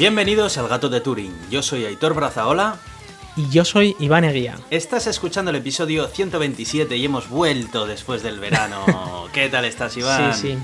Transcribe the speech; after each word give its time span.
Bienvenidos 0.00 0.56
al 0.56 0.66
Gato 0.66 0.88
de 0.88 1.02
Turing. 1.02 1.30
Yo 1.50 1.62
soy 1.62 1.84
Aitor 1.84 2.14
Brazaola. 2.14 2.76
Y 3.36 3.50
yo 3.50 3.66
soy 3.66 3.94
Iván 3.98 4.24
Eguía. 4.24 4.56
Estás 4.70 5.06
escuchando 5.06 5.50
el 5.50 5.58
episodio 5.58 6.06
127 6.08 6.96
y 6.96 7.04
hemos 7.04 7.28
vuelto 7.28 7.86
después 7.86 8.22
del 8.22 8.40
verano. 8.40 9.28
¿Qué 9.34 9.50
tal 9.50 9.66
estás, 9.66 9.94
Iván? 9.98 10.32
Sí, 10.32 10.52
sí. 10.52 10.58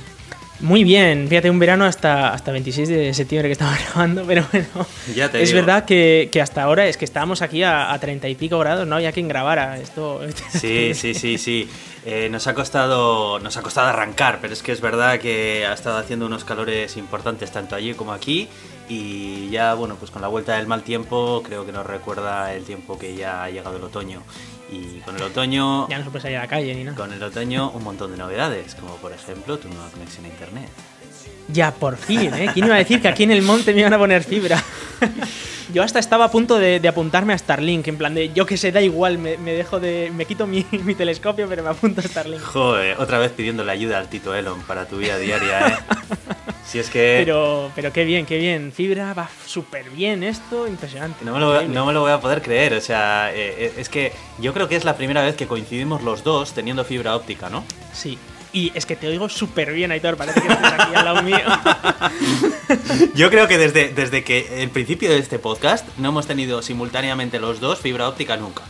Muy 0.61 0.85
bien, 0.85 1.29
fíjate, 1.29 1.51
un 1.51 1.59
verano 1.59 1.85
hasta, 1.85 2.33
hasta 2.33 2.51
26 2.51 2.89
de 2.89 3.13
septiembre 3.13 3.51
que 3.51 3.53
estaba 3.53 3.77
grabando, 3.93 4.25
pero 4.27 4.43
bueno. 4.51 4.69
Ya 5.15 5.31
te 5.31 5.43
es 5.43 5.51
digo. 5.51 5.61
verdad 5.61 5.85
que, 5.85 6.31
que 6.33 6.41
hasta 6.41 6.63
ahora 6.63 6.87
es 6.87 6.97
que 6.97 7.05
estábamos 7.05 7.43
aquí 7.43 7.63
a, 7.63 7.93
a 7.93 7.99
30 8.01 8.27
y 8.31 8.37
pico 8.37 8.59
grados, 8.59 8.87
no 8.89 8.97
había 8.97 9.13
quien 9.13 9.29
grabara 9.29 9.79
esto. 9.79 10.23
Sí, 10.59 10.95
sí, 10.95 11.13
sí, 11.13 11.37
sí. 11.37 11.69
Eh, 12.07 12.29
nos 12.31 12.47
ha 12.47 12.55
costado 12.55 13.39
nos 13.41 13.59
ha 13.59 13.63
costado 13.63 13.89
arrancar, 13.89 14.39
pero 14.41 14.55
es 14.55 14.63
que 14.63 14.73
es 14.73 14.81
verdad 14.81 15.19
que 15.19 15.67
ha 15.67 15.75
estado 15.75 15.99
haciendo 15.99 16.25
unos 16.25 16.45
calores 16.45 16.97
importantes 16.97 17.51
tanto 17.53 17.75
allí 17.77 17.93
como 17.93 18.13
aquí 18.15 18.49
y 18.89 19.49
ya 19.51 19.75
bueno, 19.75 19.97
pues 19.97 20.11
con 20.11 20.23
la 20.23 20.29
vuelta 20.29 20.57
del 20.57 20.67
mal 20.67 20.83
tiempo 20.83 21.43
creo 21.45 21.67
que 21.67 21.73
nos 21.73 21.85
recuerda 21.87 22.55
el 22.55 22.65
tiempo 22.65 22.99
que 22.99 23.15
ya 23.17 23.45
ha 23.45 23.51
llegado 23.51 23.77
el 23.77 23.83
otoño 23.85 24.23
y 24.71 25.01
con 25.01 25.17
el 25.17 25.23
otoño 25.23 25.89
Ya 25.89 25.99
no 25.99 26.05
se 26.05 26.11
puede 26.11 26.23
salir 26.23 26.39
a 26.39 26.43
la 26.43 26.49
calle 26.49 26.75
ni 26.75 26.85
nada. 26.85 26.97
con 26.97 27.13
el 27.13 27.23
otoño 27.23 27.71
un 27.71 27.85
montón 27.85 28.11
de 28.13 28.17
novedades, 28.17 28.75
como 28.75 28.95
por 28.97 29.13
ejemplo 29.13 29.59
tu 29.59 29.69
nueva 29.69 29.89
conexión 29.91 30.25
a 30.25 30.29
internet. 30.29 30.69
Ya, 31.49 31.73
por 31.73 31.97
fin, 31.97 32.35
¿eh? 32.35 32.51
¿Quién 32.53 32.67
iba 32.67 32.75
a 32.75 32.79
decir 32.79 33.01
que 33.01 33.07
aquí 33.07 33.23
en 33.23 33.31
el 33.31 33.43
monte 33.43 33.73
me 33.73 33.81
iban 33.81 33.93
a 33.95 33.99
poner 33.99 34.25
fibra? 34.25 34.61
Yo 35.73 35.83
hasta 35.83 35.99
estaba 35.99 36.27
a 36.27 36.31
punto 36.31 36.59
de, 36.59 36.81
de 36.81 36.89
apuntarme 36.89 37.33
a 37.33 37.39
Starlink, 37.39 37.89
en 37.89 37.97
plan 37.97 38.15
de, 38.15 38.33
yo 38.33 38.47
que 38.47 38.57
sé, 38.57 38.73
da 38.73 38.81
igual, 38.81 39.19
me, 39.19 39.37
me 39.37 39.53
dejo 39.53 39.81
de... 39.81 40.13
me 40.15 40.25
quito 40.25 40.47
mi, 40.47 40.65
mi 40.85 40.95
telescopio, 40.95 41.49
pero 41.49 41.63
me 41.63 41.71
apunto 41.71 42.01
a 42.01 42.05
Starlink. 42.05 42.43
Joder, 42.43 42.97
otra 43.01 43.19
vez 43.19 43.33
pidiéndole 43.33 43.73
ayuda 43.73 43.99
al 43.99 44.09
Tito 44.09 44.35
Elon 44.35 44.61
para 44.63 44.87
tu 44.87 44.99
vida 44.99 45.19
diaria, 45.19 45.69
¿eh? 45.69 45.77
Si 46.67 46.81
es 46.81 46.91
que 46.91 47.23
Pero, 47.25 47.71
pero 47.77 47.93
qué 47.93 48.05
bien, 48.05 48.27
qué 48.27 48.39
bien. 48.39 48.73
Fibra 48.73 49.15
va 49.15 49.31
súper 49.47 49.89
bien 49.91 50.25
esto, 50.25 50.67
impresionante. 50.67 51.25
No 51.25 51.35
me, 51.35 51.39
lo, 51.39 51.63
no 51.63 51.87
me 51.87 51.93
lo 51.93 52.01
voy 52.01 52.11
a 52.11 52.21
poder 52.21 52.43
creer, 52.43 52.75
o 52.75 52.81
sea, 52.81 53.31
eh, 53.33 53.55
eh, 53.67 53.73
es 53.77 53.89
que 53.89 54.13
yo 54.41 54.53
creo 54.53 54.69
que 54.69 54.75
es 54.75 54.85
la 54.85 54.97
primera 54.97 55.23
vez 55.23 55.37
que 55.37 55.47
coincidimos 55.47 56.03
los 56.03 56.25
dos 56.25 56.55
teniendo 56.55 56.85
fibra 56.85 57.15
óptica, 57.15 57.49
¿no? 57.49 57.65
Sí. 57.93 58.19
Y 58.57 58.73
es 58.75 58.87
que 58.87 58.97
te 58.97 59.07
oigo 59.07 59.29
súper 59.29 59.71
bien, 59.75 59.93
Aitor, 59.93 60.17
parece 60.17 60.41
que 60.41 60.49
estás 60.49 60.73
aquí 60.73 60.95
al 60.95 61.05
lado 61.05 61.23
mío. 61.23 61.37
Yo 63.15 63.29
creo 63.29 63.47
que 63.49 63.59
desde, 63.59 63.91
desde 63.91 64.25
que 64.25 64.63
el 64.63 64.71
principio 64.71 65.11
de 65.11 65.19
este 65.19 65.39
podcast 65.39 65.87
no 65.99 66.09
hemos 66.09 66.27
tenido 66.27 66.63
simultáneamente 66.63 67.39
los 67.39 67.61
dos 67.61 67.81
fibra 67.81 68.09
óptica 68.09 68.39
nunca. 68.39 68.63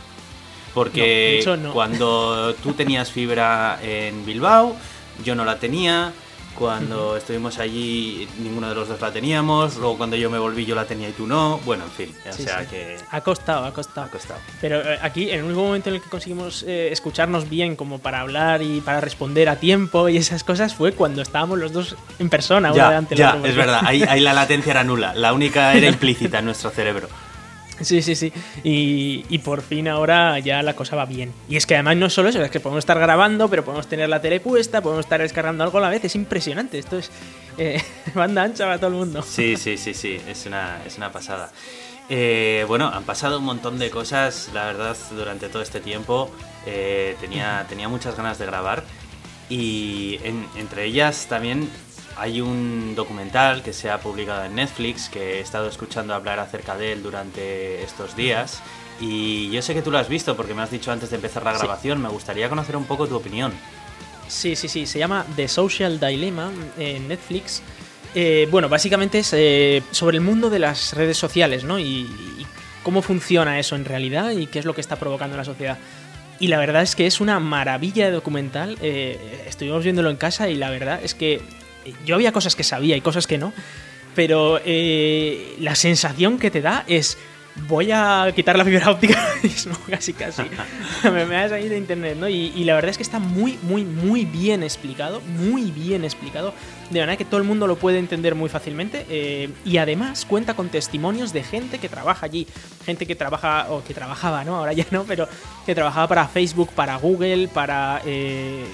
Porque 0.73 1.41
no. 1.61 1.71
cuando 1.71 2.53
tú 2.55 2.73
tenías 2.73 3.13
fibra 3.13 3.79
en 3.81 4.25
Bilbao, 4.25 4.75
yo 5.23 5.35
no 5.35 5.45
la 5.45 5.57
tenía. 5.57 6.11
Cuando 6.57 7.15
estuvimos 7.17 7.59
allí, 7.59 8.27
ninguno 8.39 8.67
de 8.69 8.75
los 8.75 8.87
dos 8.87 8.99
la 8.99 9.11
teníamos. 9.11 9.75
Luego, 9.77 9.97
cuando 9.97 10.15
yo 10.15 10.29
me 10.29 10.39
volví, 10.39 10.65
yo 10.65 10.73
la 10.75 10.85
tenía 10.85 11.09
y 11.09 11.11
tú 11.11 11.27
no. 11.27 11.59
Bueno, 11.65 11.83
en 11.85 11.91
fin, 11.91 12.15
o 12.27 12.33
Sí, 12.33 12.43
sea 12.43 12.61
sí. 12.61 12.67
que 12.71 12.97
Ha 13.11 13.21
costado, 13.21 13.65
ha 13.65 13.73
costado. 13.73 14.07
ha 14.07 14.09
costado. 14.09 14.39
Pero 14.59 14.81
eh, 14.81 14.97
aquí, 15.01 15.29
en 15.29 15.39
el 15.39 15.45
único 15.45 15.61
momento 15.63 15.89
en 15.89 15.95
el 15.97 16.01
que 16.01 16.09
conseguimos 16.09 16.63
eh, 16.67 16.89
escucharnos 16.91 17.47
bien, 17.49 17.75
como 17.75 17.99
para 17.99 18.21
hablar 18.21 18.61
y 18.63 18.81
para 18.81 19.01
responder 19.01 19.49
a 19.49 19.57
tiempo 19.57 20.09
y 20.09 20.17
esas 20.17 20.43
cosas, 20.43 20.73
fue 20.73 20.93
cuando 20.93 21.21
estábamos 21.21 21.59
los 21.59 21.71
dos 21.73 21.95
en 22.17 22.29
persona, 22.29 22.69
uno 22.69 22.77
Ya, 22.77 22.87
delante 22.89 23.09
del 23.09 23.19
ya, 23.19 23.35
otro. 23.35 23.45
es 23.49 23.55
verdad, 23.55 23.81
ahí, 23.85 24.01
ahí 24.03 24.19
la 24.19 24.33
latencia 24.33 24.71
era 24.71 24.83
nula. 24.83 25.13
La 25.13 25.33
única 25.33 25.73
era 25.75 25.87
implícita 25.87 26.39
en 26.39 26.45
nuestro 26.45 26.71
cerebro. 26.71 27.07
Sí, 27.81 28.01
sí, 28.01 28.15
sí. 28.15 28.33
Y, 28.63 29.25
y 29.29 29.37
por 29.39 29.61
fin 29.61 29.87
ahora 29.87 30.39
ya 30.39 30.61
la 30.63 30.75
cosa 30.75 30.95
va 30.95 31.05
bien. 31.05 31.31
Y 31.47 31.55
es 31.57 31.65
que 31.65 31.75
además 31.75 31.97
no 31.97 32.09
solo 32.09 32.29
eso, 32.29 32.41
es 32.41 32.49
que 32.51 32.59
podemos 32.59 32.79
estar 32.81 32.97
grabando, 32.99 33.49
pero 33.49 33.63
podemos 33.63 33.87
tener 33.87 34.09
la 34.09 34.21
tele 34.21 34.39
puesta, 34.39 34.81
podemos 34.81 35.05
estar 35.05 35.21
descargando 35.21 35.63
algo 35.63 35.77
a 35.77 35.81
la 35.81 35.89
vez. 35.89 36.03
Es 36.03 36.15
impresionante. 36.15 36.77
Esto 36.79 36.97
es 36.97 37.11
eh, 37.57 37.81
banda 38.15 38.43
ancha 38.43 38.65
para 38.65 38.77
todo 38.77 38.89
el 38.89 38.95
mundo. 38.95 39.21
Sí, 39.21 39.55
sí, 39.57 39.77
sí, 39.77 39.93
sí, 39.93 40.19
es 40.27 40.45
una, 40.45 40.79
es 40.85 40.97
una 40.97 41.11
pasada. 41.11 41.51
Eh, 42.09 42.63
bueno, 42.67 42.87
han 42.87 43.03
pasado 43.03 43.39
un 43.39 43.45
montón 43.45 43.77
de 43.79 43.89
cosas, 43.89 44.49
la 44.53 44.65
verdad, 44.65 44.95
durante 45.11 45.49
todo 45.49 45.61
este 45.61 45.79
tiempo. 45.79 46.31
Eh, 46.65 47.15
tenía, 47.21 47.65
tenía 47.69 47.87
muchas 47.89 48.15
ganas 48.17 48.39
de 48.39 48.45
grabar 48.45 48.83
y 49.49 50.19
en- 50.23 50.47
entre 50.57 50.85
ellas 50.85 51.27
también 51.29 51.69
hay 52.17 52.41
un 52.41 52.93
documental 52.95 53.61
que 53.63 53.73
se 53.73 53.89
ha 53.89 53.99
publicado 53.99 54.43
en 54.45 54.55
Netflix 54.55 55.09
que 55.09 55.37
he 55.37 55.39
estado 55.39 55.67
escuchando 55.67 56.13
hablar 56.13 56.39
acerca 56.39 56.75
de 56.77 56.93
él 56.93 57.03
durante 57.03 57.83
estos 57.83 58.15
días. 58.15 58.61
Y 58.99 59.49
yo 59.51 59.61
sé 59.61 59.73
que 59.73 59.81
tú 59.81 59.91
lo 59.91 59.99
has 59.99 60.09
visto 60.09 60.35
porque 60.35 60.53
me 60.55 60.61
has 60.63 60.71
dicho 60.71 60.91
antes 60.91 61.09
de 61.11 61.17
empezar 61.17 61.43
la 61.43 61.53
Sí. 61.53 61.59
grabación. 61.59 62.01
Me 62.01 62.09
gustaría 62.09 62.49
conocer 62.49 62.75
un 62.75 62.85
poco 62.85 63.07
tu 63.07 63.15
opinión. 63.15 63.53
Sí, 64.27 64.55
sí, 64.55 64.67
sí. 64.67 64.85
Se 64.85 64.99
llama 64.99 65.25
The 65.35 65.47
Social 65.47 65.99
Dilemma 65.99 66.51
en 66.77 67.07
Netflix. 67.07 67.61
Eh, 68.15 68.47
bueno, 68.49 68.67
básicamente 68.69 69.19
es 69.19 69.31
eh, 69.33 69.83
sobre 69.91 70.17
el 70.17 70.23
mundo 70.23 70.49
de 70.49 70.59
las 70.59 70.93
redes 70.93 71.17
sociales, 71.17 71.63
¿no? 71.63 71.77
Y, 71.77 71.83
y 71.83 72.45
cómo 72.81 73.01
funciona 73.01 73.59
eso 73.59 73.75
en 73.75 73.85
realidad 73.85 74.31
y 74.31 74.47
qué 74.47 74.59
es 74.59 74.65
lo 74.65 74.73
que 74.73 74.81
está 74.81 74.95
provocando 74.95 75.35
en 75.35 75.37
la 75.39 75.45
sociedad. 75.45 75.77
Y 76.39 76.47
la 76.47 76.57
verdad 76.57 76.81
es 76.81 76.95
que 76.95 77.05
es 77.05 77.21
una 77.21 77.39
maravilla 77.39 78.05
de 78.05 78.11
documental. 78.11 78.77
Eh, 78.81 79.43
estuvimos 79.47 79.83
viéndolo 79.83 80.09
en 80.09 80.17
casa 80.17 80.49
y 80.49 80.55
la 80.55 80.69
verdad 80.71 80.99
es 81.03 81.13
que 81.13 81.41
yo 82.05 82.15
había 82.15 82.31
cosas 82.31 82.55
que 82.55 82.63
sabía 82.63 82.95
y 82.95 83.01
cosas 83.01 83.27
que 83.27 83.37
no. 83.37 83.53
Pero 84.15 84.59
eh, 84.65 85.55
la 85.59 85.75
sensación 85.75 86.39
que 86.39 86.49
te 86.49 86.61
da 86.61 86.83
es 86.87 87.17
voy 87.67 87.91
a 87.91 88.31
quitar 88.35 88.57
la 88.57 88.65
fibra 88.65 88.91
óptica 88.91 89.19
mismo, 89.43 89.75
casi 89.89 90.13
casi. 90.13 90.43
me, 91.03 91.25
vas 91.25 91.51
a 91.51 91.59
ir 91.59 91.69
de 91.69 91.77
internet, 91.77 92.17
¿no? 92.19 92.29
Y, 92.29 92.51
y 92.55 92.63
la 92.63 92.75
verdad 92.75 92.91
es 92.91 92.97
que 92.97 93.03
está 93.03 93.19
muy, 93.19 93.57
muy, 93.63 93.83
muy 93.83 94.25
bien 94.25 94.63
explicado, 94.63 95.21
muy 95.21 95.71
bien 95.71 96.03
explicado. 96.03 96.53
De 96.89 96.99
verdad 96.99 97.17
que 97.17 97.25
todo 97.25 97.39
el 97.39 97.45
mundo 97.45 97.67
lo 97.67 97.77
puede 97.77 97.99
entender 97.99 98.35
muy 98.35 98.49
fácilmente. 98.49 99.05
eh, 99.09 99.49
y 99.65 99.77
además 99.77 100.25
cuenta 100.25 100.55
con 100.55 100.69
testimonios 100.69 101.33
de 101.33 101.43
gente 101.43 101.79
que 101.79 101.89
trabaja 101.89 102.25
allí. 102.25 102.47
Gente 102.85 103.05
que 103.05 103.15
trabaja, 103.15 103.67
o 103.69 103.83
que 103.83 103.93
trabajaba, 103.93 104.43
¿no? 104.43 104.57
Ahora 104.57 104.73
ya 104.73 104.85
no, 104.91 105.03
pero 105.03 105.27
que 105.65 105.75
trabajaba 105.75 106.07
para 106.07 106.27
Facebook, 106.27 106.69
para 106.73 106.95
Google, 106.97 107.47
para... 107.47 108.01
eh, 108.05 108.65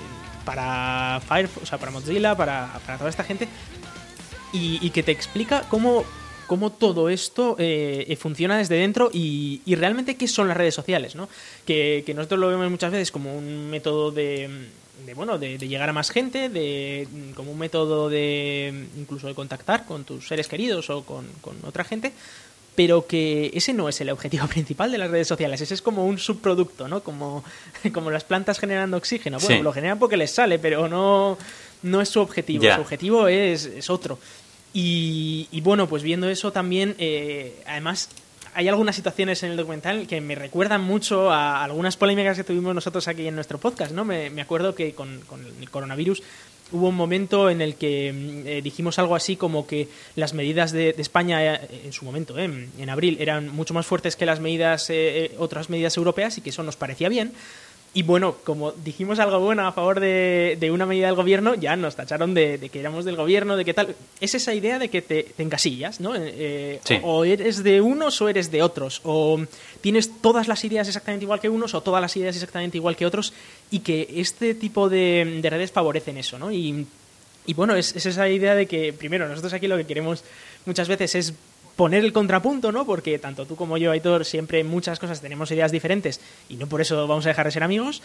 para 0.45 1.21
Firefox, 1.27 1.63
o 1.63 1.65
sea, 1.65 1.77
para 1.77 1.91
Mozilla, 1.91 2.35
para, 2.35 2.79
para 2.85 2.97
toda 2.97 3.09
esta 3.09 3.23
gente 3.23 3.47
y, 4.53 4.79
y 4.81 4.91
que 4.91 5.03
te 5.03 5.11
explica 5.11 5.63
cómo, 5.69 6.05
cómo 6.47 6.71
todo 6.71 7.09
esto 7.09 7.55
eh, 7.59 8.05
eh, 8.07 8.15
funciona 8.15 8.57
desde 8.57 8.75
dentro 8.75 9.09
y, 9.11 9.61
realmente 9.75 10.15
qué 10.15 10.27
son 10.27 10.47
las 10.47 10.55
redes 10.55 10.75
sociales, 10.75 11.15
¿no? 11.15 11.27
Que, 11.65 12.03
que 12.05 12.13
nosotros 12.13 12.39
lo 12.39 12.47
vemos 12.47 12.69
muchas 12.69 12.91
veces 12.91 13.11
como 13.11 13.35
un 13.35 13.69
método 13.69 14.11
de, 14.11 14.67
de, 15.05 15.13
bueno, 15.13 15.37
de, 15.37 15.57
de 15.57 15.67
llegar 15.67 15.89
a 15.89 15.93
más 15.93 16.11
gente, 16.11 16.49
de, 16.49 17.07
como 17.35 17.51
un 17.51 17.57
método 17.57 18.09
de 18.09 18.87
incluso 18.97 19.27
de 19.27 19.33
contactar 19.33 19.85
con 19.85 20.03
tus 20.03 20.27
seres 20.27 20.47
queridos 20.47 20.89
o 20.89 21.03
con, 21.03 21.25
con 21.41 21.57
otra 21.65 21.83
gente, 21.83 22.13
pero 22.75 23.05
que 23.07 23.51
ese 23.53 23.73
no 23.73 23.87
es 23.89 23.99
el 24.01 24.09
objetivo 24.09 24.47
principal 24.47 24.91
de 24.91 24.97
las 24.97 25.09
redes 25.11 25.27
sociales, 25.27 25.61
ese 25.61 25.73
es 25.73 25.81
como 25.81 26.05
un 26.05 26.17
subproducto, 26.17 26.87
¿no? 26.87 27.01
Como, 27.03 27.43
como 27.93 28.11
las 28.11 28.23
plantas 28.23 28.59
generando 28.59 28.97
oxígeno. 28.97 29.37
Bueno, 29.39 29.57
Sí. 29.57 29.61
lo 29.63 29.73
generan 29.73 29.99
porque 29.99 30.17
les 30.17 30.31
sale, 30.31 30.59
pero 30.59 30.87
no, 30.87 31.37
no 31.83 32.01
es 32.01 32.09
su 32.09 32.19
objetivo, 32.19 32.63
su 32.73 32.81
objetivo 32.81 33.27
es, 33.27 33.65
es 33.65 33.89
otro. 33.89 34.17
Y, 34.73 35.47
y 35.51 35.61
bueno, 35.61 35.87
pues 35.87 36.01
viendo 36.03 36.27
eso 36.29 36.51
también, 36.51 36.95
eh, 36.97 37.61
además 37.67 38.09
hay 38.55 38.67
algunas 38.67 38.95
situaciones 38.95 39.41
en 39.43 39.51
el 39.51 39.57
documental 39.57 40.05
que 40.07 40.21
me 40.21 40.35
recuerdan 40.35 40.81
mucho 40.81 41.31
a 41.31 41.63
algunas 41.63 41.97
polémicas 41.97 42.37
que 42.37 42.43
tuvimos 42.43 42.73
nosotros 42.75 43.07
aquí 43.07 43.27
en 43.27 43.35
nuestro 43.35 43.57
podcast, 43.59 43.91
¿no? 43.91 44.05
Me, 44.05 44.29
me 44.29 44.41
acuerdo 44.41 44.75
que 44.75 44.93
con, 44.93 45.21
con 45.21 45.43
el 45.59 45.69
coronavirus 45.71 46.21
hubo 46.73 46.89
un 46.89 46.95
momento 46.95 47.49
en 47.49 47.61
el 47.61 47.75
que 47.75 48.11
mm, 48.11 48.47
eh, 48.47 48.61
dijimos 48.61 48.99
algo 48.99 49.15
así 49.15 49.37
como 49.37 49.65
que 49.65 49.87
las 50.15 50.33
medidas 50.33 50.71
de, 50.71 50.89
España 50.97 51.55
eh, 51.55 51.81
en 51.85 51.93
su 51.93 52.03
momento, 52.03 52.37
eh, 52.37 52.67
en, 52.77 52.89
abril, 52.89 53.17
eran 53.19 53.49
mucho 53.49 53.73
más 53.73 53.85
fuertes 53.85 54.15
que 54.15 54.25
las 54.25 54.39
medidas, 54.39 54.91
otras 55.37 55.69
medidas 55.69 55.95
europeas 55.97 56.37
y 56.37 56.41
que 56.41 56.49
eso 56.49 56.63
nos 56.63 56.75
parecía 56.75 57.09
bien. 57.09 57.33
Y 57.95 58.01
bueno, 58.01 58.37
como 58.43 58.71
dijimos 58.71 59.19
algo 59.19 59.39
bueno 59.39 59.67
a 59.67 59.71
favor 59.71 59.99
de, 59.99 60.57
de 60.59 60.71
una 60.71 60.87
medida 60.87 61.05
del 61.05 61.15
gobierno, 61.15 61.53
ya 61.53 61.75
nos 61.75 61.95
tacharon 61.95 62.33
de, 62.33 62.57
de 62.57 62.69
que 62.69 62.79
éramos 62.79 63.05
del 63.05 63.15
gobierno, 63.15 63.55
de 63.55 63.63
qué 63.65 63.75
tal. 63.75 63.95
Es 64.19 64.33
esa 64.33 64.51
idea 64.55 64.79
de 64.79 64.89
que 64.89 65.03
te, 65.03 65.21
te 65.23 65.43
encasillas, 65.43 65.99
¿no? 65.99 66.13
Eh, 66.15 66.79
Sí. 66.83 66.97
O 67.03 67.23
eres 67.23 67.63
de 67.63 67.81
unos 67.81 68.19
o 68.21 68.29
eres 68.29 68.49
de 68.49 68.63
otros. 68.63 68.99
O 69.03 69.39
tienes 69.81 70.09
todas 70.21 70.47
las 70.47 70.63
ideas 70.65 70.87
exactamente 70.87 71.25
igual 71.25 71.39
que 71.39 71.49
unos 71.49 71.75
o 71.75 71.81
todas 71.81 72.01
las 72.01 72.17
ideas 72.17 72.35
exactamente 72.35 72.77
igual 72.77 72.95
que 72.95 73.05
otros. 73.05 73.31
Y 73.69 73.79
que 73.81 74.07
este 74.15 74.55
tipo 74.55 74.89
de, 74.89 75.39
de 75.41 75.49
redes 75.51 75.71
favorecen 75.71 76.17
eso, 76.17 76.39
¿no? 76.39 76.51
Y, 76.51 76.87
y 77.45 77.53
bueno, 77.53 77.75
es, 77.75 77.95
es 77.95 78.07
esa 78.07 78.27
idea 78.27 78.55
de 78.55 78.65
que, 78.65 78.91
primero, 78.93 79.27
nosotros 79.27 79.53
aquí 79.53 79.67
lo 79.67 79.77
que 79.77 79.85
queremos 79.85 80.23
muchas 80.65 80.87
veces 80.87 81.13
es 81.13 81.33
poner 81.75 82.03
el 82.05 82.13
contrapunto, 82.13 82.71
¿no? 82.71 82.85
Porque 82.85 83.17
tanto 83.19 83.45
tú 83.45 83.55
como 83.55 83.77
yo, 83.77 83.91
Aitor, 83.91 84.25
siempre 84.25 84.59
en 84.59 84.67
muchas 84.67 84.99
cosas 84.99 85.21
tenemos 85.21 85.49
ideas 85.51 85.71
diferentes 85.71 86.19
y 86.49 86.55
no 86.55 86.67
por 86.67 86.81
eso 86.81 87.07
vamos 87.07 87.25
a 87.25 87.29
dejar 87.29 87.45
de 87.47 87.51
ser 87.51 87.63
amigos. 87.63 88.01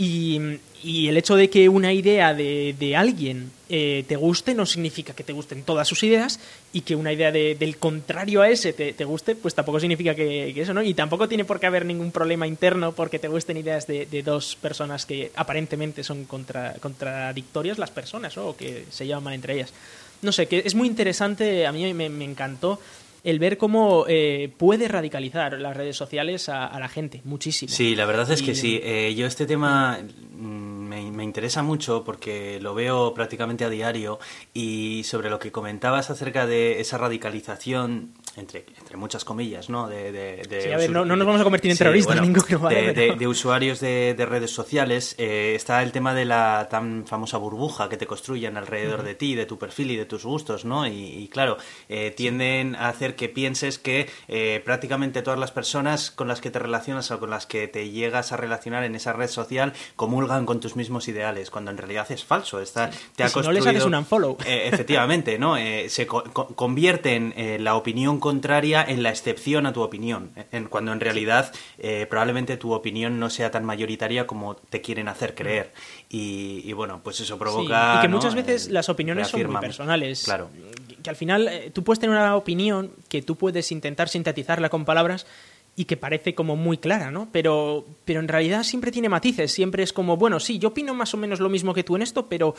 Y, 0.00 0.40
y 0.84 1.08
el 1.08 1.16
hecho 1.16 1.34
de 1.34 1.50
que 1.50 1.68
una 1.68 1.92
idea 1.92 2.32
de, 2.32 2.72
de 2.78 2.94
alguien 2.94 3.50
eh, 3.68 4.04
te 4.06 4.14
guste 4.14 4.54
no 4.54 4.64
significa 4.64 5.12
que 5.12 5.24
te 5.24 5.32
gusten 5.32 5.64
todas 5.64 5.88
sus 5.88 6.04
ideas 6.04 6.38
y 6.72 6.82
que 6.82 6.94
una 6.94 7.12
idea 7.12 7.32
de- 7.32 7.56
del 7.56 7.78
contrario 7.78 8.40
a 8.42 8.48
ese 8.48 8.72
te, 8.72 8.92
te 8.92 9.04
guste, 9.04 9.34
pues 9.34 9.56
tampoco 9.56 9.80
significa 9.80 10.14
que, 10.14 10.52
que 10.54 10.60
eso, 10.62 10.72
¿no? 10.72 10.84
Y 10.84 10.94
tampoco 10.94 11.26
tiene 11.26 11.44
por 11.44 11.58
qué 11.58 11.66
haber 11.66 11.84
ningún 11.84 12.12
problema 12.12 12.46
interno 12.46 12.92
porque 12.92 13.18
te 13.18 13.26
gusten 13.26 13.56
ideas 13.56 13.88
de, 13.88 14.06
de 14.06 14.22
dos 14.22 14.54
personas 14.54 15.04
que 15.04 15.32
aparentemente 15.34 16.04
son 16.04 16.26
contra, 16.26 16.74
contradictorias 16.74 17.78
las 17.78 17.90
personas, 17.90 18.36
¿no? 18.36 18.50
O 18.50 18.56
que 18.56 18.84
se 18.90 19.04
llevan 19.04 19.24
mal 19.24 19.34
entre 19.34 19.54
ellas. 19.54 19.72
No 20.22 20.30
sé, 20.30 20.46
que 20.46 20.62
es 20.64 20.74
muy 20.76 20.86
interesante, 20.86 21.66
a 21.66 21.72
mí 21.72 21.92
me, 21.92 22.08
me 22.08 22.24
encantó 22.24 22.80
el 23.24 23.38
ver 23.38 23.58
cómo 23.58 24.04
eh, 24.08 24.52
puede 24.56 24.88
radicalizar 24.88 25.58
las 25.58 25.76
redes 25.76 25.96
sociales 25.96 26.48
a, 26.48 26.78
la 26.78 26.88
gente, 26.88 27.20
muchísimo. 27.24 27.72
Sí, 27.72 27.94
la 27.94 28.06
verdad 28.06 28.30
es 28.30 28.42
que 28.42 28.54
sí. 28.54 28.80
Eh, 28.82 29.14
yo 29.16 29.26
este 29.26 29.46
tema 29.46 29.98
me, 30.38 31.24
interesa 31.24 31.62
mucho 31.62 32.04
porque 32.04 32.58
lo 32.60 32.74
veo 32.74 33.12
prácticamente 33.14 33.64
a 33.64 33.70
diario 33.70 34.18
y 34.54 35.02
sobre 35.04 35.30
lo 35.30 35.38
que 35.38 35.52
comentabas 35.52 36.10
acerca 36.10 36.46
de 36.46 36.80
esa 36.80 36.98
radicalización, 36.98 38.14
entre, 38.38 38.64
entre 38.78 38.96
muchas 38.96 39.24
comillas, 39.24 39.68
¿no? 39.68 39.88
De, 39.88 40.42
sí, 40.62 40.72
a 40.72 40.76
ver, 40.76 40.90
no, 40.90 41.04
nos 41.04 41.18
vamos 41.26 41.40
a 41.40 41.44
convertir 41.44 41.70
en 41.70 41.78
terroristas, 41.78 42.20
ninguno. 42.20 42.68
de, 42.68 43.26
usuarios 43.26 43.80
de, 43.80 44.26
redes 44.28 44.50
sociales, 44.50 45.14
eh, 45.18 45.54
está 45.54 45.82
el 45.82 45.92
tema 45.92 46.14
de 46.14 46.24
la 46.24 46.68
tan 46.70 47.06
famosa 47.06 47.38
burbuja 47.38 47.88
que 47.88 47.96
te 47.96 48.06
construyen 48.06 48.56
alrededor 48.56 49.02
de 49.02 49.14
ti, 49.14 49.34
de 49.34 49.46
tu 49.46 49.58
perfil 49.58 49.92
y 49.92 49.96
de 49.96 50.04
tus 50.04 50.24
gustos, 50.24 50.64
¿no? 50.64 50.86
Y, 50.86 51.28
claro, 51.32 51.56
eh, 51.88 52.12
tienden 52.16 52.76
a 52.76 52.88
hacer 52.88 53.16
que 53.16 53.28
pienses 53.28 53.78
que 53.78 54.08
eh, 54.28 54.62
prácticamente 54.64 55.22
todas 55.22 55.38
las 55.38 55.52
personas 55.52 56.10
con 56.10 56.28
las 56.28 56.40
que 56.40 56.50
te 56.50 56.58
relacionas 56.58 57.10
o 57.10 57.18
con 57.18 57.30
las 57.30 57.46
que 57.46 57.68
te 57.68 57.90
llegas 57.90 58.32
a 58.32 58.36
relacionar 58.36 58.84
en 58.84 58.94
esa 58.94 59.12
red 59.12 59.28
social 59.28 59.72
comulgan 59.96 60.46
con 60.46 60.60
tus 60.60 60.76
mismos 60.76 61.08
ideales, 61.08 61.50
cuando 61.50 61.70
en 61.70 61.78
realidad 61.78 62.06
es 62.10 62.24
falso. 62.24 62.60
Está, 62.60 62.90
te 63.16 63.24
ha 63.24 63.28
si 63.28 63.40
no 63.40 63.52
les 63.52 63.66
haces 63.66 63.84
un 63.84 63.94
unfollow. 63.94 64.36
Eh, 64.44 64.68
efectivamente, 64.72 65.38
¿no? 65.38 65.56
Eh, 65.56 65.88
se 65.88 66.06
convierten 66.06 67.34
eh, 67.36 67.58
la 67.58 67.74
opinión 67.74 68.20
contraria 68.28 68.84
en 68.86 69.02
la 69.02 69.08
excepción 69.08 69.64
a 69.64 69.72
tu 69.72 69.80
opinión, 69.80 70.32
en, 70.52 70.66
cuando 70.66 70.92
en 70.92 71.00
realidad 71.00 71.50
probablemente 72.10 72.58
tu 72.58 72.72
opinión 72.72 73.18
no 73.18 73.30
sea 73.30 73.50
tan 73.50 73.64
mayoritaria 73.64 74.26
como 74.26 74.54
te 74.54 74.82
quieren 74.82 75.08
hacer 75.08 75.34
creer. 75.34 75.72
Y, 76.10 76.70
bueno, 76.74 77.00
pues 77.02 77.20
eso 77.20 77.38
provoca... 77.38 77.96
y 77.98 78.02
que 78.02 78.08
muchas 78.08 78.34
veces 78.34 78.68
las 78.68 78.88
opiniones 78.90 79.28
son 79.28 79.50
muy 79.50 79.60
personales. 79.60 80.24
Claro. 80.24 80.50
Que 81.02 81.10
al 81.10 81.16
final 81.16 81.50
tú 81.72 81.84
puedes 81.84 82.00
tener 82.00 82.14
una 82.14 82.36
opinión 82.36 82.92
que 83.08 83.22
tú 83.22 83.36
puedes 83.36 83.72
intentar 83.72 84.08
sintetizarla 84.08 84.68
con 84.68 84.84
palabras 84.84 85.26
y 85.78 85.84
que 85.84 85.96
parece 85.96 86.34
como 86.34 86.56
muy 86.56 86.78
clara, 86.78 87.12
¿no? 87.12 87.28
Pero, 87.30 87.86
pero 88.04 88.18
en 88.18 88.26
realidad 88.26 88.64
siempre 88.64 88.90
tiene 88.90 89.08
matices, 89.08 89.52
siempre 89.52 89.84
es 89.84 89.92
como, 89.92 90.16
bueno, 90.16 90.40
sí, 90.40 90.58
yo 90.58 90.70
opino 90.70 90.92
más 90.92 91.14
o 91.14 91.16
menos 91.16 91.38
lo 91.38 91.48
mismo 91.48 91.72
que 91.72 91.84
tú 91.84 91.94
en 91.94 92.02
esto, 92.02 92.26
pero 92.28 92.56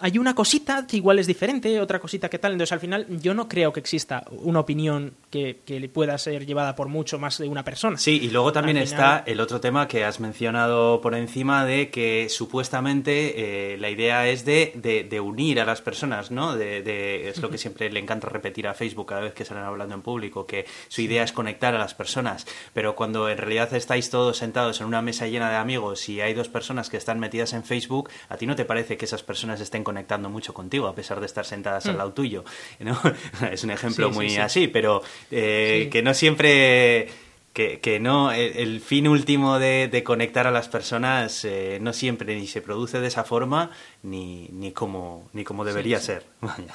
hay 0.00 0.18
una 0.18 0.34
cosita 0.34 0.86
que 0.86 0.96
igual 0.96 1.18
es 1.18 1.26
diferente, 1.26 1.80
otra 1.80 1.98
cosita 1.98 2.28
que 2.28 2.38
tal. 2.38 2.52
Entonces, 2.52 2.72
al 2.72 2.80
final, 2.80 3.06
yo 3.20 3.34
no 3.34 3.48
creo 3.48 3.72
que 3.72 3.80
exista 3.80 4.22
una 4.30 4.60
opinión 4.60 5.14
que, 5.30 5.60
que 5.64 5.88
pueda 5.88 6.16
ser 6.18 6.46
llevada 6.46 6.76
por 6.76 6.88
mucho 6.88 7.18
más 7.18 7.38
de 7.38 7.48
una 7.48 7.64
persona. 7.64 7.96
Sí, 7.96 8.20
y 8.22 8.30
luego 8.30 8.52
también 8.52 8.76
está 8.76 9.24
el 9.26 9.40
otro 9.40 9.60
tema 9.60 9.88
que 9.88 10.04
has 10.04 10.20
mencionado 10.20 11.00
por 11.00 11.14
encima 11.14 11.64
de 11.64 11.90
que 11.90 12.28
supuestamente 12.28 13.72
eh, 13.72 13.78
la 13.78 13.90
idea 13.90 14.28
es 14.28 14.44
de, 14.44 14.72
de, 15.08 15.20
unir 15.20 15.60
a 15.60 15.64
las 15.64 15.82
personas, 15.82 16.30
¿no? 16.30 16.54
De, 16.54 17.28
es 17.28 17.38
lo 17.38 17.50
que 17.50 17.58
siempre 17.58 17.90
le 17.90 17.98
encanta 17.98 18.28
repetir 18.28 18.68
a 18.68 18.74
Facebook 18.74 19.08
cada 19.08 19.22
vez 19.22 19.34
que 19.34 19.44
salen 19.44 19.64
hablando 19.64 19.94
en 19.96 20.02
público, 20.02 20.46
que 20.46 20.64
su 20.86 21.02
idea 21.02 21.24
es 21.24 21.32
conectar 21.32 21.74
a 21.74 21.78
las 21.78 21.94
personas. 21.94 22.46
Pero 22.72 22.94
cuando 22.94 23.28
en 23.28 23.38
realidad 23.38 23.72
estáis 23.74 24.10
todos 24.10 24.38
sentados 24.38 24.80
en 24.80 24.86
una 24.86 25.02
mesa 25.02 25.26
llena 25.26 25.50
de 25.50 25.56
amigos 25.56 26.08
y 26.08 26.20
hay 26.20 26.34
dos 26.34 26.48
personas 26.48 26.90
que 26.90 26.96
están 26.96 27.18
metidas 27.18 27.52
en 27.52 27.64
Facebook, 27.64 28.10
¿a 28.28 28.36
ti 28.36 28.46
no 28.46 28.56
te 28.56 28.64
parece 28.64 28.96
que 28.96 29.04
esas 29.04 29.22
personas 29.22 29.60
estén 29.60 29.84
conectando 29.84 30.28
mucho 30.28 30.54
contigo, 30.54 30.86
a 30.86 30.94
pesar 30.94 31.20
de 31.20 31.26
estar 31.26 31.44
sentadas 31.44 31.86
al 31.86 31.94
mm. 31.94 31.98
lado 31.98 32.12
tuyo. 32.12 32.44
¿no? 32.80 33.00
es 33.50 33.64
un 33.64 33.70
ejemplo 33.70 34.10
muy 34.10 34.36
así, 34.36 34.68
pero 34.68 35.02
eh, 35.30 35.88
que 35.90 36.02
no 36.02 36.14
siempre... 36.14 37.08
Que, 37.54 37.80
que, 37.80 37.98
no, 37.98 38.30
el, 38.30 38.80
fin 38.80 39.08
último 39.08 39.58
de, 39.58 40.02
conectar 40.04 40.46
a 40.46 40.52
las 40.52 40.68
personas 40.68 41.44
eh, 41.44 41.78
no 41.80 41.92
siempre 41.92 42.36
ni 42.36 42.46
se 42.46 42.62
produce 42.62 43.00
de 43.00 43.08
esa 43.08 43.24
forma 43.24 43.72
ni, 44.04 44.48
ni 44.52 44.70
como, 44.70 45.28
ni 45.32 45.42
como 45.42 45.64
debería 45.64 45.98
ser. 45.98 46.24
Vaya. 46.40 46.74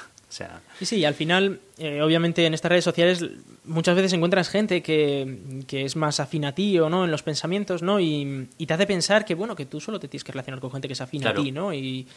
Sí, 0.79 0.85
sí, 0.85 1.05
al 1.05 1.13
final, 1.13 1.59
eh, 1.77 2.01
obviamente 2.01 2.45
en 2.45 2.53
estas 2.53 2.69
redes 2.69 2.83
sociales 2.83 3.23
muchas 3.65 3.95
veces 3.95 4.13
encuentras 4.13 4.49
gente 4.49 4.81
que, 4.81 5.63
es 5.71 5.95
más 5.95 6.19
afín 6.19 6.45
a 6.45 6.53
ti 6.53 6.79
o 6.79 6.89
no 6.89 7.05
en 7.05 7.11
los 7.11 7.21
pensamientos, 7.21 7.83
¿no? 7.83 7.99
Y, 7.99 8.47
te 8.65 8.73
hace 8.73 8.87
pensar 8.87 9.25
que, 9.25 9.35
bueno, 9.35 9.55
que 9.55 9.65
tú 9.65 9.79
solo 9.79 9.99
te 9.99 10.07
tienes 10.07 10.23
que 10.23 10.31
relacionar 10.31 10.59
con 10.59 10.71
gente 10.71 10.87
que 10.87 10.93
es 10.93 11.01
afín 11.01 11.27
a 11.27 11.33
ti, 11.33 11.51
¿no? 11.51 11.73
Y, 11.73 12.07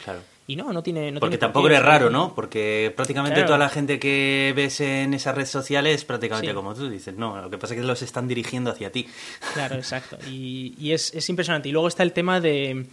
y 0.47 0.55
no, 0.55 0.73
no 0.73 0.81
tiene... 0.81 1.11
No 1.11 1.19
Porque 1.19 1.37
tampoco 1.37 1.67
eres 1.67 1.83
raro, 1.83 2.09
¿no? 2.09 2.33
Porque 2.33 2.91
prácticamente 2.95 3.43
toda 3.43 3.57
la 3.57 3.69
gente 3.69 3.99
que 3.99 4.53
ves 4.55 4.81
en 4.81 5.13
esas 5.13 5.35
redes 5.35 5.49
sociales 5.49 5.95
es 5.97 6.05
prácticamente 6.05 6.53
como 6.53 6.73
tú 6.73 6.89
dices, 6.89 7.15
no, 7.15 7.39
lo 7.41 7.49
que 7.49 7.57
pasa 7.57 7.75
es 7.75 7.81
que 7.81 7.85
los 7.85 8.01
están 8.01 8.27
dirigiendo 8.27 8.71
hacia 8.71 8.91
ti. 8.91 9.07
Claro, 9.53 9.75
exacto. 9.75 10.17
Y, 10.27 10.91
es, 10.91 11.13
es 11.13 11.29
impresionante. 11.29 11.69
Y 11.69 11.71
luego 11.71 11.87
está 11.87 12.03
el 12.03 12.13
tema 12.13 12.41
de 12.41 12.87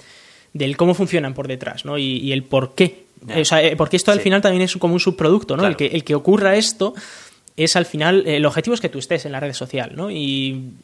del 0.55 0.77
cómo 0.77 0.95
funcionan 0.95 1.35
por 1.35 1.49
detrás, 1.49 1.85
¿no? 1.85 1.99
Y, 1.99 2.33
el 2.33 2.45
por 2.45 2.75
qué. 2.75 3.04
O 3.29 3.45
sea, 3.45 3.63
eh, 3.63 3.77
porque 3.77 3.97
esto 3.97 4.13
al 4.13 4.21
final 4.21 4.41
también 4.41 4.63
es 4.63 4.77
como 4.77 4.95
un 4.95 5.01
subproducto, 5.01 5.57
¿no? 5.57 5.67
El, 5.67 5.77
que, 5.77 5.87
el 5.87 6.05
que 6.05 6.15
ocurra 6.15 6.57
esto 6.57 6.95
es 7.57 7.77
al 7.77 7.87
final, 7.87 8.27
el 8.27 8.45
objetivo 8.47 8.75
es 8.75 8.81
que 8.81 8.89
tú 8.89 8.99
estés 8.99 9.27
en 9.27 9.33
la 9.33 9.41
red 9.41 9.53
social, 9.53 9.93
¿no? 9.95 10.11
Y, 10.11 10.75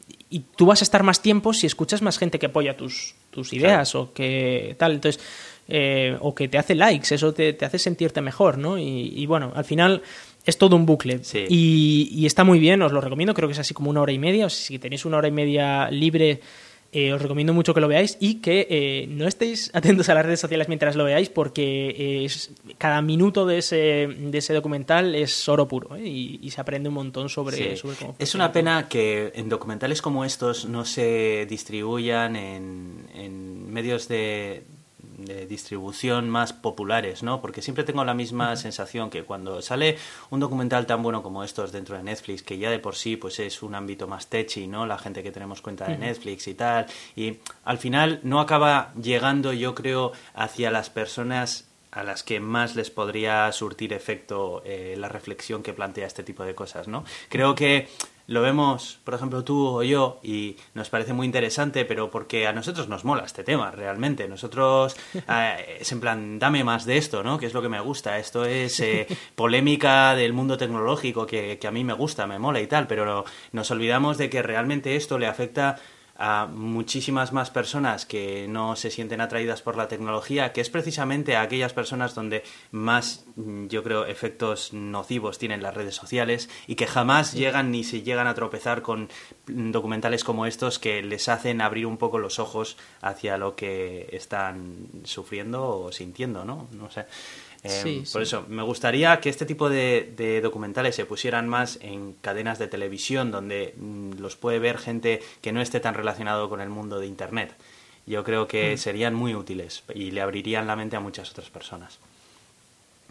tú 0.55 0.65
vas 0.65 0.81
a 0.81 0.85
estar 0.85 1.03
más 1.03 1.21
tiempo 1.21 1.53
si 1.53 1.67
escuchas 1.67 2.01
más 2.01 2.17
gente 2.17 2.39
que 2.39 2.45
apoya 2.45 2.77
tus, 2.77 3.15
tus 3.31 3.51
ideas 3.51 3.95
o 3.95 4.13
que 4.13 4.77
tal. 4.79 4.93
Entonces, 4.93 5.21
eh, 5.67 6.15
o 6.21 6.33
que 6.33 6.47
te 6.47 6.57
hace 6.57 6.73
likes, 6.73 7.13
eso 7.13 7.33
te, 7.33 7.57
hace 7.61 7.77
sentirte 7.77 8.21
mejor, 8.21 8.57
¿no? 8.57 8.77
Y, 8.77 9.25
bueno, 9.25 9.51
al 9.53 9.65
final 9.65 10.01
es 10.45 10.57
todo 10.57 10.77
un 10.77 10.85
bucle. 10.85 11.19
Y, 11.49 12.09
y, 12.13 12.25
está 12.25 12.45
muy 12.45 12.59
bien, 12.59 12.81
os 12.81 12.93
lo 12.93 13.01
recomiendo, 13.01 13.33
creo 13.33 13.49
que 13.49 13.53
es 13.53 13.59
así 13.59 13.73
como 13.73 13.89
una 13.89 14.01
hora 14.01 14.13
y 14.13 14.19
media, 14.19 14.45
o 14.45 14.49
sea, 14.49 14.65
si 14.67 14.79
tenéis 14.79 15.03
una 15.03 15.17
hora 15.17 15.27
y 15.27 15.31
media 15.31 15.91
libre 15.91 16.39
eh, 16.91 17.13
os 17.13 17.21
recomiendo 17.21 17.53
mucho 17.53 17.73
que 17.73 17.79
lo 17.79 17.87
veáis 17.87 18.17
y 18.19 18.41
que 18.41 18.67
eh, 18.69 19.07
no 19.07 19.27
estéis 19.27 19.71
atentos 19.73 20.09
a 20.09 20.13
las 20.13 20.25
redes 20.25 20.39
sociales 20.39 20.67
mientras 20.67 20.95
lo 20.95 21.05
veáis 21.05 21.29
porque 21.29 22.25
es, 22.25 22.51
cada 22.77 23.01
minuto 23.01 23.45
de 23.45 23.59
ese, 23.59 24.07
de 24.07 24.37
ese 24.37 24.53
documental 24.53 25.15
es 25.15 25.47
oro 25.47 25.67
puro 25.67 25.95
¿eh? 25.95 26.07
y, 26.07 26.49
se 26.51 26.59
aprende 26.59 26.89
un 26.89 26.95
montón 26.95 27.29
sobre, 27.29 27.79
cómo 27.97 28.15
Es 28.19 28.35
una 28.35 28.51
pena 28.51 28.89
que 28.89 29.31
en 29.35 29.47
documentales 29.47 30.01
como 30.01 30.25
estos 30.25 30.65
no 30.65 30.83
se 30.83 31.45
distribuyan 31.49 32.35
en 32.35 33.71
medios 33.71 34.09
de, 34.09 34.65
de 35.25 35.45
distribución 35.45 36.29
más 36.29 36.53
populares, 36.53 37.23
¿no? 37.23 37.41
Porque 37.41 37.61
siempre 37.61 37.83
tengo 37.83 38.03
la 38.03 38.13
misma 38.13 38.55
sensación 38.55 39.09
que 39.09 39.23
cuando 39.23 39.61
sale 39.61 39.97
un 40.29 40.39
documental 40.39 40.85
tan 40.85 41.03
bueno 41.03 41.23
como 41.23 41.43
estos 41.43 41.71
dentro 41.71 41.97
de 41.97 42.03
Netflix, 42.03 42.43
que 42.43 42.57
ya 42.57 42.69
de 42.69 42.79
por 42.79 42.95
sí 42.95 43.17
pues 43.17 43.39
es 43.39 43.63
un 43.63 43.75
ámbito 43.75 44.07
más 44.07 44.27
techy, 44.27 44.67
¿no? 44.67 44.85
La 44.85 44.97
gente 44.97 45.23
que 45.23 45.31
tenemos 45.31 45.61
cuenta 45.61 45.87
de 45.87 45.97
Netflix 45.97 46.47
y 46.47 46.53
tal, 46.53 46.85
y 47.15 47.37
al 47.63 47.77
final 47.77 48.19
no 48.23 48.39
acaba 48.39 48.93
llegando, 49.01 49.53
yo 49.53 49.75
creo, 49.75 50.11
hacia 50.33 50.71
las 50.71 50.89
personas 50.89 51.67
a 51.91 52.03
las 52.03 52.23
que 52.23 52.39
más 52.39 52.75
les 52.75 52.89
podría 52.89 53.51
surtir 53.51 53.93
efecto 53.93 54.61
eh, 54.65 54.95
la 54.97 55.09
reflexión 55.09 55.61
que 55.61 55.73
plantea 55.73 56.07
este 56.07 56.23
tipo 56.23 56.43
de 56.43 56.55
cosas, 56.55 56.87
¿no? 56.87 57.03
Creo 57.29 57.53
que 57.53 57.89
lo 58.31 58.41
vemos, 58.41 58.97
por 59.03 59.13
ejemplo, 59.13 59.43
tú 59.43 59.67
o 59.67 59.83
yo, 59.83 60.21
y 60.23 60.55
nos 60.73 60.89
parece 60.89 61.11
muy 61.11 61.25
interesante, 61.25 61.83
pero 61.83 62.09
porque 62.09 62.47
a 62.47 62.53
nosotros 62.53 62.87
nos 62.87 63.03
mola 63.03 63.25
este 63.25 63.43
tema, 63.43 63.71
realmente. 63.71 64.25
Nosotros, 64.29 64.95
eh, 65.13 65.79
es 65.81 65.91
en 65.91 65.99
plan, 65.99 66.39
dame 66.39 66.63
más 66.63 66.85
de 66.85 66.95
esto, 66.95 67.23
¿no? 67.23 67.37
Que 67.37 67.47
es 67.47 67.53
lo 67.53 67.61
que 67.61 67.67
me 67.67 67.81
gusta. 67.81 68.17
Esto 68.17 68.45
es 68.45 68.79
eh, 68.79 69.05
polémica 69.35 70.15
del 70.15 70.31
mundo 70.31 70.57
tecnológico 70.57 71.25
que, 71.25 71.59
que 71.59 71.67
a 71.67 71.71
mí 71.71 71.83
me 71.83 71.91
gusta, 71.91 72.25
me 72.25 72.39
mola 72.39 72.61
y 72.61 72.67
tal, 72.67 72.87
pero 72.87 73.25
nos 73.51 73.69
olvidamos 73.69 74.17
de 74.17 74.29
que 74.29 74.41
realmente 74.41 74.95
esto 74.95 75.19
le 75.19 75.27
afecta 75.27 75.75
a 76.23 76.45
muchísimas 76.45 77.33
más 77.33 77.49
personas 77.49 78.05
que 78.05 78.45
no 78.47 78.75
se 78.75 78.91
sienten 78.91 79.21
atraídas 79.21 79.63
por 79.63 79.75
la 79.75 79.87
tecnología, 79.87 80.53
que 80.53 80.61
es 80.61 80.69
precisamente 80.69 81.35
a 81.35 81.41
aquellas 81.41 81.73
personas 81.73 82.13
donde 82.13 82.43
más, 82.69 83.25
mm, 83.35 83.65
yo 83.67 83.81
creo, 83.81 84.05
efectos 84.05 84.71
nocivos 84.71 85.39
tienen 85.39 85.63
las 85.63 85.73
redes 85.73 85.95
sociales 85.95 86.47
y 86.67 86.75
que 86.75 86.85
jamás 86.85 87.33
llegan 87.33 87.71
ni 87.71 87.83
se 87.83 88.03
llegan 88.03 88.27
a 88.27 88.35
tropezar 88.35 88.83
con 88.83 89.09
documentales 89.47 90.23
como 90.23 90.45
estos 90.45 90.77
que 90.77 91.01
les 91.01 91.27
hacen 91.27 91.59
abrir 91.59 91.87
un 91.87 91.97
poco 91.97 92.19
los 92.19 92.37
ojos 92.37 92.77
hacia 93.01 93.39
lo 93.39 93.55
que 93.55 94.07
están 94.11 94.89
sufriendo 95.03 95.67
o 95.69 95.91
sintiendo, 95.91 96.45
¿no? 96.45 96.67
No 96.71 96.91
sé. 96.91 97.07
Em, 97.63 98.03
por 98.11 98.23
eso, 98.23 98.45
me 98.47 98.63
gustaría 98.63 99.19
que 99.19 99.29
este 99.29 99.45
tipo 99.45 99.69
de, 99.69 100.39
documentales 100.41 100.95
se 100.95 101.05
pusieran 101.05 101.47
más 101.47 101.77
en 101.81 102.13
cadenas 102.13 102.57
de 102.57 102.67
televisión 102.67 103.29
donde 103.31 103.75
mm, 103.77 104.19
los 104.19 104.35
puede 104.35 104.57
ver 104.57 104.79
gente 104.79 105.21
que 105.41 105.51
no 105.51 105.61
esté 105.61 105.79
tan 105.79 105.93
relacionado 105.93 106.49
con 106.49 106.59
el 106.61 106.69
mundo 106.69 106.99
de 106.99 107.05
Internet. 107.05 107.53
Yo 108.07 108.23
creo 108.23 108.47
que 108.47 108.73
mm. 108.73 108.77
serían 108.77 109.13
muy 109.13 109.35
útiles 109.35 109.83
y 109.93 110.09
le 110.09 110.21
abrirían 110.21 110.65
la 110.65 110.75
mente 110.75 110.95
a 110.95 110.99
muchas 110.99 111.29
otras 111.29 111.51
personas. 111.51 111.99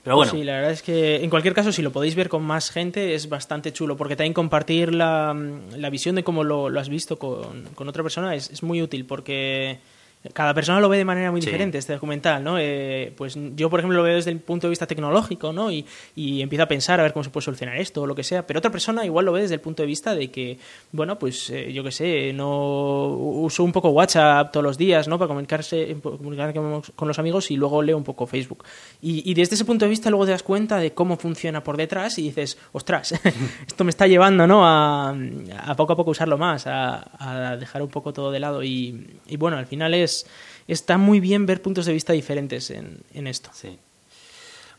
Pero 0.03 0.17
bueno. 0.17 0.33
Sí, 0.33 0.43
la 0.43 0.55
verdad 0.55 0.73
es 0.73 0.83
que 0.83 1.23
en 1.23 1.31
cualquier 1.31 1.55
caso, 1.55 1.73
si 1.73 1.83
lo 1.83 1.93
podéis 1.93 2.15
ver 2.15 2.29
con 2.29 2.43
más 2.43 2.71
gente, 2.71 3.15
es 3.15 3.29
bastante 3.29 3.73
chulo, 3.73 3.97
porque 3.97 4.17
también 4.17 4.33
compartir 4.33 4.95
la, 4.95 5.37
la 5.77 5.91
visión 5.91 6.17
de 6.17 6.25
cómo 6.25 6.43
lo, 6.43 6.67
has 6.79 6.89
visto 6.89 7.19
con, 7.19 7.65
con 7.75 7.89
otra 7.89 8.03
persona 8.03 8.35
es, 8.35 8.51
es, 8.51 8.63
muy 8.63 8.83
útil, 8.83 9.05
porque 9.05 9.79
cada 10.35 10.53
persona 10.53 10.81
lo 10.81 10.89
ve 10.91 10.99
de 10.99 11.05
manera 11.07 11.31
muy 11.31 11.41
diferente 11.41 11.79
este 11.79 11.95
documental, 11.95 12.45
¿no? 12.45 12.59
Eh, 12.59 13.11
pues 13.17 13.39
yo, 13.57 13.71
por 13.71 13.81
ejemplo, 13.81 13.97
lo 13.97 14.05
veo 14.05 14.17
desde 14.17 14.31
el 14.31 14.39
punto 14.39 14.67
de 14.67 14.71
vista 14.71 14.87
tecnológico, 14.87 15.51
¿no? 15.51 15.73
Y, 15.73 15.87
y 16.15 16.43
empiezo 16.43 16.65
a 16.65 16.69
pensar 16.69 17.01
a 17.01 17.03
ver 17.03 17.15
cómo 17.15 17.25
se 17.25 17.31
puede 17.31 17.47
solucionar 17.47 17.79
esto 17.79 18.03
o 18.03 18.07
lo 18.07 18.15
que 18.15 18.23
sea. 18.23 18.47
Pero 18.47 18.59
otra 18.59 18.71
persona 18.71 19.07
igual 19.07 19.25
lo 19.25 19.33
ve 19.33 19.41
desde 19.41 19.55
el 19.55 19.63
punto 19.63 19.83
de 19.83 19.87
vista 19.87 20.15
de 20.15 20.31
que, 20.31 20.59
bueno, 20.93 21.19
pues 21.19 21.49
eh, 21.49 21.73
yo 21.73 21.83
qué 21.83 21.91
sé, 21.91 22.33
no 22.35 23.07
uso 23.09 23.65
un 23.65 23.73
poco 23.73 23.89
WhatsApp 23.91 24.53
todos 24.53 24.63
los 24.63 24.77
días, 24.77 25.09
¿no? 25.09 25.19
Para 25.19 25.29
comunicarse, 25.29 25.97
comunicar 26.03 26.53
con 26.53 27.09
los 27.09 27.19
amigos 27.19 27.51
y 27.51 27.57
luego 27.57 27.81
leo 27.81 27.97
un 27.97 28.05
poco 28.05 28.27
Facebook. 28.27 28.65
Y, 29.01 29.31
y, 29.31 29.33
desde 29.33 29.55
ese 29.55 29.65
punto 29.65 29.87
de 29.87 29.89
vista 29.89 30.11
luego 30.11 30.27
te 30.27 30.33
das 30.33 30.43
cuenta 30.43 30.77
de 30.77 30.93
cómo 30.93 31.17
funciona 31.17 31.63
por 31.65 31.79
detrás 31.79 32.19
y 32.19 32.25
dices, 32.25 32.59
ostras, 32.73 33.13
esto 33.67 33.85
me 33.85 33.91
está 33.91 34.07
llevando, 34.07 34.47
¿no? 34.47 34.67
A, 34.67 35.17
a 35.65 35.77
poco 35.77 35.95
a 35.95 35.97
poco 35.97 36.11
usarlo 36.11 36.37
más, 36.37 36.67
a, 36.67 37.09
a 37.19 37.57
dejar 37.57 37.81
un 37.81 37.89
poco 37.89 38.13
todo 38.13 38.31
de 38.31 38.41
lado 38.41 38.63
y, 38.63 39.19
y 39.27 39.37
bueno, 39.39 39.57
al 39.57 39.67
final 39.67 39.95
es 39.95 40.10
está 40.69 40.99
muy 40.99 41.21
bien 41.21 41.47
ver 41.47 41.63
puntos 41.63 41.87
de 41.87 41.93
vista 41.93 42.13
diferentes 42.13 42.71
en, 42.71 42.99
en 43.15 43.27
esto. 43.27 43.51
Sí. 43.53 43.79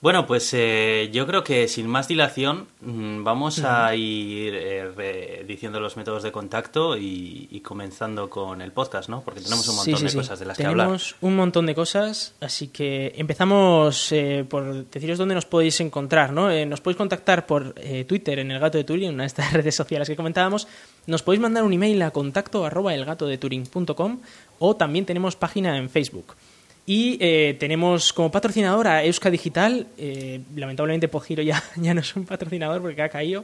Bueno, 0.02 0.26
pues 0.26 0.52
eh, 0.56 1.12
yo 1.14 1.28
creo 1.28 1.44
que 1.44 1.68
sin 1.68 1.86
más 1.86 2.08
dilación 2.08 2.66
mm, 2.82 3.24
vamos 3.24 3.64
a 3.64 3.96
ir 3.96 4.56
eh, 4.56 5.46
diciendo 5.48 5.80
los 5.80 5.96
métodos 5.96 6.24
de 6.24 6.32
contacto 6.32 6.98
y, 6.98 7.62
comenzando 7.64 8.28
con 8.28 8.64
el 8.64 8.72
podcast, 8.72 9.10
¿no? 9.10 9.22
Porque 9.22 9.42
tenemos 9.42 9.68
un 9.70 9.76
montón 9.76 10.04
de 10.04 10.14
cosas 10.14 10.40
de 10.40 10.46
las 10.48 10.58
que 10.58 10.66
hablar. 10.66 10.88
Tenemos 10.88 11.16
un 11.22 11.36
montón 11.36 11.68
de 11.68 11.76
cosas, 11.76 12.34
así 12.42 12.70
que 12.70 13.14
empezamos 13.16 14.12
eh, 14.12 14.44
por 14.50 14.90
deciros 14.90 15.20
dónde 15.20 15.36
nos 15.36 15.46
podéis 15.46 15.80
encontrar, 15.82 16.34
¿no? 16.34 16.50
nos 16.66 16.82
podéis 16.82 16.98
contactar 16.98 17.46
por 17.46 17.76
Twitter 18.08 18.40
en 18.40 18.50
El 18.50 18.60
Gato 18.60 18.80
de 18.80 18.84
Turing, 18.84 19.14
una 19.14 19.24
de 19.24 19.28
estas 19.28 19.54
redes 19.54 19.76
sociales 19.76 20.10
que 20.10 20.16
comentábamos. 20.16 20.68
Nos 21.06 21.22
podéis 21.22 21.42
mandar 21.42 21.64
un 21.64 21.74
email 21.74 22.02
a 22.02 22.10
contacto 22.10 22.66
arroba 22.66 22.96
elgatodeturing.com 22.96 24.20
o 24.62 24.76
también 24.76 25.06
tenemos 25.06 25.36
página 25.36 25.78
en 25.78 25.90
Facebook. 25.90 26.36
Y 26.86 27.18
eh, 27.20 27.58
tenemos 27.60 28.14
como 28.14 28.32
patrocinador 28.32 28.88
a 28.88 29.04
Euska 29.04 29.32
Digital. 29.32 29.88
Eh, 29.98 30.42
lamentablemente 30.56 31.08
Pogiro 31.08 31.42
ya, 31.42 31.62
ya 31.76 31.94
no 31.94 32.02
es 32.02 32.16
un 32.16 32.26
patrocinador 32.26 32.82
porque 32.82 33.02
ha 33.02 33.10
caído. 33.10 33.44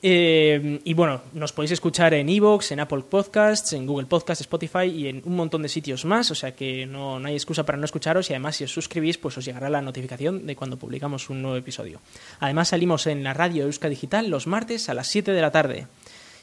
Eh, 0.00 0.80
y 0.84 0.94
bueno, 0.94 1.22
nos 1.32 1.52
podéis 1.52 1.72
escuchar 1.72 2.14
en 2.14 2.28
Evox, 2.28 2.70
en 2.70 2.78
Apple 2.78 3.02
Podcasts, 3.10 3.72
en 3.72 3.84
Google 3.84 4.06
Podcasts, 4.06 4.42
Spotify 4.42 4.84
y 4.84 5.08
en 5.08 5.22
un 5.24 5.34
montón 5.34 5.62
de 5.62 5.68
sitios 5.68 6.04
más. 6.04 6.30
O 6.30 6.36
sea 6.36 6.54
que 6.54 6.86
no, 6.86 7.18
no 7.18 7.26
hay 7.26 7.34
excusa 7.34 7.64
para 7.64 7.78
no 7.78 7.84
escucharos 7.84 8.30
y 8.30 8.34
además 8.34 8.54
si 8.54 8.64
os 8.64 8.72
suscribís 8.72 9.18
pues 9.18 9.36
os 9.38 9.44
llegará 9.44 9.68
la 9.68 9.82
notificación 9.82 10.46
de 10.46 10.54
cuando 10.54 10.76
publicamos 10.76 11.30
un 11.30 11.42
nuevo 11.42 11.56
episodio. 11.56 12.00
Además 12.38 12.68
salimos 12.68 13.08
en 13.08 13.24
la 13.24 13.34
radio 13.34 13.64
Euska 13.64 13.88
Digital 13.88 14.30
los 14.30 14.46
martes 14.46 14.88
a 14.88 14.94
las 14.94 15.08
7 15.08 15.32
de 15.32 15.40
la 15.40 15.50
tarde 15.50 15.88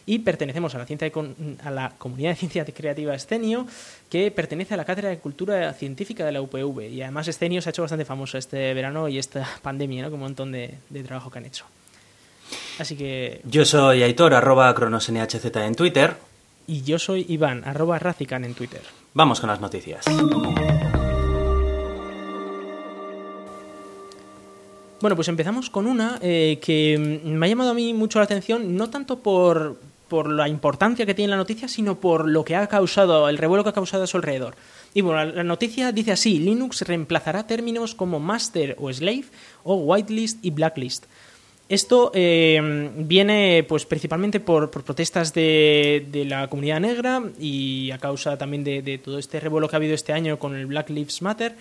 y 0.05 0.19
pertenecemos 0.19 0.75
a 0.75 0.77
la, 0.77 0.85
ciencia 0.85 1.11
a 1.63 1.71
la 1.71 1.93
comunidad 1.97 2.31
de 2.31 2.35
ciencia 2.35 2.65
creativa 2.65 3.15
Escenio, 3.15 3.65
que 4.09 4.29
pertenece 4.31 4.73
a 4.73 4.77
la 4.77 4.85
Cátedra 4.85 5.09
de 5.09 5.17
Cultura 5.17 5.73
Científica 5.73 6.25
de 6.25 6.31
la 6.31 6.41
UPV. 6.41 6.89
Y 6.91 7.01
además 7.01 7.27
Escenio 7.27 7.61
se 7.61 7.69
ha 7.69 7.71
hecho 7.71 7.81
bastante 7.81 8.05
famoso 8.05 8.37
este 8.37 8.73
verano 8.73 9.07
y 9.07 9.17
esta 9.17 9.47
pandemia, 9.61 10.03
¿no? 10.03 10.09
con 10.09 10.19
un 10.19 10.25
montón 10.25 10.51
de, 10.51 10.77
trabajo 11.05 11.31
que 11.31 11.39
han 11.39 11.45
hecho. 11.45 11.65
Así 12.77 12.95
que... 12.95 13.41
Yo 13.45 13.65
soy 13.65 14.03
Aitor, 14.03 14.33
arroba 14.33 14.73
cronosnhz 14.75 15.55
en 15.55 15.75
Twitter. 15.75 16.15
Y 16.67 16.81
yo 16.83 16.99
soy 16.99 17.25
Iván, 17.29 17.63
arroba 17.65 17.99
Razican 17.99 18.43
en 18.43 18.53
Twitter. 18.53 18.81
Vamos 19.13 19.39
con 19.39 19.49
las 19.49 19.61
noticias. 19.61 20.05
Bueno, 25.01 25.15
pues 25.15 25.27
empezamos 25.27 25.69
con 25.69 25.85
una 25.85 26.17
eh, 26.21 26.57
que 26.61 26.97
me 27.23 27.45
ha 27.45 27.49
llamado 27.49 27.71
a 27.71 27.73
mí 27.73 27.93
mucho 27.93 28.19
la 28.19 28.25
atención, 28.25 28.75
no 28.75 28.89
tanto 28.89 29.19
por, 29.19 29.77
por 30.07 30.29
la 30.29 30.47
importancia 30.47 31.05
que 31.05 31.13
tiene 31.13 31.31
la 31.31 31.37
noticia, 31.37 31.67
sino 31.67 31.99
por 31.99 32.27
lo 32.27 32.45
que 32.45 32.55
ha 32.55 32.67
causado, 32.67 33.27
el 33.29 33.37
revuelo 33.37 33.63
que 33.63 33.69
ha 33.69 33.73
causado 33.73 34.03
a 34.03 34.07
su 34.07 34.17
alrededor. 34.17 34.55
Y 34.93 35.01
bueno, 35.01 35.25
la 35.25 35.43
noticia 35.43 35.91
dice 35.91 36.11
así, 36.11 36.39
Linux 36.39 36.81
reemplazará 36.81 37.47
términos 37.47 37.95
como 37.95 38.19
master 38.19 38.75
o 38.79 38.91
slave 38.91 39.25
o 39.63 39.75
whitelist 39.75 40.43
y 40.43 40.51
blacklist. 40.51 41.05
Esto 41.67 42.11
eh, 42.13 42.91
viene 42.95 43.65
pues 43.67 43.87
principalmente 43.87 44.39
por, 44.39 44.69
protestas 44.69 45.33
de, 45.33 46.25
la 46.27 46.47
comunidad 46.47 46.79
negra 46.79 47.23
y 47.39 47.89
a 47.89 47.97
causa 47.97 48.37
también 48.37 48.63
de, 48.63 48.99
todo 49.03 49.17
este 49.17 49.39
revuelo 49.39 49.67
que 49.67 49.75
ha 49.75 49.77
habido 49.77 49.95
este 49.95 50.13
año 50.13 50.37
con 50.37 50.55
el 50.55 50.67
Black 50.67 50.91
Lives 50.91 51.23
Matter, 51.23 51.55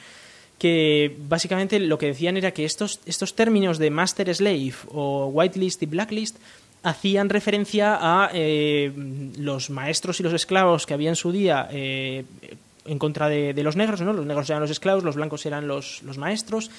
que 0.59 1.17
básicamente 1.27 1.81
lo 1.81 1.97
que 1.97 2.07
decían 2.07 2.37
era 2.37 2.53
que 2.53 2.67
estos, 2.67 3.01
estos 3.07 3.35
términos 3.35 3.79
de 3.79 3.91
master 3.91 4.33
slave 4.35 4.75
o 4.89 5.27
whitelist 5.29 5.83
y 5.83 5.87
blacklist 5.87 6.37
hacían 6.85 7.31
referencia 7.31 7.99
a 7.99 8.31
eh, 8.35 8.93
los 9.38 9.71
maestros 9.71 10.21
y 10.21 10.23
los 10.23 10.35
esclavos 10.35 10.85
que 10.85 10.93
había 10.93 11.09
en 11.09 11.17
su 11.17 11.33
día 11.33 11.67
eh, 11.73 12.25
en 12.85 12.99
contra 12.99 13.29
de, 13.31 13.55
los 13.62 13.75
negros, 13.75 14.03
¿no? 14.03 14.12
Los 14.12 14.26
negros 14.26 14.49
eran 14.50 14.61
los 14.61 14.71
esclavos, 14.71 15.03
los 15.03 15.17
blancos 15.17 15.47
eran 15.47 15.67
los, 15.67 16.03
maestros, 16.19 16.71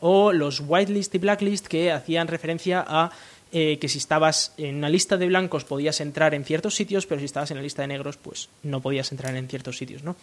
o 0.00 0.32
los 0.32 0.62
whitelist 0.66 1.14
y 1.14 1.18
blacklist 1.18 1.66
que 1.66 1.92
hacían 1.92 2.26
referencia 2.26 2.82
a 2.88 3.10
eh, 3.52 3.78
que 3.78 3.88
si 3.88 3.98
estabas 3.98 4.54
en 4.56 4.76
una 4.76 4.88
lista 4.88 5.18
de 5.18 5.26
blancos 5.26 5.64
podías 5.64 6.00
entrar 6.00 6.32
en 6.32 6.44
ciertos 6.44 6.74
sitios, 6.74 7.04
pero 7.04 7.18
si 7.18 7.26
estabas 7.26 7.50
en 7.50 7.58
la 7.58 7.62
lista 7.62 7.82
de 7.82 7.88
negros, 7.88 8.16
pues 8.16 8.48
no 8.62 8.80
podías 8.80 9.12
entrar 9.12 9.36
en 9.36 9.46
ciertos 9.46 9.76
sitios, 9.76 10.02
¿no? 10.02 10.16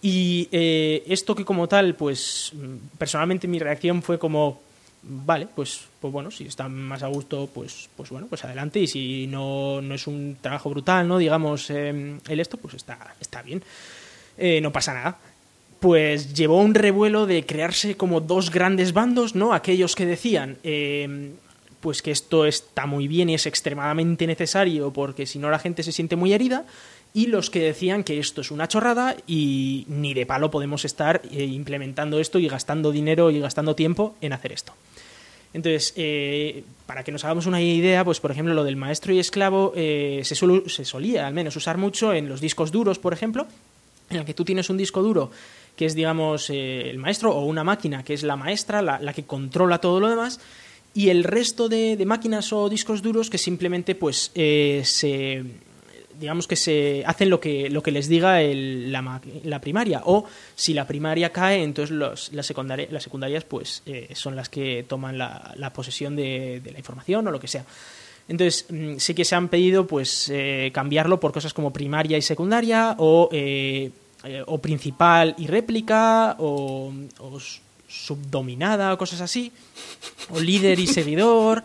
Y 0.00 0.48
esto 0.52 1.34
que 1.34 1.44
como 1.44 1.68
tal, 1.68 1.94
pues 1.94 2.52
personalmente 2.96 3.46
mi 3.46 3.58
reacción 3.58 4.02
fue 4.02 4.18
como, 4.18 4.62
vale, 5.02 5.48
pues, 5.54 5.86
pues 6.00 6.12
bueno, 6.12 6.30
si 6.30 6.44
está 6.44 6.68
más 6.68 7.02
a 7.02 7.08
gusto, 7.08 7.48
pues, 7.52 7.88
pues 7.96 8.10
bueno, 8.10 8.26
pues 8.28 8.44
adelante. 8.44 8.80
Y 8.80 8.86
si 8.86 9.26
no, 9.26 9.80
no 9.80 9.94
es 9.94 10.06
un 10.06 10.36
trabajo 10.40 10.70
brutal, 10.70 11.08
¿no? 11.08 11.18
Digamos, 11.18 11.70
eh, 11.70 12.18
el 12.28 12.40
esto, 12.40 12.56
pues 12.56 12.74
está, 12.74 13.14
está 13.20 13.42
bien. 13.42 13.62
Eh, 14.38 14.60
no 14.60 14.72
pasa 14.72 14.94
nada. 14.94 15.18
Pues 15.80 16.34
llevó 16.34 16.60
un 16.60 16.74
revuelo 16.74 17.26
de 17.26 17.46
crearse 17.46 17.96
como 17.96 18.20
dos 18.20 18.50
grandes 18.50 18.92
bandos, 18.92 19.34
¿no? 19.34 19.54
Aquellos 19.54 19.94
que 19.94 20.04
decían, 20.04 20.58
eh, 20.62 21.32
pues 21.80 22.02
que 22.02 22.10
esto 22.10 22.44
está 22.44 22.84
muy 22.84 23.08
bien 23.08 23.30
y 23.30 23.34
es 23.34 23.46
extremadamente 23.46 24.26
necesario 24.26 24.92
porque 24.92 25.24
si 25.24 25.38
no 25.38 25.48
la 25.48 25.58
gente 25.58 25.82
se 25.82 25.92
siente 25.92 26.16
muy 26.16 26.34
herida 26.34 26.66
y 27.14 27.28
los 27.28 27.48
que 27.48 27.60
decían 27.60 28.04
que 28.04 28.18
esto 28.18 28.42
es 28.42 28.50
una 28.50 28.68
chorrada 28.68 29.16
y 29.26 29.86
ni 29.88 30.12
de 30.12 30.26
palo 30.26 30.50
podemos 30.50 30.84
estar 30.84 31.22
implementando 31.32 32.20
esto 32.20 32.38
y 32.38 32.48
gastando 32.48 32.92
dinero 32.92 33.30
y 33.30 33.40
gastando 33.40 33.74
tiempo 33.74 34.14
en 34.20 34.34
hacer 34.34 34.52
esto. 34.52 34.74
Entonces, 35.52 35.92
eh, 35.96 36.62
para 36.86 37.02
que 37.02 37.10
nos 37.10 37.24
hagamos 37.24 37.46
una 37.46 37.60
idea, 37.60 38.04
pues 38.04 38.20
por 38.20 38.30
ejemplo 38.30 38.54
lo 38.54 38.64
del 38.64 38.76
maestro 38.76 39.12
y 39.12 39.18
esclavo 39.18 39.72
eh, 39.74 40.20
se, 40.24 40.34
se, 40.34 40.84
solía 40.84 41.26
al 41.26 41.34
menos 41.34 41.56
usar 41.56 41.76
mucho 41.76 42.12
en 42.12 42.28
los 42.28 42.40
discos 42.40 42.70
duros, 42.70 42.98
por 42.98 43.12
ejemplo, 43.12 43.46
en 44.10 44.18
el 44.18 44.24
que 44.24 44.34
tú 44.34 44.44
tienes 44.44 44.70
un 44.70 44.76
disco 44.76 45.02
duro 45.02 45.30
que 45.76 45.86
es, 45.86 45.94
digamos, 45.94 46.50
eh, 46.50 46.90
el 46.90 46.98
maestro 46.98 47.32
o 47.34 47.44
una 47.44 47.64
máquina 47.64 48.04
que 48.04 48.12
es 48.14 48.22
la 48.22 48.36
maestra, 48.36 48.82
la, 48.82 49.00
la, 49.00 49.12
que 49.12 49.24
controla 49.24 49.78
todo 49.78 49.98
lo 49.98 50.08
demás, 50.08 50.40
y 50.92 51.08
el 51.08 51.24
resto 51.24 51.68
de, 51.68 51.96
de 51.96 52.06
máquinas 52.06 52.52
o 52.52 52.68
discos 52.68 53.02
duros 53.02 53.30
que 53.30 53.38
simplemente 53.38 53.94
pues 53.94 54.30
se 54.34 55.44
digamos 56.20 56.46
que 56.46 56.54
se 56.54 57.02
hacen 57.06 57.30
lo 57.30 57.40
que, 57.40 57.70
lo 57.70 57.82
que 57.82 57.90
les 57.90 58.06
diga 58.06 58.42
el, 58.42 58.92
la, 58.92 59.20
la, 59.42 59.60
primaria. 59.60 60.02
O 60.04 60.26
si 60.54 60.74
la 60.74 60.86
primaria 60.86 61.32
cae, 61.32 61.62
entonces 61.62 61.96
los, 61.96 62.32
las, 62.32 62.52
las 62.90 63.02
secundarias 63.02 63.44
pues 63.44 63.82
eh, 63.86 64.10
son 64.14 64.36
las 64.36 64.50
que 64.50 64.84
toman 64.86 65.16
la, 65.16 65.54
la 65.56 65.72
posesión 65.72 66.14
de, 66.14 66.60
de, 66.62 66.72
la 66.72 66.78
información 66.78 67.26
o 67.26 67.30
lo 67.30 67.40
que 67.40 67.48
sea. 67.48 67.64
Entonces, 68.28 68.66
mm, 68.68 68.98
sí 68.98 69.14
que 69.14 69.24
se 69.24 69.34
han 69.34 69.48
pedido 69.48 69.86
pues 69.86 70.28
eh, 70.28 70.70
cambiarlo 70.74 71.18
por 71.18 71.32
cosas 71.32 71.54
como 71.54 71.72
primaria 71.72 72.18
y 72.18 72.22
secundaria, 72.22 72.94
o, 72.98 73.30
eh, 73.32 73.90
o 74.46 74.58
principal 74.58 75.34
y 75.38 75.46
réplica, 75.46 76.36
o, 76.38 76.92
o 77.18 77.38
subdominada, 77.88 78.92
o 78.92 78.98
cosas 78.98 79.22
así, 79.22 79.50
o 80.28 80.38
líder 80.38 80.78
y 80.78 80.86
seguidor 80.98 81.64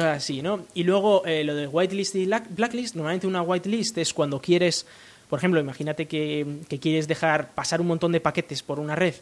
así, 0.00 0.42
¿no? 0.42 0.66
Y 0.74 0.84
luego 0.84 1.24
eh, 1.26 1.44
lo 1.44 1.54
de 1.54 1.66
whitelist 1.66 2.14
y 2.14 2.26
blacklist, 2.26 2.94
normalmente 2.94 3.26
una 3.26 3.42
whitelist 3.42 3.98
es 3.98 4.12
cuando 4.12 4.40
quieres, 4.40 4.86
por 5.28 5.38
ejemplo, 5.38 5.60
imagínate 5.60 6.06
que, 6.06 6.46
quieres 6.80 7.08
dejar 7.08 7.52
pasar 7.54 7.80
un 7.80 7.86
montón 7.88 8.12
de 8.12 8.20
paquetes 8.20 8.62
por 8.62 8.78
una 8.78 8.94
red, 8.94 9.14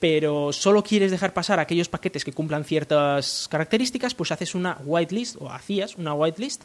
pero 0.00 0.52
solo 0.52 0.82
quieres 0.82 1.10
dejar 1.10 1.32
pasar 1.32 1.60
aquellos 1.60 1.88
paquetes 1.88 2.24
que 2.24 2.32
cumplan 2.32 2.64
ciertas 2.64 3.48
características, 3.48 4.14
pues 4.14 4.32
haces 4.32 4.54
una 4.54 4.78
whitelist 4.84 5.36
o 5.40 5.50
hacías 5.50 5.96
una 5.96 6.14
whitelist 6.14 6.64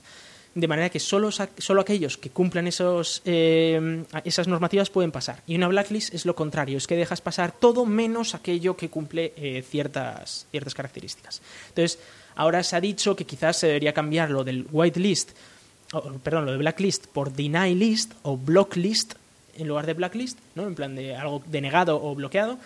de 0.59 0.67
manera 0.67 0.89
que 0.89 0.99
solo, 0.99 1.29
solo 1.31 1.81
aquellos 1.81 2.17
que 2.17 2.31
cumplan 2.31 2.67
esos, 2.67 3.21
eh, 3.25 4.03
esas 4.23 4.47
normativas 4.47 4.89
pueden 4.89 5.11
pasar. 5.11 5.43
Y 5.45 5.55
una 5.55 5.67
blacklist 5.67 6.15
es 6.15 6.25
lo 6.25 6.35
contrario, 6.35 6.79
es 6.79 6.87
que 6.87 6.95
dejas 6.95 7.21
pasar 7.21 7.51
todo 7.51 7.85
menos 7.85 8.33
aquello 8.33 8.75
que 8.75 8.89
cumple 8.89 9.33
eh, 9.37 9.63
ciertas, 9.67 10.47
ciertas 10.49 10.73
características. 10.73 11.43
Entonces, 11.69 11.99
Ahora 12.37 12.61
se 12.61 12.75
ha 12.75 12.81
dicho 12.81 13.15
que 13.15 13.25
quizás 13.25 13.57
se 13.57 13.65
debería 13.65 13.93
cambiar 13.93 14.29
lo 14.29 14.43
del 14.43 14.67
whitelist, 14.71 15.31
perdón, 16.23 16.45
lo 16.45 16.51
de 16.51 16.59
blacklist 16.59 17.07
por 17.07 17.33
deny 17.33 17.73
list 17.73 18.13
o 18.21 18.37
block 18.37 18.75
list 18.75 19.15
en 19.55 19.67
lugar 19.67 19.87
de 19.87 19.95
blacklist, 19.95 20.37
¿no? 20.53 20.67
En 20.67 20.75
plan 20.75 20.95
de 20.95 21.15
algo 21.15 21.41
denegado 21.47 21.99
o 21.99 22.13
bloqueado. 22.13 22.59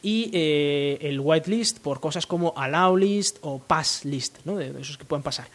Y 0.00 0.30
eh, 0.32 0.96
el 1.02 1.20
whitelist 1.20 1.78
por 1.80 2.00
cosas 2.00 2.26
como 2.26 2.54
allow 2.56 2.96
list 2.96 3.36
o 3.42 3.58
pass 3.58 4.06
list, 4.06 4.38
¿no? 4.46 4.56
De 4.56 4.80
esos 4.80 4.96
que 4.96 5.04
pueden 5.04 5.22
pasar. 5.22 5.46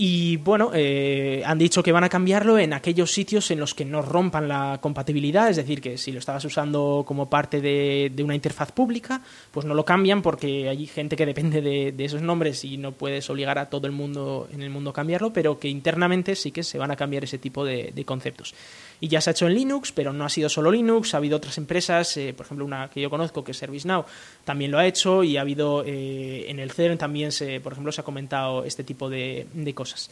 Y 0.00 0.36
bueno, 0.36 0.70
eh, 0.74 1.42
han 1.44 1.58
dicho 1.58 1.82
que 1.82 1.90
van 1.90 2.04
a 2.04 2.08
cambiarlo 2.08 2.56
en 2.56 2.72
aquellos 2.72 3.10
sitios 3.10 3.50
en 3.50 3.58
los 3.58 3.74
que 3.74 3.84
no 3.84 4.00
rompan 4.00 4.46
la 4.46 4.78
compatibilidad, 4.80 5.50
es 5.50 5.56
decir, 5.56 5.80
que 5.80 5.98
si 5.98 6.12
lo 6.12 6.20
estabas 6.20 6.44
usando 6.44 7.02
como 7.04 7.28
parte 7.28 7.60
de, 7.60 8.22
una 8.22 8.36
interfaz 8.36 8.70
pública, 8.70 9.20
pues 9.50 9.66
no 9.66 9.74
lo 9.74 9.84
cambian 9.84 10.22
porque 10.22 10.68
hay 10.68 10.86
gente 10.86 11.16
que 11.16 11.26
depende 11.26 11.60
de, 11.60 12.04
esos 12.04 12.22
nombres 12.22 12.64
y 12.64 12.76
no 12.76 12.92
puedes 12.92 13.28
obligar 13.28 13.58
a 13.58 13.68
todo 13.68 13.88
el 13.88 13.92
mundo 13.92 14.48
en 14.52 14.62
el 14.62 14.70
mundo 14.70 14.90
a 14.90 14.92
cambiarlo, 14.92 15.32
pero 15.32 15.58
que 15.58 15.66
internamente 15.66 16.36
sí 16.36 16.52
que 16.52 16.62
se 16.62 16.78
van 16.78 16.92
a 16.92 16.96
cambiar 16.96 17.24
ese 17.24 17.38
tipo 17.38 17.64
de, 17.64 17.92
conceptos. 18.06 18.54
Y 19.00 19.08
ya 19.08 19.20
se 19.20 19.30
ha 19.30 19.32
hecho 19.32 19.46
en 19.46 19.54
Linux, 19.54 19.92
pero 19.92 20.12
no 20.12 20.24
ha 20.24 20.28
sido 20.28 20.48
solo 20.48 20.70
Linux, 20.70 21.14
ha 21.14 21.18
habido 21.18 21.36
otras 21.36 21.56
empresas, 21.58 22.16
eh, 22.16 22.34
por 22.36 22.46
ejemplo 22.46 22.64
una 22.64 22.90
que 22.90 23.00
yo 23.00 23.10
conozco 23.10 23.44
que 23.44 23.52
es 23.52 23.58
ServiceNow, 23.58 24.04
también 24.44 24.70
lo 24.70 24.78
ha 24.78 24.86
hecho 24.86 25.22
y 25.22 25.36
ha 25.36 25.42
habido 25.42 25.84
eh, 25.86 26.46
en 26.48 26.58
el 26.58 26.72
CERN 26.72 26.98
también, 26.98 27.30
se, 27.30 27.60
por 27.60 27.72
ejemplo, 27.72 27.92
se 27.92 28.00
ha 28.00 28.04
comentado 28.04 28.64
este 28.64 28.82
tipo 28.84 29.08
de 29.08 29.72
cosas. 29.74 30.10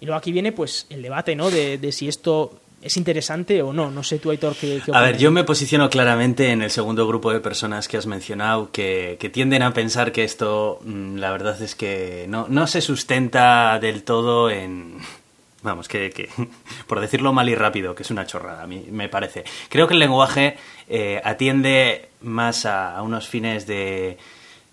Y 0.00 0.06
luego 0.06 0.18
aquí 0.18 0.32
viene 0.32 0.52
pues 0.52 0.86
el 0.88 1.02
debate, 1.02 1.36
¿no? 1.36 1.50
De, 1.50 1.92
si 1.92 2.08
esto 2.08 2.58
es 2.80 2.96
interesante 2.96 3.60
o 3.60 3.72
no. 3.72 3.90
No 3.90 4.02
sé 4.02 4.18
tú, 4.18 4.30
Aitor, 4.30 4.56
qué, 4.56 4.80
A 4.92 5.02
ver, 5.02 5.18
yo 5.18 5.30
me 5.30 5.44
posiciono 5.44 5.90
claramente 5.90 6.50
en 6.50 6.62
el 6.62 6.70
segundo 6.70 7.06
grupo 7.06 7.30
de 7.30 7.40
personas 7.40 7.86
que 7.86 7.98
has 7.98 8.06
mencionado 8.06 8.70
que, 8.72 9.30
tienden 9.32 9.62
a 9.62 9.74
pensar 9.74 10.10
que 10.10 10.24
esto, 10.24 10.80
mm, 10.82 11.16
la 11.16 11.30
verdad 11.30 11.60
es 11.60 11.74
que 11.74 12.24
no, 12.28 12.46
no 12.48 12.66
se 12.66 12.80
sustenta 12.80 13.78
del 13.78 14.02
todo 14.02 14.50
en... 14.50 14.98
Vamos, 15.62 15.88
que, 15.88 16.28
por 16.86 17.00
decirlo 17.00 17.32
mal 17.32 17.48
y 17.48 17.54
rápido, 17.54 17.94
que 17.94 18.02
es 18.02 18.10
una 18.10 18.26
chorrada, 18.26 18.62
a 18.62 18.66
mí 18.66 18.86
me 18.90 19.08
parece. 19.08 19.44
Creo 19.68 19.86
que 19.86 19.94
el 19.94 20.00
lenguaje 20.00 20.56
eh, 20.88 21.20
atiende 21.24 22.08
más 22.22 22.66
a, 22.66 23.00
unos 23.02 23.28
fines 23.28 23.66
de, 23.66 24.18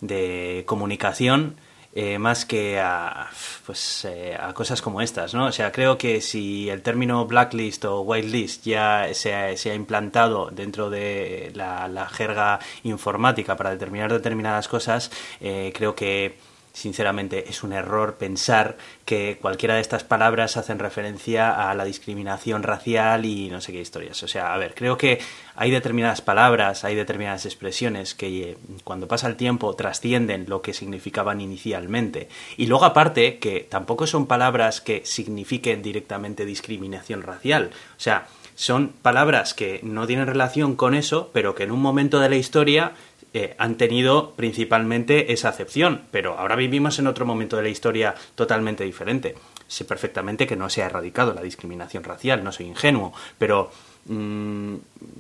de 0.02 0.64
comunicación 0.66 1.58
eh, 2.00 2.20
más 2.20 2.46
que 2.46 2.80
a, 2.80 3.28
pues, 3.66 4.06
eh, 4.06 4.38
a 4.40 4.54
cosas 4.54 4.84
como 4.84 5.02
estas, 5.02 5.34
¿no? 5.34 5.48
O 5.48 5.52
sea, 5.52 5.72
creo 5.72 5.98
que 5.98 6.22
si 6.22 6.70
el 6.70 6.84
término 6.84 7.26
blacklist 7.26 7.86
o 7.86 8.02
whitelist 8.02 8.64
ya 8.66 9.10
se 9.14 9.34
ha, 9.34 9.58
se 9.58 9.72
ha 9.72 9.74
implantado 9.74 10.52
dentro 10.52 10.92
de 10.92 11.52
la, 11.56 11.88
la, 11.88 12.08
jerga 12.08 12.60
informática 12.84 13.56
para 13.58 13.72
determinar 13.72 14.14
determinadas 14.14 14.68
cosas, 14.68 15.10
eh, 15.42 15.74
creo 15.74 15.96
que 15.96 16.38
sinceramente 16.78 17.50
es 17.50 17.64
un 17.64 17.74
error 17.74 18.18
pensar 18.18 18.78
que 19.04 19.40
cualquiera 19.42 19.74
de 19.74 19.82
estas 19.82 20.04
palabras 20.04 20.58
hacen 20.58 20.78
referencia 20.78 21.70
a 21.70 21.74
la 21.74 21.86
discriminación 21.86 22.62
racial 22.62 23.26
y 23.26 23.50
no 23.50 23.62
sé 23.62 23.72
qué 23.72 23.82
historias. 23.82 24.22
O 24.22 24.28
sea, 24.28 24.54
a 24.54 24.58
ver, 24.58 24.76
creo 24.76 24.96
que 24.96 25.20
hay 25.56 25.72
determinadas 25.72 26.22
palabras, 26.22 26.84
hay 26.84 26.94
determinadas 26.94 27.48
expresiones 27.48 28.14
que 28.14 28.52
eh, 28.52 28.58
cuando 28.84 29.08
pasa 29.08 29.28
el 29.28 29.38
tiempo 29.38 29.76
trascienden 29.76 30.46
lo 30.48 30.62
que 30.62 30.74
significaban 30.74 31.42
inicialmente. 31.42 32.30
Y 32.58 32.68
luego 32.68 32.86
aparte 32.86 33.40
que 33.40 33.62
tampoco 33.62 34.06
son 34.06 34.28
palabras 34.28 34.80
que 34.80 35.04
signifiquen 35.04 35.82
directamente 35.82 36.46
discriminación 36.46 37.24
racial. 37.24 37.72
O 37.98 38.00
sea, 38.00 38.28
son 38.54 38.90
palabras 38.90 39.54
que 39.54 39.80
no 39.84 40.08
tienen 40.08 40.26
relación 40.26 40.76
con 40.76 40.96
eso, 40.96 41.30
pero 41.32 41.54
que 41.54 41.64
en 41.64 41.72
un 41.72 41.80
momento 41.80 42.20
de 42.20 42.30
la 42.30 42.38
historia 42.38 42.94
eh, 43.34 43.56
han 43.58 43.76
tenido 43.76 44.32
principalmente 44.36 45.34
esa 45.34 45.50
acepción, 45.50 46.04
pero 46.12 46.40
ahora 46.40 46.56
vivimos 46.56 46.98
en 46.98 47.08
otro 47.08 47.26
momento 47.26 47.58
de 47.58 47.64
la 47.64 47.70
historia 47.70 48.16
totalmente 48.36 48.84
diferente. 48.84 49.36
Sé 49.68 49.84
perfectamente 49.84 50.48
que 50.48 50.56
no 50.56 50.70
se 50.70 50.82
ha 50.82 50.86
erradicado 50.86 51.34
la 51.34 51.42
discriminación 51.42 52.04
racial, 52.04 52.44
no 52.44 52.54
soy 52.54 52.68
ingenuo, 52.68 53.12
pero 53.38 53.70
mm, 54.06 54.76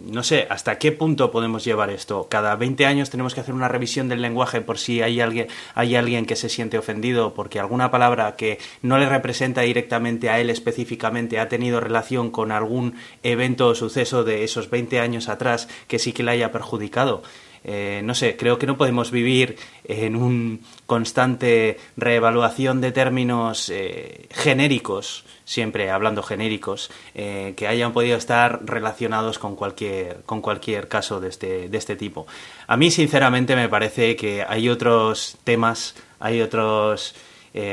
no 0.05 0.23
sé 0.23 0.47
hasta 0.49 0.77
qué 0.79 0.93
punto 0.93 1.31
podemos 1.31 1.65
llevar 1.65 1.89
esto. 1.89 2.27
Cada 2.29 2.55
20 2.55 2.85
años 2.85 3.09
tenemos 3.09 3.35
que 3.35 3.41
hacer 3.41 3.53
una 3.53 3.67
revisión 3.67 4.07
del 4.07 4.21
lenguaje 4.21 4.61
por 4.61 4.77
si 4.77 5.01
hay 5.01 5.19
alguien, 5.19 5.47
hay 5.75 5.97
alguien 5.97 6.25
que 6.25 6.37
se 6.37 6.47
siente 6.47 6.77
ofendido 6.77 7.33
porque 7.33 7.59
alguna 7.59 7.91
palabra 7.91 8.37
que 8.37 8.57
no 8.81 8.97
le 8.97 9.09
representa 9.09 9.61
directamente 9.61 10.29
a 10.29 10.39
él 10.39 10.49
específicamente 10.49 11.39
ha 11.39 11.49
tenido 11.49 11.81
relación 11.81 12.31
con 12.31 12.53
algún 12.53 12.95
evento 13.23 13.67
o 13.67 13.75
suceso 13.75 14.23
de 14.23 14.45
esos 14.45 14.69
20 14.69 15.01
años 15.01 15.27
atrás 15.27 15.67
que 15.89 15.99
sí 15.99 16.13
que 16.13 16.23
le 16.23 16.31
haya 16.31 16.53
perjudicado. 16.53 17.21
Eh, 17.63 18.01
no 18.03 18.15
sé, 18.15 18.37
creo 18.37 18.57
que 18.57 18.65
no 18.65 18.77
podemos 18.77 19.11
vivir 19.11 19.57
en 19.83 20.15
un 20.15 20.61
constante 20.85 21.77
reevaluación 21.95 22.81
de 22.81 22.91
términos 22.91 23.69
eh, 23.69 24.27
genéricos, 24.31 25.25
siempre 25.45 25.89
hablando 25.91 26.23
genéricos, 26.23 26.89
eh, 27.15 27.53
que 27.55 27.67
hayan 27.67 27.93
podido 27.93 28.17
estar 28.17 28.61
relacionados 28.65 29.39
con 29.39 29.55
cualquier, 29.55 30.21
con 30.25 30.41
cualquier 30.41 30.87
caso 30.87 31.19
de 31.19 31.29
este, 31.29 31.69
de 31.69 31.77
este 31.77 31.95
tipo. 31.95 32.27
A 32.67 32.77
mí, 32.77 32.91
sinceramente, 32.91 33.55
me 33.55 33.69
parece 33.69 34.15
que 34.15 34.43
hay 34.47 34.69
otros 34.69 35.37
temas, 35.43 35.95
hay 36.19 36.41
otros 36.41 37.15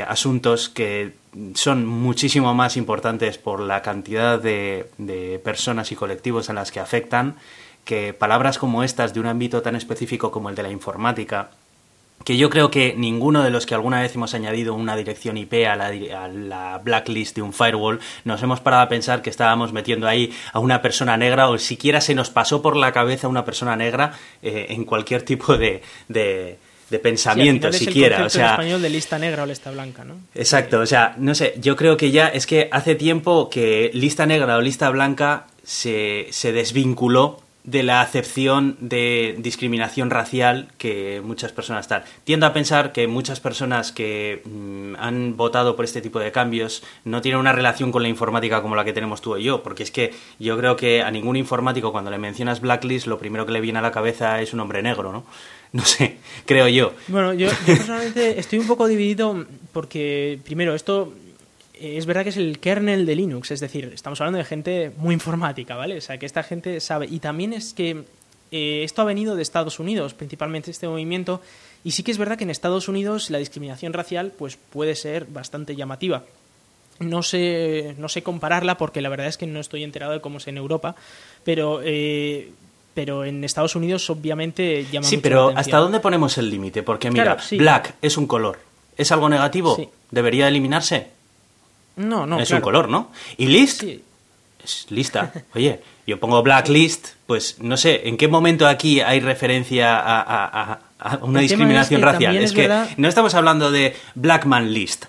asuntos 0.09 0.71
que 0.71 1.13
son 1.55 1.85
muchísimo 1.85 2.55
más 2.55 2.79
importantes 2.79 3.37
por 3.37 3.61
la 3.61 3.83
cantidad 3.83 4.39
de, 4.39 4.89
de 4.97 5.39
personas 5.41 5.93
y 5.93 5.95
colectivos 5.95 6.49
en 6.49 6.55
las 6.55 6.73
que 6.73 6.81
afectan 6.81 7.37
que 7.85 8.15
palabras 8.15 8.59
como 8.59 8.83
estas 8.83 9.15
de 9.15 9.21
un 9.21 9.27
ámbito 9.27 9.63
tan 9.63 9.77
específico 9.77 10.31
como 10.31 10.49
el 10.49 10.55
de 10.55 10.63
la 10.63 10.71
informática, 10.71 11.51
que 12.25 12.37
yo 12.39 12.49
creo 12.49 12.71
que 12.71 12.95
ninguno 12.97 13.43
de 13.43 13.51
los 13.51 13.67
que 13.67 13.75
alguna 13.75 14.01
vez 14.01 14.15
hemos 14.15 14.35
añadido 14.35 14.75
una 14.75 14.97
dirección 14.97 15.37
IP 15.37 15.67
a 15.67 15.77
la, 15.77 16.81
blacklist 16.83 17.37
de 17.37 17.43
un 17.43 17.53
firewall 17.53 18.01
nos 18.25 18.43
hemos 18.43 18.61
parado 18.61 18.85
a 18.85 18.89
pensar 18.89 19.21
que 19.21 19.31
estábamos 19.31 19.73
metiendo 19.73 20.09
ahí 20.09 20.33
a 20.53 20.59
una 20.59 20.81
persona 20.81 21.17
negra 21.17 21.49
o 21.49 21.59
siquiera 21.59 22.01
se 22.01 22.15
nos 22.15 22.31
pasó 22.31 22.63
por 22.63 22.77
la 22.77 22.93
cabeza 22.93 23.29
una 23.29 23.45
persona 23.45 23.77
negra 23.77 24.13
eh, 24.43 24.67
en 24.71 24.85
cualquier 24.85 25.23
tipo 25.23 25.57
de, 25.59 25.83
de, 26.09 26.59
pensamiento 27.03 27.73
siquiera. 27.73 28.25
o 28.25 28.31
sea, 28.31 28.53
español 28.53 28.81
de 28.81 28.89
lista 28.89 29.19
negra 29.19 29.43
o 29.43 29.47
lista 29.47 29.73
blanca, 29.73 30.05
¿no? 30.05 30.15
Exacto, 30.35 30.79
o 30.79 30.87
sea, 30.87 31.17
no 31.19 31.35
sé, 31.35 31.55
yo 31.61 31.75
creo 31.75 31.97
que 31.97 32.13
ya 32.13 32.29
es 32.29 32.47
que 32.47 32.69
hace 32.71 32.95
tiempo 32.95 33.51
que 33.51 33.91
lista 33.93 34.27
negra 34.27 34.57
o 34.57 34.61
lista 34.61 34.89
blanca 34.91 35.49
se, 35.65 36.29
se 36.31 36.53
desvinculó 36.53 37.44
de 37.65 37.83
la 37.83 38.03
acepción 38.03 38.77
de 38.79 39.37
discriminación 39.39 40.11
racial 40.11 40.69
que 40.77 41.23
muchas 41.25 41.51
personas 41.53 41.87
están. 41.87 42.05
Tiendo 42.25 42.45
a 42.45 42.53
pensar 42.53 42.93
que 42.93 43.07
muchas 43.07 43.41
personas 43.41 43.91
que 43.91 44.43
mm, 44.45 44.97
han 44.99 45.37
votado 45.37 45.75
por 45.75 45.87
este 45.87 46.03
tipo 46.03 46.19
de 46.19 46.31
cambios 46.31 46.83
no 47.05 47.23
tienen 47.23 47.41
una 47.41 47.53
relación 47.53 47.91
con 47.91 48.03
la 48.03 48.09
informática 48.09 48.61
como 48.61 48.77
la 48.77 48.85
que 48.85 48.93
tenemos 48.93 49.23
tú 49.23 49.37
y 49.39 49.45
yo, 49.45 49.63
porque 49.63 49.83
es 49.83 49.91
que 49.91 50.13
yo 50.39 50.59
creo 50.59 50.77
que 50.77 51.03
a 51.03 51.11
ningún 51.11 51.37
informático 51.37 51.91
cuando 51.91 52.11
le 52.11 52.19
mencionas 52.19 52.61
blacklist 52.61 53.07
lo 53.07 53.19
primero 53.19 53.47
que 53.47 53.53
le 53.53 53.63
viene 53.63 53.79
a 53.79 53.83
la 53.83 53.93
cabeza 53.93 54.43
es 54.43 54.53
un 54.53 54.61
hombre 54.61 54.83
negro, 54.83 55.11
¿no? 55.13 55.25
No 55.75 55.85
sé, 55.85 56.19
creo 56.47 56.69
yo. 56.69 56.93
Bueno, 57.09 57.35
yo, 57.35 57.49
yo 57.49 57.57
personalmente 57.67 58.39
estoy 58.39 58.61
un 58.61 58.69
poco 58.69 58.87
dividido 58.87 59.45
porque, 59.73 60.39
primero, 60.45 60.73
esto 60.73 61.13
es 61.79 62.07
verdad 62.07 62.23
que 62.23 62.29
es 62.29 62.37
el 62.37 62.59
kernel 62.61 63.07
de 63.07 63.17
Linux, 63.17 63.51
es 63.51 63.61
decir, 63.61 63.91
estamos 63.95 64.21
hablando 64.21 64.39
de 64.39 64.45
gente 64.45 64.93
muy 64.97 65.15
informática, 65.15 65.77
¿vale? 65.77 65.99
O 65.99 66.01
sea, 66.01 66.19
que 66.19 66.27
esta 66.27 66.43
gente 66.43 66.81
sabe. 66.81 67.07
Y 67.11 67.19
también 67.19 67.53
es 67.53 67.75
que 67.75 68.05
eh, 68.53 68.85
esto 68.85 69.03
ha 69.03 69.05
venido 69.05 69.35
de 69.35 69.43
Estados 69.43 69.79
Unidos, 69.81 70.15
principalmente 70.15 70.71
este 70.71 70.87
movimiento, 70.87 71.41
y 71.83 71.91
sí 71.91 72.03
que 72.03 72.13
es 72.13 72.19
verdad 72.19 72.39
que 72.39 72.45
en 72.45 72.51
Estados 72.51 72.89
Unidos 72.89 73.31
la 73.31 73.39
discriminación 73.39 73.93
racial 73.93 74.33
pues 74.37 74.57
puede 74.57 74.95
ser 74.95 75.27
bastante 75.27 75.75
llamativa. 75.77 76.23
No 77.01 77.25
sé, 77.25 77.97
no 77.99 78.09
sé 78.09 78.23
compararla 78.23 78.79
porque 78.79 79.01
la 79.01 79.09
verdad 79.09 79.27
es 79.27 79.37
que 79.37 79.49
no 79.49 79.59
estoy 79.59 79.83
enterado 79.83 80.13
de 80.13 80.21
cómo 80.21 80.39
es 80.39 80.47
en 80.47 80.57
Europa, 80.57 80.95
pero 81.43 81.81
eh, 81.83 82.53
pero 82.95 83.25
en 83.25 83.43
Estados 83.43 83.75
Unidos 83.75 84.09
obviamente 84.09 84.87
llama 84.93 85.07
Sí, 85.07 85.17
pero 85.19 85.53
¿hasta 85.57 85.79
dónde 85.79 85.99
ponemos 85.99 86.39
el 86.39 86.49
límite? 86.49 86.85
Porque 86.85 87.11
mira, 87.11 87.37
black 87.51 87.97
es 88.01 88.17
un 88.17 88.29
color. 88.29 88.61
¿Es 88.97 89.11
algo 89.11 89.29
negativo? 89.29 89.77
¿Debería 90.13 90.47
eliminarse? 90.47 91.09
No, 91.97 92.27
no. 92.27 92.41
Es 92.41 92.51
un 92.51 92.61
color, 92.61 92.89
¿no? 92.89 93.11
¿Y 93.37 93.47
list? 93.47 93.85
Es 94.63 94.87
lista. 94.91 95.33
Oye, 95.55 95.81
yo 96.07 96.19
pongo 96.19 96.43
blacklist, 96.43 97.09
pues 97.27 97.59
no 97.61 97.77
sé, 97.77 98.09
¿en 98.09 98.17
qué 98.17 98.29
momento 98.29 98.67
aquí 98.67 99.01
hay 99.01 99.21
referencia 99.21 100.01
a, 100.03 100.81
una 101.23 101.41
discriminación 101.41 102.03
racial? 102.03 102.37
Es, 102.37 102.53
que 102.53 102.69
no 102.97 103.09
estamos 103.09 103.35
hablando 103.35 103.71
de 103.71 103.97
Blackman 104.15 104.73
List. 104.73 105.07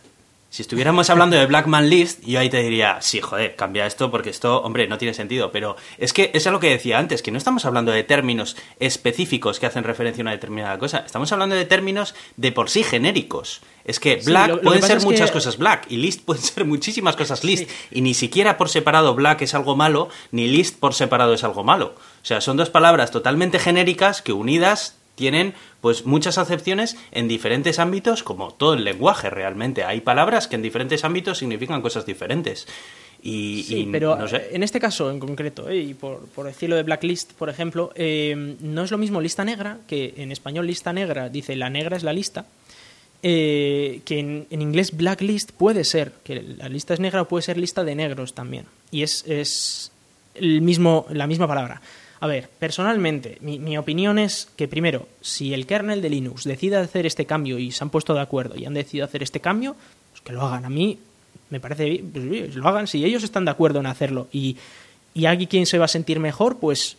Si 0.55 0.61
estuviéramos 0.61 1.09
hablando 1.09 1.35
de 1.35 1.45
Blackman 1.47 1.89
List, 1.89 2.23
yo 2.23 2.39
ahí 2.39 2.49
te 2.49 2.63
diría, 2.63 3.01
sí, 3.01 3.19
joder, 3.19 3.57
cambia 3.57 3.85
esto 3.85 4.09
porque 4.09 4.29
esto, 4.29 4.61
hombre, 4.61 4.87
no 4.87 4.97
tiene 4.97 5.13
sentido. 5.13 5.51
Pero 5.51 5.75
es 5.97 6.13
que 6.13 6.31
eso 6.33 6.47
es 6.47 6.53
lo 6.53 6.61
que 6.61 6.69
decía 6.69 6.97
antes, 6.97 7.21
que 7.21 7.29
no 7.29 7.37
estamos 7.37 7.65
hablando 7.65 7.91
de 7.91 8.05
términos 8.05 8.55
específicos 8.79 9.59
que 9.59 9.65
hacen 9.65 9.83
referencia 9.83 10.21
a 10.21 10.23
una 10.23 10.31
determinada 10.31 10.79
cosa. 10.79 10.99
Estamos 10.99 11.29
hablando 11.33 11.55
de 11.55 11.65
términos 11.65 12.15
de 12.37 12.53
por 12.53 12.69
sí 12.69 12.83
genéricos. 12.83 13.63
Es 13.83 13.99
que 13.99 14.21
black 14.23 14.61
pueden 14.61 14.81
ser 14.81 15.01
muchas 15.01 15.29
cosas 15.29 15.57
black 15.57 15.87
y 15.89 15.97
list 15.97 16.23
pueden 16.23 16.41
ser 16.41 16.63
muchísimas 16.63 17.17
cosas 17.17 17.43
list. 17.43 17.69
Y 17.91 17.99
ni 17.99 18.13
siquiera 18.13 18.57
por 18.57 18.69
separado 18.69 19.13
black 19.13 19.41
es 19.41 19.55
algo 19.55 19.75
malo, 19.75 20.07
ni 20.31 20.47
list 20.47 20.79
por 20.79 20.93
separado 20.93 21.33
es 21.33 21.43
algo 21.43 21.65
malo. 21.65 21.95
O 21.97 22.25
sea, 22.25 22.39
son 22.39 22.55
dos 22.55 22.69
palabras 22.69 23.11
totalmente 23.11 23.59
genéricas 23.59 24.21
que 24.21 24.31
unidas 24.31 24.95
tienen 25.15 25.53
pues 25.81 26.05
muchas 26.05 26.37
acepciones 26.37 26.97
en 27.11 27.27
diferentes 27.27 27.79
ámbitos, 27.79 28.23
como 28.23 28.53
todo 28.53 28.73
el 28.73 28.83
lenguaje 28.83 29.29
realmente. 29.29 29.83
Hay 29.83 30.01
palabras 30.01 30.47
que 30.47 30.55
en 30.55 30.61
diferentes 30.61 31.03
ámbitos 31.03 31.39
significan 31.39 31.81
cosas 31.81 32.05
diferentes. 32.05 32.67
Y, 33.23 33.63
sí, 33.63 33.89
pero 33.91 34.19
en 34.29 34.61
este 34.61 34.79
caso 34.79 35.09
en 35.09 35.19
concreto, 35.19 35.67
eh, 35.67 35.77
y 35.77 35.93
por, 35.95 36.29
decirlo 36.43 36.75
de 36.75 36.83
blacklist, 36.83 37.33
por 37.33 37.49
ejemplo, 37.49 37.91
eh, 37.95 38.55
no 38.59 38.83
es 38.83 38.91
lo 38.91 38.99
mismo 38.99 39.19
lista 39.19 39.43
negra, 39.43 39.79
que 39.87 40.13
en 40.17 40.31
español 40.31 40.67
lista 40.67 40.93
negra 40.93 41.27
dice 41.29 41.55
la 41.55 41.71
negra 41.71 41.97
es 41.97 42.03
la 42.03 42.13
lista, 42.13 42.45
eh, 43.23 44.01
que 44.05 44.19
en, 44.19 44.45
inglés 44.51 44.95
blacklist 44.95 45.53
puede 45.53 45.83
ser, 45.85 46.11
que 46.23 46.43
la 46.43 46.69
lista 46.69 46.93
es 46.93 46.99
negra 46.99 47.23
o 47.23 47.27
puede 47.27 47.41
ser 47.41 47.57
lista 47.57 47.83
de 47.83 47.95
negros 47.95 48.35
también. 48.35 48.65
Y 48.91 49.01
es, 49.01 49.25
es 49.27 49.91
el 50.35 50.61
mismo, 50.61 51.07
la 51.09 51.25
misma 51.25 51.47
palabra. 51.47 51.81
A 52.25 52.27
ver, 52.27 52.49
personalmente, 52.57 53.37
mi, 53.41 53.59
mi, 53.59 53.77
opinión 53.77 54.17
es 54.17 54.49
que 54.55 54.67
primero, 54.67 55.07
si 55.21 55.53
el 55.53 55.67
kernel 55.67 56.01
de 56.01 56.09
Linux 56.09 56.43
decide 56.43 56.75
hacer 56.77 57.05
este 57.05 57.27
cambio 57.27 57.59
y 57.59 57.71
se 57.71 57.83
han 57.83 57.91
puesto 57.91 58.15
de 58.15 58.21
acuerdo 58.21 58.55
y 58.57 58.65
han 58.65 58.73
decidido 58.73 59.05
hacer 59.05 59.21
este 59.21 59.41
cambio, 59.41 59.75
pues 60.09 60.23
que 60.23 60.33
lo 60.33 60.41
hagan. 60.41 60.65
A 60.65 60.69
mí 60.71 60.97
me 61.51 61.59
parece 61.59 62.03
pues, 62.11 62.55
lo 62.55 62.67
hagan. 62.67 62.87
Si 62.87 63.05
ellos 63.05 63.23
están 63.23 63.45
de 63.45 63.51
acuerdo 63.51 63.79
en 63.79 63.85
hacerlo 63.85 64.27
y, 64.31 64.57
y 65.13 65.27
alguien 65.27 65.47
quien 65.47 65.65
se 65.67 65.77
va 65.77 65.85
a 65.85 65.87
sentir 65.87 66.19
mejor, 66.19 66.57
pues 66.57 66.97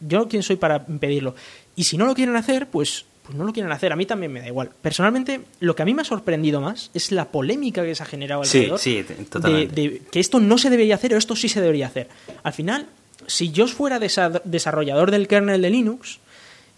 yo 0.00 0.26
quién 0.26 0.42
soy 0.42 0.56
para 0.56 0.82
impedirlo. 0.88 1.34
Y 1.76 1.84
si 1.84 1.98
no 1.98 2.06
lo 2.06 2.14
quieren 2.14 2.36
hacer, 2.36 2.66
pues, 2.68 3.04
pues 3.24 3.36
no 3.36 3.44
lo 3.44 3.52
quieren 3.52 3.72
hacer. 3.72 3.92
A 3.92 3.96
mí 3.96 4.06
también 4.06 4.32
me 4.32 4.40
da 4.40 4.46
igual. 4.46 4.70
Personalmente, 4.80 5.42
lo 5.60 5.76
que 5.76 5.82
a 5.82 5.84
mí 5.84 5.92
me 5.92 6.00
ha 6.00 6.06
sorprendido 6.06 6.62
más 6.62 6.90
es 6.94 7.12
la 7.12 7.26
polémica 7.26 7.82
que 7.82 7.94
se 7.94 8.04
ha 8.04 8.06
generado 8.06 8.40
alrededor. 8.40 8.78
Sí, 8.78 9.04
sí, 9.06 9.24
totalmente. 9.26 9.74
De, 9.74 10.02
que 10.10 10.18
esto 10.18 10.40
no 10.40 10.56
se 10.56 10.70
debería 10.70 10.94
hacer 10.94 11.12
o 11.12 11.18
esto 11.18 11.36
sí 11.36 11.50
se 11.50 11.60
debería 11.60 11.88
hacer. 11.88 12.08
Al 12.42 12.54
final, 12.54 12.88
si 13.26 13.50
yo 13.52 13.66
fuera 13.66 13.98
desarrollador 13.98 15.10
del 15.10 15.28
kernel 15.28 15.62
de 15.62 15.70
Linux, 15.70 16.18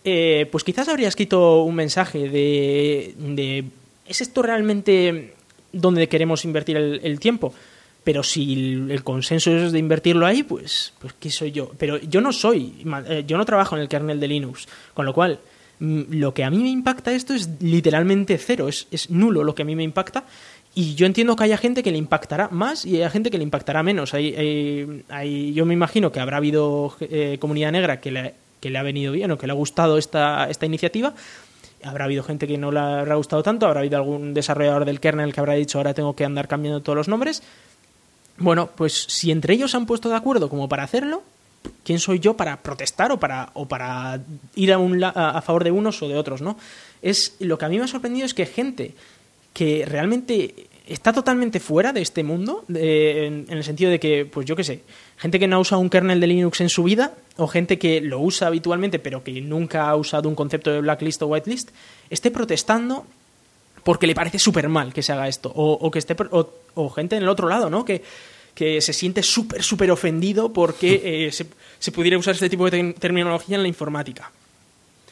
eh, 0.04 0.46
pues 0.52 0.64
quizás 0.64 0.88
habría 0.88 1.08
escrito 1.08 1.62
un 1.62 1.74
mensaje 1.74 2.28
de, 2.28 3.14
de 3.16 3.64
¿es 4.06 4.20
esto 4.20 4.42
realmente 4.42 5.34
donde 5.72 6.08
queremos 6.08 6.44
invertir 6.44 6.76
el, 6.76 7.20
tiempo. 7.20 7.52
Pero 8.04 8.22
si 8.22 8.74
el, 8.90 9.02
consenso 9.02 9.50
es 9.50 9.72
de 9.72 9.78
invertirlo 9.78 10.26
ahí, 10.26 10.42
pues, 10.42 10.92
pues 10.98 11.14
¿qué 11.18 11.30
soy 11.30 11.52
yo? 11.52 11.72
Pero 11.78 11.98
yo 11.98 12.20
no 12.20 12.32
soy, 12.32 12.84
eh, 13.08 13.24
yo 13.26 13.36
no 13.38 13.44
trabajo 13.44 13.76
en 13.76 13.82
el 13.82 13.88
kernel 13.88 14.20
de 14.20 14.28
Linux, 14.28 14.68
con 14.92 15.06
lo 15.06 15.14
cual 15.14 15.40
mm, 15.80 16.02
lo 16.10 16.34
que 16.34 16.44
a 16.44 16.50
mí 16.50 16.58
me 16.58 16.68
impacta 16.68 17.12
esto 17.12 17.34
es 17.34 17.48
literalmente 17.60 18.36
cero, 18.38 18.68
es, 18.68 18.86
es 18.90 19.10
nulo 19.10 19.42
lo 19.42 19.54
que 19.54 19.62
a 19.62 19.64
mí 19.64 19.74
me 19.74 19.82
impacta. 19.82 20.24
Y 20.74 20.94
yo 20.94 21.06
entiendo 21.06 21.36
que 21.36 21.44
haya 21.44 21.56
gente 21.56 21.82
que 21.82 21.92
le 21.92 21.98
impactará 21.98 22.48
más 22.48 22.84
y 22.84 22.96
haya 22.96 23.10
gente 23.10 23.30
que 23.30 23.38
le 23.38 23.44
impactará 23.44 23.82
menos. 23.82 24.12
Hay, 24.12 25.04
hay, 25.08 25.52
yo 25.52 25.64
me 25.66 25.74
imagino 25.74 26.10
que 26.10 26.18
habrá 26.18 26.38
habido 26.38 26.96
eh, 27.00 27.38
comunidad 27.38 27.70
negra 27.70 28.00
que 28.00 28.10
le, 28.10 28.34
que 28.60 28.70
le 28.70 28.78
ha 28.78 28.82
venido 28.82 29.12
bien 29.12 29.30
o 29.30 29.38
que 29.38 29.46
le 29.46 29.52
ha 29.52 29.56
gustado 29.56 29.98
esta, 29.98 30.48
esta 30.50 30.66
iniciativa, 30.66 31.14
habrá 31.84 32.06
habido 32.06 32.22
gente 32.24 32.46
que 32.46 32.58
no 32.58 32.72
le 32.72 32.80
habrá 32.80 33.14
gustado 33.14 33.42
tanto, 33.42 33.66
habrá 33.66 33.80
habido 33.80 33.98
algún 33.98 34.34
desarrollador 34.34 34.84
del 34.84 35.00
kernel 35.00 35.32
que 35.32 35.40
habrá 35.40 35.54
dicho 35.54 35.78
ahora 35.78 35.94
tengo 35.94 36.16
que 36.16 36.24
andar 36.24 36.48
cambiando 36.48 36.80
todos 36.80 36.96
los 36.96 37.08
nombres. 37.08 37.42
Bueno, 38.38 38.70
pues 38.74 38.94
si 39.08 39.30
entre 39.30 39.54
ellos 39.54 39.70
se 39.70 39.76
han 39.76 39.86
puesto 39.86 40.08
de 40.08 40.16
acuerdo 40.16 40.48
como 40.48 40.68
para 40.68 40.82
hacerlo, 40.82 41.22
¿quién 41.84 42.00
soy 42.00 42.18
yo 42.18 42.36
para 42.36 42.62
protestar 42.62 43.12
o 43.12 43.20
para, 43.20 43.50
o 43.54 43.68
para 43.68 44.20
ir 44.56 44.72
a, 44.72 44.78
un, 44.78 45.02
a, 45.04 45.40
favor 45.42 45.62
de 45.62 45.70
unos 45.70 46.02
o 46.02 46.08
de 46.08 46.16
otros, 46.16 46.42
no? 46.42 46.56
Es, 47.00 47.36
lo 47.38 47.58
que 47.58 47.64
a 47.66 47.68
mí 47.68 47.78
me 47.78 47.84
ha 47.84 47.88
sorprendido 47.88 48.26
es 48.26 48.34
que 48.34 48.46
gente 48.46 48.94
que 49.54 49.86
realmente 49.86 50.66
está 50.86 51.12
totalmente 51.12 51.60
fuera 51.60 51.92
de 51.92 52.02
este 52.02 52.22
mundo, 52.22 52.64
en, 52.68 53.46
el 53.48 53.64
sentido 53.64 53.90
de 53.90 53.98
que, 53.98 54.26
pues 54.26 54.46
yo 54.46 54.54
qué 54.54 54.64
sé, 54.64 54.82
gente 55.16 55.38
que 55.38 55.46
no 55.46 55.56
ha 55.56 55.60
usado 55.60 55.80
un 55.80 55.88
kernel 55.88 56.20
de 56.20 56.26
Linux 56.26 56.60
en 56.60 56.68
su 56.68 56.82
vida, 56.82 57.14
o 57.36 57.46
gente 57.46 57.78
que 57.78 58.02
lo 58.02 58.20
usa 58.20 58.48
habitualmente 58.48 58.98
pero 58.98 59.24
que 59.24 59.40
nunca 59.40 59.88
ha 59.88 59.96
usado 59.96 60.28
un 60.28 60.34
concepto 60.34 60.70
de 60.70 60.82
blacklist 60.82 61.22
o 61.22 61.28
whitelist, 61.28 61.70
esté 62.10 62.30
protestando 62.30 63.06
porque 63.82 64.06
le 64.06 64.14
parece 64.14 64.38
súper 64.38 64.68
mal 64.68 64.92
que 64.92 65.02
se 65.02 65.12
haga 65.12 65.28
esto, 65.28 65.50
o, 65.54 65.90
que 65.90 65.98
esté, 65.98 66.16
o, 66.30 66.90
gente 66.90 67.16
en 67.16 67.22
el 67.22 67.28
otro 67.28 67.48
lado, 67.48 67.70
¿no? 67.70 67.84
Que, 67.84 68.02
que 68.54 68.80
se 68.80 68.92
siente 68.92 69.22
súper, 69.22 69.62
súper 69.62 69.90
ofendido 69.90 70.52
porque 70.52 71.00
eh, 71.26 71.32
se, 71.32 71.46
se 71.78 71.92
pudiera 71.92 72.18
usar 72.18 72.34
este 72.34 72.50
tipo 72.50 72.68
de 72.68 72.92
terminología 72.94 73.56
en 73.56 73.62
la 73.62 73.68
informática. 73.68 74.32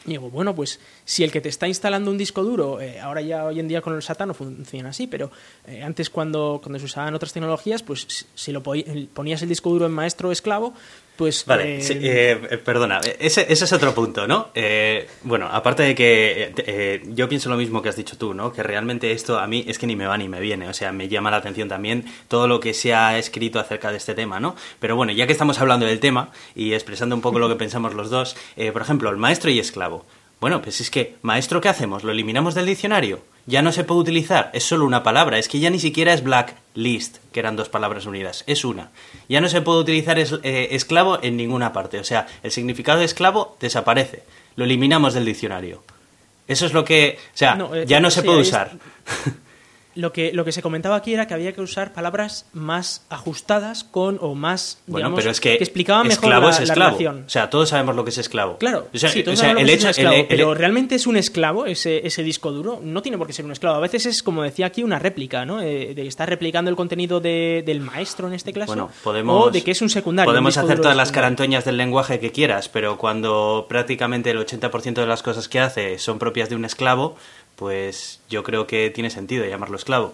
Y 0.05 0.11
digo, 0.11 0.29
bueno, 0.29 0.53
pues 0.53 0.79
si 1.05 1.23
el 1.23 1.31
que 1.31 1.39
te 1.39 1.49
está 1.49 1.67
instalando 1.67 2.11
un 2.11 2.17
disco 2.17 2.43
duro, 2.43 2.81
eh, 2.81 2.99
ahora 2.99 3.21
ya 3.21 3.45
hoy 3.45 3.59
en 3.59 3.67
día 3.67 3.81
con 3.81 3.93
el 3.95 4.01
SATA 4.01 4.25
no 4.25 4.33
funciona 4.33 4.89
así, 4.89 5.07
pero 5.07 5.31
eh, 5.65 5.81
antes 5.81 6.09
cuando, 6.09 6.59
cuando 6.61 6.79
se 6.79 6.85
usaban 6.85 7.13
otras 7.13 7.31
tecnologías, 7.31 7.83
pues 7.83 8.27
si 8.35 8.51
lo 8.51 8.61
ponías 8.61 9.41
el 9.41 9.49
disco 9.49 9.69
duro 9.69 9.85
en 9.85 9.93
maestro 9.93 10.31
esclavo, 10.31 10.73
pues... 11.15 11.45
Vale, 11.45 11.77
eh, 11.77 12.39
eh, 12.49 12.57
perdona, 12.57 12.99
ese, 13.19 13.45
ese, 13.49 13.65
es 13.65 13.73
otro 13.73 13.93
punto, 13.93 14.27
¿no? 14.27 14.49
Eh, 14.55 15.07
bueno, 15.23 15.47
aparte 15.51 15.83
de 15.83 15.95
que 15.95 17.01
yo 17.07 17.29
pienso 17.29 17.49
lo 17.49 17.57
mismo 17.57 17.81
que 17.81 17.89
has 17.89 17.95
dicho 17.95 18.17
tú, 18.17 18.33
¿no? 18.33 18.51
Que 18.51 18.63
realmente 18.63 19.11
esto 19.11 19.39
a 19.39 19.47
mí 19.47 19.63
es 19.67 19.77
que 19.77 19.87
ni 19.87 19.95
me 19.95 20.07
va 20.07 20.17
ni 20.17 20.27
me 20.27 20.39
viene, 20.39 20.67
o 20.67 20.73
sea, 20.73 20.91
me 20.91 21.07
llama 21.07 21.31
la 21.31 21.37
atención 21.37 21.69
también 21.69 22.05
todo 22.27 22.47
lo 22.47 22.59
que 22.59 22.73
se 22.73 22.93
ha 22.93 23.17
escrito 23.17 23.59
acerca 23.59 23.91
de 23.91 23.97
este 23.97 24.15
tema, 24.15 24.39
¿no? 24.39 24.55
Pero 24.79 24.95
bueno, 24.95 25.11
ya 25.11 25.27
que 25.27 25.33
estamos 25.33 25.59
hablando 25.59 25.85
del 25.85 25.99
tema 25.99 26.31
y 26.55 26.73
expresando 26.73 27.15
un 27.15 27.21
poco 27.21 27.39
lo 27.39 27.49
que 27.49 27.55
pensamos 27.55 27.93
los 27.93 28.09
dos, 28.09 28.35
por 28.73 28.81
ejemplo, 28.81 29.09
el 29.09 29.17
maestro 29.17 29.51
y 29.51 29.59
esclavo. 29.59 30.05
Bueno, 30.39 30.61
pues 30.61 30.81
es 30.81 30.89
que, 30.89 31.15
maestro, 31.21 31.61
¿qué 31.61 31.69
hacemos? 31.69 32.03
¿Lo 32.03 32.11
eliminamos 32.11 32.55
del 32.55 32.65
diccionario? 32.65 33.21
Ya 33.45 33.61
no 33.61 33.71
se 33.71 33.83
puede 33.83 34.01
utilizar, 34.01 34.49
es 34.53 34.63
solo 34.63 34.85
una 34.85 35.03
palabra, 35.03 35.37
es 35.37 35.47
que 35.47 35.59
ya 35.59 35.69
ni 35.69 35.79
siquiera 35.79 36.13
es 36.13 36.23
blacklist, 36.23 37.17
que 37.31 37.39
eran 37.39 37.55
dos 37.55 37.69
palabras 37.69 38.05
unidas, 38.05 38.43
es 38.47 38.63
una. 38.63 38.91
Ya 39.27 39.41
no 39.41 39.49
se 39.49 39.61
puede 39.61 39.79
utilizar 39.79 40.17
eh, 40.17 40.67
esclavo 40.71 41.19
en 41.21 41.35
ninguna 41.35 41.73
parte, 41.73 41.99
o 41.99 42.03
sea, 42.03 42.27
el 42.41 42.51
significado 42.51 42.99
de 42.99 43.05
esclavo 43.05 43.57
desaparece, 43.59 44.23
lo 44.55 44.63
eliminamos 44.63 45.13
del 45.13 45.25
diccionario. 45.25 45.83
Eso 46.47 46.65
es 46.65 46.73
lo 46.73 46.83
que, 46.83 47.17
o 47.33 47.37
sea, 47.37 47.57
eh, 47.73 47.85
ya 47.87 47.99
no 47.99 48.11
se 48.11 48.23
puede 48.23 48.41
usar. 48.41 48.71
Lo 49.95 50.11
que, 50.11 50.33
lo 50.33 50.45
que 50.45 50.51
se 50.51 50.61
comentaba 50.61 50.95
aquí 50.95 51.13
era 51.13 51.27
que 51.27 51.33
había 51.33 51.53
que 51.53 51.61
usar 51.61 51.93
palabras 51.93 52.45
más 52.53 53.05
ajustadas 53.09 53.83
con 53.83 54.17
o 54.21 54.35
más 54.35 54.79
bueno, 54.87 55.13
pero 55.15 55.31
es 55.31 55.39
que, 55.39 55.53
explicaban 55.55 56.07
mejor 56.07 56.29
la, 56.29 56.49
es 56.49 56.59
esclavo. 56.59 56.97
O 56.97 57.29
sea, 57.29 57.49
todos 57.49 57.69
sabemos 57.69 57.95
lo 57.95 58.03
que 58.03 58.09
es 58.09 58.17
esclavo. 58.17 58.57
Claro, 58.57 58.87
sí, 58.93 59.23
todos 59.23 59.39
sabemos 59.39 59.63
el 59.63 59.69
hecho, 59.69 59.89
es 59.89 59.97
esclavo, 59.97 60.25
pero 60.27 60.53
realmente 60.53 60.95
es 60.95 61.07
un 61.07 61.17
esclavo 61.17 61.65
ese, 61.65 62.05
ese 62.05 62.23
disco 62.23 62.51
duro. 62.51 62.79
No 62.83 63.01
tiene 63.01 63.17
por 63.17 63.27
qué 63.27 63.33
ser 63.33 63.45
un 63.45 63.51
esclavo. 63.51 63.77
A 63.77 63.81
veces 63.81 64.05
es, 64.05 64.23
como 64.23 64.43
decía 64.43 64.67
aquí, 64.67 64.83
una 64.83 64.99
réplica, 64.99 65.45
¿no? 65.45 65.61
Eh, 65.61 65.93
de 65.93 66.07
estar 66.07 66.29
replicando 66.29 66.69
el 66.69 66.75
contenido 66.75 67.19
de, 67.19 67.63
del 67.65 67.79
maestro 67.79 68.27
en 68.27 68.33
este 68.33 68.53
caso. 68.53 68.67
Bueno, 68.67 68.89
podemos, 69.03 69.47
o 69.47 69.51
de 69.51 69.63
que 69.63 69.71
es 69.71 69.81
un 69.81 69.89
secundario. 69.89 70.29
Podemos 70.29 70.57
hacer 70.57 70.79
todas 70.79 70.97
las 70.97 71.11
carantoñas 71.11 71.65
del 71.65 71.77
lenguaje 71.77 72.19
que 72.19 72.31
quieras, 72.31 72.69
pero 72.69 72.97
cuando 72.97 73.65
prácticamente 73.69 74.31
el 74.31 74.39
80% 74.39 74.93
de 74.93 75.05
las 75.05 75.23
cosas 75.23 75.47
que 75.47 75.59
hace 75.59 75.99
son 75.99 76.19
propias 76.19 76.49
de 76.49 76.55
un 76.55 76.65
esclavo, 76.65 77.15
pues 77.63 78.19
yo 78.29 78.43
creo 78.43 78.67
que 78.67 78.89
tiene 78.89 79.09
sentido 79.09 79.45
llamarlo 79.45 79.77
esclavo. 79.77 80.13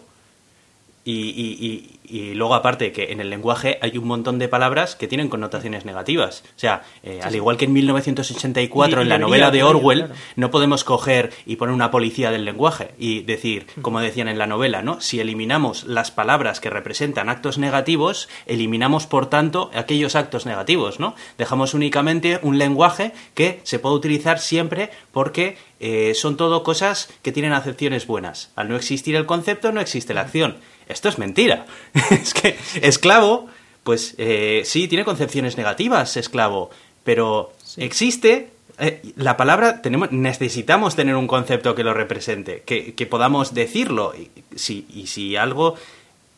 Y, 1.05 1.99
y, 2.03 2.33
luego, 2.33 2.55
aparte, 2.55 2.91
que 2.91 3.11
en 3.11 3.19
el 3.19 3.29
lenguaje 3.29 3.79
hay 3.81 3.97
un 3.97 4.07
montón 4.07 4.37
de 4.37 4.47
palabras 4.47 4.95
que 4.95 5.07
tienen 5.07 5.29
connotaciones 5.29 5.85
negativas. 5.85 6.43
O 6.55 6.59
sea, 6.59 6.83
eh, 7.03 7.19
al 7.23 7.35
igual 7.35 7.57
que 7.57 7.65
en 7.65 7.73
1984, 7.73 9.01
en 9.01 9.09
la 9.09 9.17
novela 9.17 9.51
de 9.51 9.63
Orwell, 9.63 10.09
no 10.35 10.51
podemos 10.51 10.83
coger 10.83 11.31
y 11.45 11.55
poner 11.55 11.73
una 11.73 11.91
policía 11.91 12.31
del 12.31 12.45
lenguaje 12.45 12.91
y 12.97 13.21
decir, 13.21 13.67
como 13.81 14.01
decían 14.01 14.27
en 14.27 14.37
la 14.37 14.47
novela, 14.47 14.81
¿no? 14.81 15.01
Si 15.01 15.19
eliminamos 15.19 15.83
las 15.85 16.11
palabras 16.11 16.59
que 16.59 16.69
representan 16.69 17.29
actos 17.29 17.57
negativos, 17.57 18.27
eliminamos, 18.45 19.07
por 19.07 19.27
tanto, 19.27 19.71
aquellos 19.73 20.15
actos 20.15 20.45
negativos, 20.45 20.99
¿no? 20.99 21.15
Dejamos 21.37 21.73
únicamente 21.73 22.39
un 22.41 22.57
lenguaje 22.57 23.13
que 23.33 23.61
se 23.63 23.79
puede 23.79 23.95
utilizar 23.95 24.39
siempre 24.39 24.89
porque 25.11 25.57
eh, 25.79 26.13
son 26.13 26.37
todo 26.37 26.63
cosas 26.63 27.09
que 27.21 27.31
tienen 27.31 27.53
acepciones 27.53 28.05
buenas. 28.05 28.51
Al 28.55 28.69
no 28.69 28.75
existir 28.75 29.15
el 29.15 29.25
concepto, 29.25 29.71
no 29.71 29.81
existe 29.81 30.13
la 30.13 30.21
acción. 30.21 30.57
Esto 30.89 31.07
es 31.07 31.17
mentira. 31.17 31.65
es 32.11 32.33
que 32.33 32.57
esclavo, 32.81 33.47
pues 33.83 34.15
eh, 34.17 34.63
sí, 34.65 34.89
tiene 34.89 35.05
concepciones 35.05 35.55
negativas, 35.55 36.17
esclavo, 36.17 36.69
pero 37.05 37.53
existe 37.77 38.51
eh, 38.79 39.01
la 39.17 39.35
palabra 39.35 39.81
tenemos, 39.81 40.11
necesitamos 40.11 40.95
tener 40.95 41.15
un 41.15 41.27
concepto 41.27 41.75
que 41.75 41.83
lo 41.83 41.93
represente, 41.93 42.63
que, 42.65 43.07
podamos 43.07 43.53
decirlo. 43.53 44.13
Y 44.15 44.31
si, 44.55 44.87
y 44.93 45.07
si 45.07 45.35
algo 45.35 45.75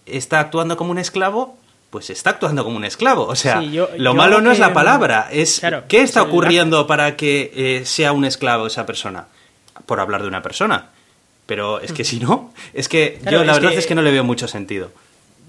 está 0.07 0.39
actuando 0.39 0.75
como 0.75 0.91
un 0.91 0.97
esclavo, 0.97 1.57
pues 1.91 2.09
está 2.09 2.31
actuando 2.31 2.63
como 2.63 2.77
un 2.77 2.85
esclavo. 2.85 3.25
O 3.27 3.35
sea, 3.35 3.61
lo 3.61 4.13
malo 4.15 4.41
no 4.41 4.51
es 4.51 4.57
la 4.57 4.73
palabra, 4.73 5.27
es 5.31 5.61
qué 5.87 6.01
está 6.01 6.23
ocurriendo 6.23 6.87
para 6.87 7.15
que 7.15 7.51
eh, 7.53 7.85
sea 7.85 8.11
un 8.11 8.25
esclavo 8.25 8.65
esa 8.65 8.85
persona. 8.87 9.27
Por 9.85 9.99
hablar 9.99 10.21
de 10.21 10.27
una 10.27 10.41
persona. 10.41 10.89
Pero 11.51 11.81
es 11.81 11.91
que 11.91 12.05
si 12.05 12.17
no, 12.17 12.53
es 12.73 12.87
que 12.87 13.19
yo 13.29 13.43
la 13.43 13.51
verdad 13.51 13.73
es 13.73 13.85
que 13.85 13.93
no 13.93 14.01
le 14.01 14.09
veo 14.09 14.23
mucho 14.23 14.47
sentido. 14.47 14.89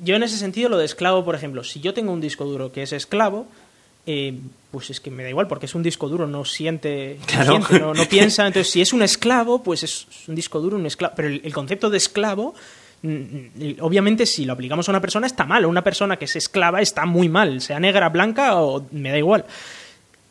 Yo 0.03 0.17
en 0.17 0.25
ese 0.25 0.37
sentido 0.37 0.69
lo 0.69 0.77
de 0.77 0.85
esclavo, 0.85 1.25
por 1.25 1.37
ejemplo, 1.37 1.63
si 1.63 1.79
yo 1.79 1.95
tengo 1.95 2.11
un 2.11 2.21
disco 2.21 2.45
duro 2.45 2.73
que 2.73 2.83
es 2.83 2.93
esclavo, 2.93 3.47
eh, 4.05 4.37
pues 4.73 4.91
es 4.91 5.01
que 5.01 5.13
me 5.13 5.23
da 5.23 5.29
igual, 5.29 5.47
porque 5.47 5.67
es 5.67 5.77
un 5.77 5.85
disco 5.85 6.09
duro, 6.09 6.27
no 6.27 6.45
siente, 6.45 7.21
no, 7.47 7.95
piensa. 8.11 8.45
Entonces, 8.49 8.73
si 8.73 8.81
es 8.81 8.93
un 8.93 9.03
esclavo, 9.03 9.63
pues 9.63 9.85
es 9.85 10.09
un 10.27 10.35
disco 10.35 10.61
duro, 10.61 10.77
un 10.77 10.87
esclavo. 10.87 11.15
Pero 11.15 11.29
el, 11.29 11.53
concepto 11.53 11.89
de 11.89 11.99
esclavo, 11.99 12.53
mm, 13.03 13.09
mm, 13.09 13.77
obviamente, 13.79 14.27
si 14.27 14.45
lo 14.45 14.55
aplicamos 14.55 14.89
a 14.89 14.91
una 14.91 15.01
persona, 15.01 15.29
está 15.29 15.47
mal. 15.47 15.65
Una 15.67 15.85
persona 15.85 16.17
que 16.17 16.25
es 16.25 16.35
esclava 16.35 16.81
está 16.81 17.07
muy 17.07 17.29
mal, 17.29 17.61
sea 17.61 17.79
negra, 17.79 18.09
blanca 18.09 18.57
o 18.57 18.89
me 18.91 19.13
da 19.13 19.19
igual 19.19 19.45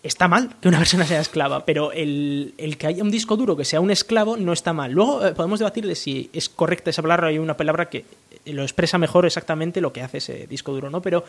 está 0.04 0.28
mal 0.28 0.56
que 0.62 0.68
una 0.68 0.78
persona 0.80 1.06
sea 1.06 1.22
esclava, 1.22 1.66
pero 1.66 1.92
el, 1.92 2.54
que 2.78 2.88
haya 2.88 3.04
un 3.04 3.12
disco 3.12 3.38
duro 3.38 3.56
que 3.56 3.66
sea 3.66 3.80
un 3.80 3.92
esclavo 3.92 4.38
no 4.38 4.54
está 4.54 4.74
mal. 4.74 4.92
Luego 4.92 5.26
eh, 5.26 5.34
podemos 5.34 5.60
debatir 5.60 5.86
de 5.86 5.96
si 5.96 6.30
es 6.34 6.50
correcta 6.50 6.90
esa 6.90 7.02
palabra, 7.02 7.28
hay 7.28 7.40
una 7.40 7.58
palabra 7.58 7.90
que 7.90 8.06
eh, 8.46 8.54
lo 8.54 8.64
expresa 8.64 8.98
mejor 8.98 9.26
exactamente 9.26 9.82
lo 9.82 9.94
que 9.94 10.02
hace 10.02 10.18
ese 10.18 10.48
disco 10.48 10.72
duro, 10.72 10.90
¿no? 10.90 11.02
Pero 11.02 11.24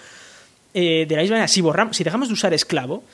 eh, 0.75 1.07
de 1.09 1.17
la 1.17 1.23
misma 1.23 1.37
manera, 1.37 1.49
si, 1.49 1.61
borramos, 1.61 1.97
si 1.97 2.05
dejamos 2.05 2.29
de 2.29 2.35
usar 2.35 2.55
esclavo, 2.55 3.05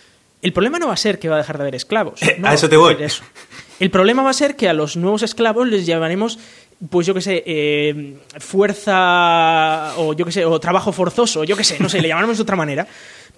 el 0.40 0.52
problema 0.52 0.78
no 0.78 0.86
va 0.86 0.94
a 0.94 0.98
ser 0.98 1.18
que 1.18 1.28
va 1.28 1.34
a 1.34 1.38
dejar 1.38 1.58
de 1.58 1.64
haber 1.64 1.74
esclavos. 1.74 2.20
a 2.42 2.54
eso 2.54 2.68
te 2.68 2.76
voy. 2.76 2.96
El 3.80 3.90
problema 3.90 4.22
va 4.22 4.30
a 4.30 4.34
ser 4.34 4.56
que 4.56 4.68
a 4.68 4.72
los 4.72 4.96
nuevos 4.96 5.22
esclavos 5.22 5.66
les 5.68 5.86
llamaremos 5.86 6.38
pues 6.90 7.06
yo 7.06 7.14
qué 7.14 7.20
sé, 7.20 7.42
eh, 7.44 8.18
fuerza 8.38 9.94
o 9.96 10.14
yo 10.14 10.24
qué 10.24 10.32
sé, 10.32 10.44
o 10.44 10.60
trabajo 10.60 10.92
forzoso, 10.92 11.42
yo 11.42 11.56
qué 11.56 11.64
sé, 11.64 11.76
no 11.80 11.88
sé, 11.88 12.00
le 12.00 12.08
llamaremos 12.08 12.36
de 12.36 12.42
otra 12.42 12.54
manera, 12.54 12.86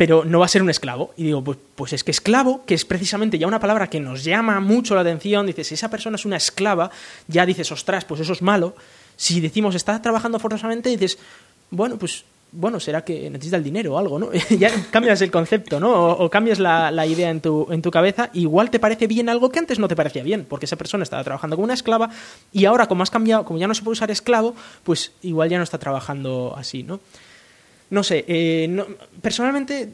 pero 0.00 0.24
no 0.24 0.38
va 0.38 0.46
a 0.46 0.48
ser 0.48 0.62
un 0.62 0.70
esclavo. 0.70 1.12
Y 1.18 1.24
digo, 1.24 1.44
pues, 1.44 1.58
pues 1.74 1.92
es 1.92 2.04
que 2.04 2.10
esclavo, 2.10 2.64
que 2.64 2.72
es 2.72 2.86
precisamente 2.86 3.38
ya 3.38 3.46
una 3.46 3.60
palabra 3.60 3.90
que 3.90 4.00
nos 4.00 4.24
llama 4.24 4.58
mucho 4.58 4.94
la 4.94 5.02
atención, 5.02 5.44
dices, 5.44 5.66
si 5.66 5.74
esa 5.74 5.90
persona 5.90 6.16
es 6.16 6.24
una 6.24 6.38
esclava, 6.38 6.90
ya 7.28 7.44
dices, 7.44 7.70
ostras, 7.70 8.06
pues 8.06 8.22
eso 8.22 8.32
es 8.32 8.40
malo. 8.40 8.74
Si 9.16 9.42
decimos 9.42 9.74
está 9.74 10.00
trabajando 10.00 10.38
forzosamente, 10.38 10.88
dices, 10.88 11.18
bueno, 11.70 11.98
pues 11.98 12.24
bueno, 12.50 12.80
será 12.80 13.04
que 13.04 13.28
necesita 13.28 13.58
el 13.58 13.62
dinero 13.62 13.92
o 13.92 13.98
algo, 13.98 14.18
¿no? 14.18 14.30
ya 14.58 14.70
cambias 14.90 15.20
el 15.20 15.30
concepto, 15.30 15.78
¿no? 15.78 15.92
O, 16.12 16.30
cambias 16.30 16.58
la, 16.58 17.06
idea 17.06 17.28
en 17.28 17.42
tu, 17.42 17.66
en 17.70 17.82
tu 17.82 17.90
cabeza, 17.90 18.30
igual 18.32 18.70
te 18.70 18.78
parece 18.78 19.06
bien 19.06 19.28
algo 19.28 19.50
que 19.50 19.58
antes 19.58 19.78
no 19.78 19.86
te 19.86 19.96
parecía 19.96 20.22
bien, 20.22 20.46
porque 20.48 20.64
esa 20.64 20.76
persona 20.76 21.02
estaba 21.02 21.22
trabajando 21.24 21.56
como 21.56 21.64
una 21.64 21.74
esclava 21.74 22.08
y 22.52 22.64
ahora 22.64 22.86
como 22.86 23.02
has 23.02 23.10
cambiado, 23.10 23.44
como 23.44 23.58
ya 23.58 23.68
no 23.68 23.74
se 23.74 23.82
puede 23.82 23.92
usar 23.92 24.10
esclavo, 24.10 24.54
pues 24.82 25.12
igual 25.20 25.50
ya 25.50 25.58
no 25.58 25.64
está 25.64 25.76
trabajando 25.76 26.54
así, 26.56 26.84
¿no? 26.84 27.00
No 27.90 28.03
sé, 28.03 28.24
eh, 28.26 28.85
personalmente, 29.20 29.88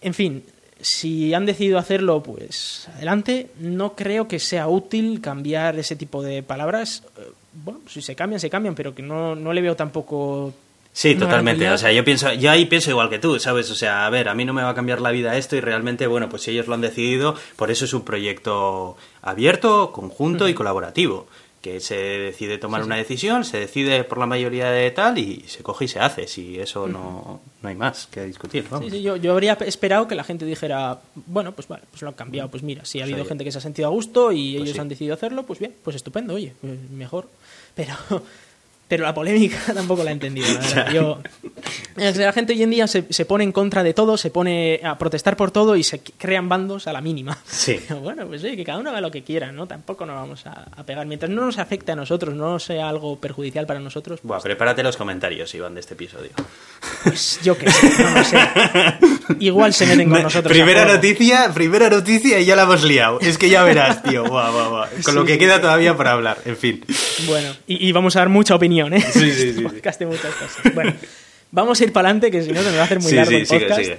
en 0.00 0.14
fin, 0.14 0.44
si 0.80 1.34
han 1.34 1.46
decidido 1.46 1.78
hacerlo, 1.78 2.22
pues 2.22 2.88
adelante. 2.94 3.50
No 3.58 3.94
creo 3.94 4.28
que 4.28 4.38
sea 4.38 4.68
útil 4.68 5.20
cambiar 5.20 5.78
ese 5.78 5.96
tipo 5.96 6.22
de 6.22 6.42
palabras. 6.42 7.02
Eh, 7.18 7.32
bueno, 7.52 7.80
si 7.88 8.00
se 8.00 8.14
cambian, 8.14 8.40
se 8.40 8.50
cambian, 8.50 8.74
pero 8.74 8.94
que 8.94 9.02
no, 9.02 9.34
no 9.34 9.52
le 9.52 9.60
veo 9.60 9.76
tampoco 9.76 10.54
Sí, 10.92 11.14
totalmente. 11.14 11.68
O 11.70 11.78
sea, 11.78 11.92
yo 11.92 12.04
pienso, 12.04 12.32
yo 12.32 12.50
ahí 12.50 12.66
pienso 12.66 12.90
igual 12.90 13.08
que 13.08 13.18
tú, 13.18 13.38
¿sabes? 13.38 13.70
O 13.70 13.74
sea, 13.74 14.06
a 14.06 14.10
ver, 14.10 14.28
a 14.28 14.34
mí 14.34 14.44
no 14.44 14.52
me 14.52 14.62
va 14.62 14.70
a 14.70 14.74
cambiar 14.74 15.00
la 15.00 15.10
vida 15.10 15.36
esto 15.36 15.56
y 15.56 15.60
realmente, 15.60 16.06
bueno, 16.06 16.28
pues 16.28 16.42
si 16.42 16.50
ellos 16.50 16.66
lo 16.66 16.74
han 16.74 16.80
decidido, 16.80 17.36
por 17.56 17.70
eso 17.70 17.84
es 17.84 17.94
un 17.94 18.04
proyecto 18.04 18.96
abierto, 19.22 19.92
conjunto 19.92 20.48
y 20.48 20.54
colaborativo. 20.54 21.28
Que 21.60 21.78
se 21.80 21.94
decide 21.94 22.56
tomar 22.56 22.82
una 22.82 22.96
decisión, 22.96 23.44
se 23.44 23.60
decide 23.60 24.02
por 24.04 24.16
la 24.16 24.24
mayoría 24.24 24.70
de 24.70 24.90
tal 24.90 25.18
y 25.18 25.44
se 25.46 25.62
coge 25.62 25.84
y 25.84 25.88
se 25.88 26.00
hace. 26.00 26.26
Si 26.26 26.58
eso 26.58 26.86
no, 26.88 27.40
no 27.62 27.68
hay 27.68 27.74
más 27.74 28.06
que 28.06 28.24
discutir. 28.24 28.64
Sí, 28.80 28.90
sí, 28.90 29.02
yo, 29.02 29.16
yo, 29.16 29.32
habría 29.32 29.52
esperado 29.52 30.08
que 30.08 30.14
la 30.14 30.24
gente 30.24 30.46
dijera, 30.46 31.00
bueno, 31.26 31.52
pues 31.52 31.68
vale, 31.68 31.82
pues 31.90 32.00
lo 32.00 32.08
han 32.08 32.14
cambiado. 32.14 32.50
Pues 32.50 32.62
mira, 32.62 32.86
si 32.86 33.00
ha 33.00 33.04
habido 33.04 33.26
gente 33.26 33.44
que 33.44 33.52
se 33.52 33.58
ha 33.58 33.60
sentido 33.60 33.88
a 33.88 33.90
gusto 33.90 34.32
y 34.32 34.56
pues 34.56 34.70
ellos 34.70 34.78
han 34.78 34.88
decidido 34.88 35.14
hacerlo, 35.14 35.42
pues 35.42 35.58
bien, 35.58 35.74
pues 35.84 35.96
estupendo, 35.96 36.34
oye, 36.34 36.54
pues 36.60 36.78
mejor. 36.90 37.28
Pero 37.74 37.94
pero 38.90 39.04
la 39.04 39.14
polémica 39.14 39.56
tampoco 39.74 40.02
la 40.02 40.10
he 40.10 40.14
entendido. 40.14 40.48
La, 40.74 40.92
Yo, 40.92 41.20
la 41.94 42.32
gente 42.32 42.54
hoy 42.54 42.62
en 42.64 42.70
día 42.70 42.88
se, 42.88 43.04
se, 43.08 43.24
pone 43.24 43.44
en 43.44 43.52
contra 43.52 43.84
de 43.84 43.94
todo, 43.94 44.16
se 44.16 44.30
pone 44.30 44.80
a 44.82 44.98
protestar 44.98 45.36
por 45.36 45.52
todo 45.52 45.76
y 45.76 45.84
se 45.84 46.00
crean 46.00 46.48
bandos 46.48 46.88
a 46.88 46.92
la 46.92 47.00
mínima. 47.00 47.38
Sí. 47.46 47.78
bueno, 48.02 48.26
pues 48.26 48.42
sí, 48.42 48.56
que 48.56 48.64
cada 48.64 48.80
uno 48.80 48.90
haga 48.90 49.00
lo 49.00 49.12
que 49.12 49.22
quiera, 49.22 49.52
¿no? 49.52 49.68
Tampoco 49.68 50.04
nos 50.06 50.16
vamos 50.16 50.44
a, 50.44 50.82
pegar. 50.84 51.06
Mientras 51.06 51.30
no 51.30 51.46
nos 51.46 51.58
afecte 51.58 51.92
a 51.92 51.94
nosotros, 51.94 52.34
no 52.34 52.58
sea 52.58 52.88
algo 52.88 53.16
perjudicial 53.20 53.64
para 53.64 53.78
nosotros. 53.78 54.18
Buah, 54.24 54.40
prepárate 54.40 54.82
los 54.82 54.96
comentarios, 54.96 55.54
Iván, 55.54 55.74
de 55.74 55.80
este 55.80 55.94
episodio. 55.94 56.30
Pues 57.04 57.38
yo 57.44 57.56
qué 57.56 57.70
sé, 57.70 58.02
no 58.02 58.10
lo 58.10 58.24
sé. 58.24 58.38
Igual 59.38 59.72
se 59.72 59.86
meten 59.86 60.10
con 60.10 60.20
nosotros. 60.20 60.52
Primera 60.52 60.84
noticia, 60.84 61.52
primera 61.54 61.88
noticia 61.88 62.40
y 62.40 62.44
ya 62.44 62.56
la 62.56 62.62
hemos 62.62 62.82
liado. 62.82 63.20
Es 63.20 63.38
que 63.38 63.48
ya 63.48 63.62
verás, 63.62 64.02
tío. 64.02 64.24
Buah, 64.24 64.50
buah, 64.50 64.68
buah. 64.68 64.88
Con 65.04 65.14
lo 65.14 65.24
que 65.24 65.38
queda 65.38 65.60
todavía 65.60 65.96
para 65.96 66.10
hablar, 66.10 66.38
en 66.44 66.56
fin. 66.56 66.84
Bueno, 67.28 67.50
y, 67.68 67.86
y 67.86 67.92
vamos 67.92 68.16
a 68.16 68.18
dar 68.18 68.28
mucha 68.28 68.56
opinión 68.56 68.79
¿eh? 68.88 69.00
Sí, 69.00 69.32
sí, 69.32 69.52
sí. 69.56 69.62
podcast 69.62 70.00
muchas 70.02 70.34
cosas. 70.34 70.74
Bueno, 70.74 70.92
vamos 71.50 71.80
a 71.80 71.84
ir 71.84 71.92
para 71.92 72.08
adelante, 72.08 72.30
que 72.30 72.42
si 72.42 72.52
no 72.52 72.62
se 72.62 72.70
me 72.70 72.76
va 72.76 72.82
a 72.82 72.84
hacer 72.84 73.00
muy 73.00 73.12
largo 73.12 73.36
el 73.36 73.46
podcast. 73.46 73.90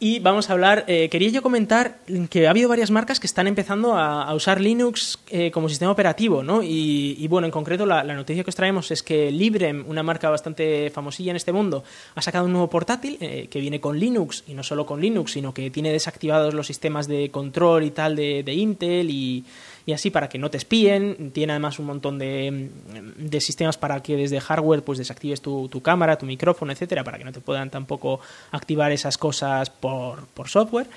Y 0.00 0.20
vamos 0.20 0.48
a 0.48 0.52
hablar, 0.52 0.84
eh, 0.86 1.08
quería 1.08 1.28
yo 1.30 1.42
comentar 1.42 1.98
que 2.30 2.46
ha 2.46 2.50
habido 2.50 2.68
varias 2.68 2.92
marcas 2.92 3.18
que 3.18 3.26
están 3.26 3.48
empezando 3.48 3.96
a, 3.96 4.32
usar 4.32 4.60
Linux 4.60 5.18
eh, 5.28 5.50
como 5.50 5.68
sistema 5.68 5.90
operativo, 5.90 6.44
¿no? 6.44 6.62
Y, 6.62 7.26
bueno, 7.26 7.46
en 7.46 7.50
concreto 7.50 7.84
la, 7.84 8.04
noticia 8.04 8.44
que 8.44 8.50
os 8.50 8.54
traemos 8.54 8.92
es 8.92 9.02
que 9.02 9.32
Librem, 9.32 9.84
una 9.88 10.04
marca 10.04 10.30
bastante 10.30 10.90
famosilla 10.90 11.32
en 11.32 11.36
este 11.36 11.50
mundo, 11.50 11.82
ha 12.14 12.22
sacado 12.22 12.44
un 12.44 12.52
nuevo 12.52 12.70
portátil 12.70 13.18
que 13.18 13.60
viene 13.60 13.80
con 13.80 13.98
Linux, 13.98 14.44
y 14.46 14.54
no 14.54 14.62
solo 14.62 14.86
con 14.86 15.00
Linux, 15.00 15.32
sino 15.32 15.52
que 15.52 15.68
tiene 15.70 15.90
desactivados 15.90 16.54
los 16.54 16.68
sistemas 16.68 17.08
de 17.08 17.30
control 17.30 17.82
y 17.82 17.90
tal 17.90 18.14
de 18.14 18.54
Intel 18.54 19.10
y, 19.10 19.44
y 19.88 19.94
así 19.94 20.10
para 20.10 20.28
que 20.28 20.36
no 20.36 20.50
te 20.50 20.58
espíen. 20.58 21.30
Tiene 21.32 21.54
además 21.54 21.78
un 21.78 21.86
montón 21.86 22.18
de, 22.18 22.68
de 23.16 23.40
sistemas 23.40 23.78
para 23.78 24.02
que 24.02 24.16
desde 24.16 24.38
hardware 24.38 24.82
pues 24.82 24.98
desactives 24.98 25.40
tu, 25.40 25.66
tu, 25.70 25.80
cámara, 25.80 26.18
tu 26.18 26.26
micrófono, 26.26 26.72
etcétera, 26.72 27.02
para 27.02 27.16
que 27.16 27.24
no 27.24 27.32
te 27.32 27.40
puedan 27.40 27.70
tampoco 27.70 28.20
activar 28.50 28.92
esas 28.92 29.16
cosas 29.16 29.70
por, 29.70 30.26
por 30.26 30.50
software. 30.50 30.88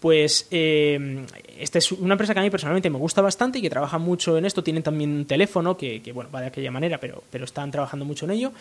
Pues 0.00 0.48
eh, 0.50 1.26
esta 1.58 1.76
es 1.76 1.92
una 1.92 2.14
empresa 2.14 2.32
que 2.32 2.40
a 2.40 2.42
mí 2.42 2.48
personalmente 2.48 2.88
me 2.88 2.96
gusta 2.96 3.20
bastante 3.20 3.58
y 3.58 3.62
que 3.62 3.68
trabaja 3.68 3.98
mucho 3.98 4.38
en 4.38 4.46
esto. 4.46 4.64
Tienen 4.64 4.82
también 4.82 5.10
un 5.10 5.26
teléfono 5.26 5.76
que, 5.76 6.00
que 6.00 6.12
bueno, 6.12 6.30
va 6.34 6.40
de 6.40 6.46
aquella 6.46 6.70
manera, 6.70 6.96
pero, 6.96 7.22
pero 7.30 7.44
están 7.44 7.70
trabajando 7.70 8.06
mucho 8.06 8.24
en 8.24 8.30
ello. 8.30 8.52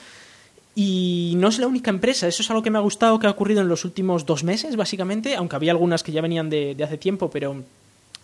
Y 0.75 1.35
no 1.37 1.47
es 1.47 1.59
la 1.59 1.67
única 1.67 1.91
empresa, 1.91 2.27
eso 2.27 2.43
es 2.43 2.49
algo 2.49 2.61
que 2.61 2.71
me 2.71 2.77
ha 2.77 2.81
gustado 2.81 3.19
que 3.19 3.27
ha 3.27 3.29
ocurrido 3.29 3.61
en 3.61 3.69
los 3.69 3.85
últimos 3.85 4.25
dos 4.25 4.43
meses, 4.43 4.75
básicamente, 4.75 5.37
aunque 5.37 5.55
había 5.55 5.71
algunas 5.71 6.03
que 6.03 6.11
ya 6.11 6.19
venían 6.19 6.49
de, 6.49 6.75
de 6.75 6.83
hace 6.83 6.97
tiempo, 6.97 7.29
pero 7.29 7.63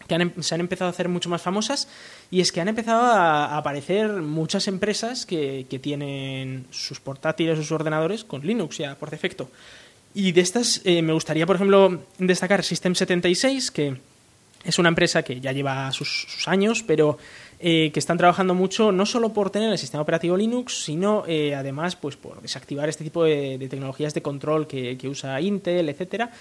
que 0.08 0.16
em, 0.16 0.32
se 0.42 0.56
han 0.56 0.62
empezado 0.62 0.88
a 0.88 0.92
hacer 0.92 1.10
mucho 1.10 1.30
más 1.30 1.42
famosas 1.42 1.88
y 2.32 2.42
es 2.42 2.52
que 2.52 2.62
han 2.62 2.68
empezado 2.68 3.02
a, 3.02 3.58
aparecer 3.58 4.12
muchas 4.14 4.68
empresas 4.68 5.26
que, 5.26 5.66
tienen 5.82 6.66
sus 6.72 7.00
portátiles 7.00 7.58
sus 7.58 7.72
ordenadores 7.72 8.24
con 8.24 8.46
Linux 8.46 8.78
ya 8.80 8.96
por 8.96 9.12
defecto. 9.12 9.50
Y 10.14 10.32
de 10.32 10.42
estas 10.42 10.82
eh, 10.84 11.02
me 11.02 11.14
gustaría, 11.14 11.46
por 11.46 11.58
ejemplo, 11.58 12.02
destacar 12.18 12.62
System76, 12.62 13.72
que 13.72 13.98
es 14.64 14.80
una 14.80 14.90
empresa 14.90 15.22
que 15.22 15.40
ya 15.40 15.52
lleva 15.52 15.92
sus, 15.92 16.48
años, 16.48 16.84
pero 16.86 17.20
eh, 17.60 17.92
que 17.94 18.00
están 18.00 18.18
trabajando 18.18 18.56
mucho 18.56 18.92
no 18.92 19.06
solo 19.06 19.34
por 19.34 19.52
tener 19.52 19.72
el 19.72 19.78
sistema 19.78 20.02
operativo 20.02 20.36
Linux, 20.36 20.84
sino 20.84 21.24
eh, 21.28 21.54
además 21.54 21.96
pues 21.96 22.16
por 22.16 22.42
desactivar 22.42 22.90
este 22.90 23.04
tipo 23.04 23.24
de, 23.24 23.68
tecnologías 23.70 24.14
de 24.16 24.24
control 24.24 24.66
que, 24.66 24.98
usa 25.04 25.40
Intel, 25.42 25.90
etcétera, 25.90 26.32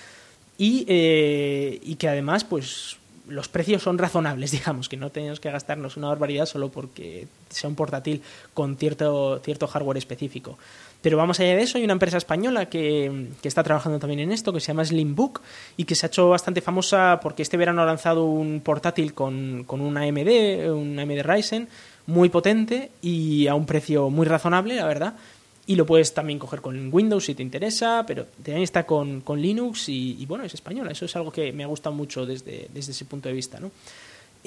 y, 0.57 0.87
y 0.89 1.97
que 1.97 2.09
además 2.09 2.45
pues 2.45 2.97
los 3.29 3.49
precios 3.49 3.83
son 3.83 3.99
razonables, 3.99 4.51
digamos, 4.53 4.89
que 4.89 4.97
no 4.97 5.11
tenemos 5.11 5.41
que 5.41 5.51
gastarnos 5.51 5.97
una 5.97 6.09
barbaridad 6.09 6.47
solo 6.47 6.71
porque 6.71 7.27
sea 7.49 7.69
un 7.69 7.77
portátil 7.77 8.23
con 8.55 8.77
cierto, 8.77 9.41
cierto 9.45 9.67
hardware 9.67 9.99
específico. 9.99 10.59
Pero 11.03 11.17
vamos 11.17 11.39
allá 11.39 11.55
de 11.57 11.63
eso, 11.63 11.79
hay 11.79 11.85
una 11.85 11.93
empresa 11.93 12.17
española 12.17 12.67
que, 12.67 13.29
que, 13.41 13.49
está 13.49 13.63
trabajando 13.63 13.99
también 13.99 14.21
en 14.21 14.33
esto, 14.33 14.53
que 14.53 14.61
se 14.61 14.69
llama 14.69 14.85
Slimbook, 14.85 15.41
y 15.77 15.85
que 15.85 15.95
se 15.95 16.07
ha 16.07 16.09
hecho 16.09 16.29
bastante 16.29 16.61
famosa 16.61 17.21
porque 17.23 17.43
este 17.43 17.57
verano 17.57 17.83
ha 17.83 17.87
lanzado 17.87 18.25
un 18.25 18.61
portátil 18.61 19.15
con, 19.15 19.65
con 19.65 19.81
una 19.81 20.03
AMD, 20.03 20.73
un 20.73 20.99
AMD 20.99 21.23
Ryzen, 21.23 21.69
muy 22.07 22.29
potente 22.29 22.91
y 23.03 23.47
a 23.47 23.55
un 23.55 23.67
precio 23.67 24.11
muy 24.11 24.27
razonable, 24.27 24.77
la 24.77 24.87
verdad 24.87 25.15
y 25.67 25.75
lo 25.75 25.85
puedes 25.85 26.15
también 26.15 26.39
coger 26.39 26.61
con 26.61 26.93
Windows 26.93 27.25
si 27.25 27.35
te 27.35 27.43
interesa, 27.43 28.05
pero 28.07 28.25
también 28.25 28.63
está 28.63 28.87
con, 28.87 29.21
con 29.21 29.41
Linux 29.41 29.89
y, 29.89 30.25
bueno, 30.27 30.45
es 30.45 30.55
española. 30.55 30.93
Eso 30.93 31.05
es 31.07 31.17
algo 31.17 31.33
que 31.33 31.53
me 31.53 31.65
ha 31.65 31.67
gustado 31.67 31.95
mucho 31.95 32.25
desde, 32.25 32.69
desde 32.73 32.93
ese 32.93 33.05
punto 33.05 33.29
de 33.29 33.35
vista, 33.35 33.59
¿no? 33.59 33.73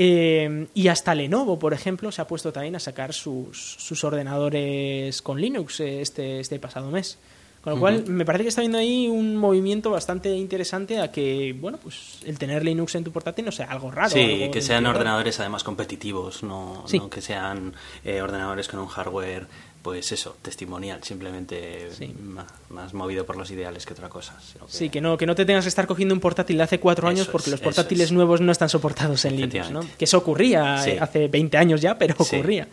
Eh, 0.02 0.68
y 0.74 0.88
hasta 0.88 1.14
Lenovo, 1.14 1.60
por 1.60 1.74
ejemplo, 1.74 2.10
se 2.14 2.22
ha 2.22 2.28
puesto 2.28 2.54
también 2.54 2.74
a 2.78 2.80
sacar 2.80 3.14
sus, 3.14 3.76
sus 3.80 4.02
ordenadores 4.06 5.22
con 5.22 5.42
Linux 5.42 5.82
eh, 5.82 6.00
este, 6.00 6.40
este 6.40 6.58
pasado 6.58 6.90
mes. 6.90 7.18
Con 7.62 7.74
lo 7.74 7.80
cual, 7.80 8.06
me 8.08 8.24
parece 8.24 8.44
que 8.44 8.50
está 8.50 8.62
viendo 8.62 8.78
ahí 8.78 9.10
un 9.10 9.36
movimiento 9.36 9.92
bastante 9.92 10.34
interesante 10.34 11.02
a 11.02 11.12
que, 11.12 11.54
bueno, 11.60 11.78
pues 11.78 12.20
el 12.26 12.40
tener 12.40 12.64
Linux 12.64 12.96
en 12.96 13.04
tu 13.04 13.12
portátil 13.12 13.44
no 13.44 13.52
sea 13.52 13.66
algo 13.66 13.92
raro. 13.92 14.12
Sí, 14.12 14.50
que 14.50 14.62
sean 14.62 14.86
ordenadores 14.86 15.42
además 15.42 15.66
competitivos, 15.66 16.42
no, 16.42 16.86
no 16.90 17.10
que 17.10 17.20
sean 17.20 17.74
eh, 18.06 18.22
ordenadores 18.22 18.70
con 18.70 18.80
un 18.80 18.88
hardware 18.88 19.48
pues 19.82 20.12
eso, 20.12 20.36
testimonial, 20.42 21.04
simplemente 21.04 21.90
más, 22.70 22.94
movido 22.94 23.26
por 23.26 23.38
los 23.38 23.50
ideales 23.50 23.86
que 23.86 23.94
otra 23.94 24.10
cosa. 24.10 24.36
Sí, 24.68 24.90
que 24.90 25.00
no, 25.00 25.18
que 25.18 25.26
no 25.26 25.36
te 25.36 25.46
tengas 25.46 25.64
que 25.64 25.70
estar 25.70 25.88
cogiendo 25.88 26.14
un 26.14 26.20
portátil 26.20 26.58
de 26.58 26.64
hace 26.64 26.80
cuatro 26.80 27.08
años 27.08 27.28
porque 27.28 27.50
los 27.50 27.62
portátiles 27.62 28.12
nuevos 28.12 28.42
no 28.42 28.52
están 28.52 28.70
soportados 28.70 29.24
en 29.26 29.38
Linux, 29.38 29.72
¿no? 29.72 29.82
Que 29.98 30.06
eso 30.06 30.18
ocurría 30.18 30.76
hace 30.76 31.28
20 31.28 31.58
años 31.58 31.82
ya, 31.82 31.98
pero 31.98 32.16
ocurría. 32.18 32.68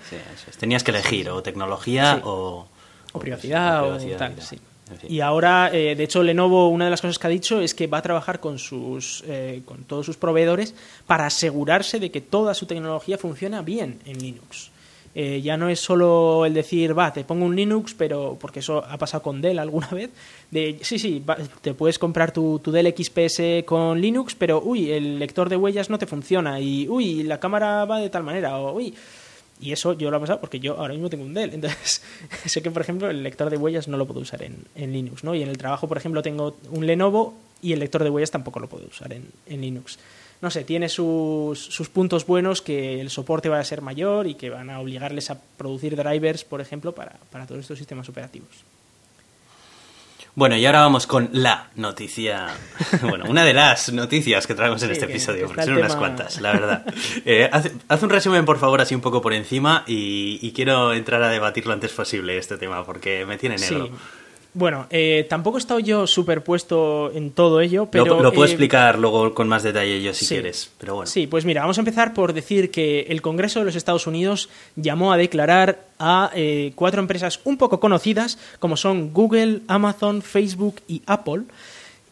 Tenías 0.59 0.83
que 0.83 0.90
elegir 0.90 1.31
o 1.31 1.42
tecnología 1.42 2.21
o, 2.25 2.66
o, 3.12 3.19
privacidad 3.21 3.85
o, 3.88 4.16
tal, 4.16 4.35
Y 5.09 5.21
ahora, 5.21 5.71
eh, 5.73 5.95
de 5.95 6.05
hecho, 6.05 6.23
Lenovo, 6.23 6.69
una 6.69 6.87
de 6.87 6.90
las 6.90 7.01
cosas 7.01 7.19
que 7.19 7.27
ha 7.27 7.31
dicho 7.31 7.61
es 7.61 7.75
que 7.75 7.87
va 7.87 7.99
a 7.99 8.03
trabajar 8.03 8.40
con, 8.40 8.59
sus, 8.59 9.23
eh, 9.27 9.62
con 9.64 9.85
todos 9.85 10.07
sus 10.07 10.16
proveedores 10.16 10.75
para 11.07 11.27
asegurarse 11.27 12.01
de 12.01 12.11
que 12.11 12.21
toda 12.21 12.55
su 12.55 12.66
tecnología 12.66 13.16
funciona 13.16 13.62
bien 13.62 14.01
en 14.07 14.19
Linux. 14.19 14.71
Eh, 15.18 15.40
ya 15.40 15.57
no 15.57 15.70
es 15.70 15.81
solo 15.81 16.44
el 16.44 16.52
decir, 16.52 16.96
va, 16.96 17.11
te 17.11 17.24
pongo 17.24 17.46
un 17.46 17.57
Linux, 17.57 17.94
pero 17.94 18.37
porque 18.38 18.59
eso 18.59 18.85
ha 18.85 18.98
pasado 18.98 19.22
con 19.22 19.40
Dell 19.40 19.59
alguna 19.59 19.88
vez, 19.88 20.11
de, 20.50 20.79
sí, 20.83 20.98
sí, 20.98 21.24
te 21.62 21.72
puedes 21.72 21.98
comprar 21.98 22.33
tu, 22.33 22.59
tu, 22.59 22.70
Dell 22.70 22.94
XPS 22.94 23.64
con 23.64 23.98
Linux, 23.98 24.35
pero, 24.35 24.61
uy, 24.62 24.90
el 24.90 25.18
lector 25.18 25.48
de 25.48 25.57
huellas 25.57 25.88
no 25.88 25.96
te 25.96 26.05
funciona, 26.05 26.61
y, 26.61 26.87
uy, 26.87 27.22
la 27.22 27.40
cámara 27.40 27.87
va 27.87 27.98
de 27.98 28.11
tal 28.11 28.24
manera, 28.24 28.59
o, 28.59 28.74
uy, 28.74 28.94
y 29.59 29.72
eso 29.72 29.94
yo 29.94 30.11
lo 30.11 30.18
he 30.18 30.20
pasado 30.20 30.38
porque 30.38 30.61
yo 30.61 30.76
ahora 30.76 30.92
mismo 30.92 31.09
tengo 31.09 31.24
un 31.24 31.33
Dell. 31.33 31.55
Entonces, 31.55 32.02
sé 32.44 32.61
que, 32.61 32.70
por 32.70 32.83
ejemplo, 32.83 33.09
el 33.09 33.22
lector 33.22 33.48
de 33.48 33.57
huellas 33.57 33.88
no 33.88 33.96
lo 33.96 34.07
puedo 34.07 34.20
usar 34.20 34.42
en, 34.42 34.66
en, 34.74 34.92
Linux, 34.92 35.24
¿no? 35.24 35.35
Y 35.35 35.42
en 35.42 35.48
el 35.48 35.57
trabajo, 35.57 35.88
por 35.88 35.96
ejemplo, 35.96 36.20
tengo 36.20 36.59
un 36.70 36.87
Lenovo 36.87 37.35
y 37.62 37.72
el 37.72 37.79
lector 37.79 38.05
de 38.05 38.11
huellas 38.11 38.31
tampoco 38.31 38.61
lo 38.61 38.68
puede 38.68 38.85
usar 38.85 39.14
en, 39.14 39.31
en 39.46 39.62
Linux. 39.62 39.98
No 40.42 40.51
sé, 40.51 40.64
tiene 40.64 40.88
sus, 40.88 41.59
sus, 41.59 41.88
puntos 41.88 42.27
buenos 42.27 42.61
que 42.61 43.01
el 43.01 43.11
soporte 43.11 43.49
va 43.49 43.59
a 43.59 43.64
ser 43.64 43.81
mayor 43.81 44.27
y 44.27 44.35
que 44.35 44.51
van 44.51 44.68
a 44.70 44.81
obligarles 44.81 45.31
a 45.31 45.40
producir 45.57 45.96
drivers, 45.96 46.44
por 46.44 46.61
ejemplo, 46.61 46.94
para, 46.94 47.16
para 47.31 47.46
todos 47.46 47.62
estos 47.62 47.79
sistemas 47.79 48.09
operativos. 48.09 48.49
Bueno, 50.37 50.55
y 50.55 50.66
ahora 50.66 50.83
vamos 50.83 51.07
con 51.07 51.31
la 51.33 51.70
noticia. 51.77 52.49
Bueno, 53.03 53.25
una 53.29 53.44
de 53.44 53.55
las 53.55 53.90
noticias 53.92 54.46
que 54.46 54.55
traemos 54.55 54.83
en 54.83 54.88
Sí, 54.88 54.92
este 54.92 55.07
episodio, 55.07 55.46
porque 55.46 55.62
son 55.62 55.79
unas 55.79 55.96
cuantas, 55.96 56.40
la 56.40 56.53
verdad. 56.53 56.85
Eh, 57.25 57.49
haz, 57.51 57.70
haz 57.88 58.03
un 58.03 58.11
resumen, 58.11 58.44
por 58.44 58.59
favor, 58.59 58.81
así 58.83 58.94
un 58.94 59.01
poco 59.01 59.22
por 59.22 59.33
encima, 59.33 59.85
y, 59.87 60.38
y 60.42 60.53
quiero 60.53 60.92
entrar 60.92 61.22
a 61.22 61.29
debatir 61.29 61.66
lo 61.66 61.72
antes 61.72 61.92
posible 61.92 62.37
este 62.37 62.59
tema, 62.59 62.85
porque 62.85 63.25
me 63.25 63.38
tiene 63.38 63.57
negro. 63.57 63.87
Sí. 63.87 63.92
Bueno, 64.57 64.87
eh, 64.88 65.27
tampoco 65.29 65.59
he 65.59 65.61
estado 65.61 65.81
yo 65.81 66.07
superpuesto 66.07 67.12
en 67.12 67.33
todo 67.33 67.61
ello, 67.61 67.90
pero... 67.90 68.07
lo, 68.07 68.23
lo 68.23 68.33
puedo 68.33 68.47
eh, 68.47 68.53
explicar 68.53 68.99
luego 68.99 69.35
con 69.35 69.49
más 69.49 69.62
detalle 69.62 70.01
yo 70.01 70.14
si 70.14 70.25
sí. 70.25 70.35
quieres, 70.35 70.71
pero 70.79 70.95
bueno. 70.95 71.07
Sí, 71.11 71.27
pues 71.27 71.45
mira, 71.45 71.61
vamos 71.61 71.77
a 71.77 71.83
empezar 71.83 72.14
por 72.14 72.33
decir 72.33 72.71
que 72.71 73.01
el 73.11 73.21
Congreso 73.21 73.59
de 73.59 73.66
los 73.66 73.77
Estados 73.77 74.07
Unidos 74.07 74.49
llamó 74.75 75.12
a 75.12 75.19
declarar 75.19 75.81
a 75.99 76.31
eh, 76.35 76.73
cuatro 76.75 77.03
empresas 77.03 77.38
un 77.45 77.59
poco 77.59 77.81
conocidas, 77.81 78.38
como 78.59 78.79
son 78.79 79.12
Google, 79.12 79.61
Amazon, 79.69 80.23
Facebook 80.23 80.77
y 80.88 81.03
Apple, 81.05 81.42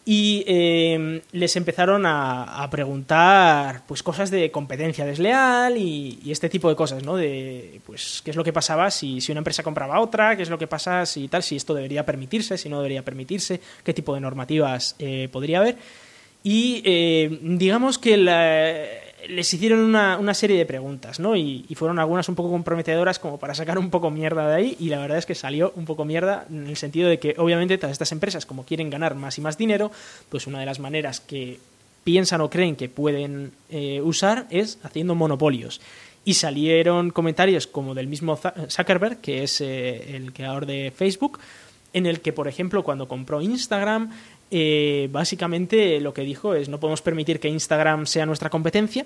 y 0.07 0.43
eh, 0.45 1.21
les 1.31 1.55
empezaron 1.55 2.05
a, 2.05 2.61
a 2.63 2.69
preguntar 2.69 3.81
pues 3.87 4.03
cosas 4.03 4.29
de 4.29 4.51
competencia 4.51 5.03
desleal 5.03 5.77
y, 5.77 6.19
este 6.31 6.47
tipo 6.47 6.69
de 6.69 6.75
cosas, 6.75 7.03
¿no? 7.03 7.15
De 7.15 7.81
pues 7.87 8.21
qué 8.23 8.29
es 8.29 8.37
lo 8.37 8.43
que 8.43 8.53
pasaba 8.53 8.91
si, 8.91 9.19
si 9.19 9.31
una 9.31 9.39
empresa 9.39 9.63
compraba 9.63 9.99
otra, 9.99 10.35
qué 10.37 10.43
es 10.43 10.49
lo 10.49 10.59
que 10.59 10.67
pasa 10.67 11.05
si 11.07 11.27
tal, 11.27 11.41
si 11.41 11.55
esto 11.55 11.73
debería 11.73 12.05
permitirse, 12.05 12.57
si 12.57 12.69
no 12.69 12.77
debería 12.77 13.03
permitirse, 13.03 13.59
qué 13.83 13.93
tipo 13.93 14.13
de 14.13 14.21
normativas 14.21 14.95
eh, 14.99 15.27
podría 15.31 15.57
haber. 15.59 15.77
Y 16.43 16.83
eh, 16.85 17.39
digamos 17.41 17.97
que 17.97 18.17
la- 18.17 18.83
les 19.27 19.53
hicieron 19.53 19.79
una, 19.79 20.17
una 20.17 20.33
serie 20.33 20.57
de 20.57 20.65
preguntas, 20.65 21.19
¿no? 21.19 21.35
Y, 21.35 21.65
fueron 21.75 21.99
algunas 21.99 22.29
un 22.29 22.35
poco 22.35 22.49
comprometedoras 22.49 23.19
como 23.19 23.37
para 23.37 23.53
sacar 23.53 23.77
un 23.77 23.89
poco 23.89 24.09
mierda 24.09 24.47
de 24.47 24.55
ahí. 24.55 24.77
Y 24.79 24.89
la 24.89 24.99
verdad 24.99 25.17
es 25.17 25.25
que 25.25 25.35
salió 25.35 25.73
un 25.75 25.85
poco 25.85 26.05
mierda 26.05 26.45
en 26.49 26.67
el 26.67 26.77
sentido 26.77 27.09
de 27.09 27.19
que, 27.19 27.35
obviamente, 27.37 27.77
todas 27.77 27.91
estas 27.91 28.11
empresas, 28.11 28.45
como 28.45 28.65
quieren 28.65 28.89
ganar 28.89 29.15
más 29.15 29.37
y 29.37 29.41
más 29.41 29.57
dinero, 29.57 29.91
pues 30.29 30.47
una 30.47 30.59
de 30.59 30.65
las 30.65 30.79
maneras 30.79 31.19
que 31.19 31.59
piensan 32.03 32.41
o 32.41 32.49
creen 32.49 32.75
que 32.75 32.87
pueden 32.87 33.51
eh, 33.69 33.99
usar 34.01 34.47
es 34.49 34.79
haciendo 34.83 35.15
monopolios. 35.15 35.81
Y 36.23 36.35
salieron 36.35 37.11
comentarios 37.11 37.67
como 37.67 37.93
del 37.93 38.07
mismo 38.07 38.39
Zuckerberg, 38.69 39.19
que 39.21 39.43
es 39.43 39.61
eh, 39.61 40.15
el 40.15 40.33
creador 40.33 40.65
de 40.65 40.91
Facebook, 40.95 41.39
en 41.93 42.05
el 42.05 42.19
que, 42.21 42.33
por 42.33 42.47
ejemplo, 42.47 42.83
cuando 42.83 43.07
compró 43.07 43.41
Instagram, 43.41 44.11
eh, 44.51 45.09
básicamente 45.11 45.99
lo 45.99 46.13
que 46.13 46.21
dijo 46.21 46.55
es 46.55 46.69
no 46.69 46.79
podemos 46.79 47.01
permitir 47.01 47.39
que 47.39 47.49
Instagram 47.49 48.05
sea 48.05 48.25
nuestra 48.25 48.49
competencia 48.49 49.05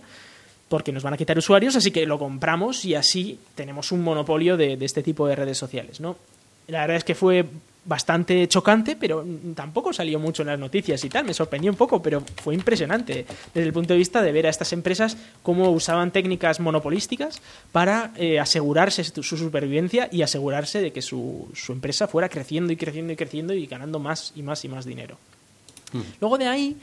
porque 0.67 0.91
nos 0.91 1.02
van 1.02 1.15
a 1.15 1.17
quitar 1.17 1.38
usuarios, 1.38 1.75
así 1.75 1.91
que 1.91 2.06
lo 2.06 2.19
compramos 2.19 2.86
y 2.86 2.93
así 2.93 3.39
tenemos 3.56 3.91
un 3.91 4.04
monopolio 4.04 4.56
de, 4.56 4.78
de 4.78 4.86
este 4.86 5.02
tipo 5.02 5.28
de 5.28 5.36
redes 5.36 5.58
sociales, 5.58 5.99
¿no? 5.99 6.15
La 6.67 6.82
verdad 6.82 6.97
es 6.97 7.04
que 7.04 7.15
fue 7.15 7.45
bastante 7.85 8.47
chocante, 8.47 8.95
pero 8.95 9.25
tampoco 9.55 9.93
salió 9.93 10.19
mucho 10.19 10.43
en 10.43 10.49
las 10.49 10.59
noticias 10.59 11.03
y 11.03 11.09
tal, 11.09 11.25
me 11.25 11.33
sorprendió 11.33 11.71
un 11.71 11.77
poco, 11.77 12.01
pero 12.01 12.21
fue 12.43 12.53
impresionante 12.53 13.25
desde 13.53 13.67
el 13.67 13.73
punto 13.73 13.93
de 13.93 13.97
vista 13.97 14.21
de 14.21 14.31
ver 14.31 14.47
a 14.47 14.49
estas 14.49 14.73
empresas 14.73 15.17
cómo 15.41 15.71
usaban 15.71 16.11
técnicas 16.11 16.59
monopolísticas 16.59 17.41
para 17.71 18.11
eh, 18.17 18.39
asegurarse 18.39 19.03
su 19.03 19.23
su 19.23 19.37
supervivencia 19.37 20.09
y 20.11 20.21
asegurarse 20.21 20.81
de 20.81 20.91
que 20.91 21.01
su, 21.01 21.49
su 21.53 21.71
empresa 21.71 22.07
fuera 22.07 22.29
creciendo 22.29 22.73
y 22.73 22.77
creciendo 22.77 23.13
y 23.13 23.15
creciendo 23.15 23.53
y 23.53 23.65
ganando 23.65 23.99
más 23.99 24.33
y 24.35 24.43
más 24.43 24.63
y 24.65 24.69
más 24.69 24.85
dinero. 24.85 25.17
Luego 26.19 26.37
de 26.37 26.47
ahí 26.47 26.77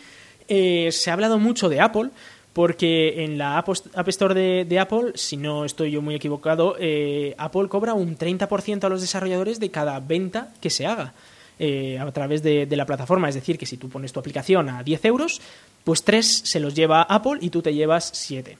eh, 0.48 0.90
se 0.92 1.10
ha 1.10 1.12
hablado 1.12 1.38
mucho 1.38 1.68
de 1.68 1.80
Apple, 1.80 2.10
porque 2.56 3.22
en 3.22 3.36
la 3.36 3.58
App 3.58 4.08
Store 4.08 4.64
de, 4.64 4.78
Apple, 4.78 5.12
si 5.14 5.36
no 5.36 5.66
estoy 5.66 5.90
yo 5.90 6.00
muy 6.00 6.14
equivocado, 6.14 6.74
eh, 6.80 7.34
Apple 7.36 7.68
cobra 7.68 7.92
un 7.92 8.16
30% 8.16 8.82
a 8.82 8.88
los 8.88 9.02
desarrolladores 9.02 9.60
de 9.60 9.70
cada 9.70 10.00
venta 10.00 10.54
que 10.58 10.70
se 10.70 10.86
haga 10.86 11.12
eh, 11.58 11.98
a 11.98 12.10
través 12.12 12.42
de, 12.42 12.66
la 12.70 12.86
plataforma. 12.86 13.28
Es 13.28 13.34
decir, 13.34 13.58
que 13.58 13.66
si 13.66 13.76
tú 13.76 13.90
pones 13.90 14.10
tu 14.10 14.20
aplicación 14.20 14.70
a 14.70 14.82
10 14.82 15.04
euros, 15.04 15.42
pues 15.84 16.02
3 16.02 16.44
se 16.46 16.58
los 16.58 16.74
lleva 16.74 17.02
Apple 17.02 17.36
y 17.42 17.50
tú 17.50 17.60
te 17.60 17.74
llevas 17.74 18.08
7. 18.14 18.56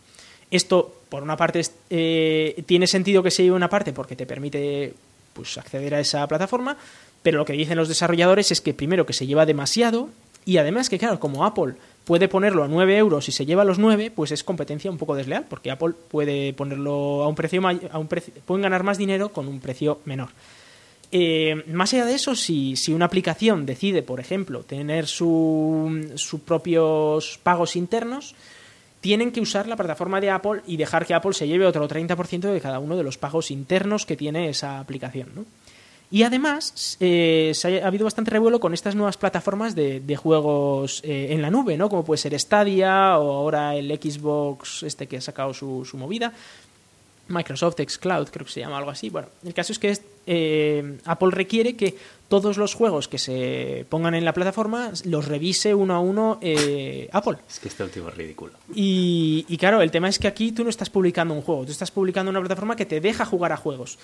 Esto, 0.51 1.01
por 1.09 1.23
una 1.23 1.39
parte, 1.39 1.63
eh, 1.89 2.63
tiene 2.67 2.87
sentido 2.87 3.23
que 3.23 3.31
se 3.31 3.45
lleve 3.45 3.57
una 3.57 3.71
parte 3.71 3.95
porque 3.95 4.15
te 4.15 4.27
permite 4.27 4.93
pues, 5.33 5.57
acceder 5.57 5.95
a 5.95 6.01
esa 6.01 6.29
plataforma, 6.29 6.77
pero 7.23 7.39
lo 7.39 7.47
que 7.47 7.55
dicen 7.55 7.79
los 7.79 7.89
desarrolladores 7.89 8.53
es 8.53 8.61
que 8.61 8.75
primero 8.75 9.07
que 9.07 9.15
se 9.15 9.27
lleva 9.27 9.47
demasiado 9.47 10.11
y 10.45 10.59
además 10.59 10.91
que, 10.91 10.99
claro, 10.99 11.19
como 11.19 11.47
Apple 11.47 11.77
puede 12.07 12.29
ponerlo 12.29 12.65
a 12.65 12.69
9 12.69 12.97
euros 12.97 13.29
y 13.29 13.33
se 13.33 13.45
lleva 13.45 13.65
los 13.65 13.79
9, 13.79 14.11
pues 14.15 14.31
es 14.33 14.43
competencia 14.45 14.91
un 14.91 14.97
poco 14.97 15.15
desleal, 15.15 15.45
porque 15.51 15.71
Apple 15.71 15.93
puede 16.09 16.55
ponerlo 16.55 17.23
a 17.25 17.29
un 17.29 17.35
precio 17.35 17.61
a 17.67 17.99
un 17.99 18.07
pueden 18.09 18.63
ganar 18.63 18.83
más 18.85 18.97
dinero 18.97 19.31
con 19.31 19.49
un 19.49 19.61
precio 19.61 19.99
menor. 20.07 20.29
Eh, 21.13 21.63
más 21.73 21.93
allá 21.95 22.05
de 22.07 22.15
eso, 22.15 22.35
si, 22.35 22.77
si 22.77 22.93
una 22.93 23.05
aplicación 23.07 23.67
decide, 23.67 24.03
por 24.03 24.21
ejemplo, 24.21 24.63
tener 24.63 25.07
su- 25.07 26.13
sus 26.17 26.41
propios 26.41 27.39
pagos 27.43 27.77
internos, 27.77 28.35
tienen 29.01 29.31
que 29.31 29.41
usar 29.41 29.69
la 29.69 29.77
plataforma 29.77 30.21
de 30.21 30.31
Apple 30.31 30.63
y 30.67 30.77
dejar 30.77 31.07
que 31.07 31.15
Apple 31.15 31.33
se 31.35 31.47
lleve 31.47 31.67
otro 31.67 31.87
30% 31.87 32.41
de 32.53 32.61
cada 32.61 32.79
uno 32.81 32.97
de 32.97 33.05
los 33.05 33.19
pagos 33.19 33.51
internos 33.51 34.05
que 34.07 34.17
tiene 34.17 34.49
esa 34.49 34.81
aplicación. 34.81 35.29
Y 36.11 36.23
además, 36.23 36.97
eh, 37.01 37.53
se 37.55 37.81
ha, 37.81 37.85
ha 37.85 37.89
habido 37.89 38.05
bastante 38.05 38.31
revuelo 38.31 38.61
con 38.61 38.73
estas 38.75 38.95
nuevas 38.95 39.17
plataformas 39.17 39.75
de, 39.75 40.17
juegos 40.17 41.01
eh, 41.05 41.29
en 41.31 41.43
la 41.43 41.51
nube, 41.51 41.77
¿no? 41.77 41.89
Como 41.89 42.05
puede 42.05 42.19
ser 42.19 42.39
Stadia 42.39 43.19
o 43.19 43.33
ahora 43.33 43.75
el 43.75 43.91
Xbox 43.91 44.85
este 44.85 45.09
que 45.09 45.17
ha 45.17 45.21
sacado 45.21 45.53
su, 45.53 45.87
movida. 45.95 46.33
Microsoft 47.29 47.81
Xcloud, 47.81 48.29
creo 48.29 48.47
que 48.47 48.53
se 48.53 48.61
llama 48.61 48.79
algo 48.79 48.91
así. 48.91 49.11
Bueno, 49.11 49.29
el 49.45 49.53
caso 49.53 49.73
es 49.73 49.81
que 49.81 49.99
eh, 50.27 50.99
Apple 51.07 51.31
requiere 51.33 51.75
que 51.75 51.97
todos 52.29 52.57
los 52.59 52.75
juegos 52.75 53.07
que 53.09 53.19
se 53.19 53.87
pongan 53.89 54.15
en 54.15 54.25
la 54.25 54.33
plataforma 54.35 54.91
los 55.05 55.27
revise 55.27 55.75
uno 55.75 55.95
a 55.95 56.01
uno 56.01 56.39
eh, 56.41 57.09
Apple. 57.13 57.37
Es 57.49 57.61
que 57.61 57.69
este 57.69 57.85
último 57.85 58.09
es 58.09 58.17
ridículo. 58.17 58.53
Y, 58.75 59.45
y 59.49 59.57
claro, 59.57 59.81
el 59.83 59.91
tema 59.91 60.09
es 60.09 60.19
que 60.19 60.27
aquí 60.27 60.53
tú 60.53 60.65
no 60.65 60.71
estás 60.71 60.91
publicando 60.91 61.35
un 61.35 61.43
juego, 61.43 61.65
tú 61.65 61.73
estás 61.73 61.91
publicando 61.91 62.31
una 62.31 62.41
plataforma 62.41 62.75
que 62.77 62.87
te 62.87 63.01
deja 63.01 63.25
jugar 63.25 63.53
a 63.53 63.57
juegos. 63.57 63.99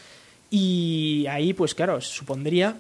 Y 0.51 1.27
ahí, 1.31 1.53
pues 1.55 1.75
claro, 1.75 2.01
supondría 2.01 2.77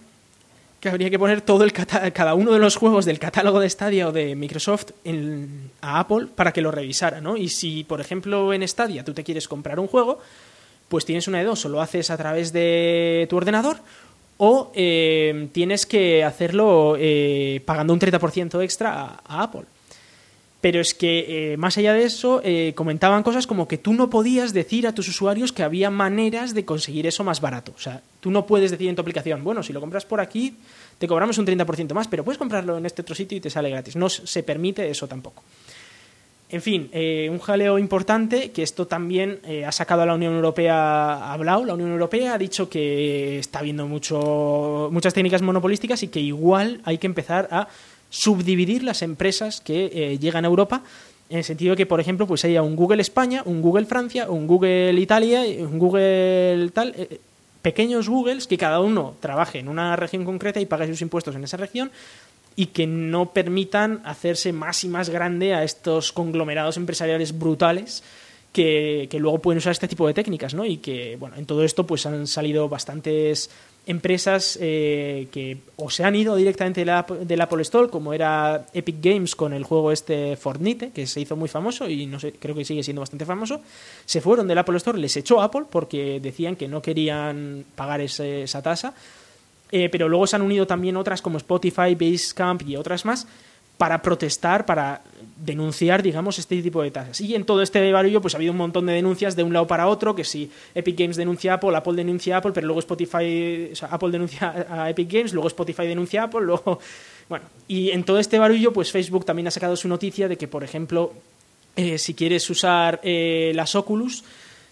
que 0.80 0.88
habría 0.88 1.10
que 1.10 1.18
poner 1.18 1.40
todo 1.42 1.62
el 1.64 1.72
cada 1.72 2.34
uno 2.34 2.52
de 2.52 2.58
los 2.58 2.74
juegos 2.76 3.04
del 3.04 3.18
catálogo 3.20 3.60
de 3.60 3.70
Stadia 3.70 4.08
o 4.08 4.12
de 4.12 4.34
Microsoft 4.34 4.90
en- 5.04 5.70
a 5.80 6.00
Apple 6.00 6.26
para 6.34 6.52
que 6.52 6.60
lo 6.60 6.70
revisara, 6.72 7.20
¿no? 7.20 7.36
Y 7.36 7.48
si, 7.48 7.84
por 7.84 8.00
ejemplo, 8.00 8.52
en 8.52 8.66
Stadia 8.66 9.04
tú 9.04 9.14
te 9.14 9.22
quieres 9.22 9.46
comprar 9.46 9.78
un 9.78 9.86
juego, 9.86 10.18
pues 10.88 11.04
tienes 11.04 11.28
una 11.28 11.38
de 11.38 11.44
dos, 11.44 11.64
o 11.64 11.68
lo 11.68 11.80
haces 11.80 12.10
a 12.10 12.16
través 12.18 12.52
de 12.52 13.26
tu 13.30 13.36
ordenador 13.36 13.78
o 14.44 14.72
eh, 14.74 15.46
tienes 15.52 15.86
que 15.86 16.24
hacerlo 16.24 16.96
eh, 16.98 17.62
pagando 17.64 17.92
un 17.92 18.00
30% 18.00 18.60
extra 18.64 19.20
a, 19.24 19.42
Apple. 19.44 19.62
Pero 20.60 20.80
es 20.80 20.94
que, 20.94 21.52
eh, 21.52 21.56
más 21.56 21.78
allá 21.78 21.92
de 21.92 22.02
eso, 22.02 22.42
comentaban 22.74 23.22
cosas 23.22 23.46
como 23.46 23.68
que 23.68 23.78
tú 23.78 23.94
no 23.94 24.10
podías 24.10 24.52
decir 24.52 24.88
a 24.88 24.94
tus 24.94 25.06
usuarios 25.06 25.52
que 25.52 25.62
había 25.62 25.90
maneras 25.90 26.54
de 26.54 26.64
conseguir 26.64 27.06
eso 27.06 27.22
más 27.22 27.40
barato. 27.40 27.72
O 27.76 27.80
sea, 27.80 28.02
tú 28.18 28.32
no 28.32 28.44
puedes 28.44 28.72
decir 28.72 28.88
en 28.88 28.96
tu 28.96 29.02
aplicación, 29.02 29.44
bueno, 29.44 29.62
si 29.62 29.72
lo 29.72 29.80
compras 29.80 30.04
por 30.06 30.20
aquí, 30.20 30.56
te 30.98 31.06
cobramos 31.06 31.38
un 31.38 31.46
30% 31.46 31.94
más, 31.94 32.08
pero 32.08 32.24
puedes 32.24 32.38
comprarlo 32.38 32.78
en 32.78 32.86
este 32.86 33.02
otro 33.02 33.14
sitio 33.14 33.38
y 33.38 33.40
te 33.40 33.50
sale 33.50 33.70
gratis. 33.70 33.94
No 33.94 34.08
se 34.08 34.42
permite 34.42 34.90
eso 34.90 35.06
tampoco. 35.06 35.44
En 36.52 36.60
fin, 36.60 36.90
eh, 36.92 37.30
un 37.30 37.38
jaleo 37.38 37.78
importante 37.78 38.50
que 38.50 38.62
esto 38.62 38.86
también 38.86 39.40
eh, 39.44 39.64
ha 39.64 39.72
sacado 39.72 40.02
a 40.02 40.06
la 40.06 40.14
Unión 40.14 40.34
Europea, 40.34 41.14
ha 41.14 41.32
hablado, 41.32 41.64
la 41.64 41.72
Unión 41.72 41.92
Europea 41.92 42.34
ha 42.34 42.38
dicho 42.38 42.68
que 42.68 43.38
está 43.38 43.62
viendo 43.62 43.88
mucho, 43.88 44.90
muchas 44.92 45.14
técnicas 45.14 45.40
monopolísticas 45.40 46.02
y 46.02 46.08
que 46.08 46.20
igual 46.20 46.82
hay 46.84 46.98
que 46.98 47.06
empezar 47.06 47.48
a 47.50 47.68
subdividir 48.10 48.82
las 48.82 49.00
empresas 49.00 49.62
que 49.62 49.90
eh, 49.94 50.18
llegan 50.18 50.44
a 50.44 50.48
Europa 50.48 50.82
en 51.30 51.38
el 51.38 51.44
sentido 51.44 51.70
de 51.70 51.78
que, 51.78 51.86
por 51.86 52.00
ejemplo, 52.00 52.26
pues 52.26 52.44
haya 52.44 52.60
un 52.60 52.76
Google 52.76 53.00
España, 53.00 53.42
un 53.46 53.62
Google 53.62 53.86
Francia, 53.86 54.28
un 54.28 54.46
Google 54.46 55.00
Italia, 55.00 55.44
un 55.58 55.78
Google 55.78 56.68
tal, 56.74 56.94
pequeños 57.62 58.10
Googles 58.10 58.46
que 58.46 58.58
cada 58.58 58.80
uno 58.80 59.14
trabaje 59.20 59.60
en 59.60 59.68
una 59.68 59.96
región 59.96 60.26
concreta 60.26 60.60
y 60.60 60.66
pague 60.66 60.86
sus 60.86 61.00
impuestos 61.00 61.34
en 61.34 61.44
esa 61.44 61.56
región 61.56 61.90
y 62.56 62.66
que 62.66 62.86
no 62.86 63.30
permitan 63.32 64.00
hacerse 64.04 64.52
más 64.52 64.84
y 64.84 64.88
más 64.88 65.08
grande 65.10 65.54
a 65.54 65.64
estos 65.64 66.12
conglomerados 66.12 66.76
empresariales 66.76 67.38
brutales 67.38 68.02
que, 68.52 69.08
que 69.10 69.18
luego 69.18 69.38
pueden 69.38 69.58
usar 69.58 69.72
este 69.72 69.88
tipo 69.88 70.06
de 70.06 70.12
técnicas, 70.14 70.52
¿no? 70.52 70.66
Y 70.66 70.76
que, 70.78 71.16
bueno, 71.16 71.36
en 71.36 71.46
todo 71.46 71.64
esto 71.64 71.86
pues 71.86 72.04
han 72.04 72.26
salido 72.26 72.68
bastantes 72.68 73.48
empresas 73.84 74.56
eh, 74.60 75.26
que 75.32 75.56
o 75.74 75.90
se 75.90 76.04
han 76.04 76.14
ido 76.14 76.36
directamente 76.36 76.82
de 76.82 76.84
la, 76.84 77.04
del 77.22 77.40
Apple 77.40 77.62
Store, 77.62 77.88
como 77.88 78.12
era 78.12 78.66
Epic 78.74 78.96
Games 79.00 79.34
con 79.34 79.52
el 79.52 79.64
juego 79.64 79.90
este 79.90 80.36
Fortnite, 80.36 80.90
que 80.92 81.06
se 81.08 81.20
hizo 81.20 81.34
muy 81.34 81.48
famoso 81.48 81.88
y 81.88 82.06
no 82.06 82.20
sé, 82.20 82.32
creo 82.32 82.54
que 82.54 82.64
sigue 82.64 82.84
siendo 82.84 83.00
bastante 83.00 83.24
famoso, 83.24 83.60
se 84.04 84.20
fueron 84.20 84.46
del 84.46 84.58
Apple 84.58 84.76
Store, 84.76 84.98
les 84.98 85.16
echó 85.16 85.40
Apple 85.42 85.62
porque 85.68 86.20
decían 86.20 86.54
que 86.54 86.68
no 86.68 86.80
querían 86.80 87.64
pagar 87.74 88.00
ese- 88.02 88.42
esa 88.44 88.62
tasa, 88.62 88.94
eh, 89.72 89.88
pero 89.88 90.08
luego 90.08 90.26
se 90.26 90.36
han 90.36 90.42
unido 90.42 90.66
también 90.66 90.96
otras 90.96 91.22
como 91.22 91.38
Spotify, 91.38 91.94
Basecamp 91.94 92.62
y 92.62 92.76
otras 92.76 93.04
más 93.04 93.26
para 93.78 94.00
protestar, 94.00 94.64
para 94.64 95.02
denunciar, 95.36 96.04
digamos, 96.04 96.38
este 96.38 96.62
tipo 96.62 96.82
de 96.82 96.92
tasas. 96.92 97.20
Y 97.20 97.34
en 97.34 97.44
todo 97.44 97.62
este 97.62 97.90
barullo, 97.90 98.20
pues 98.20 98.34
ha 98.34 98.36
habido 98.36 98.52
un 98.52 98.58
montón 98.58 98.86
de 98.86 98.92
denuncias 98.92 99.34
de 99.34 99.42
un 99.42 99.52
lado 99.52 99.66
para 99.66 99.88
otro, 99.88 100.14
que 100.14 100.22
si 100.22 100.48
Epic 100.72 100.96
Games 100.96 101.16
denuncia 101.16 101.52
a 101.52 101.54
Apple, 101.56 101.74
Apple 101.74 101.94
denuncia 101.94 102.36
a 102.36 102.38
Apple, 102.38 102.52
pero 102.52 102.68
luego 102.68 102.78
Spotify, 102.78 103.70
o 103.72 103.74
sea, 103.74 103.88
Apple 103.88 104.10
denuncia 104.10 104.66
a 104.70 104.88
Epic 104.90 105.10
Games, 105.10 105.32
luego 105.32 105.48
Spotify 105.48 105.86
denuncia 105.86 106.22
a 106.22 106.24
Apple, 106.26 106.42
luego... 106.42 106.78
Bueno, 107.28 107.46
y 107.66 107.90
en 107.90 108.04
todo 108.04 108.18
este 108.18 108.38
barullo, 108.38 108.74
pues 108.74 108.92
Facebook 108.92 109.24
también 109.24 109.48
ha 109.48 109.50
sacado 109.50 109.74
su 109.74 109.88
noticia 109.88 110.28
de 110.28 110.36
que, 110.36 110.48
por 110.48 110.64
ejemplo, 110.64 111.14
eh, 111.76 111.96
si 111.96 112.12
quieres 112.12 112.50
usar 112.50 113.00
eh, 113.02 113.52
las 113.54 113.74
Oculus, 113.74 114.22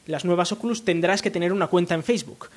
las 0.07 0.27
nuevas 0.27 0.53
Oculus, 0.53 0.85
tendrás 0.85 1.23
que 1.23 1.31
tener 1.31 1.53
una 1.53 1.69
cuenta 1.69 1.95
en 1.95 2.03
Facebook. 2.03 2.51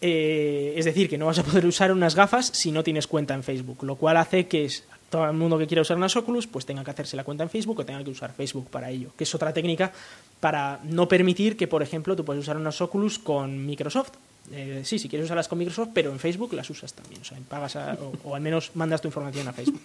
Eh, 0.00 0.74
es 0.76 0.84
decir, 0.84 1.08
que 1.08 1.16
no 1.16 1.26
vas 1.26 1.38
a 1.38 1.42
poder 1.44 1.64
usar 1.66 1.90
unas 1.90 2.14
gafas 2.14 2.46
si 2.46 2.70
no 2.70 2.84
tienes 2.84 3.06
cuenta 3.06 3.34
en 3.34 3.42
Facebook, 3.42 3.82
lo 3.82 3.96
cual 3.96 4.18
hace 4.18 4.46
que 4.46 4.68
todo 5.08 5.24
el 5.24 5.32
mundo 5.32 5.56
que 5.56 5.66
quiera 5.66 5.82
usar 5.82 5.96
unas 5.96 6.16
Oculus 6.16 6.46
pues 6.46 6.66
tenga 6.66 6.84
que 6.84 6.90
hacerse 6.90 7.16
la 7.16 7.24
cuenta 7.24 7.44
en 7.44 7.50
Facebook 7.50 7.78
o 7.80 7.84
tenga 7.84 8.02
que 8.04 8.10
usar 8.10 8.32
Facebook 8.34 8.68
para 8.68 8.90
ello, 8.90 9.12
que 9.16 9.24
es 9.24 9.34
otra 9.34 9.52
técnica 9.52 9.92
para 10.40 10.80
no 10.84 11.08
permitir 11.08 11.56
que, 11.56 11.66
por 11.66 11.82
ejemplo, 11.82 12.14
tú 12.14 12.24
puedes 12.24 12.42
usar 12.42 12.56
unas 12.56 12.80
Oculus 12.80 13.18
con 13.18 13.64
Microsoft. 13.64 14.12
Eh, 14.52 14.82
sí, 14.84 14.98
si 14.98 15.08
quieres 15.08 15.24
usarlas 15.24 15.48
con 15.48 15.58
Microsoft, 15.58 15.88
pero 15.94 16.12
en 16.12 16.18
Facebook 16.18 16.52
las 16.52 16.68
usas 16.70 16.92
también, 16.92 17.20
o 17.22 17.24
sea, 17.24 17.38
pagas 17.48 17.76
o 18.22 18.34
al 18.34 18.40
menos 18.40 18.72
mandas 18.74 19.00
tu 19.00 19.08
información 19.08 19.48
a 19.48 19.52
Facebook 19.52 19.82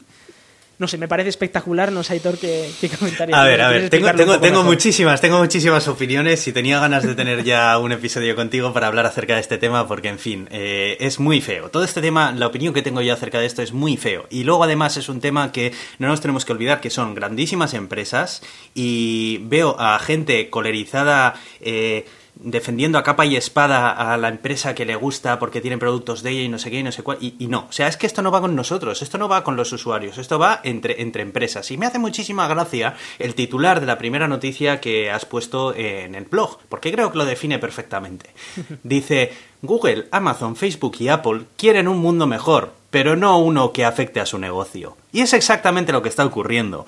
no 0.82 0.88
sé, 0.88 0.98
me 0.98 1.08
parece 1.08 1.30
espectacular, 1.30 1.92
no 1.92 2.02
sé, 2.02 2.14
Aitor, 2.14 2.40
qué, 2.40 2.72
qué 2.82 2.90
comentario. 2.90 3.36
A 3.36 3.44
ver, 3.44 3.62
a 3.62 3.70
ver, 3.70 3.92
tengo, 3.92 4.12
tengo, 4.14 4.40
tengo 4.40 4.64
muchísimas, 4.64 5.22
tengo 5.22 5.38
muchísimas 5.38 5.88
opiniones 5.88 6.48
y 6.48 6.54
tenía 6.54 6.80
ganas 6.80 7.04
de 7.04 7.14
tener 7.14 7.44
ya 7.44 7.78
un 7.78 7.92
episodio 7.92 8.36
contigo 8.36 8.74
para 8.74 8.88
hablar 8.88 9.06
acerca 9.06 9.36
de 9.36 9.42
este 9.42 9.60
tema 9.60 9.88
porque, 9.88 10.08
en 10.08 10.18
fin, 10.18 10.48
eh, 10.50 10.98
es 11.00 11.20
muy 11.20 11.40
feo. 11.40 11.70
Todo 11.70 11.84
este 11.84 12.02
tema, 12.02 12.32
la 12.32 12.48
opinión 12.48 12.74
que 12.74 12.82
tengo 12.82 13.00
yo 13.02 13.14
acerca 13.14 13.40
de 13.40 13.46
esto 13.46 13.62
es 13.62 13.74
muy 13.74 13.96
feo. 13.96 14.26
Y 14.32 14.44
luego, 14.44 14.64
además, 14.64 14.98
es 14.98 15.08
un 15.08 15.22
tema 15.22 15.52
que 15.52 15.72
no 16.00 16.08
nos 16.08 16.20
tenemos 16.20 16.46
que 16.46 16.54
olvidar 16.54 16.82
que 16.82 16.90
son 16.90 17.14
grandísimas 17.14 17.76
empresas 17.76 18.42
y 18.74 19.38
veo 19.44 19.76
a 19.80 20.00
gente 20.00 20.50
colerizada... 20.50 21.36
Eh, 21.60 22.08
defendiendo 22.44 22.98
a 22.98 23.04
capa 23.04 23.26
y 23.26 23.36
espada 23.36 23.92
a 23.92 24.18
la 24.18 24.30
empresa 24.30 24.74
que 24.76 24.86
le 24.86 24.96
gusta 24.96 25.38
porque 25.40 25.62
tiene 25.62 25.78
productos 25.78 26.24
de 26.24 26.32
ella 26.32 26.42
y 26.42 26.50
no 26.50 26.60
sé 26.60 26.72
qué 26.72 26.80
y 26.80 26.84
no 26.84 26.92
sé 26.92 27.04
cuál. 27.04 27.18
Y, 27.22 27.48
no, 27.48 27.68
o 27.70 27.72
sea, 27.72 27.88
es 27.88 27.98
que 27.98 28.08
esto 28.08 28.22
no 28.22 28.32
va 28.32 28.42
con 28.42 28.56
nosotros, 28.56 29.02
esto 29.02 29.18
no 29.18 29.28
va 29.28 29.44
con 29.44 29.56
los 29.56 29.72
usuarios, 29.72 30.18
esto 30.18 30.40
va 30.40 30.60
entre, 30.64 31.02
entre 31.02 31.22
empresas. 31.22 31.70
Y 31.72 31.78
me 31.78 31.86
hace 31.86 32.00
muchísima 32.00 32.48
gracia 32.48 32.96
el 33.20 33.36
titular 33.36 33.80
de 33.80 33.86
la 33.86 33.98
primera 33.98 34.28
noticia 34.28 34.82
que 34.82 35.12
has 35.12 35.26
puesto 35.26 35.76
en 35.76 36.16
el 36.16 36.26
blog, 36.26 36.60
porque 36.70 36.92
creo 36.92 37.12
que 37.12 37.18
lo 37.18 37.26
define 37.26 37.60
perfectamente. 37.60 38.32
Dice, 38.84 39.32
Google, 39.62 40.08
Amazon, 40.12 40.56
Facebook 40.56 40.96
y 41.00 41.10
Apple 41.10 41.44
quieren 41.58 41.88
un 41.88 42.00
mundo 42.00 42.26
mejor, 42.26 42.74
pero 42.90 43.16
no 43.16 43.40
uno 43.40 43.72
que 43.72 43.86
afecte 43.86 44.20
a 44.20 44.26
su 44.26 44.38
negocio. 44.38 44.98
Y 45.12 45.22
es 45.22 45.34
exactamente 45.34 45.92
lo 45.92 46.02
que 46.02 46.10
está 46.10 46.26
ocurriendo. 46.26 46.86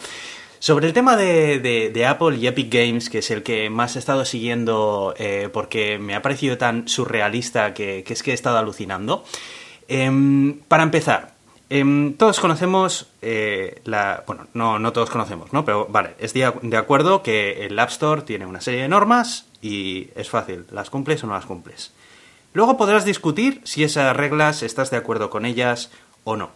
Sobre 0.63 0.87
el 0.87 0.93
tema 0.93 1.17
de, 1.17 2.05
Apple 2.07 2.37
y 2.37 2.47
Epic 2.47 2.73
Games, 2.73 3.09
que 3.09 3.17
es 3.17 3.31
el 3.31 3.43
que 3.43 3.69
más 3.69 3.97
he 3.97 3.99
estado 3.99 4.23
siguiendo 4.23 5.13
eh, 5.17 5.49
porque 5.51 5.99
me 5.99 6.15
ha 6.15 6.21
parecido 6.21 6.57
tan 6.57 6.87
surrealista 6.87 7.73
que, 7.73 8.05
es 8.07 8.23
que 8.23 8.31
he 8.31 8.33
estado 8.33 8.57
alucinando. 8.57 9.25
Em, 9.89 10.59
para 10.69 10.83
empezar, 10.83 11.33
em, 11.69 12.13
todos 12.13 12.39
conocemos 12.39 13.07
eh. 13.21 13.81
Bueno, 14.25 14.47
no, 14.53 14.79
no 14.79 14.93
todos 14.93 15.09
conocemos, 15.09 15.51
¿no? 15.51 15.65
Pero 15.65 15.85
vale, 15.89 16.11
es 16.17 16.33
de, 16.33 16.49
de 16.61 16.77
acuerdo 16.77 17.23
que 17.23 17.65
el 17.65 17.77
App 17.77 17.89
Store 17.89 18.21
tiene 18.21 18.45
una 18.45 18.61
serie 18.61 18.83
de 18.83 18.87
normas 18.87 19.47
y 19.61 20.11
es 20.15 20.29
fácil, 20.29 20.63
¿las 20.71 20.89
cumples 20.89 21.25
o 21.25 21.27
no 21.27 21.33
las 21.33 21.45
cumples? 21.45 21.91
Luego 22.53 22.77
podrás 22.77 23.03
discutir 23.03 23.59
si 23.65 23.83
esas 23.83 24.15
reglas 24.15 24.63
estás 24.63 24.91
de 24.91 24.95
acuerdo 24.95 25.29
con 25.29 25.45
ellas 25.45 25.91
o 26.23 26.37
no. 26.37 26.51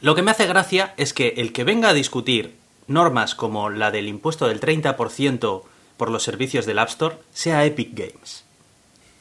Lo 0.00 0.16
que 0.16 0.22
me 0.22 0.32
hace 0.32 0.48
gracia 0.48 0.94
es 0.96 1.14
que 1.14 1.34
el 1.36 1.52
que 1.52 1.62
venga 1.62 1.90
a 1.90 1.94
discutir 1.94 2.58
normas 2.86 3.34
como 3.34 3.70
la 3.70 3.90
del 3.90 4.08
impuesto 4.08 4.48
del 4.48 4.60
30% 4.60 5.62
por 5.96 6.10
los 6.10 6.22
servicios 6.22 6.66
del 6.66 6.78
App 6.78 6.88
Store 6.88 7.16
sea 7.32 7.64
Epic 7.64 7.90
Games. 7.92 8.44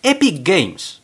Epic 0.02 0.48
Games. 0.48 1.02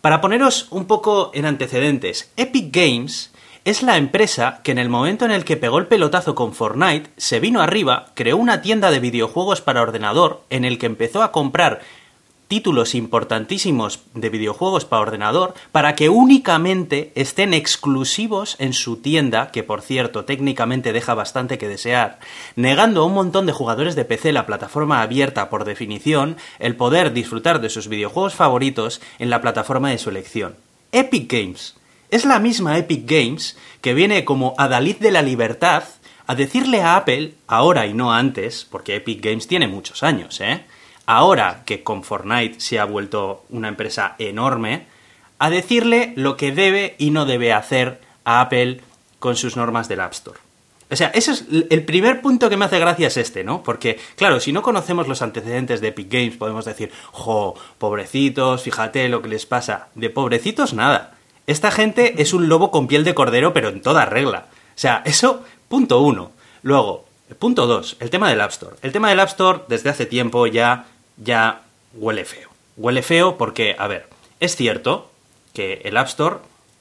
Para 0.00 0.20
poneros 0.20 0.66
un 0.70 0.86
poco 0.86 1.30
en 1.32 1.46
antecedentes, 1.46 2.30
Epic 2.36 2.74
Games 2.74 3.32
es 3.64 3.82
la 3.82 3.96
empresa 3.96 4.60
que 4.62 4.72
en 4.72 4.78
el 4.78 4.90
momento 4.90 5.24
en 5.24 5.30
el 5.30 5.44
que 5.44 5.56
pegó 5.56 5.78
el 5.78 5.86
pelotazo 5.86 6.34
con 6.34 6.52
Fortnite 6.52 7.10
se 7.16 7.40
vino 7.40 7.62
arriba, 7.62 8.08
creó 8.12 8.36
una 8.36 8.60
tienda 8.60 8.90
de 8.90 9.00
videojuegos 9.00 9.62
para 9.62 9.80
ordenador 9.80 10.42
en 10.50 10.66
el 10.66 10.78
que 10.78 10.84
empezó 10.84 11.22
a 11.22 11.32
comprar 11.32 11.80
títulos 12.48 12.94
importantísimos 12.94 14.00
de 14.14 14.28
videojuegos 14.28 14.84
para 14.84 15.02
ordenador 15.02 15.54
para 15.72 15.94
que 15.94 16.08
únicamente 16.08 17.12
estén 17.14 17.54
exclusivos 17.54 18.56
en 18.58 18.72
su 18.72 18.98
tienda, 18.98 19.50
que 19.50 19.62
por 19.62 19.82
cierto 19.82 20.24
técnicamente 20.24 20.92
deja 20.92 21.14
bastante 21.14 21.58
que 21.58 21.68
desear, 21.68 22.18
negando 22.56 23.02
a 23.02 23.06
un 23.06 23.14
montón 23.14 23.46
de 23.46 23.52
jugadores 23.52 23.94
de 23.94 24.04
PC 24.04 24.32
la 24.32 24.46
plataforma 24.46 25.02
abierta 25.02 25.50
por 25.50 25.64
definición 25.64 26.36
el 26.58 26.76
poder 26.76 27.12
disfrutar 27.12 27.60
de 27.60 27.70
sus 27.70 27.88
videojuegos 27.88 28.34
favoritos 28.34 29.00
en 29.18 29.30
la 29.30 29.40
plataforma 29.40 29.90
de 29.90 29.98
su 29.98 30.10
elección. 30.10 30.56
Epic 30.92 31.30
Games. 31.30 31.74
Es 32.10 32.24
la 32.24 32.38
misma 32.38 32.78
Epic 32.78 33.10
Games 33.10 33.56
que 33.80 33.94
viene 33.94 34.24
como 34.24 34.54
adalid 34.58 34.96
de 34.96 35.10
la 35.10 35.22
libertad 35.22 35.84
a 36.26 36.34
decirle 36.34 36.80
a 36.80 36.96
Apple, 36.96 37.34
ahora 37.46 37.86
y 37.86 37.94
no 37.94 38.12
antes, 38.12 38.66
porque 38.70 38.96
Epic 38.96 39.22
Games 39.22 39.46
tiene 39.46 39.68
muchos 39.68 40.02
años, 40.02 40.40
¿eh? 40.40 40.64
Ahora 41.06 41.62
que 41.64 41.82
con 41.82 42.04
Fortnite 42.04 42.60
se 42.60 42.78
ha 42.78 42.84
vuelto 42.84 43.44
una 43.50 43.68
empresa 43.68 44.14
enorme, 44.18 44.86
a 45.38 45.50
decirle 45.50 46.12
lo 46.16 46.36
que 46.36 46.52
debe 46.52 46.94
y 46.98 47.10
no 47.10 47.26
debe 47.26 47.52
hacer 47.52 48.00
a 48.24 48.40
Apple 48.40 48.80
con 49.18 49.36
sus 49.36 49.56
normas 49.56 49.88
del 49.88 50.00
App 50.00 50.12
Store. 50.12 50.38
O 50.90 50.96
sea, 50.96 51.08
ese 51.08 51.32
es 51.32 51.44
el 51.70 51.84
primer 51.84 52.20
punto 52.20 52.48
que 52.48 52.56
me 52.56 52.66
hace 52.66 52.78
gracia 52.78 53.08
es 53.08 53.16
este, 53.16 53.42
¿no? 53.42 53.62
Porque, 53.62 53.98
claro, 54.16 54.38
si 54.38 54.52
no 54.52 54.62
conocemos 54.62 55.08
los 55.08 55.22
antecedentes 55.22 55.80
de 55.80 55.88
Epic 55.88 56.12
Games, 56.12 56.36
podemos 56.36 56.64
decir, 56.64 56.92
jo, 57.10 57.54
pobrecitos, 57.78 58.62
fíjate 58.62 59.08
lo 59.08 59.22
que 59.22 59.28
les 59.28 59.46
pasa. 59.46 59.88
De 59.94 60.10
pobrecitos, 60.10 60.74
nada. 60.74 61.14
Esta 61.46 61.70
gente 61.70 62.22
es 62.22 62.32
un 62.32 62.48
lobo 62.48 62.70
con 62.70 62.86
piel 62.86 63.02
de 63.02 63.14
cordero, 63.14 63.52
pero 63.52 63.70
en 63.70 63.82
toda 63.82 64.04
regla. 64.04 64.46
O 64.50 64.78
sea, 64.78 65.02
eso, 65.04 65.42
punto 65.68 66.00
uno. 66.00 66.32
Luego, 66.62 67.06
punto 67.38 67.66
dos, 67.66 67.96
el 68.00 68.10
tema 68.10 68.28
del 68.28 68.40
App 68.40 68.52
Store. 68.52 68.76
El 68.82 68.92
tema 68.92 69.08
del 69.08 69.20
App 69.20 69.30
Store, 69.30 69.62
desde 69.68 69.90
hace 69.90 70.06
tiempo 70.06 70.46
ya 70.46 70.86
ya 71.16 71.62
huele 71.94 72.24
feo. 72.24 72.50
Huele 72.76 73.02
feo 73.02 73.36
porque, 73.36 73.76
a 73.78 73.86
ver, 73.86 74.06
es 74.40 74.56
cierto 74.56 75.10
que 75.52 75.82
el 75.84 75.96
App 75.96 76.08
Store 76.08 76.36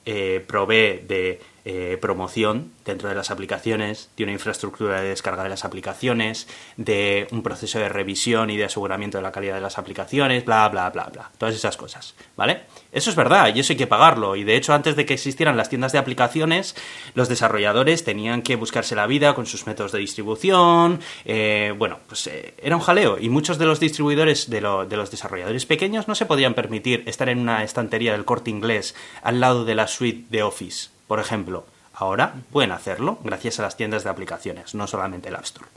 eh, 0.05 0.43
provee 0.47 1.03
de 1.07 1.41
eh, 1.65 1.97
promoción 2.01 2.71
dentro 2.85 3.07
de 3.09 3.15
las 3.15 3.31
aplicaciones, 3.31 4.09
de 4.17 4.23
una 4.23 4.33
infraestructura 4.33 5.01
de 5.01 5.09
descarga 5.09 5.43
de 5.43 5.49
las 5.49 5.63
aplicaciones, 5.63 6.47
de 6.77 7.27
un 7.31 7.41
proceso 7.41 7.79
de 7.79 7.89
revisión 7.89 8.49
y 8.49 8.57
de 8.57 8.65
aseguramiento 8.65 9.17
de 9.17 9.21
la 9.21 9.31
calidad 9.31 9.55
de 9.55 9.61
las 9.61 9.77
aplicaciones, 9.77 10.43
bla, 10.45 10.67
bla, 10.69 10.89
bla, 10.89 11.05
bla. 11.05 11.31
Todas 11.37 11.55
esas 11.55 11.77
cosas, 11.77 12.15
¿vale? 12.35 12.63
Eso 12.91 13.09
es 13.09 13.15
verdad 13.15 13.53
y 13.55 13.59
eso 13.59 13.73
hay 13.73 13.77
que 13.77 13.87
pagarlo. 13.87 14.35
Y 14.35 14.43
de 14.43 14.55
hecho, 14.55 14.73
antes 14.73 14.95
de 14.95 15.05
que 15.05 15.13
existieran 15.13 15.57
las 15.57 15.69
tiendas 15.69 15.91
de 15.91 15.99
aplicaciones, 15.99 16.75
los 17.15 17.29
desarrolladores 17.29 18.03
tenían 18.03 18.41
que 18.41 18.55
buscarse 18.55 18.95
la 18.95 19.07
vida 19.07 19.33
con 19.33 19.45
sus 19.45 19.65
métodos 19.65 19.91
de 19.91 19.99
distribución. 19.99 20.99
Eh, 21.25 21.73
bueno, 21.77 21.99
pues 22.07 22.27
eh, 22.27 22.53
era 22.61 22.75
un 22.75 22.81
jaleo. 22.81 23.17
Y 23.19 23.29
muchos 23.29 23.57
de 23.57 23.65
los 23.65 23.79
distribuidores 23.79 24.49
de, 24.49 24.59
de 24.59 24.97
los 24.97 25.11
desarrolladores 25.11 25.65
pequeños 25.65 26.07
no 26.07 26.15
se 26.15 26.25
podían 26.25 26.53
permitir 26.53 27.03
estar 27.05 27.29
en 27.29 27.39
una 27.39 27.63
estantería 27.63 28.11
del 28.11 28.25
corte 28.25 28.51
inglés 28.51 28.95
al 29.21 29.39
lado 29.39 29.65
de 29.65 29.75
la 29.75 29.87
suite 29.87 30.25
de 30.29 30.43
Office 30.43 30.92
por 31.07 31.19
ejemplo, 31.19 31.65
ahora 31.93 32.35
pueden 32.51 32.71
hacerlo 32.71 33.19
gracias 33.23 33.59
a 33.59 33.63
las 33.63 33.77
tiendas 33.77 34.03
de 34.03 34.09
aplicaciones, 34.09 34.75
no 34.75 34.87
solamente 34.87 35.29
el 35.29 35.35
App 35.35 35.43
Store. 35.43 35.67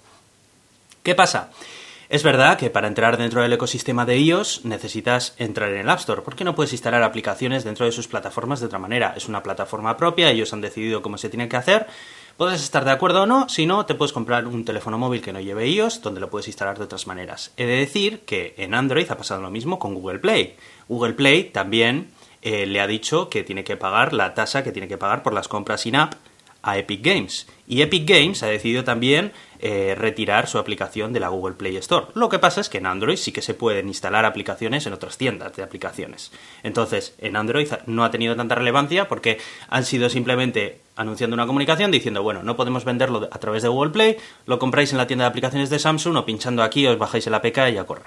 ¿Qué 1.02 1.14
pasa? 1.14 1.50
Es 2.08 2.22
verdad 2.22 2.56
que 2.56 2.70
para 2.70 2.86
entrar 2.86 3.16
dentro 3.16 3.42
del 3.42 3.52
ecosistema 3.52 4.06
de 4.06 4.18
iOS 4.18 4.64
necesitas 4.64 5.34
entrar 5.38 5.72
en 5.72 5.80
el 5.80 5.90
App 5.90 5.98
Store, 5.98 6.22
porque 6.22 6.44
no 6.44 6.54
puedes 6.54 6.72
instalar 6.72 7.02
aplicaciones 7.02 7.64
dentro 7.64 7.84
de 7.84 7.90
sus 7.90 8.06
plataformas 8.06 8.60
de 8.60 8.66
otra 8.66 8.78
manera. 8.78 9.14
Es 9.16 9.28
una 9.28 9.42
plataforma 9.42 9.96
propia, 9.96 10.30
ellos 10.30 10.52
han 10.52 10.60
decidido 10.60 11.02
cómo 11.02 11.18
se 11.18 11.28
tiene 11.28 11.48
que 11.48 11.56
hacer. 11.56 11.88
Puedes 12.36 12.62
estar 12.62 12.84
de 12.84 12.92
acuerdo 12.92 13.22
o 13.22 13.26
no, 13.26 13.48
si 13.48 13.66
no, 13.66 13.86
te 13.86 13.94
puedes 13.94 14.12
comprar 14.12 14.46
un 14.46 14.64
teléfono 14.64 14.98
móvil 14.98 15.20
que 15.20 15.32
no 15.32 15.40
lleve 15.40 15.68
iOS, 15.68 16.02
donde 16.02 16.20
lo 16.20 16.30
puedes 16.30 16.46
instalar 16.46 16.78
de 16.78 16.84
otras 16.84 17.08
maneras. 17.08 17.52
He 17.56 17.66
de 17.66 17.76
decir 17.76 18.20
que 18.20 18.54
en 18.58 18.74
Android 18.74 19.10
ha 19.10 19.16
pasado 19.16 19.40
lo 19.40 19.50
mismo 19.50 19.80
con 19.80 19.94
Google 19.94 20.20
Play. 20.20 20.54
Google 20.88 21.14
Play 21.14 21.44
también 21.44 22.10
eh, 22.42 22.66
le 22.66 22.80
ha 22.80 22.86
dicho 22.86 23.28
que 23.28 23.42
tiene 23.42 23.64
que 23.64 23.76
pagar 23.76 24.12
la 24.12 24.34
tasa 24.34 24.62
que 24.62 24.72
tiene 24.72 24.88
que 24.88 24.98
pagar 24.98 25.22
por 25.22 25.32
las 25.32 25.48
compras 25.48 25.86
in-app 25.86 26.14
a 26.66 26.76
Epic 26.78 27.00
Games. 27.02 27.46
Y 27.68 27.80
Epic 27.80 28.08
Games 28.08 28.42
ha 28.42 28.48
decidido 28.48 28.82
también 28.82 29.32
eh, 29.60 29.94
retirar 29.96 30.48
su 30.48 30.58
aplicación 30.58 31.12
de 31.12 31.20
la 31.20 31.28
Google 31.28 31.54
Play 31.54 31.76
Store. 31.76 32.06
Lo 32.14 32.28
que 32.28 32.40
pasa 32.40 32.60
es 32.60 32.68
que 32.68 32.78
en 32.78 32.86
Android 32.86 33.16
sí 33.16 33.30
que 33.30 33.40
se 33.40 33.54
pueden 33.54 33.86
instalar 33.86 34.24
aplicaciones 34.24 34.84
en 34.84 34.92
otras 34.92 35.16
tiendas 35.16 35.54
de 35.54 35.62
aplicaciones. 35.62 36.32
Entonces, 36.64 37.14
en 37.18 37.36
Android 37.36 37.68
no 37.86 38.04
ha 38.04 38.10
tenido 38.10 38.34
tanta 38.34 38.56
relevancia 38.56 39.06
porque 39.06 39.38
han 39.68 39.84
sido 39.84 40.10
simplemente 40.10 40.80
anunciando 40.96 41.34
una 41.34 41.46
comunicación 41.46 41.92
diciendo, 41.92 42.24
bueno, 42.24 42.42
no 42.42 42.56
podemos 42.56 42.84
venderlo 42.84 43.28
a 43.30 43.38
través 43.38 43.62
de 43.62 43.68
Google 43.68 43.92
Play, 43.92 44.16
lo 44.46 44.58
compráis 44.58 44.90
en 44.90 44.98
la 44.98 45.06
tienda 45.06 45.24
de 45.24 45.30
aplicaciones 45.30 45.70
de 45.70 45.78
Samsung 45.78 46.16
o 46.16 46.26
pinchando 46.26 46.64
aquí 46.64 46.86
os 46.86 46.98
bajáis 46.98 47.26
el 47.28 47.34
APK 47.34 47.58
y 47.72 47.78
a 47.78 47.84
correr. 47.84 48.06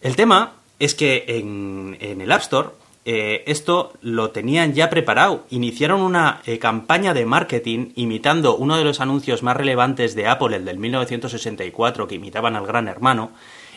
El 0.00 0.16
tema 0.16 0.54
es 0.78 0.94
que 0.94 1.24
en, 1.28 1.98
en 2.00 2.22
el 2.22 2.32
App 2.32 2.42
Store 2.42 2.68
eh, 3.08 3.44
esto 3.46 3.92
lo 4.02 4.30
tenían 4.30 4.74
ya 4.74 4.90
preparado. 4.90 5.46
Iniciaron 5.50 6.00
una 6.00 6.40
eh, 6.44 6.58
campaña 6.58 7.14
de 7.14 7.24
marketing 7.24 7.92
imitando 7.94 8.56
uno 8.56 8.76
de 8.76 8.82
los 8.82 9.00
anuncios 9.00 9.44
más 9.44 9.56
relevantes 9.56 10.16
de 10.16 10.26
Apple, 10.26 10.56
el 10.56 10.64
del 10.64 10.78
1964, 10.78 12.08
que 12.08 12.16
imitaban 12.16 12.56
al 12.56 12.66
gran 12.66 12.88
hermano, 12.88 13.30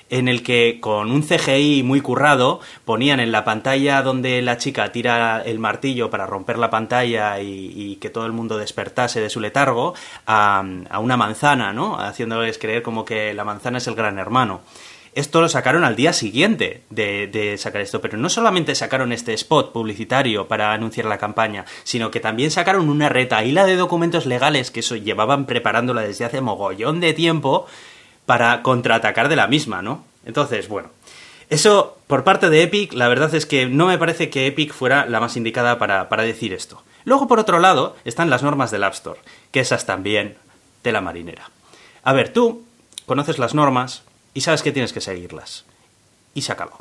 en 0.10 0.30
el 0.30 0.42
que 0.42 0.80
con 0.82 1.12
un 1.12 1.22
CGI 1.22 1.84
muy 1.84 2.02
currado 2.02 2.60
ponían 2.86 3.20
en 3.20 3.32
la 3.32 3.46
pantalla 3.46 4.02
donde 4.02 4.42
la 4.42 4.58
chica 4.58 4.92
tira 4.92 5.44
el 5.46 5.60
martillo 5.60 6.10
para 6.10 6.26
romper 6.26 6.58
la 6.58 6.72
pantalla 6.72 7.40
y, 7.40 7.98
que 8.02 8.10
todo 8.10 8.26
el 8.26 8.32
mundo 8.32 8.58
despertase 8.58 9.22
de 9.22 9.30
su 9.30 9.40
letargo 9.40 9.94
a, 10.26 10.64
a 10.90 10.98
una 10.98 11.18
manzana, 11.18 11.72
¿no? 11.72 12.00
Haciéndoles 12.00 12.58
creer 12.58 12.82
como 12.82 13.06
que 13.06 13.36
la 13.36 13.44
manzana 13.44 13.78
es 13.78 13.86
el 13.86 13.94
gran 13.94 14.18
hermano. 14.18 14.62
Esto 15.20 15.42
lo 15.42 15.50
sacaron 15.50 15.84
al 15.84 15.98
día 15.98 16.14
siguiente 16.14 16.84
de, 16.90 17.56
sacar 17.58 17.82
esto, 17.82 18.00
pero 18.00 18.18
no 18.18 18.30
solamente 18.30 18.74
sacaron 18.74 19.12
este 19.12 19.34
spot 19.34 19.74
publicitario 19.74 20.48
para 20.48 20.72
anunciar 20.72 21.08
la 21.08 21.18
campaña, 21.18 21.66
sino 21.84 22.10
que 22.10 22.22
también 22.22 22.52
sacaron 22.52 22.88
una 22.88 23.10
retaíla 23.10 23.66
de 23.66 23.76
documentos 23.76 24.26
legales 24.26 24.72
que 24.72 24.80
eso 24.80 24.96
llevaban 24.96 25.46
preparándola 25.46 26.04
desde 26.04 26.24
hace 26.24 26.40
mogollón 26.40 27.02
de 27.02 27.12
tiempo 27.12 27.68
para 28.26 28.62
contraatacar 28.62 29.28
de 29.28 29.36
la 29.36 29.48
misma, 29.48 29.82
¿no? 29.82 30.06
Entonces, 30.24 30.70
bueno, 30.70 30.88
eso 31.50 31.98
por 32.08 32.24
parte 32.24 32.50
de 32.50 32.64
Epic, 32.64 32.94
la 32.94 33.10
verdad 33.10 33.36
es 33.36 33.46
que 33.46 33.66
no 33.66 33.88
me 33.88 33.98
parece 33.98 34.30
que 34.30 34.48
Epic 34.48 34.72
fuera 34.72 35.06
la 35.06 35.20
más 35.20 35.36
indicada 35.36 35.78
para, 35.80 36.08
para 36.08 36.24
decir 36.24 36.54
esto. 36.54 36.82
Luego, 37.04 37.28
por 37.28 37.40
otro 37.40 37.60
lado, 37.60 37.98
están 38.06 38.30
las 38.30 38.42
normas 38.42 38.72
del 38.72 38.86
App 38.86 38.94
Store, 38.94 39.20
que 39.52 39.60
esas 39.60 39.86
también 39.86 40.38
de 40.82 40.94
la 40.94 41.02
marinera. 41.02 41.50
A 42.04 42.14
ver, 42.14 42.32
tú 42.32 42.64
conoces 43.06 43.38
las 43.38 43.54
normas, 43.54 44.04
y 44.34 44.42
sabes 44.42 44.62
que 44.62 44.72
tienes 44.72 44.94
que 44.94 45.02
seguirlas. 45.02 45.66
Y 46.34 46.42
se 46.42 46.52
acabó. 46.52 46.80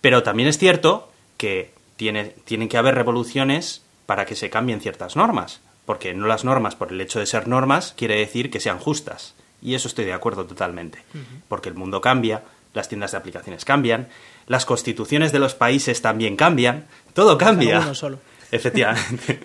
Pero 0.00 0.22
también 0.22 0.48
es 0.48 0.58
cierto 0.58 1.10
que 1.36 1.72
tiene, 1.96 2.34
tienen 2.44 2.68
que 2.68 2.78
haber 2.78 2.94
revoluciones 2.94 3.82
para 4.06 4.26
que 4.26 4.36
se 4.36 4.50
cambien 4.50 4.80
ciertas 4.80 5.16
normas. 5.16 5.60
Porque 5.86 6.14
no 6.14 6.26
las 6.26 6.44
normas, 6.44 6.76
por 6.76 6.92
el 6.92 7.00
hecho 7.00 7.18
de 7.18 7.26
ser 7.26 7.48
normas, 7.48 7.94
quiere 7.96 8.16
decir 8.16 8.50
que 8.50 8.60
sean 8.60 8.78
justas. 8.78 9.34
Y 9.62 9.74
eso 9.74 9.88
estoy 9.88 10.04
de 10.04 10.12
acuerdo 10.12 10.46
totalmente. 10.46 11.02
Porque 11.48 11.68
el 11.68 11.74
mundo 11.74 12.00
cambia, 12.00 12.42
las 12.72 12.88
tiendas 12.88 13.12
de 13.12 13.18
aplicaciones 13.18 13.64
cambian, 13.64 14.08
las 14.46 14.64
constituciones 14.64 15.32
de 15.32 15.38
los 15.38 15.54
países 15.54 16.02
también 16.02 16.36
cambian, 16.36 16.86
todo 17.14 17.36
cambia. 17.36 17.80
Uno 17.80 17.94
solo. 17.94 18.18
Efectivamente. 18.52 19.40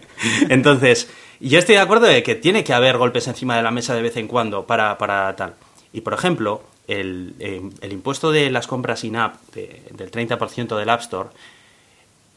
Entonces, 0.49 1.09
yo 1.39 1.59
estoy 1.59 1.75
de 1.75 1.81
acuerdo 1.81 2.07
de 2.07 2.23
que 2.23 2.35
tiene 2.35 2.63
que 2.63 2.73
haber 2.73 2.97
golpes 2.97 3.27
encima 3.27 3.55
de 3.55 3.63
la 3.63 3.71
mesa 3.71 3.93
de 3.93 4.01
vez 4.01 4.17
en 4.17 4.27
cuando 4.27 4.65
para, 4.65 4.97
para 4.97 5.35
tal. 5.35 5.55
Y 5.93 6.01
por 6.01 6.13
ejemplo, 6.13 6.63
el, 6.87 7.33
el 7.39 7.91
impuesto 7.91 8.31
de 8.31 8.49
las 8.51 8.67
compras 8.67 9.03
in-app 9.03 9.35
del 9.53 10.11
30% 10.11 10.77
del 10.77 10.89
App 10.89 11.01
Store 11.01 11.29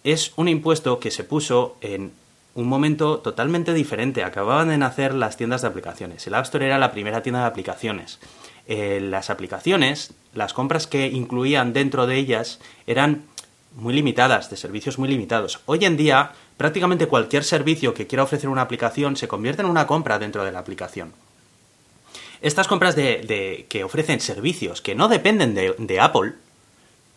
es 0.04 0.32
un 0.36 0.48
impuesto 0.48 1.00
que 1.00 1.10
se 1.10 1.24
puso 1.24 1.76
en 1.80 2.12
un 2.54 2.66
momento 2.66 3.18
totalmente 3.18 3.74
diferente. 3.74 4.24
Acababan 4.24 4.68
de 4.68 4.78
nacer 4.78 5.14
las 5.14 5.36
tiendas 5.36 5.62
de 5.62 5.68
aplicaciones. 5.68 6.26
El 6.26 6.34
App 6.34 6.44
Store 6.44 6.66
era 6.66 6.78
la 6.78 6.92
primera 6.92 7.22
tienda 7.22 7.40
de 7.40 7.46
aplicaciones. 7.46 8.18
Eh, 8.66 9.00
las 9.00 9.30
aplicaciones, 9.30 10.12
las 10.34 10.52
compras 10.52 10.86
que 10.86 11.06
incluían 11.06 11.72
dentro 11.72 12.06
de 12.06 12.16
ellas 12.16 12.60
eran 12.86 13.24
muy 13.76 13.94
limitadas, 13.94 14.50
de 14.50 14.56
servicios 14.56 14.98
muy 14.98 15.08
limitados. 15.08 15.60
Hoy 15.66 15.84
en 15.84 15.96
día, 15.96 16.32
prácticamente 16.56 17.06
cualquier 17.06 17.44
servicio 17.44 17.94
que 17.94 18.06
quiera 18.06 18.24
ofrecer 18.24 18.48
una 18.48 18.62
aplicación 18.62 19.16
se 19.16 19.28
convierte 19.28 19.62
en 19.62 19.68
una 19.68 19.86
compra 19.86 20.18
dentro 20.18 20.44
de 20.44 20.52
la 20.52 20.58
aplicación 20.58 21.12
estas 22.40 22.68
compras 22.68 22.94
de, 22.96 23.66
que 23.68 23.84
ofrecen 23.84 24.20
servicios 24.20 24.80
que 24.80 24.94
no 24.94 25.08
dependen 25.08 25.54
de, 25.54 26.00
Apple, 26.00 26.34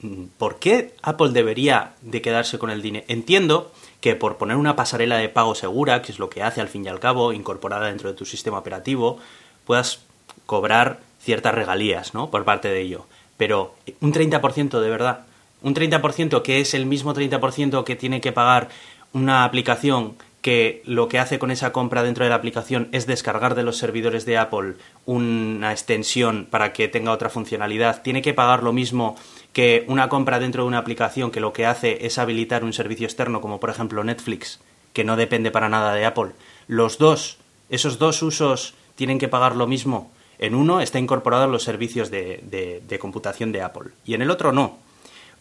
mm, 0.02 0.24
¿por 0.38 0.60
qué 0.60 0.94
Apple 1.02 1.30
debería 1.30 1.94
de 2.02 2.22
quedarse 2.22 2.58
con 2.58 2.70
el 2.70 2.82
dinero? 2.82 3.06
Entiendo 3.08 3.72
que 4.00 4.16
por 4.16 4.38
poner 4.38 4.58
una 4.58 4.76
pasarela 4.76 5.18
de 5.18 5.30
pago 5.30 5.56
segura, 5.56 6.02
que 6.02 6.12
es 6.12 6.20
lo 6.20 6.30
que 6.30 6.44
hace 6.44 6.62
al 6.62 6.70
fin 6.70 6.86
y 6.86 6.88
al 6.88 7.00
cabo, 7.00 7.34
incorporada 7.34 7.88
dentro 7.88 8.10
de 8.10 8.18
tu 8.18 8.26
sistema 8.26 8.58
operativo, 8.58 9.20
puedas 9.66 10.00
cobrar 10.46 11.00
ciertas 11.22 11.54
regalías, 11.54 12.14
¿no? 12.14 12.32
Por 12.32 12.44
parte 12.44 12.70
de 12.70 12.82
ello. 12.82 13.06
Pero 13.38 13.76
un 14.02 14.14
30% 14.14 14.80
de 14.80 14.90
verdad, 14.90 15.26
un 15.62 15.76
30% 15.76 16.42
que 16.42 16.60
es 16.60 16.74
el 16.74 16.86
mismo 16.86 17.14
30% 17.14 17.84
que 17.84 17.96
tiene 17.96 18.22
que 18.22 18.32
pagar 18.32 18.70
una 19.14 19.44
aplicación 19.44 20.16
que 20.42 20.82
lo 20.86 21.08
que 21.08 21.20
hace 21.20 21.38
con 21.40 21.52
esa 21.52 21.72
compra 21.72 22.04
dentro 22.04 22.24
de 22.24 22.30
la 22.30 22.36
aplicación 22.36 22.90
es 22.92 23.06
descargar 23.06 23.54
de 23.54 23.64
los 23.64 23.78
servidores 23.78 24.26
de 24.26 24.38
Apple 24.38 24.74
una 25.06 25.72
extensión 25.72 26.48
para 26.50 26.74
que 26.74 26.88
tenga 26.88 27.12
otra 27.12 27.30
funcionalidad, 27.30 28.02
tiene 28.02 28.22
que 28.22 28.34
pagar 28.34 28.64
lo 28.64 28.74
mismo 28.74 29.16
que 29.54 29.86
una 29.88 30.10
compra 30.10 30.40
dentro 30.40 30.64
de 30.64 30.68
una 30.68 30.80
aplicación 30.80 31.30
que 31.30 31.40
lo 31.40 31.54
que 31.54 31.66
hace 31.66 32.06
es 32.06 32.18
habilitar 32.18 32.64
un 32.64 32.74
servicio 32.74 33.06
externo 33.06 33.40
como 33.40 33.60
por 33.60 33.70
ejemplo 33.70 34.04
Netflix, 34.04 34.60
que 34.94 35.04
no 35.04 35.16
depende 35.16 35.52
para 35.52 35.70
nada 35.70 35.94
de 35.94 36.06
Apple. 36.06 36.32
Los 36.68 36.98
dos, 36.98 37.38
esos 37.70 38.00
dos 38.00 38.24
usos 38.24 38.74
tienen 38.96 39.20
que 39.20 39.28
pagar 39.28 39.56
lo 39.56 39.68
mismo. 39.68 40.12
En 40.40 40.56
uno 40.56 40.82
está 40.82 40.98
incorporado 40.98 41.48
los 41.48 41.64
servicios 41.64 42.10
de, 42.10 42.82
de 42.88 43.00
computación 43.00 43.52
de 43.52 43.62
Apple 43.62 43.92
y 44.06 44.16
en 44.16 44.24
el 44.24 44.32
otro 44.32 44.52
no 44.52 44.80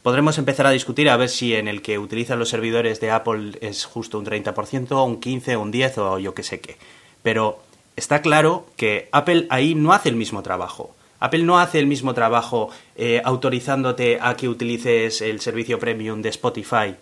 podremos 0.03 0.39
empezar 0.39 0.67
a 0.67 0.71
discutir 0.71 1.09
a 1.09 1.17
ver 1.17 1.29
si 1.29 1.55
en 1.55 1.69
el 1.69 1.83
que 1.83 1.99
utilizan 1.99 2.39
los 2.39 2.49
servidores 2.49 3.01
de 3.01 3.11
Apple 3.11 3.59
es 3.61 3.85
justo 3.85 4.19
un 4.19 4.27
30%, 4.27 5.05
un 5.05 5.21
15%, 5.21 5.57
un 5.61 5.73
10% 5.73 5.99
o 5.99 6.19
yo 6.19 6.35
qué 6.35 6.43
sé 6.43 6.61
qué. 6.61 6.77
Pero 7.23 7.63
está 7.97 8.23
claro 8.23 8.67
que 8.77 9.09
Apple 9.13 9.47
ahí 9.51 9.75
no 9.75 9.93
hace 9.93 10.09
el 10.09 10.17
mismo 10.17 10.43
trabajo. 10.43 10.95
Apple 11.19 11.43
no 11.43 11.59
hace 11.59 11.79
el 11.79 11.87
mismo 11.87 12.15
trabajo 12.15 12.71
eh, 12.97 13.21
autorizándote 13.25 14.19
a 14.23 14.37
que 14.37 14.49
utilices 14.49 15.21
el 15.21 15.41
servicio 15.41 15.79
premium 15.79 16.23
de 16.23 16.31
Spotify 16.31 16.95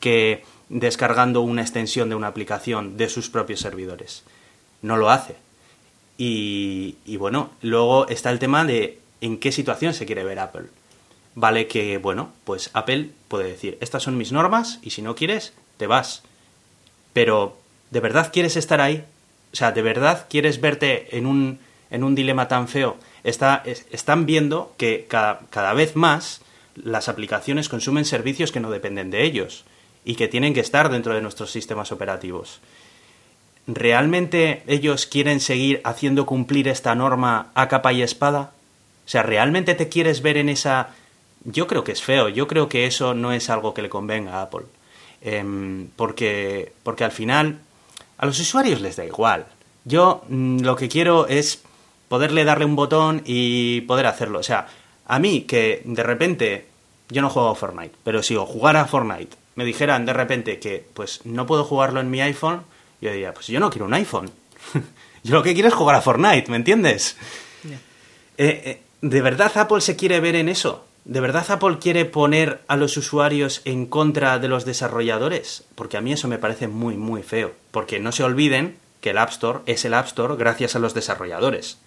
que 0.00 0.44
descargando 0.70 1.42
una 1.42 1.62
extensión 1.62 2.08
de 2.08 2.14
una 2.14 2.28
aplicación 2.28 2.96
de 2.96 3.10
sus 3.10 3.28
propios 3.28 3.60
servidores. 3.60 4.24
No 4.80 4.96
lo 4.96 5.10
hace. 5.10 5.36
Y, 6.16 6.96
y 7.04 7.18
bueno, 7.18 7.50
luego 7.60 8.08
está 8.08 8.30
el 8.30 8.38
tema 8.38 8.64
de 8.64 8.98
en 9.20 9.38
qué 9.38 9.52
situación 9.52 9.92
se 9.92 10.06
quiere 10.06 10.24
ver 10.24 10.38
Apple 10.38 10.68
vale 11.36 11.68
que, 11.68 11.98
bueno, 11.98 12.32
pues 12.42 12.70
Apple 12.72 13.10
puede 13.28 13.48
decir, 13.50 13.78
estas 13.80 14.02
son 14.02 14.16
mis 14.16 14.32
normas 14.32 14.80
y 14.82 14.90
si 14.90 15.02
no 15.02 15.14
quieres, 15.14 15.52
te 15.76 15.86
vas. 15.86 16.22
Pero, 17.12 17.56
¿de 17.92 18.00
verdad 18.00 18.32
quieres 18.32 18.56
estar 18.56 18.80
ahí? 18.80 19.04
O 19.52 19.56
sea, 19.56 19.70
¿de 19.70 19.82
verdad 19.82 20.26
quieres 20.28 20.60
verte 20.60 21.16
en 21.16 21.26
un, 21.26 21.60
en 21.90 22.02
un 22.02 22.14
dilema 22.14 22.48
tan 22.48 22.66
feo? 22.66 22.96
Está, 23.22 23.62
están 23.64 24.26
viendo 24.26 24.74
que 24.78 25.06
cada, 25.08 25.40
cada 25.50 25.74
vez 25.74 25.94
más 25.94 26.40
las 26.74 27.08
aplicaciones 27.08 27.68
consumen 27.68 28.04
servicios 28.04 28.50
que 28.50 28.60
no 28.60 28.70
dependen 28.70 29.10
de 29.10 29.24
ellos 29.24 29.64
y 30.04 30.14
que 30.14 30.28
tienen 30.28 30.54
que 30.54 30.60
estar 30.60 30.90
dentro 30.90 31.14
de 31.14 31.20
nuestros 31.20 31.50
sistemas 31.50 31.92
operativos. 31.92 32.60
¿Realmente 33.66 34.62
ellos 34.66 35.06
quieren 35.06 35.40
seguir 35.40 35.80
haciendo 35.84 36.24
cumplir 36.24 36.68
esta 36.68 36.94
norma 36.94 37.50
a 37.54 37.68
capa 37.68 37.92
y 37.92 38.02
espada? 38.02 38.52
O 39.04 39.08
sea, 39.08 39.22
¿realmente 39.22 39.74
te 39.74 39.88
quieres 39.88 40.22
ver 40.22 40.36
en 40.36 40.48
esa 40.48 40.90
yo 41.46 41.66
creo 41.66 41.84
que 41.84 41.92
es 41.92 42.02
feo, 42.02 42.28
yo 42.28 42.46
creo 42.46 42.68
que 42.68 42.86
eso 42.86 43.14
no 43.14 43.32
es 43.32 43.48
algo 43.50 43.72
que 43.72 43.82
le 43.82 43.88
convenga 43.88 44.34
a 44.34 44.42
Apple. 44.42 44.66
Em, 45.22 45.88
porque, 45.96 46.72
porque 46.82 47.04
al 47.04 47.12
final 47.12 47.60
a 48.18 48.26
los 48.26 48.38
usuarios 48.38 48.80
les 48.80 48.96
da 48.96 49.04
igual. 49.04 49.46
Yo 49.84 50.24
mm, 50.28 50.60
lo 50.60 50.76
que 50.76 50.88
quiero 50.88 51.26
es 51.28 51.62
poderle 52.08 52.44
darle 52.44 52.64
un 52.64 52.76
botón 52.76 53.22
y 53.24 53.82
poder 53.82 54.06
hacerlo. 54.06 54.40
O 54.40 54.42
sea, 54.42 54.66
a 55.06 55.18
mí 55.18 55.42
que 55.42 55.82
de 55.84 56.02
repente 56.02 56.66
yo 57.08 57.22
no 57.22 57.30
juego 57.30 57.50
a 57.50 57.54
Fortnite, 57.54 57.94
pero 58.02 58.22
si 58.22 58.34
o 58.36 58.44
jugara 58.44 58.82
a 58.82 58.86
Fortnite 58.86 59.36
me 59.54 59.64
dijeran 59.64 60.04
de 60.04 60.12
repente 60.12 60.58
que 60.58 60.84
pues 60.94 61.20
no 61.24 61.46
puedo 61.46 61.64
jugarlo 61.64 62.00
en 62.00 62.10
mi 62.10 62.20
iPhone, 62.20 62.62
yo 63.00 63.10
diría, 63.10 63.32
pues 63.32 63.46
yo 63.46 63.60
no 63.60 63.70
quiero 63.70 63.86
un 63.86 63.94
iPhone. 63.94 64.30
yo 65.22 65.34
lo 65.34 65.42
que 65.42 65.54
quiero 65.54 65.68
es 65.68 65.74
jugar 65.74 65.96
a 65.96 66.02
Fortnite, 66.02 66.50
¿me 66.50 66.56
entiendes? 66.56 67.16
Eh, 67.64 68.62
eh, 68.64 68.82
¿De 69.00 69.22
verdad 69.22 69.52
Apple 69.56 69.80
se 69.80 69.96
quiere 69.96 70.20
ver 70.20 70.36
en 70.36 70.48
eso? 70.48 70.85
¿De 71.06 71.20
verdad 71.20 71.48
Apple 71.52 71.78
quiere 71.80 72.04
poner 72.04 72.62
a 72.66 72.74
los 72.74 72.96
usuarios 72.96 73.62
en 73.64 73.86
contra 73.86 74.40
de 74.40 74.48
los 74.48 74.64
desarrolladores? 74.64 75.62
Porque 75.76 75.96
a 75.96 76.00
mí 76.00 76.12
eso 76.12 76.26
me 76.26 76.38
parece 76.38 76.66
muy, 76.66 76.96
muy 76.96 77.22
feo. 77.22 77.52
Porque 77.70 78.00
no 78.00 78.10
se 78.10 78.24
olviden 78.24 78.76
que 79.00 79.10
el 79.10 79.18
App 79.18 79.30
Store 79.30 79.60
es 79.66 79.84
el 79.84 79.94
App 79.94 80.06
Store 80.06 80.34
gracias 80.34 80.74
a 80.74 80.80
los 80.80 80.94
desarrolladores. 80.94 81.78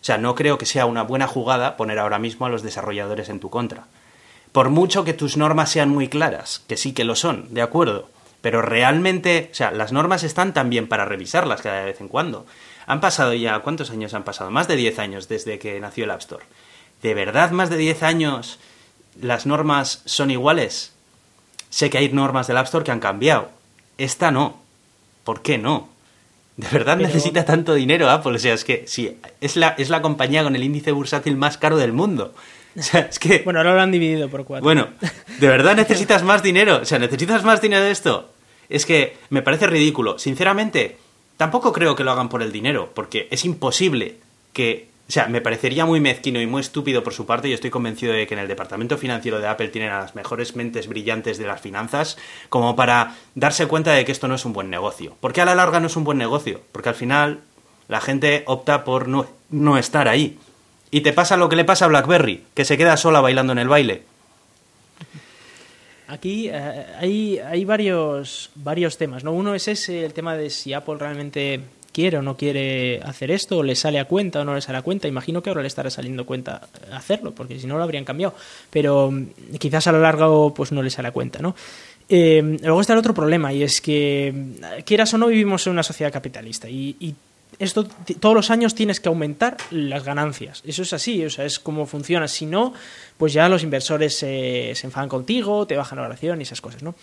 O 0.00 0.04
sea, 0.04 0.16
no 0.16 0.36
creo 0.36 0.58
que 0.58 0.64
sea 0.64 0.86
una 0.86 1.02
buena 1.02 1.26
jugada 1.26 1.76
poner 1.76 1.98
ahora 1.98 2.20
mismo 2.20 2.46
a 2.46 2.50
los 2.50 2.62
desarrolladores 2.62 3.28
en 3.30 3.40
tu 3.40 3.50
contra. 3.50 3.88
Por 4.52 4.70
mucho 4.70 5.02
que 5.02 5.12
tus 5.12 5.36
normas 5.36 5.72
sean 5.72 5.88
muy 5.88 6.06
claras, 6.06 6.62
que 6.68 6.76
sí 6.76 6.92
que 6.92 7.02
lo 7.02 7.16
son, 7.16 7.52
de 7.52 7.62
acuerdo. 7.62 8.08
Pero 8.42 8.62
realmente, 8.62 9.48
o 9.50 9.54
sea, 9.56 9.72
las 9.72 9.90
normas 9.90 10.22
están 10.22 10.54
también 10.54 10.86
para 10.86 11.04
revisarlas 11.04 11.62
cada 11.62 11.84
vez 11.84 12.00
en 12.00 12.06
cuando. 12.06 12.46
Han 12.86 13.00
pasado 13.00 13.34
ya, 13.34 13.58
¿cuántos 13.58 13.90
años 13.90 14.14
han 14.14 14.22
pasado? 14.22 14.52
Más 14.52 14.68
de 14.68 14.76
10 14.76 15.00
años 15.00 15.26
desde 15.26 15.58
que 15.58 15.80
nació 15.80 16.04
el 16.04 16.12
App 16.12 16.20
Store. 16.20 16.44
¿De 17.02 17.14
verdad 17.14 17.50
más 17.50 17.70
de 17.70 17.76
10 17.76 18.02
años 18.02 18.58
las 19.20 19.46
normas 19.46 20.02
son 20.04 20.30
iguales? 20.30 20.92
Sé 21.70 21.90
que 21.90 21.98
hay 21.98 22.08
normas 22.10 22.46
del 22.46 22.56
App 22.56 22.66
Store 22.66 22.84
que 22.84 22.90
han 22.90 23.00
cambiado. 23.00 23.50
Esta 23.98 24.30
no. 24.30 24.60
¿Por 25.24 25.42
qué 25.42 25.58
no? 25.58 25.88
¿De 26.56 26.66
verdad 26.72 26.96
necesita 26.96 27.44
tanto 27.44 27.74
dinero 27.74 28.10
Apple? 28.10 28.34
O 28.34 28.38
sea, 28.38 28.54
es 28.54 28.64
que 28.64 28.84
sí, 28.88 29.16
es 29.40 29.56
la, 29.56 29.68
es 29.78 29.90
la 29.90 30.02
compañía 30.02 30.42
con 30.42 30.56
el 30.56 30.64
índice 30.64 30.90
bursátil 30.90 31.36
más 31.36 31.56
caro 31.56 31.76
del 31.76 31.92
mundo. 31.92 32.34
O 32.76 32.82
sea, 32.82 33.00
es 33.00 33.18
que... 33.18 33.42
Bueno, 33.44 33.60
ahora 33.60 33.74
lo 33.74 33.80
han 33.80 33.92
dividido 33.92 34.28
por 34.28 34.44
cuatro. 34.44 34.64
Bueno, 34.64 34.88
¿de 35.38 35.48
verdad 35.48 35.76
necesitas 35.76 36.22
más 36.22 36.42
dinero? 36.42 36.80
O 36.82 36.84
sea, 36.84 36.98
¿necesitas 36.98 37.44
más 37.44 37.60
dinero 37.60 37.84
de 37.84 37.90
esto? 37.90 38.30
Es 38.68 38.86
que 38.86 39.16
me 39.30 39.42
parece 39.42 39.66
ridículo. 39.66 40.18
Sinceramente, 40.18 40.96
tampoco 41.36 41.72
creo 41.72 41.94
que 41.96 42.04
lo 42.04 42.10
hagan 42.12 42.28
por 42.28 42.42
el 42.42 42.52
dinero, 42.52 42.90
porque 42.94 43.28
es 43.30 43.44
imposible 43.44 44.16
que... 44.52 44.88
O 45.08 45.12
sea, 45.12 45.26
me 45.26 45.40
parecería 45.40 45.86
muy 45.86 46.00
mezquino 46.00 46.38
y 46.38 46.46
muy 46.46 46.60
estúpido 46.60 47.02
por 47.02 47.14
su 47.14 47.24
parte. 47.24 47.48
Yo 47.48 47.54
estoy 47.54 47.70
convencido 47.70 48.12
de 48.12 48.26
que 48.26 48.34
en 48.34 48.40
el 48.40 48.48
departamento 48.48 48.98
financiero 48.98 49.40
de 49.40 49.46
Apple 49.46 49.68
tienen 49.68 49.90
a 49.90 50.00
las 50.00 50.14
mejores 50.14 50.54
mentes 50.54 50.86
brillantes 50.86 51.38
de 51.38 51.46
las 51.46 51.62
finanzas 51.62 52.18
como 52.50 52.76
para 52.76 53.16
darse 53.34 53.66
cuenta 53.66 53.92
de 53.92 54.04
que 54.04 54.12
esto 54.12 54.28
no 54.28 54.34
es 54.34 54.44
un 54.44 54.52
buen 54.52 54.68
negocio. 54.68 55.16
¿Por 55.20 55.32
qué 55.32 55.40
a 55.40 55.46
la 55.46 55.54
larga 55.54 55.80
no 55.80 55.86
es 55.86 55.96
un 55.96 56.04
buen 56.04 56.18
negocio? 56.18 56.60
Porque 56.72 56.90
al 56.90 56.94
final 56.94 57.40
la 57.88 58.02
gente 58.02 58.42
opta 58.46 58.84
por 58.84 59.08
no, 59.08 59.26
no 59.48 59.78
estar 59.78 60.08
ahí. 60.08 60.38
Y 60.90 61.00
te 61.00 61.14
pasa 61.14 61.38
lo 61.38 61.48
que 61.48 61.56
le 61.56 61.64
pasa 61.64 61.86
a 61.86 61.88
BlackBerry, 61.88 62.44
que 62.52 62.66
se 62.66 62.76
queda 62.76 62.98
sola 62.98 63.22
bailando 63.22 63.54
en 63.54 63.60
el 63.60 63.68
baile. 63.68 64.02
Aquí 66.06 66.50
eh, 66.50 66.86
hay, 66.98 67.38
hay 67.38 67.64
varios, 67.64 68.50
varios 68.54 68.98
temas, 68.98 69.24
¿no? 69.24 69.32
Uno 69.32 69.54
es 69.54 69.68
ese, 69.68 70.04
el 70.04 70.12
tema 70.12 70.36
de 70.36 70.50
si 70.50 70.74
Apple 70.74 70.96
realmente 70.98 71.62
quiere 71.98 72.18
o 72.18 72.22
no 72.22 72.36
quiere 72.36 73.00
hacer 73.02 73.32
esto, 73.32 73.58
o 73.58 73.62
le 73.64 73.74
sale 73.74 73.98
a 73.98 74.04
cuenta 74.04 74.42
o 74.42 74.44
no 74.44 74.54
le 74.54 74.60
sale 74.60 74.78
a 74.78 74.82
cuenta. 74.82 75.08
Imagino 75.08 75.42
que 75.42 75.50
ahora 75.50 75.62
le 75.62 75.66
estará 75.66 75.90
saliendo 75.90 76.24
cuenta 76.24 76.68
hacerlo, 76.92 77.32
porque 77.34 77.58
si 77.58 77.66
no 77.66 77.76
lo 77.76 77.82
habrían 77.82 78.04
cambiado. 78.04 78.34
Pero 78.70 79.10
mm, 79.10 79.56
quizás 79.58 79.88
a 79.88 79.92
lo 79.92 80.00
largo 80.00 80.54
pues 80.54 80.70
no 80.70 80.80
le 80.80 80.90
sale 80.90 81.08
a 81.08 81.10
cuenta, 81.10 81.40
¿no? 81.40 81.56
Eh, 82.08 82.58
luego 82.62 82.80
está 82.80 82.92
el 82.92 83.00
otro 83.00 83.14
problema, 83.14 83.52
y 83.52 83.64
es 83.64 83.80
que, 83.80 84.32
quieras 84.84 85.12
o 85.12 85.18
no, 85.18 85.26
vivimos 85.26 85.66
en 85.66 85.72
una 85.72 85.82
sociedad 85.82 86.12
capitalista. 86.12 86.70
Y, 86.70 87.16
esto 87.58 87.88
todos 88.20 88.36
los 88.36 88.50
años 88.52 88.76
tienes 88.76 89.00
que 89.00 89.08
aumentar 89.08 89.56
las 89.72 90.04
ganancias. 90.04 90.62
Eso 90.64 90.82
es 90.82 90.92
así, 90.92 91.24
o 91.24 91.30
sea, 91.30 91.46
es 91.46 91.58
como 91.58 91.86
funciona. 91.86 92.28
Si 92.28 92.46
no, 92.46 92.74
pues 93.16 93.32
ya 93.32 93.48
los 93.48 93.64
inversores 93.64 94.14
se 94.14 94.70
enfadan 94.84 95.08
contigo, 95.08 95.66
te 95.66 95.76
bajan 95.76 95.98
la 95.98 96.04
oración 96.04 96.38
y 96.38 96.42
esas 96.42 96.60
cosas, 96.60 96.84
¿no? 96.84 96.94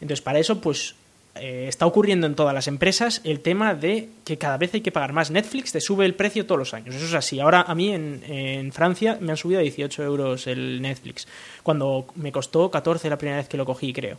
Entonces, 0.00 0.22
para 0.22 0.40
eso, 0.40 0.60
pues 0.60 0.96
eh, 1.40 1.66
está 1.68 1.86
ocurriendo 1.86 2.26
en 2.26 2.34
todas 2.34 2.52
las 2.52 2.68
empresas 2.68 3.22
el 3.24 3.40
tema 3.40 3.74
de 3.74 4.10
que 4.24 4.36
cada 4.36 4.58
vez 4.58 4.74
hay 4.74 4.82
que 4.82 4.92
pagar 4.92 5.12
más. 5.12 5.30
Netflix 5.30 5.72
te 5.72 5.80
sube 5.80 6.04
el 6.04 6.14
precio 6.14 6.44
todos 6.44 6.58
los 6.58 6.74
años. 6.74 6.94
Eso 6.94 7.06
es 7.06 7.14
así. 7.14 7.40
Ahora 7.40 7.62
a 7.62 7.74
mí 7.74 7.92
en, 7.92 8.70
Francia 8.72 9.16
me 9.20 9.32
han 9.32 9.36
subido 9.36 9.60
a 9.60 9.62
18 9.62 10.02
euros 10.02 10.46
el 10.46 10.82
Netflix, 10.82 11.26
cuando 11.62 12.06
me 12.16 12.30
costó 12.30 12.70
14 12.70 13.08
la 13.08 13.16
primera 13.16 13.38
vez 13.38 13.48
que 13.48 13.56
lo 13.56 13.64
cogí, 13.64 13.92
creo. 13.92 14.18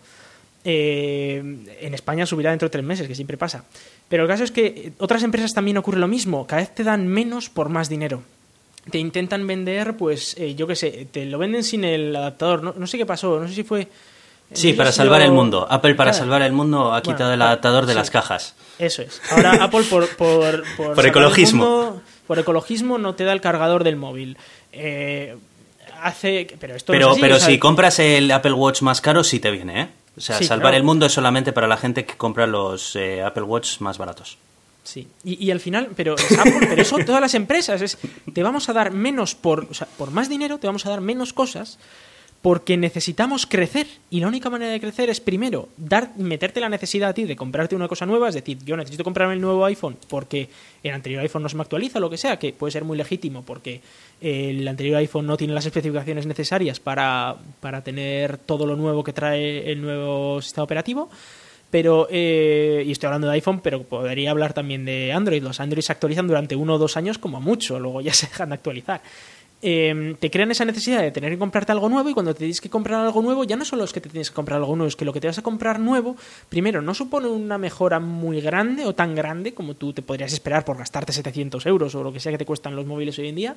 Eh, 0.63 1.37
en 1.79 1.93
España 1.93 2.25
subirá 2.25 2.49
dentro 2.49 2.67
de 2.67 2.71
tres 2.71 2.83
meses, 2.83 3.07
que 3.07 3.15
siempre 3.15 3.37
pasa. 3.37 3.65
Pero 4.09 4.23
el 4.23 4.29
caso 4.29 4.43
es 4.43 4.51
que 4.51 4.93
otras 4.97 5.23
empresas 5.23 5.53
también 5.53 5.77
ocurre 5.77 5.99
lo 5.99 6.07
mismo. 6.07 6.47
Cada 6.47 6.61
vez 6.61 6.73
te 6.73 6.83
dan 6.83 7.07
menos 7.07 7.49
por 7.49 7.69
más 7.69 7.87
dinero. 7.87 8.23
Te 8.89 8.97
intentan 8.97 9.45
vender, 9.45 9.95
pues, 9.95 10.35
eh, 10.39 10.55
yo 10.55 10.65
qué 10.65 10.75
sé, 10.75 11.07
te 11.11 11.25
lo 11.25 11.37
venden 11.37 11.63
sin 11.63 11.83
el 11.83 12.15
adaptador. 12.15 12.75
No 12.77 12.87
sé 12.87 12.97
qué 12.97 13.05
pasó, 13.05 13.39
no 13.39 13.47
sé 13.47 13.53
si 13.53 13.63
fue... 13.63 13.87
Sí, 14.53 14.73
para 14.73 14.91
salvar 14.91 15.21
el 15.21 15.31
mundo. 15.31 15.65
Apple 15.69 15.95
para 15.95 16.11
Claro. 16.11 16.23
salvar 16.25 16.41
el 16.41 16.51
mundo 16.51 16.87
ha 16.93 16.99
Bueno, 16.99 17.03
quitado 17.03 17.33
el 17.33 17.39
pa- 17.39 17.45
adaptador 17.45 17.85
de 17.85 17.93
sí. 17.93 17.97
las 17.99 18.09
cajas. 18.11 18.55
Eso 18.79 19.01
es. 19.01 19.21
Ahora 19.31 19.51
Apple 19.63 19.83
por... 19.89 20.07
Por, 20.15 20.63
por, 20.77 20.99
el 20.99 21.05
ecologismo. 21.05 21.65
mundo, 21.65 22.01
por 22.27 22.39
ecologismo 22.39 22.97
no 22.97 23.15
te 23.15 23.23
da 23.23 23.33
el 23.33 23.41
cargador 23.41 23.83
del 23.83 23.95
móvil. 23.95 24.37
Eh, 24.73 25.35
hace... 26.01 26.47
Pero 26.59 26.75
esto 26.75 26.91
no 26.93 26.97
es 26.97 26.99
Pero, 26.99 27.11
así, 27.11 27.21
pero 27.21 27.35
o 27.35 27.39
sea, 27.39 27.47
si 27.47 27.59
compras 27.59 27.99
el 27.99 28.29
Apple 28.31 28.53
Watch 28.53 28.81
más 28.81 28.99
caro, 29.01 29.23
sí 29.23 29.39
te 29.39 29.51
viene, 29.51 29.81
¿eh? 29.81 29.87
O 30.17 30.21
sea, 30.21 30.37
Sí, 30.37 30.43
salvar 30.43 30.63
claro. 30.71 30.77
el 30.77 30.83
mundo 30.83 31.05
es 31.05 31.13
solamente 31.13 31.53
para 31.53 31.67
la 31.67 31.77
gente 31.77 32.05
que 32.05 32.15
compra 32.17 32.45
los 32.45 32.95
eh, 32.97 33.21
Apple 33.23 33.43
Watch 33.43 33.79
más 33.79 33.97
baratos. 33.97 34.37
Sí, 34.83 35.07
y, 35.23 35.45
y 35.45 35.51
al 35.51 35.59
final, 35.61 35.89
pero 35.95 36.15
es 36.15 36.37
Apple, 36.37 36.67
pero 36.67 36.81
eso 36.81 36.97
todas 37.05 37.21
las 37.21 37.33
empresas, 37.35 37.81
es 37.81 37.97
te 38.33 38.41
vamos 38.43 38.67
a 38.67 38.73
dar 38.73 38.91
menos 38.91 39.35
por, 39.35 39.67
o 39.69 39.73
sea, 39.75 39.87
por 39.97 40.09
más 40.11 40.27
dinero, 40.27 40.57
te 40.57 40.65
vamos 40.67 40.85
a 40.85 40.89
dar 40.89 40.99
menos 41.01 41.31
cosas 41.33 41.77
porque 42.41 42.75
necesitamos 42.75 43.45
crecer 43.45 43.85
y 44.09 44.19
la 44.19 44.27
única 44.27 44.49
manera 44.49 44.71
de 44.71 44.79
crecer 44.79 45.09
es 45.09 45.19
primero 45.19 45.69
dar 45.77 46.11
meterte 46.17 46.59
la 46.59 46.69
necesidad 46.69 47.09
a 47.09 47.13
ti 47.13 47.25
de 47.25 47.35
comprarte 47.35 47.75
una 47.75 47.87
cosa 47.87 48.07
nueva, 48.07 48.29
es 48.29 48.35
decir, 48.35 48.57
yo 48.65 48.75
necesito 48.75 49.03
comprarme 49.03 49.35
el 49.35 49.41
nuevo 49.41 49.63
iPhone 49.65 49.95
porque 50.09 50.49
el 50.81 50.93
anterior 50.93 51.21
iPhone 51.21 51.43
no 51.43 51.49
se 51.49 51.55
me 51.55 51.61
actualiza, 51.61 51.99
lo 51.99 52.09
que 52.09 52.17
sea, 52.17 52.39
que 52.39 52.51
puede 52.51 52.71
ser 52.71 52.83
muy 52.83 52.97
legítimo 52.97 53.43
porque 53.43 53.81
el 54.21 54.67
anterior 54.67 54.97
iPhone 54.97 55.27
no 55.27 55.37
tiene 55.37 55.53
las 55.53 55.65
especificaciones 55.65 56.25
necesarias 56.25 56.79
para, 56.79 57.35
para 57.59 57.83
tener 57.83 58.39
todo 58.39 58.65
lo 58.65 58.75
nuevo 58.75 59.03
que 59.03 59.13
trae 59.13 59.71
el 59.71 59.81
nuevo 59.81 60.41
sistema 60.41 60.63
operativo. 60.63 61.09
Pero, 61.69 62.09
eh, 62.11 62.83
y 62.85 62.91
estoy 62.91 63.07
hablando 63.07 63.27
de 63.27 63.33
iPhone, 63.33 63.61
pero 63.61 63.83
podría 63.83 64.31
hablar 64.31 64.51
también 64.51 64.83
de 64.83 65.13
Android. 65.13 65.41
Los 65.41 65.61
Android 65.61 65.81
se 65.81 65.93
actualizan 65.93 66.27
durante 66.27 66.53
uno 66.53 66.75
o 66.75 66.77
dos 66.77 66.97
años 66.97 67.17
como 67.17 67.39
mucho, 67.39 67.79
luego 67.79 68.01
ya 68.01 68.13
se 68.13 68.27
dejan 68.27 68.49
de 68.49 68.55
actualizar. 68.55 69.01
Eh, 69.63 70.15
te 70.19 70.31
crean 70.31 70.49
esa 70.49 70.65
necesidad 70.65 71.01
de 71.01 71.11
tener 71.11 71.31
que 71.31 71.37
comprarte 71.37 71.71
algo 71.71 71.87
nuevo 71.87 72.09
y 72.09 72.13
cuando 72.13 72.33
te 72.33 72.39
tienes 72.39 72.59
que 72.59 72.69
comprar 72.69 73.05
algo 73.05 73.21
nuevo, 73.21 73.43
ya 73.43 73.55
no 73.55 73.63
solo 73.63 73.83
es 73.83 73.93
que 73.93 74.01
te 74.01 74.09
tienes 74.09 74.31
que 74.31 74.35
comprar 74.35 74.57
algo 74.57 74.75
nuevo, 74.75 74.87
es 74.87 74.95
que 74.95 75.05
lo 75.05 75.13
que 75.13 75.21
te 75.21 75.27
vas 75.27 75.37
a 75.37 75.43
comprar 75.43 75.79
nuevo, 75.79 76.15
primero, 76.49 76.81
no 76.81 76.95
supone 76.95 77.27
una 77.27 77.59
mejora 77.59 77.99
muy 77.99 78.41
grande 78.41 78.85
o 78.85 78.95
tan 78.95 79.13
grande 79.13 79.53
como 79.53 79.75
tú 79.75 79.93
te 79.93 80.01
podrías 80.01 80.33
esperar 80.33 80.65
por 80.65 80.77
gastarte 80.77 81.13
700 81.13 81.63
euros 81.67 81.93
o 81.93 82.03
lo 82.03 82.11
que 82.11 82.19
sea 82.19 82.31
que 82.31 82.39
te 82.39 82.45
cuestan 82.45 82.75
los 82.75 82.87
móviles 82.87 83.19
hoy 83.19 83.27
en 83.27 83.35
día. 83.35 83.55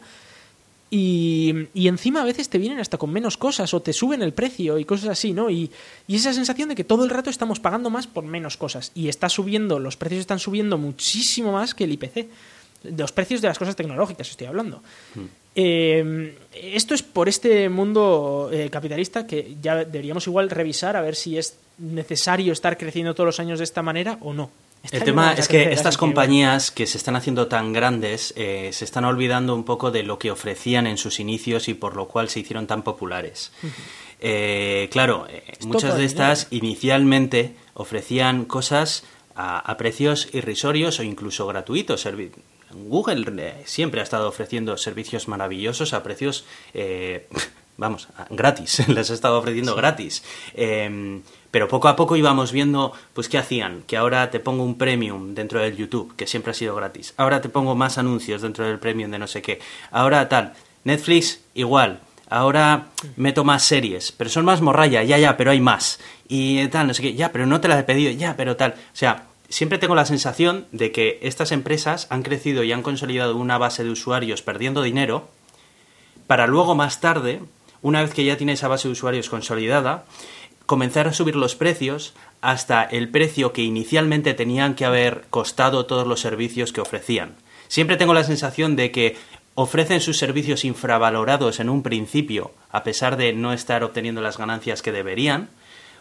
Y, 0.90 1.68
y 1.72 1.88
encima 1.88 2.20
a 2.20 2.24
veces 2.24 2.50
te 2.50 2.59
vienen 2.59 2.78
hasta 2.78 2.98
con 2.98 3.11
menos 3.11 3.36
cosas 3.36 3.72
o 3.72 3.80
te 3.80 3.92
suben 3.92 4.22
el 4.22 4.32
precio 4.32 4.78
y 4.78 4.84
cosas 4.84 5.09
así, 5.09 5.32
¿no? 5.32 5.50
Y, 5.50 5.70
y 6.07 6.16
esa 6.16 6.32
sensación 6.32 6.68
de 6.68 6.74
que 6.74 6.84
todo 6.84 7.02
el 7.02 7.11
rato 7.11 7.30
estamos 7.30 7.59
pagando 7.59 7.90
más 7.90 8.07
por 8.07 8.24
menos 8.24 8.57
cosas. 8.57 8.92
Y 8.94 9.09
está 9.09 9.28
subiendo, 9.28 9.80
los 9.80 9.96
precios 9.96 10.20
están 10.20 10.38
subiendo 10.38 10.76
muchísimo 10.78 11.52
más 11.52 11.74
que 11.74 11.84
el 11.84 11.92
IPC. 11.92 12.28
De 12.85 13.03
los 13.03 13.12
precios 13.12 13.41
de 13.41 13.49
las 13.49 13.59
cosas 13.59 13.74
tecnológicas 13.74 14.30
estoy 14.30 14.47
hablando. 14.47 14.82
Eh, 15.57 16.37
esto 16.53 16.95
es 16.95 17.03
por 17.03 17.28
este 17.28 17.68
mundo 17.68 18.51
eh, 18.53 18.70
capitalista 18.70 19.26
que 19.26 19.57
ya 19.61 19.76
deberíamos 19.76 20.26
igual 20.26 20.51
revisar 20.51 20.97
a 20.97 21.01
ver 21.01 21.14
si 21.14 21.39
es 21.39 21.57
necesario 21.78 22.53
estar 22.53 22.76
creciendo 22.76 23.14
todos 23.14 23.26
los 23.26 23.41
años 23.41 23.59
de 23.59 23.64
esta 23.64 23.82
manera 23.82 24.18
o 24.20 24.32
no. 24.32 24.51
Está 24.85 24.99
El 24.99 25.05
tema 25.05 25.32
es 25.32 25.49
que 25.49 25.72
estas 25.72 25.97
compañías 25.97 26.70
que 26.70 26.87
se 26.87 26.99
están 26.99 27.16
haciendo 27.16 27.47
tan 27.47 27.72
grandes 27.72 28.35
eh, 28.37 28.68
se 28.72 28.85
están 28.85 29.07
olvidando 29.07 29.55
un 29.55 29.64
poco 29.64 29.91
de 29.91 30.03
lo 30.03 30.18
que 30.18 30.30
ofrecían 30.30 30.87
en 30.87 30.99
sus 30.99 31.20
inicios 31.20 31.68
y 31.68 31.74
por 31.74 31.97
lo 31.97 32.07
cual 32.07 32.28
se 32.28 32.41
hicieron 32.41 32.66
tan 32.66 32.82
populares. 32.82 33.51
Eh, 34.20 34.91
claro, 34.93 35.26
eh, 35.30 35.43
muchas 35.64 35.95
de 35.95 36.03
dinero. 36.03 36.07
estas 36.07 36.49
inicialmente 36.51 37.55
ofrecían 37.72 38.45
cosas 38.45 39.05
a, 39.35 39.59
a 39.59 39.76
precios 39.78 40.28
irrisorios 40.35 41.01
o 41.01 41.03
incluso 41.03 41.47
gratuitos. 41.47 42.05
Google 42.75 43.25
eh, 43.39 43.62
siempre 43.64 44.01
ha 44.01 44.05
estado 44.05 44.29
ofreciendo 44.29 44.77
servicios 44.77 45.29
maravillosos 45.29 45.95
a 45.95 46.03
precios, 46.03 46.45
eh, 46.75 47.29
vamos, 47.77 48.09
gratis, 48.31 48.87
les 48.89 49.11
ha 49.11 49.14
estado 49.14 49.39
ofreciendo 49.39 49.75
gratis. 49.75 50.22
Eh, 50.55 51.20
pero 51.55 51.68
poco 51.68 51.87
a 51.87 51.95
poco 51.95 52.16
íbamos 52.16 52.51
viendo, 52.51 52.93
pues, 53.12 53.29
qué 53.29 53.39
hacían. 53.39 53.85
Que 53.87 53.97
ahora 53.97 54.29
te 54.33 54.41
pongo 54.41 54.64
un 54.64 54.77
premium 54.77 55.37
dentro 55.37 55.61
del 55.61 55.77
YouTube, 55.77 56.16
que 56.16 56.27
siempre 56.27 56.51
ha 56.51 56.55
sido 56.55 56.75
gratis. 56.75 57.14
Ahora 57.16 57.41
te 57.41 57.49
pongo 57.49 57.77
más 57.77 57.97
anuncios 57.97 58.43
dentro 58.43 58.66
del 58.66 58.81
premium 58.81 59.12
de 59.12 59.20
no 59.20 59.29
sé 59.29 59.41
qué. 59.41 59.61
Ahora 59.93 60.29
tal. 60.29 60.55
Netflix, 60.83 61.45
igual. 61.55 62.01
Ahora 62.29 62.87
meto 63.14 63.45
más 63.45 63.62
series, 63.62 64.11
pero 64.11 64.29
son 64.31 64.45
más 64.45 64.62
morralla, 64.62 65.05
ya, 65.05 65.16
ya, 65.16 65.37
pero 65.37 65.53
hay 65.53 65.61
más. 65.61 66.01
Y 66.27 66.66
tal, 66.66 66.89
no 66.89 66.95
sé 66.95 67.03
qué, 67.03 67.14
ya, 67.14 67.31
pero 67.31 67.47
no 67.47 67.61
te 67.61 67.68
las 67.68 67.79
he 67.79 67.85
pedido, 67.85 68.11
ya, 68.11 68.35
pero 68.37 68.57
tal. 68.57 68.72
O 68.72 68.97
sea, 68.97 69.27
siempre 69.49 69.78
tengo 69.78 69.95
la 69.95 70.07
sensación 70.07 70.66
de 70.72 70.92
que 70.92 71.18
estas 71.22 71.53
empresas 71.53 72.07
han 72.11 72.22
crecido 72.22 72.64
y 72.64 72.72
han 72.72 72.82
consolidado 72.82 73.36
una 73.36 73.59
base 73.59 73.84
de 73.84 73.90
usuarios 73.90 74.42
perdiendo 74.42 74.82
dinero, 74.82 75.28
para 76.26 76.47
luego 76.47 76.74
más 76.74 77.01
tarde, 77.01 77.40
una 77.82 78.03
vez 78.03 78.14
que 78.14 78.24
ya 78.24 78.36
tiene 78.36 78.55
esa 78.55 78.68
base 78.68 78.88
de 78.88 78.92
usuarios 78.92 79.28
consolidada, 79.28 80.05
comenzar 80.66 81.07
a 81.07 81.12
subir 81.12 81.36
los 81.36 81.55
precios 81.55 82.14
hasta 82.40 82.82
el 82.82 83.11
precio 83.11 83.53
que 83.53 83.62
inicialmente 83.62 84.34
tenían 84.34 84.74
que 84.74 84.86
haber 84.86 85.24
costado 85.30 85.86
todos 85.86 86.07
los 86.07 86.20
servicios 86.20 86.72
que 86.72 86.80
ofrecían. 86.80 87.34
Siempre 87.68 87.97
tengo 87.97 88.14
la 88.14 88.24
sensación 88.24 88.76
de 88.76 88.90
que 88.90 89.16
ofrecen 89.55 90.01
sus 90.01 90.18
servicios 90.18 90.64
infravalorados 90.64 91.61
en 91.61 91.68
un 91.68 91.82
principio, 91.82 92.53
a 92.70 92.82
pesar 92.82 93.16
de 93.16 93.32
no 93.32 93.53
estar 93.53 93.84
obteniendo 93.84 94.20
las 94.20 94.38
ganancias 94.38 94.82
que 94.82 94.92
deberían, 94.92 95.49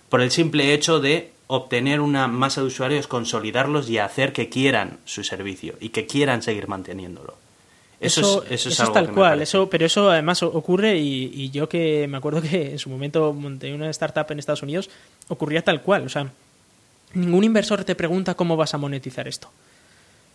por 0.10 0.22
el 0.22 0.32
simple 0.32 0.74
hecho 0.74 1.00
de 1.00 1.33
obtener 1.48 2.00
una 2.02 2.28
masa 2.28 2.62
de 2.62 2.68
usuarios, 2.68 3.08
consolidarlos 3.08 3.90
y 3.90 3.98
hacer 3.98 4.34
que 4.34 4.50
quieran 4.50 5.00
su 5.06 5.24
servicio 5.24 5.76
y 5.80 5.90
que 5.90 6.06
quieran 6.06 6.42
seguir 6.42 6.68
manteniéndolo. 6.68 7.36
Eso, 8.00 8.44
es, 8.44 8.52
eso 8.52 8.70
es 8.70 8.80
algo 8.82 8.94
tal 8.94 9.08
que 9.08 9.14
cual, 9.14 9.42
eso, 9.42 9.70
pero 9.70 9.86
eso 9.86 10.10
además 10.12 10.44
ocurre 10.44 10.98
y, 10.98 11.32
y 11.34 11.52
yo 11.52 11.70
que 11.70 12.06
me 12.10 12.18
acuerdo 12.18 12.42
que 12.42 12.72
en 12.72 12.80
su 12.80 12.90
momento 12.90 13.32
monté 13.32 13.74
una 13.74 13.90
startup 13.92 14.26
en 14.30 14.40
Estados 14.40 14.62
Unidos, 14.62 14.90
ocurría 15.30 15.62
tal 15.64 15.82
cual, 15.82 16.06
o 16.06 16.10
sea, 16.10 16.30
ningún 17.14 17.46
inversor 17.46 17.86
te 17.86 17.96
pregunta 17.96 18.34
cómo 18.34 18.58
vas 18.58 18.74
a 18.74 18.78
monetizar 18.78 19.28
esto. 19.28 19.50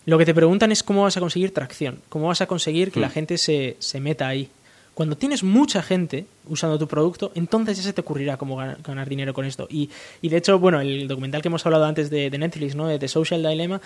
Lo 0.05 0.17
que 0.17 0.25
te 0.25 0.33
preguntan 0.33 0.71
es 0.71 0.81
cómo 0.81 1.03
vas 1.03 1.17
a 1.17 1.19
conseguir 1.19 1.53
tracción, 1.53 1.99
cómo 2.09 2.27
vas 2.29 2.41
a 2.41 2.47
conseguir 2.47 2.91
que 2.91 2.99
la 2.99 3.09
Hmm. 3.09 3.11
gente 3.11 3.37
se, 3.37 3.75
se 3.79 3.99
meta 3.99 4.27
ahí. 4.27 4.49
Cuando 4.93 5.15
tienes 5.15 5.43
mucha 5.43 5.81
gente 5.81 6.25
usando 6.47 6.77
tu 6.77 6.87
producto, 6.87 7.31
entonces 7.35 7.77
ya 7.77 7.83
se 7.83 7.93
te 7.93 8.01
ocurrirá 8.01 8.35
cómo 8.37 8.57
gan- 8.57 8.77
ganar 8.83 9.07
dinero 9.07 9.33
con 9.33 9.45
esto. 9.45 9.67
Y, 9.69 9.89
y 10.21 10.29
de 10.29 10.37
hecho, 10.37 10.59
bueno, 10.59 10.81
el 10.81 11.07
documental 11.07 11.41
que 11.41 11.47
hemos 11.47 11.65
hablado 11.65 11.85
antes 11.85 12.09
de, 12.09 12.29
de 12.29 12.37
Netflix, 12.37 12.75
¿no? 12.75 12.87
de 12.87 12.99
The 12.99 13.07
Social 13.07 13.41
Dilemma, 13.41 13.79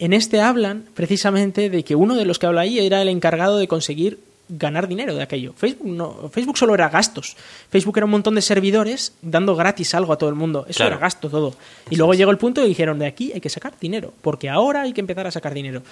en 0.00 0.12
este 0.12 0.40
hablan 0.40 0.84
precisamente 0.94 1.70
de 1.70 1.84
que 1.84 1.94
uno 1.94 2.14
de 2.16 2.24
los 2.24 2.38
que 2.38 2.46
habla 2.46 2.62
ahí 2.62 2.78
era 2.80 3.02
el 3.02 3.08
encargado 3.08 3.58
de 3.58 3.68
conseguir 3.68 4.18
ganar 4.48 4.88
dinero 4.88 5.14
de 5.14 5.22
aquello. 5.22 5.52
Facebook 5.56 5.86
no, 5.88 6.30
Facebook 6.32 6.56
solo 6.56 6.74
era 6.74 6.88
gastos. 6.88 7.36
Facebook 7.70 7.98
era 7.98 8.06
un 8.06 8.10
montón 8.12 8.34
de 8.34 8.40
servidores 8.42 9.12
dando 9.20 9.54
gratis 9.54 9.94
algo 9.94 10.12
a 10.12 10.16
todo 10.18 10.30
el 10.30 10.36
mundo. 10.36 10.64
Eso 10.68 10.78
Claro. 10.78 10.92
era 10.94 11.00
gasto 11.00 11.28
todo. 11.28 11.54
Y 11.90 11.96
luego 11.96 12.14
llegó 12.14 12.30
el 12.30 12.38
punto 12.38 12.64
y 12.64 12.68
dijeron, 12.68 12.98
de 12.98 13.06
aquí 13.06 13.30
hay 13.34 13.40
que 13.40 13.50
sacar 13.50 13.74
dinero, 13.78 14.14
porque 14.22 14.48
ahora 14.48 14.82
hay 14.82 14.92
que 14.94 15.00
empezar 15.02 15.26
a 15.26 15.30
sacar 15.30 15.52
dinero. 15.52 15.82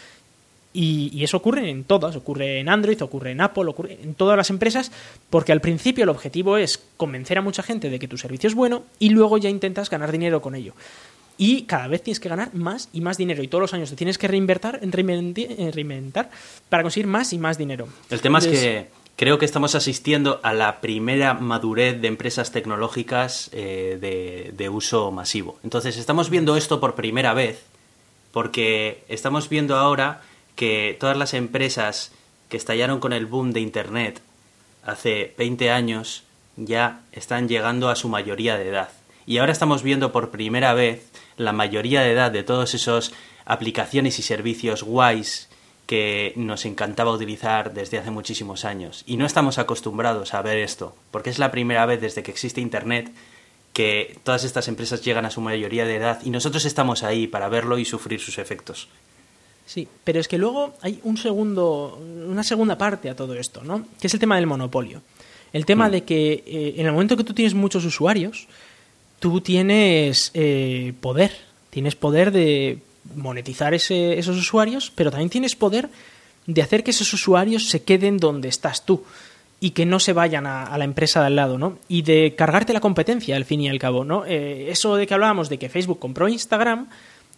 Y, 0.79 1.11
y 1.11 1.25
eso 1.25 1.39
ocurre 1.39 1.71
en 1.71 1.85
todas, 1.85 2.17
ocurre 2.17 2.61
en 2.61 2.69
Android, 2.69 3.01
ocurre 3.01 3.31
en 3.31 3.41
Apple, 3.41 3.65
ocurre 3.65 3.99
en 4.03 4.13
todas 4.15 4.37
las 4.37 4.51
empresas, 4.51 4.93
porque 5.31 5.53
al 5.53 5.63
principio 5.63 6.05
el 6.05 6.11
objetivo 6.11 6.59
es 6.59 6.79
convencer 6.99 7.39
a 7.39 7.41
mucha 7.41 7.63
gente 7.63 7.89
de 7.89 7.99
que 7.99 8.07
tu 8.09 8.19
servicio 8.19 8.49
es 8.49 8.55
bueno 8.55 8.83
y 8.99 9.09
luego 9.09 9.39
ya 9.39 9.49
intentas 9.49 9.89
ganar 9.89 10.13
dinero 10.13 10.43
con 10.43 10.55
ello. 10.55 10.75
Y 11.39 11.63
cada 11.63 11.87
vez 11.89 12.03
tienes 12.03 12.21
que 12.21 12.29
ganar 12.29 12.55
más 12.55 12.91
y 12.93 13.01
más 13.01 13.17
dinero 13.17 13.43
y 13.43 13.49
todos 13.49 13.63
los 13.63 13.73
años 13.73 13.89
te 13.89 13.97
tienes 13.97 14.19
que 14.19 14.29
reinventar, 14.29 14.81
reinventi- 14.83 15.47
eh, 15.49 15.71
reinventar 15.73 16.29
para 16.69 16.83
conseguir 16.83 17.07
más 17.07 17.33
y 17.33 17.39
más 17.39 17.57
dinero. 17.57 17.89
El 18.11 18.21
tema 18.21 18.39
es 18.39 18.47
que 18.47 18.89
creo 19.17 19.39
que 19.39 19.47
estamos 19.47 19.75
asistiendo 19.75 20.41
a 20.43 20.53
la 20.53 20.83
primera 20.83 21.33
madurez 21.33 22.01
de 22.03 22.09
empresas 22.09 22.53
tecnológicas 22.53 23.49
eh, 23.55 23.97
de, 23.99 24.53
de 24.55 24.69
uso 24.69 25.11
masivo. 25.11 25.59
Entonces, 25.65 25.97
estamos 25.97 26.29
viendo 26.29 26.55
esto 26.55 26.81
por 26.81 26.95
primera 26.95 27.33
vez 27.33 27.65
porque 28.33 29.05
estamos 29.09 29.49
viendo 29.49 29.77
ahora 29.77 30.21
que 30.57 30.97
todas 30.99 31.17
las 31.17 31.35
empresas 31.35 32.13
que 32.49 32.57
estallaron 32.57 32.99
con 32.99 33.13
el 33.13 33.27
boom 33.27 33.53
de 33.53 33.61
Internet 33.61 34.21
hace 34.85 35.35
20 35.39 35.71
años 35.71 36.25
ya 36.57 37.03
están 37.13 37.49
llegando 37.49 37.89
a 37.89 37.97
su 37.97 38.09
mayoría 38.09 38.57
de 38.57 38.69
edad. 38.69 38.89
Y 39.27 39.39
ahora 39.39 39.53
estamos 39.53 39.83
viendo 39.83 40.13
por 40.13 40.31
primera 40.31 40.73
vez 40.75 41.11
la 41.37 41.53
mayoría 41.53 42.01
de 42.01 42.13
edad 42.13 42.31
de 42.31 42.45
todos 42.45 42.75
esos 42.75 43.13
aplicaciones 43.45 44.19
y 44.19 44.23
servicios 44.23 44.83
guays 44.83 45.49
que 45.87 46.33
nos 46.37 46.65
encantaba 46.65 47.13
utilizar 47.13 47.73
desde 47.73 47.99
hace 47.99 48.11
muchísimos 48.11 48.65
años. 48.65 49.05
Y 49.07 49.17
no 49.17 49.27
estamos 49.27 49.59
acostumbrados 49.59 50.35
a 50.35 50.43
ver 50.43 50.59
esto, 50.59 50.97
porque 51.11 51.31
es 51.31 51.39
la 51.39 51.51
primera 51.51 51.87
vez 51.87 52.01
desde 52.01 52.23
que 52.23 52.31
existe 52.31 52.61
Internet 52.61 53.13
que 53.73 54.19
todas 54.25 54.45
estas 54.45 54.69
empresas 54.69 55.03
llegan 55.05 55.27
a 55.27 55.31
su 55.31 55.41
mayoría 55.41 55.85
de 55.85 55.97
edad 55.97 56.21
y 56.25 56.31
nosotros 56.31 56.65
estamos 56.65 57.03
ahí 57.03 57.27
para 57.27 57.49
verlo 57.49 57.79
y 57.79 57.85
sufrir 57.85 58.21
sus 58.21 58.39
efectos. 58.39 58.89
Sí, 59.67 59.87
pero 60.05 60.21
es 60.21 60.29
que 60.29 60.39
luego 60.39 60.75
hay 60.81 61.01
un 61.03 61.17
segundo, 61.17 62.01
una 62.29 62.43
segunda 62.45 62.79
parte 62.79 63.11
a 63.11 63.17
todo 63.17 63.35
esto, 63.35 63.63
¿no? 63.65 63.85
Que 64.01 64.07
es 64.07 64.15
el 64.15 64.21
tema 64.21 64.37
del 64.37 64.47
monopolio. 64.47 65.03
El 65.53 65.67
tema 65.67 65.89
Mm. 65.89 65.91
de 65.91 66.05
que 66.05 66.33
eh, 66.47 66.75
en 66.79 66.87
el 66.87 66.93
momento 66.93 67.17
que 67.17 67.25
tú 67.25 67.35
tienes 67.35 67.55
muchos 67.55 67.85
usuarios, 67.85 68.47
tú 69.19 69.41
tienes 69.41 70.31
eh, 70.35 70.93
poder. 71.01 71.33
Tienes 71.71 71.95
poder 71.97 72.31
de 72.33 72.79
monetizar 73.15 73.75
ese- 73.75 74.19
esos 74.19 74.37
usuarios, 74.37 74.93
pero 74.95 75.11
también 75.11 75.31
tienes 75.31 75.57
poder 75.57 75.89
de 76.47 76.63
hacer 76.63 76.85
que 76.85 76.91
esos 76.93 77.13
usuarios 77.13 77.69
se 77.69 77.83
queden 77.83 78.19
donde 78.19 78.49
estás 78.49 78.85
tú 78.87 79.03
y 79.59 79.71
que 79.71 79.87
no 79.87 79.99
se 80.01 80.13
vayan 80.13 80.47
a, 80.47 80.65
a 80.65 80.79
la 80.79 80.85
empresa 80.85 81.21
de 81.21 81.27
al 81.27 81.37
lado, 81.37 81.59
¿no? 81.59 81.79
Y 81.89 82.03
de 82.03 82.35
cargarte 82.37 82.73
la 82.73 82.81
competencia, 82.81 83.37
al 83.37 83.45
fin 83.45 83.61
y 83.63 83.69
al 83.69 83.79
cabo, 83.79 84.05
¿no? 84.05 84.25
Eh, 84.27 84.69
eso 84.71 84.97
de 84.97 85.07
que 85.07 85.15
hablábamos 85.15 85.49
de 85.49 85.59
que 85.59 85.69
Facebook 85.69 85.99
compró 85.99 86.29
Instagram, 86.29 86.89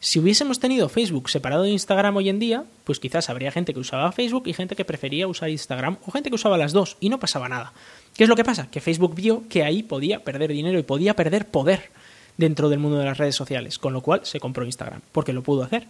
si 0.00 0.20
hubiésemos 0.20 0.60
tenido 0.60 0.88
Facebook 0.88 1.28
separado 1.28 1.64
de 1.64 1.70
Instagram 1.70 2.16
hoy 2.16 2.28
en 2.28 2.38
día, 2.38 2.64
pues 2.84 3.00
quizás 3.00 3.28
habría 3.30 3.50
gente 3.50 3.74
que 3.74 3.80
usaba 3.80 4.12
Facebook 4.12 4.44
y 4.46 4.52
gente 4.52 4.76
que 4.76 4.84
prefería 4.84 5.26
usar 5.26 5.50
Instagram 5.50 5.96
o 6.06 6.12
gente 6.12 6.30
que 6.30 6.36
usaba 6.36 6.56
las 6.56 6.72
dos 6.72 6.96
y 7.00 7.08
no 7.08 7.18
pasaba 7.18 7.48
nada. 7.48 7.72
¿Qué 8.16 8.22
es 8.24 8.28
lo 8.28 8.36
que 8.36 8.44
pasa? 8.44 8.70
Que 8.70 8.80
Facebook 8.80 9.14
vio 9.14 9.44
que 9.48 9.64
ahí 9.64 9.82
podía 9.82 10.22
perder 10.22 10.52
dinero 10.52 10.78
y 10.78 10.84
podía 10.84 11.14
perder 11.14 11.48
poder 11.48 11.90
dentro 12.36 12.68
del 12.68 12.78
mundo 12.78 12.98
de 12.98 13.04
las 13.04 13.18
redes 13.18 13.34
sociales, 13.34 13.78
con 13.78 13.92
lo 13.92 14.00
cual 14.00 14.20
se 14.24 14.40
compró 14.40 14.64
Instagram, 14.64 15.02
porque 15.12 15.32
lo 15.32 15.42
pudo 15.42 15.64
hacer. 15.64 15.86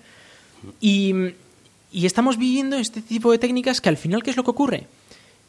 Y, 0.81 1.15
estamos 1.93 2.39
viviendo 2.39 2.77
este 2.77 3.03
tipo 3.03 3.31
de 3.31 3.39
técnicas 3.39 3.81
que 3.81 3.89
al 3.89 3.97
final, 3.97 4.23
¿qué 4.23 4.31
es 4.31 4.37
lo 4.37 4.45
que 4.45 4.51
ocurre? 4.51 4.87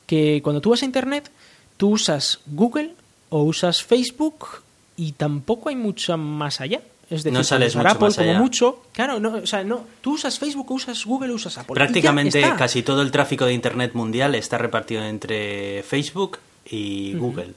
Que 0.05 0.41
cuando 0.43 0.61
tú 0.61 0.71
vas 0.71 0.81
a 0.81 0.85
Internet, 0.85 1.31
tú 1.77 1.89
usas 1.89 2.39
Google 2.45 2.93
o 3.29 3.43
usas 3.43 3.83
Facebook 3.83 4.45
y 4.97 5.13
tampoco 5.13 5.69
hay 5.69 5.75
mucho 5.75 6.17
más 6.17 6.61
allá. 6.61 6.81
Es 7.09 7.23
decir, 7.23 7.33
No 7.33 7.43
sales 7.43 7.75
mucho 7.75 7.87
Apple 7.89 8.07
más 8.07 8.17
como 8.17 8.33
mucho. 8.35 8.83
Claro, 8.93 9.19
no, 9.19 9.35
o 9.37 9.47
sea, 9.47 9.63
no, 9.63 9.85
tú 10.01 10.13
usas 10.13 10.37
Facebook, 10.37 10.69
usas 10.71 11.03
Google, 11.05 11.33
usas 11.33 11.57
Apple. 11.57 11.73
Prácticamente 11.73 12.41
casi 12.57 12.83
todo 12.83 13.01
el 13.01 13.11
tráfico 13.11 13.45
de 13.45 13.53
Internet 13.53 13.93
mundial 13.93 14.35
está 14.35 14.59
repartido 14.59 15.03
entre 15.03 15.81
Facebook 15.83 16.37
y 16.69 17.15
Google. 17.15 17.53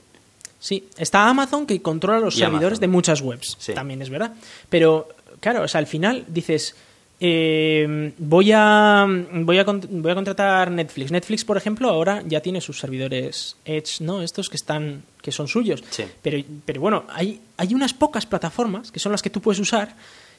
Sí, 0.59 0.84
está 0.96 1.28
Amazon 1.28 1.66
que 1.66 1.82
controla 1.82 2.20
los 2.20 2.36
Y 2.36 2.38
servidores 2.38 2.78
Amazon. 2.78 2.80
de 2.80 2.88
muchas 2.88 3.20
webs. 3.20 3.57
Sí. 3.59 3.74
También 3.74 4.00
es 4.00 4.09
verdad. 4.09 4.32
Pero, 4.68 5.09
claro, 5.40 5.64
o 5.64 5.68
sea, 5.68 5.80
al 5.80 5.86
final 5.86 6.24
dices, 6.28 6.76
eh, 7.20 8.12
voy, 8.18 8.53
a, 8.53 9.07
voy, 9.07 9.59
a, 9.59 9.64
voy 9.64 10.11
a 10.11 10.14
contratar 10.14 10.70
Netflix. 10.70 11.11
Netflix, 11.11 11.44
por 11.44 11.57
ejemplo, 11.57 11.88
ahora 11.88 12.22
ya 12.26 12.40
tiene 12.40 12.61
sus 12.61 12.78
servidores 12.78 13.57
Edge, 13.64 14.00
¿no? 14.00 14.22
Estos 14.22 14.48
que 14.48 14.57
están 14.57 15.03
que 15.20 15.30
son 15.30 15.46
suyos. 15.46 15.84
Sí. 15.90 16.05
Pero, 16.20 16.42
pero 16.64 16.80
bueno, 16.80 17.05
hay, 17.09 17.40
hay 17.63 17.75
unas 17.75 17.95
pocas 17.95 18.27
plataformas 18.27 18.91
que 18.91 18.99
son 18.99 19.13
las 19.13 19.23
que 19.23 19.31
tú 19.31 19.41
puedes 19.41 19.61
usar 19.61 19.95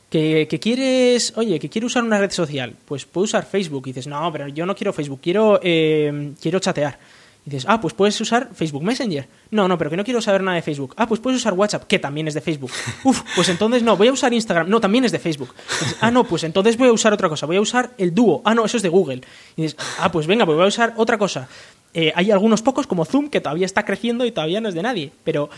que, 0.10 0.46
que 0.50 0.60
quieres, 0.60 1.32
oye, 1.38 1.58
que 1.58 1.70
quiero 1.70 1.88
usar 1.88 2.04
una 2.04 2.20
red 2.20 2.32
social, 2.32 2.76
pues 2.86 3.06
puedo 3.06 3.24
usar 3.24 3.46
Facebook. 3.46 3.88
Y 3.88 3.92
dices, 3.92 4.08
no, 4.08 4.30
pero 4.34 4.50
yo 4.50 4.66
no 4.66 4.76
quiero 4.76 4.92
Facebook, 4.92 5.22
quiero, 5.22 5.58
eh, 5.64 6.34
quiero 6.42 6.60
chatear. 6.60 7.00
Y 7.46 7.50
dices, 7.50 7.66
ah, 7.70 7.80
pues 7.80 7.94
puedes 7.94 8.20
usar 8.20 8.50
Facebook 8.54 8.84
Messenger. 8.84 9.26
No, 9.52 9.70
no, 9.70 9.78
pero 9.78 9.90
que 9.90 9.96
no 9.96 10.04
quiero 10.04 10.22
saber 10.22 10.44
nada 10.44 10.56
de 10.56 10.62
Facebook. 10.62 10.94
Ah, 10.98 11.08
pues 11.08 11.22
puedes 11.22 11.40
usar 11.40 11.54
WhatsApp, 11.54 11.86
que 11.86 11.98
también 11.98 12.28
es 12.28 12.34
de 12.34 12.42
Facebook. 12.42 12.72
Uf, 13.06 13.22
pues 13.36 13.48
entonces 13.48 13.84
no, 13.84 13.96
voy 13.96 14.10
a 14.10 14.12
usar 14.12 14.34
Instagram. 14.34 14.70
No, 14.70 14.82
también 14.82 15.06
es 15.06 15.14
de 15.14 15.20
Facebook. 15.20 15.56
Dices, 15.80 15.98
ah, 16.02 16.12
no, 16.12 16.26
pues 16.26 16.44
entonces 16.44 16.78
voy 16.78 16.90
a 16.90 16.92
usar 16.92 17.14
otra 17.14 17.30
cosa. 17.30 17.46
Voy 17.46 17.56
a 17.56 17.62
usar 17.62 17.94
el 17.98 18.14
dúo. 18.14 18.42
Ah, 18.44 18.54
no, 18.54 18.66
eso 18.66 18.76
es 18.76 18.84
de 18.84 18.90
Google. 18.90 19.22
Y 19.56 19.62
dices, 19.62 19.78
ah, 20.00 20.12
pues 20.12 20.28
venga, 20.28 20.46
pues 20.46 20.58
voy 20.58 20.66
a 20.66 20.68
usar 20.68 20.94
otra 20.98 21.18
cosa. 21.18 21.48
Eh, 21.94 22.12
hay 22.16 22.32
algunos 22.32 22.62
pocos 22.62 22.88
como 22.88 23.06
Zoom 23.06 23.30
que 23.30 23.40
todavía 23.40 23.66
está 23.66 23.86
creciendo 23.86 24.26
y 24.26 24.32
todavía 24.32 24.62
no 24.62 24.70
es 24.70 24.76
de 24.76 24.82
nadie. 24.82 25.12
Pero 25.24 25.50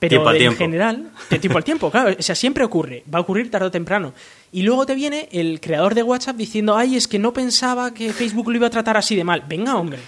pero 0.00 0.28
en 0.30 0.38
tiempo. 0.38 0.58
general, 0.58 1.10
de 1.28 1.38
tiempo 1.38 1.58
al 1.58 1.64
tiempo, 1.64 1.90
claro, 1.90 2.16
o 2.18 2.22
sea, 2.22 2.34
siempre 2.34 2.64
ocurre, 2.64 3.04
va 3.12 3.18
a 3.18 3.22
ocurrir 3.22 3.50
tarde 3.50 3.66
o 3.66 3.70
temprano. 3.70 4.14
Y 4.50 4.62
luego 4.62 4.86
te 4.86 4.94
viene 4.94 5.28
el 5.30 5.60
creador 5.60 5.94
de 5.94 6.02
WhatsApp 6.02 6.36
diciendo, 6.36 6.74
ay, 6.74 6.96
es 6.96 7.06
que 7.06 7.18
no 7.18 7.32
pensaba 7.32 7.92
que 7.92 8.12
Facebook 8.12 8.48
lo 8.48 8.56
iba 8.56 8.66
a 8.66 8.70
tratar 8.70 8.96
así 8.96 9.14
de 9.14 9.24
mal. 9.24 9.44
Venga, 9.46 9.76
hombre. 9.76 9.98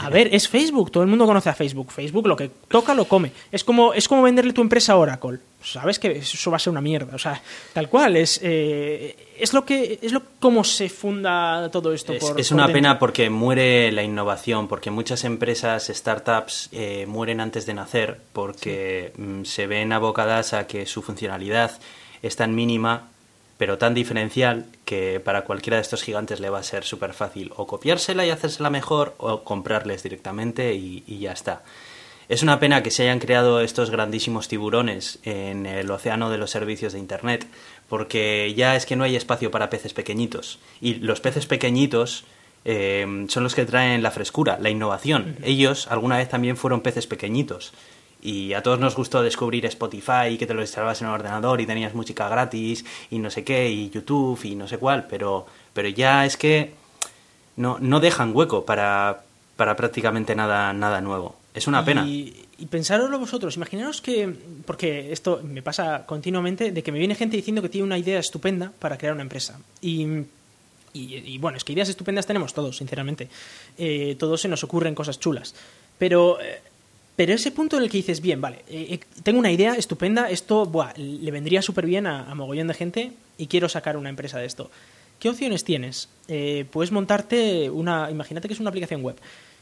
A 0.00 0.08
ver, 0.08 0.34
es 0.34 0.48
Facebook, 0.48 0.90
todo 0.90 1.02
el 1.02 1.08
mundo 1.08 1.26
conoce 1.26 1.50
a 1.50 1.54
Facebook. 1.54 1.92
Facebook 1.92 2.26
lo 2.26 2.36
que 2.36 2.50
toca 2.68 2.94
lo 2.94 3.04
come. 3.04 3.32
Es 3.52 3.62
como, 3.62 3.92
es 3.92 4.08
como 4.08 4.22
venderle 4.22 4.52
tu 4.52 4.62
empresa 4.62 4.94
a 4.94 4.96
Oracle. 4.96 5.38
Sabes 5.62 5.98
que 5.98 6.12
eso 6.18 6.50
va 6.50 6.56
a 6.56 6.60
ser 6.60 6.70
una 6.70 6.80
mierda. 6.80 7.14
O 7.14 7.18
sea, 7.18 7.40
tal 7.72 7.88
cual, 7.88 8.16
es, 8.16 8.40
eh, 8.42 9.14
es 9.38 9.52
lo 9.52 9.64
que, 9.64 9.98
es 10.00 10.12
lo 10.12 10.22
como 10.38 10.64
se 10.64 10.88
funda 10.88 11.68
todo 11.70 11.92
esto. 11.92 12.12
Es, 12.14 12.20
por- 12.24 12.40
es 12.40 12.48
por 12.48 12.54
una 12.54 12.66
dentro. 12.66 12.78
pena 12.78 12.98
porque 12.98 13.28
muere 13.30 13.92
la 13.92 14.02
innovación, 14.02 14.68
porque 14.68 14.90
muchas 14.90 15.24
empresas, 15.24 15.90
startups, 15.94 16.68
eh, 16.72 17.04
mueren 17.06 17.40
antes 17.40 17.66
de 17.66 17.74
nacer 17.74 18.20
porque 18.32 19.12
mm, 19.16 19.44
se 19.44 19.66
ven 19.66 19.92
abocadas 19.92 20.52
a 20.54 20.66
que 20.66 20.86
su 20.86 21.02
funcionalidad 21.02 21.72
es 22.22 22.36
tan 22.36 22.54
mínima, 22.54 23.08
pero 23.58 23.76
tan 23.76 23.92
diferencial, 23.92 24.64
que 24.86 25.20
para 25.20 25.42
cualquiera 25.44 25.76
de 25.76 25.82
estos 25.82 26.02
gigantes 26.02 26.40
le 26.40 26.48
va 26.48 26.60
a 26.60 26.62
ser 26.62 26.84
súper 26.84 27.12
fácil 27.12 27.52
o 27.56 27.66
copiársela 27.66 28.24
y 28.24 28.30
hacérsela 28.30 28.70
mejor 28.70 29.14
o 29.18 29.44
comprarles 29.44 30.02
directamente 30.02 30.72
y, 30.74 31.04
y 31.06 31.18
ya 31.18 31.32
está. 31.32 31.62
Es 32.30 32.44
una 32.44 32.60
pena 32.60 32.84
que 32.84 32.92
se 32.92 33.02
hayan 33.02 33.18
creado 33.18 33.60
estos 33.60 33.90
grandísimos 33.90 34.46
tiburones 34.46 35.18
en 35.24 35.66
el 35.66 35.90
océano 35.90 36.30
de 36.30 36.38
los 36.38 36.52
servicios 36.52 36.92
de 36.92 37.00
Internet, 37.00 37.44
porque 37.88 38.54
ya 38.56 38.76
es 38.76 38.86
que 38.86 38.94
no 38.94 39.02
hay 39.02 39.16
espacio 39.16 39.50
para 39.50 39.68
peces 39.68 39.94
pequeñitos. 39.94 40.60
Y 40.80 40.94
los 40.94 41.20
peces 41.20 41.46
pequeñitos 41.46 42.22
eh, 42.64 43.26
son 43.28 43.42
los 43.42 43.56
que 43.56 43.66
traen 43.66 44.04
la 44.04 44.12
frescura, 44.12 44.58
la 44.60 44.70
innovación. 44.70 45.38
Ellos 45.42 45.88
alguna 45.88 46.18
vez 46.18 46.28
también 46.28 46.56
fueron 46.56 46.82
peces 46.82 47.08
pequeñitos. 47.08 47.72
Y 48.22 48.52
a 48.52 48.62
todos 48.62 48.78
nos 48.78 48.94
gustó 48.94 49.24
descubrir 49.24 49.66
Spotify, 49.66 50.38
que 50.38 50.46
te 50.46 50.54
lo 50.54 50.60
instalabas 50.60 51.02
en 51.02 51.08
el 51.08 51.14
ordenador 51.14 51.60
y 51.60 51.66
tenías 51.66 51.94
música 51.94 52.28
gratis 52.28 52.84
y 53.10 53.18
no 53.18 53.30
sé 53.30 53.42
qué, 53.42 53.68
y 53.68 53.90
YouTube 53.90 54.38
y 54.44 54.54
no 54.54 54.68
sé 54.68 54.78
cuál, 54.78 55.08
pero, 55.10 55.46
pero 55.72 55.88
ya 55.88 56.24
es 56.24 56.36
que 56.36 56.74
no, 57.56 57.78
no 57.80 57.98
dejan 57.98 58.30
hueco 58.32 58.64
para, 58.64 59.24
para 59.56 59.74
prácticamente 59.74 60.36
nada, 60.36 60.72
nada 60.72 61.00
nuevo. 61.00 61.39
Es 61.54 61.66
una 61.66 61.84
pena. 61.84 62.06
Y, 62.06 62.46
pensároslo 62.70 63.18
vosotros, 63.18 63.56
imaginaros 63.56 64.00
que, 64.00 64.32
porque 64.66 65.12
esto 65.12 65.40
me 65.42 65.62
pasa 65.62 66.04
continuamente, 66.06 66.70
de 66.72 66.82
que 66.82 66.92
me 66.92 66.98
viene 66.98 67.14
gente 67.14 67.36
diciendo 67.36 67.62
que 67.62 67.68
tiene 67.68 67.86
una 67.86 67.98
idea 67.98 68.18
estupenda 68.18 68.72
para 68.78 68.98
crear 68.98 69.14
una 69.14 69.22
empresa. 69.22 69.58
Y, 69.80 70.02
y- 70.92 71.16
y, 71.16 71.38
bueno, 71.38 71.56
es 71.56 71.64
que 71.64 71.72
ideas 71.72 71.88
estupendas 71.88 72.26
tenemos 72.26 72.52
todos, 72.54 72.76
sinceramente. 72.76 73.28
Eh, 73.78 74.14
todos 74.18 74.40
se 74.42 74.48
nos 74.48 74.62
ocurren 74.62 74.94
cosas 74.94 75.18
chulas. 75.18 75.54
Pero, 75.98 76.40
eh, 76.40 76.60
pero 77.16 77.32
ese 77.34 77.50
punto 77.50 77.76
en 77.78 77.82
el 77.84 77.90
que 77.90 77.98
dices, 77.98 78.20
bien, 78.20 78.40
vale, 78.40 78.58
eh, 78.68 78.86
eh, 78.90 79.00
tengo 79.22 79.38
una 79.38 79.50
idea 79.50 79.74
estupenda, 79.74 80.30
esto 80.30 80.66
buah, 80.66 80.92
le 80.96 81.30
vendría 81.30 81.62
súper 81.62 81.86
bien 81.86 82.06
a, 82.06 82.34
mogollón 82.34 82.68
de 82.68 82.74
gente 82.74 83.12
y 83.38 83.46
quiero 83.46 83.68
sacar 83.68 83.96
una 83.96 84.08
empresa 84.10 84.38
de 84.38 84.46
esto. 84.46 84.70
¿Qué 85.18 85.28
opciones 85.28 85.64
tienes? 85.64 86.08
Puedes 86.70 86.92
montarte 86.92 87.68
una, 87.68 88.10
imagínate 88.10 88.48
que 88.48 88.54
es 88.54 88.60
una 88.60 88.70
aplicación 88.70 89.02
web. 89.02 89.16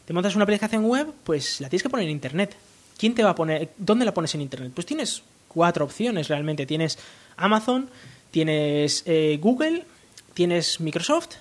Te 0.08 0.14
montas 0.14 0.34
una 0.36 0.44
aplicación 0.44 0.86
web, 0.86 1.12
pues 1.22 1.60
la 1.60 1.68
tienes 1.68 1.82
que 1.82 1.90
poner 1.90 2.06
en 2.06 2.12
internet. 2.12 2.56
¿Quién 2.96 3.14
te 3.14 3.22
va 3.22 3.28
a 3.28 3.34
poner? 3.34 3.74
¿Dónde 3.76 4.06
la 4.06 4.14
pones 4.14 4.34
en 4.34 4.40
internet? 4.40 4.72
Pues 4.74 4.86
tienes 4.86 5.22
cuatro 5.48 5.84
opciones 5.84 6.28
realmente. 6.28 6.64
Tienes 6.64 6.98
Amazon, 7.36 7.90
tienes 8.30 9.02
eh, 9.04 9.38
Google, 9.38 9.84
tienes 10.32 10.80
Microsoft 10.80 11.34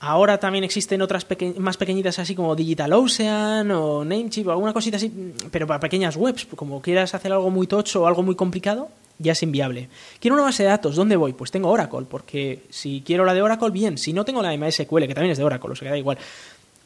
Ahora 0.00 0.38
también 0.38 0.64
existen 0.64 1.02
otras 1.02 1.26
más 1.56 1.76
pequeñitas 1.76 2.18
así 2.18 2.34
como 2.34 2.54
Digital 2.54 2.92
Ocean 2.92 3.70
o 3.70 4.04
Namecheap 4.04 4.46
o 4.46 4.50
alguna 4.52 4.72
cosita 4.72 4.96
así, 4.96 5.10
pero 5.50 5.66
para 5.66 5.80
pequeñas 5.80 6.14
webs. 6.16 6.46
Como 6.54 6.80
quieras 6.80 7.14
hacer 7.14 7.32
algo 7.32 7.50
muy 7.50 7.66
tocho 7.66 8.02
o 8.02 8.06
algo 8.06 8.22
muy 8.22 8.36
complicado, 8.36 8.90
ya 9.18 9.32
es 9.32 9.42
inviable. 9.42 9.88
Quiero 10.20 10.36
una 10.36 10.44
base 10.44 10.62
de 10.62 10.68
datos, 10.68 10.94
¿dónde 10.94 11.16
voy? 11.16 11.32
Pues 11.32 11.50
tengo 11.50 11.68
Oracle, 11.68 12.06
porque 12.08 12.62
si 12.70 13.02
quiero 13.04 13.24
la 13.24 13.34
de 13.34 13.42
Oracle, 13.42 13.70
bien. 13.70 13.98
Si 13.98 14.12
no 14.12 14.24
tengo 14.24 14.40
la 14.40 14.50
de 14.50 14.58
MySQL, 14.58 15.06
que 15.08 15.14
también 15.14 15.32
es 15.32 15.38
de 15.38 15.44
Oracle, 15.44 15.72
o 15.72 15.74
sea, 15.74 15.86
que 15.86 15.90
da 15.90 15.98
igual. 15.98 16.18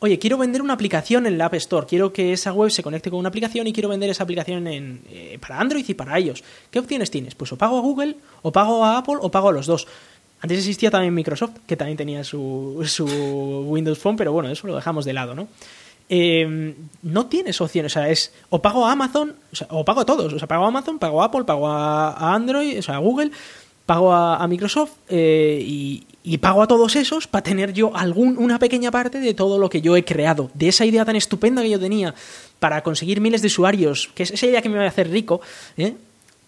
Oye, 0.04 0.18
quiero 0.18 0.36
vender 0.36 0.62
una 0.62 0.74
aplicación 0.74 1.26
en 1.26 1.38
la 1.38 1.44
App 1.44 1.54
Store, 1.54 1.86
quiero 1.86 2.12
que 2.12 2.32
esa 2.32 2.52
web 2.52 2.72
se 2.72 2.82
conecte 2.82 3.08
con 3.08 3.20
una 3.20 3.28
aplicación 3.28 3.68
y 3.68 3.72
quiero 3.72 3.88
vender 3.88 4.10
esa 4.10 4.24
aplicación 4.24 4.66
eh, 4.66 5.38
para 5.40 5.60
Android 5.60 5.84
y 5.86 5.94
para 5.94 6.18
iOS. 6.18 6.42
¿Qué 6.72 6.80
opciones 6.80 7.08
tienes? 7.08 7.36
Pues 7.36 7.52
o 7.52 7.56
pago 7.56 7.78
a 7.78 7.80
Google, 7.80 8.16
o 8.42 8.50
pago 8.50 8.84
a 8.84 8.98
Apple, 8.98 9.18
o 9.20 9.30
pago 9.30 9.50
a 9.50 9.52
los 9.52 9.66
dos. 9.66 9.86
Antes 10.40 10.58
existía 10.58 10.90
también 10.90 11.14
Microsoft, 11.14 11.52
que 11.68 11.76
también 11.76 11.96
tenía 11.96 12.24
su, 12.24 12.82
su 12.88 13.06
Windows 13.68 14.00
Phone, 14.00 14.16
pero 14.16 14.32
bueno, 14.32 14.50
eso 14.50 14.66
lo 14.66 14.74
dejamos 14.74 15.04
de 15.04 15.12
lado, 15.12 15.36
¿no? 15.36 15.46
Eh, 16.08 16.74
no 17.02 17.26
tienes 17.26 17.60
opciones, 17.60 17.92
o 17.92 17.94
sea, 17.94 18.08
es 18.08 18.34
o 18.50 18.60
pago 18.60 18.84
a 18.84 18.90
Amazon, 18.90 19.36
o, 19.68 19.84
pago 19.84 20.00
a 20.00 20.04
todos, 20.04 20.32
o 20.32 20.38
sea, 20.40 20.48
pago 20.48 20.64
a 20.64 20.68
Amazon, 20.68 20.98
pago 20.98 21.22
a 21.22 21.26
Apple, 21.26 21.44
pago 21.44 21.68
a, 21.68 22.34
Android, 22.34 22.76
o 22.76 22.82
sea, 22.82 22.96
a 22.96 22.98
Google, 22.98 23.30
pago 23.86 24.12
a, 24.12 24.44
Microsoft 24.48 24.94
eh, 25.08 25.62
y, 25.64 26.04
pago 26.40 26.62
a 26.62 26.66
todos 26.66 26.96
esos 26.96 27.26
para 27.26 27.42
tener 27.42 27.72
yo 27.72 27.96
algún, 27.96 28.38
una 28.38 28.58
pequeña 28.58 28.90
parte 28.90 29.18
de 29.18 29.34
todo 29.34 29.58
lo 29.58 29.68
que 29.68 29.80
yo 29.80 29.96
he 29.96 30.04
creado, 30.04 30.50
de 30.54 30.68
esa 30.68 30.84
idea 30.84 31.04
tan 31.04 31.16
estupenda 31.16 31.62
que 31.62 31.70
yo 31.70 31.80
tenía 31.80 32.14
para 32.58 32.82
conseguir 32.82 33.20
miles 33.20 33.42
de 33.42 33.48
usuarios, 33.48 34.10
que 34.14 34.22
es 34.22 34.30
esa 34.30 34.46
idea 34.46 34.62
que 34.62 34.68
me 34.68 34.78
va 34.78 34.84
a 34.84 34.88
hacer 34.88 35.10
rico, 35.10 35.40
¿eh? 35.76 35.94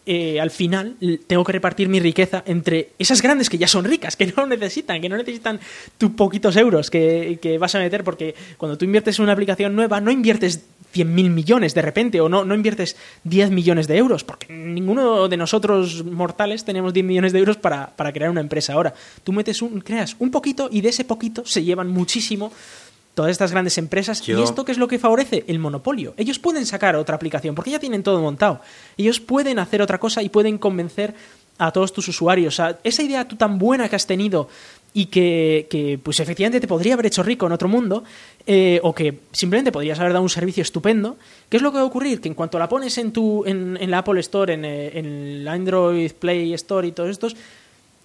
Eh, 0.06 0.38
al 0.38 0.50
final 0.50 0.96
tengo 1.26 1.44
que 1.44 1.52
repartir 1.52 1.88
mi 1.88 1.98
riqueza 1.98 2.42
entre 2.46 2.90
esas 2.98 3.22
grandes 3.22 3.48
que 3.48 3.56
ya 3.56 3.66
son 3.66 3.86
ricas, 3.86 4.16
que 4.16 4.26
no 4.36 4.46
necesitan, 4.46 5.00
que 5.00 5.08
no 5.08 5.16
necesitan 5.16 5.58
tus 5.96 6.10
poquitos 6.10 6.56
euros 6.56 6.90
que, 6.90 7.56
vas 7.58 7.74
a 7.74 7.78
meter, 7.78 8.04
porque 8.04 8.34
cuando 8.58 8.76
tú 8.76 8.84
inviertes 8.84 9.18
en 9.18 9.22
una 9.22 9.32
aplicación 9.32 9.74
nueva, 9.74 10.00
no 10.00 10.10
inviertes 10.10 10.66
100.000 10.94 11.30
millones 11.30 11.74
de 11.74 11.82
repente, 11.82 12.20
o 12.20 12.28
no, 12.28 12.44
no 12.44 12.54
inviertes 12.54 12.96
10 13.24 13.50
millones 13.50 13.88
de 13.88 13.96
euros, 13.96 14.24
porque 14.24 14.52
ninguno 14.52 15.26
de 15.28 15.36
nosotros 15.38 16.04
mortales 16.04 16.64
tenemos 16.64 16.92
10 16.92 17.06
millones 17.06 17.32
de 17.32 17.38
euros 17.38 17.56
para, 17.56 17.96
para 17.96 18.12
crear 18.12 18.30
una 18.30 18.42
empresa 18.42 18.74
ahora. 18.74 18.94
Tú 19.24 19.32
metes 19.32 19.62
un, 19.62 19.80
creas 19.80 20.16
un 20.18 20.30
poquito 20.30 20.68
y 20.70 20.82
de 20.82 20.90
ese 20.90 21.04
poquito 21.04 21.44
se 21.46 21.64
llevan 21.64 21.88
muchísimo 21.88 22.52
todas 23.14 23.30
estas 23.30 23.52
grandes 23.52 23.78
empresas. 23.78 24.28
¿Y 24.28 24.32
esto 24.32 24.64
qué 24.64 24.72
es 24.72 24.78
lo 24.78 24.88
que 24.88 24.98
favorece? 24.98 25.44
El 25.46 25.58
monopolio. 25.58 26.14
Ellos 26.16 26.38
pueden 26.38 26.66
sacar 26.66 26.96
otra 26.96 27.16
aplicación 27.16 27.54
porque 27.54 27.70
ya 27.70 27.78
tienen 27.78 28.02
todo 28.02 28.20
montado. 28.20 28.60
Ellos 28.96 29.20
pueden 29.20 29.58
hacer 29.58 29.80
otra 29.80 29.98
cosa 29.98 30.22
y 30.22 30.28
pueden 30.28 30.58
convencer 30.58 31.14
a 31.58 31.70
todos 31.70 31.92
tus 31.92 32.08
usuarios. 32.08 32.58
O 32.58 32.76
esa 32.82 33.02
idea 33.02 33.26
tú 33.26 33.36
tan 33.36 33.58
buena 33.58 33.88
que 33.88 33.96
has 33.96 34.06
tenido 34.06 34.48
y 34.96 35.06
que, 35.06 35.98
pues 36.02 36.20
efectivamente 36.20 36.60
te 36.60 36.68
podría 36.68 36.94
haber 36.94 37.06
hecho 37.06 37.24
rico 37.24 37.46
en 37.46 37.52
otro 37.52 37.68
mundo, 37.68 38.04
eh, 38.46 38.78
o 38.84 38.94
que 38.94 39.18
simplemente 39.32 39.72
podrías 39.72 39.98
haber 39.98 40.12
dado 40.12 40.22
un 40.22 40.30
servicio 40.30 40.62
estupendo, 40.62 41.16
¿qué 41.48 41.56
es 41.56 41.62
lo 41.64 41.72
que 41.72 41.78
va 41.78 41.82
a 41.82 41.86
ocurrir? 41.86 42.20
Que 42.20 42.28
en 42.28 42.34
cuanto 42.34 42.60
la 42.60 42.68
pones 42.68 42.96
en, 42.98 43.12
tu, 43.12 43.44
en, 43.44 43.90
la 43.90 43.98
Apple 43.98 44.20
Store, 44.20 44.54
en, 44.54 44.64
eh, 44.64 44.98
en, 44.98 45.06
el 45.06 45.48
Android 45.48 46.12
Play 46.12 46.54
Store 46.54 46.86
y 46.86 46.92
todos 46.92 47.10
estos, 47.10 47.34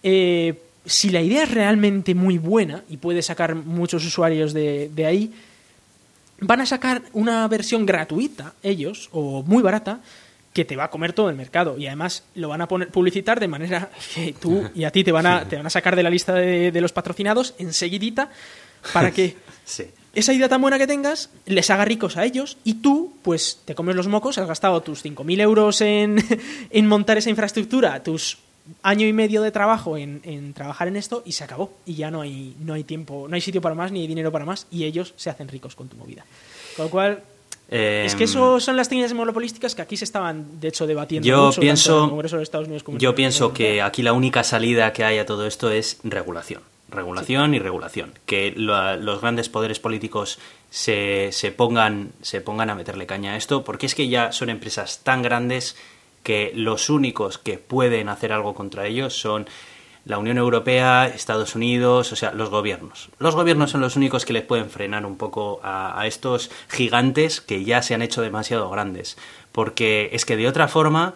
eh, 0.01 0.55
si 0.89 1.09
la 1.11 1.21
idea 1.21 1.43
es 1.43 1.51
realmente 1.51 2.15
muy 2.15 2.37
buena 2.37 2.83
y 2.89 2.97
puede 2.97 3.21
sacar 3.21 3.55
muchos 3.55 4.03
usuarios 4.05 4.53
de, 4.53 5.05
ahí, 5.05 5.31
van 6.41 6.61
a 6.61 6.65
sacar 6.65 7.03
una 7.13 7.47
versión 7.47 7.85
gratuita, 7.85 8.53
ellos, 8.63 9.09
o 9.11 9.43
muy 9.43 9.61
barata, 9.61 9.99
que 10.51 10.65
te 10.65 10.75
va 10.75 10.85
a 10.85 10.89
comer 10.89 11.13
todo 11.13 11.29
el 11.29 11.35
mercado. 11.35 11.77
Y 11.77 11.85
además 11.85 12.23
lo 12.33 12.49
van 12.49 12.61
a 12.61 12.67
poner, 12.67 12.89
publicitar 12.89 13.39
de 13.39 13.47
manera 13.47 13.91
que 14.15 14.33
tú 14.33 14.67
y 14.73 14.83
a 14.83 14.91
ti 14.91 15.03
te 15.03 15.11
van 15.11 15.27
a, 15.27 15.47
te 15.47 15.57
van 15.57 15.67
a 15.67 15.69
sacar 15.69 15.95
de 15.95 16.03
la 16.03 16.09
lista 16.09 16.33
de, 16.33 16.81
los 16.81 16.91
patrocinados 16.91 17.53
enseguidita 17.59 18.31
para 18.91 19.11
que 19.11 19.37
esa 20.15 20.33
idea 20.33 20.49
tan 20.49 20.59
buena 20.59 20.79
que 20.79 20.87
tengas 20.87 21.29
les 21.45 21.69
haga 21.69 21.85
ricos 21.85 22.17
a 22.17 22.25
ellos 22.25 22.57
y 22.63 22.75
tú, 22.75 23.13
pues, 23.21 23.61
te 23.65 23.75
comes 23.75 23.95
los 23.95 24.07
mocos, 24.07 24.39
has 24.39 24.47
gastado 24.47 24.81
tus 24.81 25.05
5.000 25.05 25.39
euros 25.39 25.81
en, 25.81 26.17
en 26.71 26.87
montar 26.87 27.19
esa 27.19 27.29
infraestructura, 27.29 28.01
tus 28.01 28.39
año 28.83 29.07
y 29.07 29.13
medio 29.13 29.41
de 29.41 29.51
trabajo 29.51 29.97
en, 29.97 30.53
trabajar 30.53 30.87
en 30.87 30.95
esto 30.95 31.23
y 31.25 31.33
se 31.33 31.43
acabó. 31.43 31.71
Y 31.85 31.95
ya 31.95 32.11
no 32.11 32.21
hay, 32.21 32.55
no 32.59 32.73
hay 32.73 32.83
tiempo, 32.83 33.27
no 33.27 33.35
hay 33.35 33.41
sitio 33.41 33.61
para 33.61 33.75
más 33.75 33.91
ni 33.91 34.01
hay 34.01 34.07
dinero 34.07 34.31
para 34.31 34.45
más 34.45 34.67
y 34.71 34.85
ellos 34.85 35.13
se 35.17 35.29
hacen 35.29 35.47
ricos 35.47 35.75
con 35.75 35.87
tu 35.87 35.97
movida. 35.97 36.25
Con 36.75 36.85
lo 36.85 36.91
cual, 36.91 37.23
es 37.69 38.15
que 38.15 38.23
eso 38.23 38.55
em, 38.55 38.61
son 38.61 38.75
las 38.75 38.89
técnicas 38.89 39.13
monopolísticas 39.13 39.75
que 39.75 39.81
aquí 39.81 39.95
se 39.95 40.05
estaban, 40.05 40.59
de 40.59 40.69
hecho, 40.69 40.87
debatiendo 40.87 41.27
yo 41.27 41.45
mucho, 41.47 41.61
pienso, 41.61 41.97
en 41.97 42.03
el 42.05 42.09
Congreso 42.09 42.37
de 42.37 42.43
Estados 42.43 42.67
Unidos 42.67 42.83
como 42.83 42.97
Yo 42.97 43.13
pienso 43.13 43.53
que 43.53 43.81
aquí 43.81 44.01
la 44.01 44.13
única 44.13 44.43
salida 44.43 44.91
que 44.91 45.03
hay 45.03 45.19
a 45.19 45.25
todo 45.25 45.45
esto 45.45 45.69
es 45.69 45.99
regulación. 46.03 46.63
Regulación 46.89 47.53
y 47.53 47.59
regulación. 47.59 48.13
Que 48.25 48.51
los 48.55 49.21
grandes 49.21 49.49
poderes 49.49 49.79
políticos 49.79 50.39
se, 50.71 51.29
se, 51.31 51.51
pongan, 51.51 52.13
se 52.23 52.41
pongan 52.41 52.71
a 52.71 52.75
meterle 52.75 53.05
caña 53.05 53.33
a 53.33 53.37
esto, 53.37 53.63
porque 53.63 53.85
es 53.85 53.93
que 53.93 54.07
ya 54.07 54.31
son 54.31 54.49
empresas 54.49 55.01
tan 55.03 55.21
grandes 55.21 55.75
que 56.23 56.51
los 56.55 56.89
únicos 56.89 57.37
que 57.37 57.57
pueden 57.57 58.09
hacer 58.09 58.31
algo 58.31 58.53
contra 58.53 58.85
ellos 58.85 59.13
son 59.13 59.47
la 60.05 60.17
Unión 60.17 60.37
Europea, 60.37 61.07
Estados 61.07 61.55
Unidos, 61.55 62.11
o 62.11 62.15
sea, 62.15 62.31
los 62.31 62.49
gobiernos. 62.49 63.09
Los 63.19 63.35
gobiernos 63.35 63.71
son 63.71 63.81
los 63.81 63.95
únicos 63.95 64.25
que 64.25 64.33
les 64.33 64.43
pueden 64.43 64.69
frenar 64.69 65.05
un 65.05 65.17
poco 65.17 65.59
a, 65.61 66.05
estos 66.07 66.49
gigantes 66.67 67.41
que 67.41 67.63
ya 67.63 67.81
se 67.81 67.93
han 67.93 68.01
hecho 68.01 68.21
demasiado 68.21 68.69
grandes. 68.69 69.17
Porque 69.51 70.09
es 70.13 70.25
que 70.25 70.35
de 70.35 70.47
otra 70.47 70.67
forma 70.67 71.15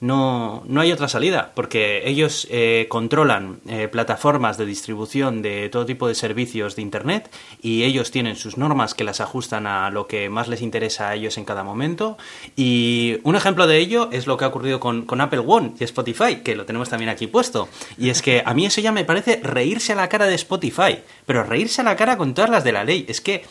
no, 0.00 0.62
no 0.66 0.80
hay 0.80 0.92
otra 0.92 1.08
salida, 1.08 1.52
porque 1.54 2.08
ellos 2.08 2.48
eh, 2.50 2.86
controlan 2.88 3.60
eh, 3.68 3.86
plataformas 3.88 4.56
de 4.56 4.64
distribución 4.64 5.42
de 5.42 5.68
todo 5.68 5.84
tipo 5.84 6.08
de 6.08 6.14
servicios 6.14 6.74
de 6.74 6.82
Internet 6.82 7.30
y 7.60 7.82
ellos 7.82 8.10
tienen 8.10 8.36
sus 8.36 8.56
normas 8.56 8.94
que 8.94 9.04
las 9.04 9.20
ajustan 9.20 9.66
a 9.66 9.90
lo 9.90 10.06
que 10.06 10.30
más 10.30 10.48
les 10.48 10.62
interesa 10.62 11.10
a 11.10 11.14
ellos 11.14 11.36
en 11.36 11.44
cada 11.44 11.64
momento. 11.64 12.16
Y 12.56 13.18
un 13.24 13.36
ejemplo 13.36 13.66
de 13.66 13.76
ello 13.76 14.08
es 14.10 14.26
lo 14.26 14.38
que 14.38 14.46
ha 14.46 14.48
ocurrido 14.48 14.80
con, 14.80 15.04
con 15.04 15.20
Apple 15.20 15.44
One 15.46 15.74
y 15.78 15.84
Spotify, 15.84 16.36
que 16.36 16.56
lo 16.56 16.64
tenemos 16.64 16.88
también 16.88 17.10
aquí 17.10 17.26
puesto. 17.26 17.68
Y 17.98 18.08
es 18.08 18.22
que 18.22 18.42
a 18.44 18.54
mí 18.54 18.64
eso 18.64 18.80
ya 18.80 18.92
me 18.92 19.04
parece 19.04 19.40
reírse 19.42 19.92
a 19.92 19.96
la 19.96 20.08
cara 20.08 20.26
de 20.26 20.34
Spotify, 20.34 21.00
pero 21.26 21.44
reírse 21.44 21.82
a 21.82 21.84
la 21.84 21.96
cara 21.96 22.16
con 22.16 22.32
todas 22.32 22.50
las 22.50 22.64
de 22.64 22.72
la 22.72 22.84
ley. 22.84 23.04
Es 23.06 23.20
que, 23.20 23.44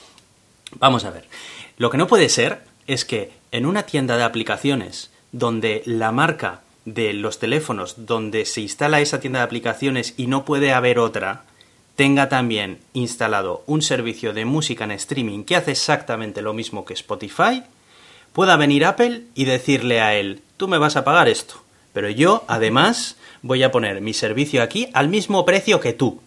vamos 0.79 1.05
a 1.05 1.11
ver, 1.11 1.25
lo 1.77 1.91
que 1.91 1.97
no 1.97 2.07
puede 2.07 2.27
ser 2.27 2.63
es 2.87 3.05
que 3.05 3.31
en 3.51 3.67
una 3.67 3.83
tienda 3.83 4.17
de 4.17 4.23
aplicaciones, 4.23 5.08
donde 5.31 5.83
la 5.85 6.11
marca 6.11 6.61
de 6.85 7.13
los 7.13 7.39
teléfonos 7.39 8.05
donde 8.05 8.45
se 8.45 8.61
instala 8.61 9.01
esa 9.01 9.19
tienda 9.19 9.39
de 9.39 9.45
aplicaciones 9.45 10.13
y 10.17 10.27
no 10.27 10.45
puede 10.45 10.73
haber 10.73 10.99
otra, 10.99 11.43
tenga 11.95 12.29
también 12.29 12.79
instalado 12.93 13.63
un 13.67 13.81
servicio 13.81 14.33
de 14.33 14.45
música 14.45 14.85
en 14.85 14.91
streaming 14.91 15.43
que 15.43 15.55
hace 15.55 15.71
exactamente 15.71 16.41
lo 16.41 16.53
mismo 16.53 16.85
que 16.85 16.93
Spotify, 16.93 17.63
pueda 18.33 18.55
venir 18.55 18.85
Apple 18.85 19.23
y 19.35 19.45
decirle 19.45 20.01
a 20.01 20.15
él, 20.15 20.41
tú 20.57 20.67
me 20.67 20.77
vas 20.77 20.95
a 20.95 21.03
pagar 21.03 21.27
esto, 21.27 21.55
pero 21.93 22.09
yo 22.09 22.43
además 22.47 23.17
voy 23.41 23.63
a 23.63 23.71
poner 23.71 24.01
mi 24.01 24.13
servicio 24.13 24.63
aquí 24.63 24.89
al 24.93 25.09
mismo 25.09 25.45
precio 25.45 25.79
que 25.79 25.93
tú. 25.93 26.21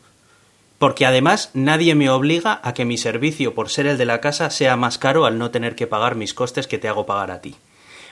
Porque 0.78 1.07
además 1.07 1.50
nadie 1.55 1.94
me 1.94 2.11
obliga 2.11 2.61
a 2.64 2.74
que 2.74 2.84
mi 2.84 2.98
servicio, 2.98 3.55
por 3.55 3.70
ser 3.70 3.86
el 3.86 3.98
de 3.98 4.05
la 4.05 4.20
casa, 4.20 4.50
sea 4.50 4.76
más 4.76 4.98
caro 4.98 5.26
al 5.26 5.38
no 5.38 5.50
tener 5.50 5.76
que 5.76 5.86
pagar 5.86 6.16
mis 6.16 6.34
costes 6.34 6.66
que 6.66 6.78
te 6.78 6.88
hago 6.88 7.07
pagar 7.07 7.30
a 7.30 7.40
ti. 7.40 7.55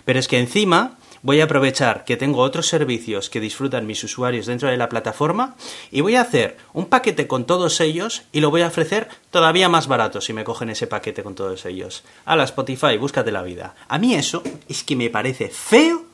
Pero 0.04 0.18
es 0.18 0.28
que 0.28 0.38
encima 0.38 0.98
voy 1.22 1.40
a 1.40 1.44
aprovechar 1.44 2.04
que 2.04 2.16
tengo 2.16 2.40
otros 2.40 2.66
servicios 2.68 3.28
que 3.28 3.40
disfrutan 3.40 3.86
mis 3.86 4.02
usuarios 4.02 4.46
dentro 4.46 4.68
de 4.68 4.76
la 4.76 4.88
plataforma 4.88 5.56
y 5.90 6.00
voy 6.00 6.16
a 6.16 6.22
hacer 6.22 6.56
un 6.72 6.86
paquete 6.86 7.26
con 7.26 7.44
todos 7.44 7.80
ellos 7.80 8.22
y 8.32 8.40
lo 8.40 8.50
voy 8.50 8.62
a 8.62 8.68
ofrecer 8.68 9.08
todavía 9.30 9.68
más 9.68 9.86
barato 9.86 10.20
si 10.20 10.32
me 10.32 10.44
cogen 10.44 10.70
ese 10.70 10.86
paquete 10.86 11.22
con 11.22 11.34
todos 11.34 11.66
ellos. 11.66 12.04
A 12.24 12.36
la 12.36 12.44
Spotify, 12.44 12.96
búscate 12.96 13.32
la 13.32 13.42
vida. 13.42 13.74
A 13.88 13.98
mí 13.98 14.14
eso 14.14 14.42
es 14.68 14.82
que 14.82 14.96
me 14.96 15.10
parece 15.10 15.48
feo, 15.48 16.04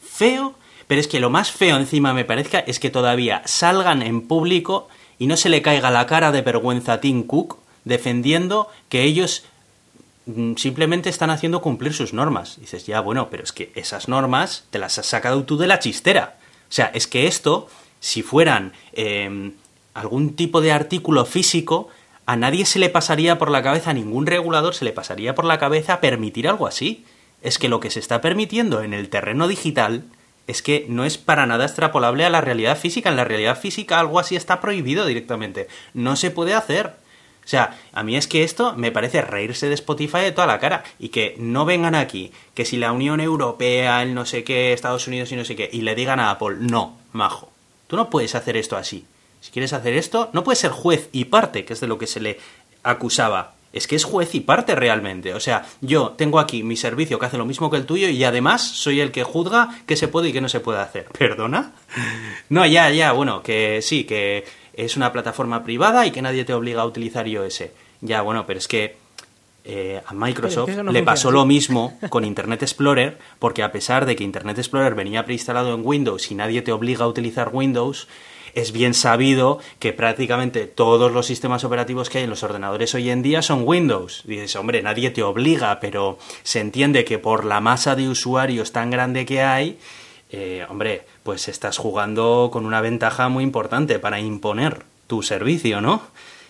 feo, 0.00 0.54
pero 0.86 1.00
es 1.00 1.08
que 1.08 1.20
lo 1.20 1.30
más 1.30 1.52
feo 1.52 1.76
encima 1.76 2.12
me 2.12 2.24
parezca 2.24 2.60
es 2.60 2.80
que 2.80 2.90
todavía 2.90 3.42
salgan 3.44 4.02
en 4.02 4.22
público 4.22 4.88
y 5.18 5.26
no 5.26 5.36
se 5.36 5.48
le 5.48 5.62
caiga 5.62 5.90
la 5.90 6.06
cara 6.06 6.32
de 6.32 6.42
vergüenza 6.42 6.94
a 6.94 7.00
Tim 7.00 7.24
Cook 7.24 7.58
defendiendo 7.84 8.68
que 8.88 9.02
ellos 9.02 9.44
simplemente 10.56 11.08
están 11.08 11.30
haciendo 11.30 11.62
cumplir 11.62 11.94
sus 11.94 12.12
normas. 12.12 12.58
dices, 12.60 12.86
ya, 12.86 13.00
bueno, 13.00 13.28
pero 13.30 13.42
es 13.44 13.52
que 13.52 13.72
esas 13.74 14.08
normas 14.08 14.64
te 14.70 14.78
las 14.78 14.98
has 14.98 15.06
sacado 15.06 15.44
tú 15.44 15.56
de 15.56 15.66
la 15.66 15.78
chistera. 15.78 16.38
O 16.68 16.72
sea, 16.72 16.90
es 16.94 17.06
que 17.06 17.26
esto, 17.26 17.68
si 18.00 18.22
fueran 18.22 18.72
em, 18.92 19.54
algún 19.94 20.36
tipo 20.36 20.60
de 20.60 20.72
artículo 20.72 21.24
físico, 21.24 21.88
a 22.26 22.36
nadie 22.36 22.66
se 22.66 22.78
le 22.78 22.90
pasaría 22.90 23.38
por 23.38 23.50
la 23.50 23.62
cabeza, 23.62 23.90
a 23.90 23.94
ningún 23.94 24.26
regulador 24.26 24.74
se 24.74 24.84
le 24.84 24.92
pasaría 24.92 25.34
por 25.34 25.46
la 25.46 25.58
cabeza 25.58 26.00
permitir 26.00 26.46
algo 26.46 26.66
así. 26.66 27.04
Es 27.40 27.58
que 27.58 27.68
lo 27.68 27.80
que 27.80 27.90
se 27.90 28.00
está 28.00 28.20
permitiendo 28.20 28.82
en 28.82 28.92
el 28.92 29.08
terreno 29.08 29.48
digital 29.48 30.04
es 30.46 30.62
que 30.62 30.86
no 30.88 31.04
es 31.04 31.16
para 31.16 31.46
nada 31.46 31.64
extrapolable 31.64 32.24
a 32.24 32.30
la 32.30 32.40
realidad 32.40 32.76
física. 32.76 33.08
En 33.08 33.16
la 33.16 33.24
realidad 33.24 33.58
física 33.58 33.98
algo 33.98 34.18
así 34.18 34.36
está 34.36 34.60
prohibido 34.60 35.06
directamente. 35.06 35.68
No 35.94 36.16
se 36.16 36.30
puede 36.30 36.54
hacer. 36.54 36.96
O 37.48 37.50
sea, 37.50 37.78
a 37.94 38.02
mí 38.02 38.14
es 38.14 38.26
que 38.26 38.42
esto 38.42 38.74
me 38.74 38.92
parece 38.92 39.22
reírse 39.22 39.68
de 39.68 39.74
Spotify 39.74 40.18
de 40.18 40.32
toda 40.32 40.46
la 40.46 40.58
cara 40.58 40.84
y 40.98 41.08
que 41.08 41.34
no 41.38 41.64
vengan 41.64 41.94
aquí, 41.94 42.30
que 42.52 42.66
si 42.66 42.76
la 42.76 42.92
Unión 42.92 43.22
Europea, 43.22 44.02
el 44.02 44.12
no 44.12 44.26
sé 44.26 44.44
qué, 44.44 44.74
Estados 44.74 45.08
Unidos 45.08 45.32
y 45.32 45.36
no 45.36 45.46
sé 45.46 45.56
qué, 45.56 45.66
y 45.72 45.80
le 45.80 45.94
digan 45.94 46.20
a 46.20 46.28
Apple, 46.28 46.58
no, 46.60 46.98
majo, 47.12 47.50
tú 47.86 47.96
no 47.96 48.10
puedes 48.10 48.34
hacer 48.34 48.58
esto 48.58 48.76
así. 48.76 49.06
Si 49.40 49.50
quieres 49.50 49.72
hacer 49.72 49.94
esto, 49.94 50.28
no 50.34 50.44
puedes 50.44 50.58
ser 50.58 50.72
juez 50.72 51.08
y 51.10 51.24
parte, 51.24 51.64
que 51.64 51.72
es 51.72 51.80
de 51.80 51.86
lo 51.86 51.96
que 51.96 52.06
se 52.06 52.20
le 52.20 52.38
acusaba. 52.82 53.54
Es 53.72 53.86
que 53.86 53.96
es 53.96 54.04
juez 54.04 54.34
y 54.34 54.40
parte 54.40 54.74
realmente. 54.74 55.32
O 55.32 55.40
sea, 55.40 55.66
yo 55.80 56.10
tengo 56.18 56.40
aquí 56.40 56.62
mi 56.62 56.76
servicio 56.76 57.18
que 57.18 57.26
hace 57.26 57.38
lo 57.38 57.46
mismo 57.46 57.70
que 57.70 57.78
el 57.78 57.86
tuyo 57.86 58.10
y 58.10 58.24
además 58.24 58.62
soy 58.62 59.00
el 59.00 59.10
que 59.10 59.24
juzga 59.24 59.70
qué 59.86 59.96
se 59.96 60.08
puede 60.08 60.28
y 60.28 60.32
qué 60.34 60.42
no 60.42 60.50
se 60.50 60.60
puede 60.60 60.80
hacer. 60.80 61.06
¿Perdona? 61.18 61.72
No, 62.50 62.66
ya, 62.66 62.90
ya, 62.90 63.12
bueno, 63.12 63.42
que 63.42 63.80
sí, 63.80 64.04
que 64.04 64.44
es 64.78 64.96
una 64.96 65.12
plataforma 65.12 65.64
privada 65.64 66.06
y 66.06 66.12
que 66.12 66.22
nadie 66.22 66.44
te 66.44 66.54
obliga 66.54 66.82
a 66.82 66.86
utilizar 66.86 67.26
iOS. 67.26 67.64
Ya, 68.00 68.22
bueno, 68.22 68.46
pero 68.46 68.60
es 68.60 68.68
que 68.68 68.96
eh, 69.64 70.00
a 70.06 70.14
Microsoft 70.14 70.70
le 70.70 71.02
pasó 71.02 71.32
lo 71.32 71.44
mismo 71.44 71.98
con 72.10 72.24
Internet 72.24 72.62
Explorer, 72.62 73.18
porque 73.40 73.64
a 73.64 73.72
pesar 73.72 74.06
de 74.06 74.14
que 74.14 74.22
Internet 74.22 74.56
Explorer 74.56 74.94
venía 74.94 75.24
preinstalado 75.24 75.74
en 75.74 75.84
Windows 75.84 76.30
y 76.30 76.36
nadie 76.36 76.62
te 76.62 76.70
obliga 76.70 77.06
a 77.06 77.08
utilizar 77.08 77.50
Windows, 77.52 78.06
es 78.54 78.70
bien 78.70 78.94
sabido 78.94 79.58
que 79.80 79.92
prácticamente 79.92 80.66
todos 80.66 81.10
los 81.10 81.26
sistemas 81.26 81.64
operativos 81.64 82.08
que 82.08 82.18
hay 82.18 82.24
en 82.24 82.30
los 82.30 82.44
ordenadores 82.44 82.94
hoy 82.94 83.10
en 83.10 83.22
día 83.22 83.42
son 83.42 83.62
Windows. 83.66 84.22
dices, 84.26 84.54
hombre, 84.54 84.80
nadie 84.80 85.10
te 85.10 85.24
obliga, 85.24 85.80
pero 85.80 86.20
se 86.44 86.60
entiende 86.60 87.04
que 87.04 87.18
por 87.18 87.44
la 87.44 87.60
masa 87.60 87.96
de 87.96 88.08
usuarios 88.08 88.70
tan 88.70 88.90
grande 88.90 89.26
que 89.26 89.42
hay, 89.42 89.76
eh, 90.30 90.64
hombre, 90.68 91.02
pues 91.28 91.46
estás 91.46 91.76
jugando 91.76 92.48
con 92.50 92.64
una 92.64 92.80
ventaja 92.80 93.28
muy 93.28 93.44
importante 93.44 93.98
para 93.98 94.18
imponer 94.18 94.84
tu 95.08 95.22
servicio, 95.22 95.82
¿no? 95.82 96.00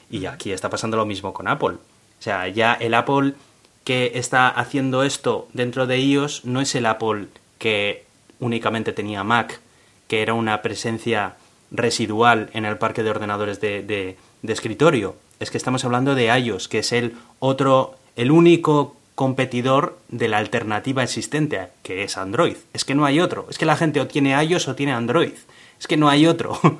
Y 0.08 0.26
aquí 0.26 0.52
está 0.52 0.70
pasando 0.70 0.96
lo 0.96 1.04
mismo 1.04 1.32
con 1.32 1.48
Apple. 1.48 1.70
O 1.70 2.22
sea, 2.22 2.46
ya 2.46 2.74
el 2.74 2.94
Apple 2.94 3.34
que 3.82 4.12
está 4.14 4.46
haciendo 4.48 5.02
esto 5.02 5.48
dentro 5.52 5.88
de 5.88 5.98
iOS 5.98 6.44
no 6.44 6.60
es 6.60 6.76
el 6.76 6.86
Apple 6.86 7.26
que 7.58 8.04
únicamente 8.38 8.92
tenía 8.92 9.24
Mac, 9.24 9.60
que 10.06 10.22
era 10.22 10.34
una 10.34 10.62
presencia 10.62 11.34
residual 11.72 12.48
en 12.52 12.64
el 12.64 12.78
parque 12.78 13.02
de 13.02 13.10
ordenadores 13.10 13.60
de, 13.60 13.82
de, 13.82 14.16
escritorio. 14.52 15.16
Es 15.40 15.50
que 15.50 15.58
estamos 15.58 15.84
hablando 15.84 16.14
de 16.14 16.26
iOS, 16.38 16.68
que 16.68 16.78
es 16.78 16.92
el 16.92 17.16
otro, 17.40 17.96
el 18.14 18.30
único 18.30 18.94
competidor 19.18 19.98
de 20.10 20.28
la 20.28 20.38
alternativa 20.38 21.02
existente, 21.02 21.58
que 21.82 22.04
es 22.04 22.16
Android. 22.16 22.54
Es 22.72 22.84
que 22.84 22.94
no 22.94 23.04
hay 23.04 23.18
otro. 23.18 23.48
Es 23.50 23.58
que 23.58 23.66
la 23.66 23.74
gente 23.74 24.00
o 24.00 24.06
tiene 24.06 24.40
iOS 24.44 24.68
o 24.68 24.76
tiene 24.76 24.92
Android. 24.92 25.32
Es 25.80 25.88
que 25.88 25.96
no 25.96 26.08
hay 26.08 26.28
otro. 26.28 26.52
o 26.62 26.78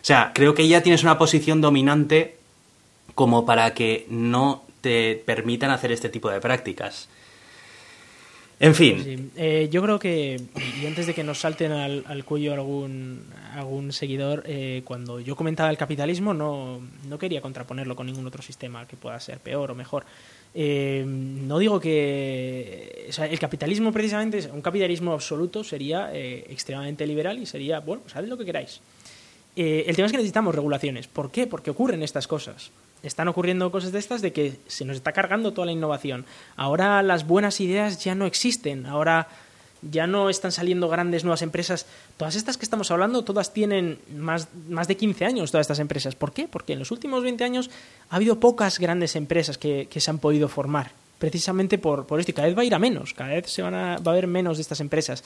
sea, 0.00 0.30
creo 0.36 0.54
que 0.54 0.68
ya 0.68 0.84
tienes 0.84 1.02
una 1.02 1.18
posición 1.18 1.60
dominante 1.60 2.36
como 3.16 3.44
para 3.44 3.74
que 3.74 4.06
no 4.08 4.62
te 4.82 5.20
permitan 5.26 5.72
hacer 5.72 5.90
este 5.90 6.08
tipo 6.08 6.30
de 6.30 6.40
prácticas. 6.40 7.08
En 8.60 8.76
fin. 8.76 9.32
Eh, 9.34 9.68
yo 9.68 9.82
creo 9.82 9.98
que, 9.98 10.40
y 10.80 10.86
antes 10.86 11.08
de 11.08 11.14
que 11.14 11.24
nos 11.24 11.40
salten 11.40 11.72
al, 11.72 12.24
cuello 12.24 12.54
algún, 12.54 13.24
algún 13.54 13.92
seguidor, 13.92 14.44
eh, 14.46 14.82
cuando 14.84 15.18
yo 15.18 15.34
comentaba 15.34 15.70
el 15.70 15.76
capitalismo 15.76 16.34
no, 16.34 16.80
no, 17.08 17.18
quería 17.18 17.40
contraponerlo 17.40 17.96
con 17.96 18.06
ningún 18.06 18.28
otro 18.28 18.42
sistema 18.42 18.86
que 18.86 18.96
pueda 18.96 19.18
ser 19.18 19.40
peor 19.40 19.72
o 19.72 19.74
mejor. 19.74 20.04
Eh, 20.54 21.04
no 21.06 21.58
digo 21.58 21.78
que 21.78 23.10
el 23.16 23.38
capitalismo 23.38 23.92
precisamente, 23.92 24.50
un 24.52 24.62
capitalismo 24.62 25.12
absoluto 25.12 25.62
sería 25.62 26.10
extremadamente 26.14 27.06
liberal 27.06 27.38
y 27.38 27.46
sería, 27.46 27.80
bueno, 27.80 28.02
pues 28.02 28.26
lo 28.26 28.36
que 28.36 28.44
queráis. 28.44 28.80
el 29.56 29.94
tema 29.94 30.06
es 30.06 30.12
que 30.12 30.18
necesitamos 30.18 30.54
regulaciones. 30.54 31.06
¿Por 31.06 31.30
qué? 31.30 31.46
Porque 31.46 31.70
ocurren 31.70 32.02
estas 32.02 32.26
cosas 32.26 32.70
están 33.02 33.28
ocurriendo 33.28 33.70
cosas 33.70 33.92
de 33.92 33.98
estas 33.98 34.22
de 34.22 34.32
que 34.32 34.56
se 34.66 34.84
nos 34.84 34.96
está 34.96 35.12
cargando 35.12 35.52
toda 35.52 35.66
la 35.66 35.72
innovación. 35.72 36.24
Ahora 36.56 37.02
las 37.02 37.26
buenas 37.26 37.60
ideas 37.60 38.02
ya 38.02 38.14
no 38.14 38.26
existen, 38.26 38.86
ahora 38.86 39.28
ya 39.82 40.06
no 40.06 40.30
están 40.30 40.52
saliendo 40.52 40.88
grandes 40.88 41.24
nuevas 41.24 41.42
empresas. 41.42 41.86
Todas 42.16 42.36
estas 42.36 42.56
que 42.56 42.64
estamos 42.64 42.90
hablando, 42.90 43.22
todas 43.22 43.52
tienen 43.52 43.98
más, 44.16 44.48
más 44.68 44.88
de 44.88 44.96
15 44.96 45.24
años, 45.24 45.50
todas 45.50 45.64
estas 45.64 45.78
empresas. 45.78 46.14
¿Por 46.14 46.32
qué? 46.32 46.48
Porque 46.48 46.72
en 46.72 46.78
los 46.78 46.90
últimos 46.90 47.22
20 47.22 47.44
años 47.44 47.70
ha 48.10 48.16
habido 48.16 48.40
pocas 48.40 48.78
grandes 48.78 49.16
empresas 49.16 49.58
que, 49.58 49.88
que 49.90 50.00
se 50.00 50.10
han 50.10 50.18
podido 50.18 50.48
formar. 50.48 50.92
Precisamente 51.18 51.78
por, 51.78 52.06
por, 52.06 52.20
esto, 52.20 52.30
y 52.30 52.34
cada 52.34 52.46
vez 52.46 52.56
va 52.56 52.62
a 52.62 52.64
ir 52.64 52.74
a 52.74 52.78
menos, 52.78 53.12
cada 53.12 53.30
vez 53.30 53.50
se 53.50 53.60
van 53.60 53.74
a, 53.74 53.98
va 53.98 54.12
a 54.12 54.14
haber 54.14 54.28
menos 54.28 54.56
de 54.56 54.62
estas 54.62 54.78
empresas. 54.78 55.24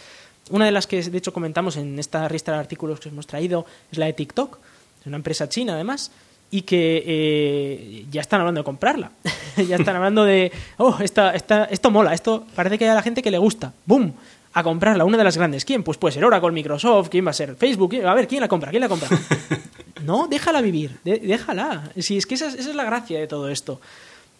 Una 0.48 0.64
de 0.64 0.72
las 0.72 0.86
que 0.86 1.02
de 1.02 1.18
hecho 1.18 1.34
comentamos 1.34 1.76
en 1.76 1.98
esta 1.98 2.26
lista 2.30 2.52
de 2.52 2.58
artículos 2.58 2.98
que 2.98 3.10
hemos 3.10 3.26
traído 3.26 3.66
es 3.90 3.98
la 3.98 4.06
de 4.06 4.14
TikTok, 4.14 4.58
es 5.00 5.06
una 5.06 5.16
empresa 5.16 5.50
china 5.50 5.74
además, 5.74 6.10
y 6.50 6.62
que 6.62 7.02
eh, 7.04 8.06
ya 8.10 8.20
están 8.20 8.40
hablando 8.40 8.60
de 8.60 8.64
comprarla. 8.64 9.10
ya 9.68 9.76
están 9.76 9.96
hablando 9.96 10.24
de, 10.24 10.52
oh, 10.76 10.96
esta, 11.00 11.34
esta, 11.34 11.64
esto 11.64 11.90
mola, 11.90 12.14
esto 12.14 12.46
parece 12.54 12.78
que 12.78 12.84
hay 12.84 12.90
a 12.90 12.94
la 12.94 13.02
gente 13.02 13.22
que 13.22 13.30
le 13.30 13.38
gusta. 13.38 13.72
¡Boom! 13.86 14.14
A 14.54 14.62
comprarla, 14.62 15.04
una 15.04 15.16
de 15.16 15.24
las 15.24 15.36
grandes. 15.36 15.64
¿Quién? 15.64 15.82
Pues 15.82 15.96
puede 15.98 16.12
ser 16.12 16.24
Oracle, 16.24 16.52
Microsoft, 16.52 17.08
¿quién 17.08 17.26
va 17.26 17.30
a 17.30 17.34
ser? 17.34 17.56
Facebook. 17.56 17.96
A 18.04 18.14
ver, 18.14 18.28
¿quién 18.28 18.40
la 18.40 18.48
compra? 18.48 18.70
¿Quién 18.70 18.82
la 18.82 18.88
compra? 18.88 19.08
no, 20.04 20.28
déjala 20.28 20.60
vivir, 20.60 20.98
déjala. 21.04 21.90
Si 21.96 22.18
es 22.18 22.26
que 22.26 22.34
esa 22.34 22.48
es 22.48 22.74
la 22.74 22.84
gracia 22.84 23.18
de 23.18 23.26
todo 23.26 23.48
esto. 23.48 23.80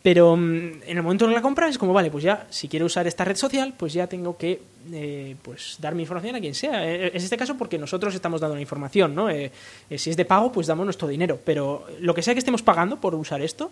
Pero 0.02 0.36
mm, 0.36 0.82
en 0.84 0.96
el 0.96 1.02
momento 1.02 1.24
en 1.24 1.30
que 1.30 1.36
la 1.36 1.42
compra 1.42 1.68
es 1.68 1.78
como, 1.78 1.92
vale, 1.92 2.10
pues 2.10 2.24
ya, 2.24 2.46
si 2.50 2.68
quiero 2.68 2.86
usar 2.86 3.06
esta 3.06 3.24
red 3.24 3.36
social, 3.36 3.72
pues 3.76 3.92
ya 3.92 4.06
tengo 4.08 4.36
que 4.36 4.60
eh, 4.92 5.36
pues 5.42 5.76
dar 5.80 5.94
mi 5.94 6.02
información 6.02 6.34
a 6.34 6.40
quien 6.40 6.54
sea. 6.54 6.86
Eh, 6.90 7.12
es 7.14 7.24
este 7.24 7.36
caso 7.36 7.56
porque 7.56 7.78
nosotros 7.78 8.14
estamos 8.14 8.40
dando 8.40 8.56
la 8.56 8.60
información, 8.60 9.14
¿no? 9.14 9.30
Eh, 9.30 9.52
si 9.96 10.10
es 10.10 10.16
de 10.16 10.24
pago, 10.24 10.50
pues 10.50 10.66
damos 10.66 10.84
nuestro 10.84 11.06
dinero. 11.06 11.38
Pero 11.44 11.86
lo 12.00 12.14
que 12.14 12.22
sea 12.22 12.34
que 12.34 12.40
estemos 12.40 12.62
pagando 12.62 13.00
por 13.00 13.14
usar 13.14 13.40
esto, 13.40 13.70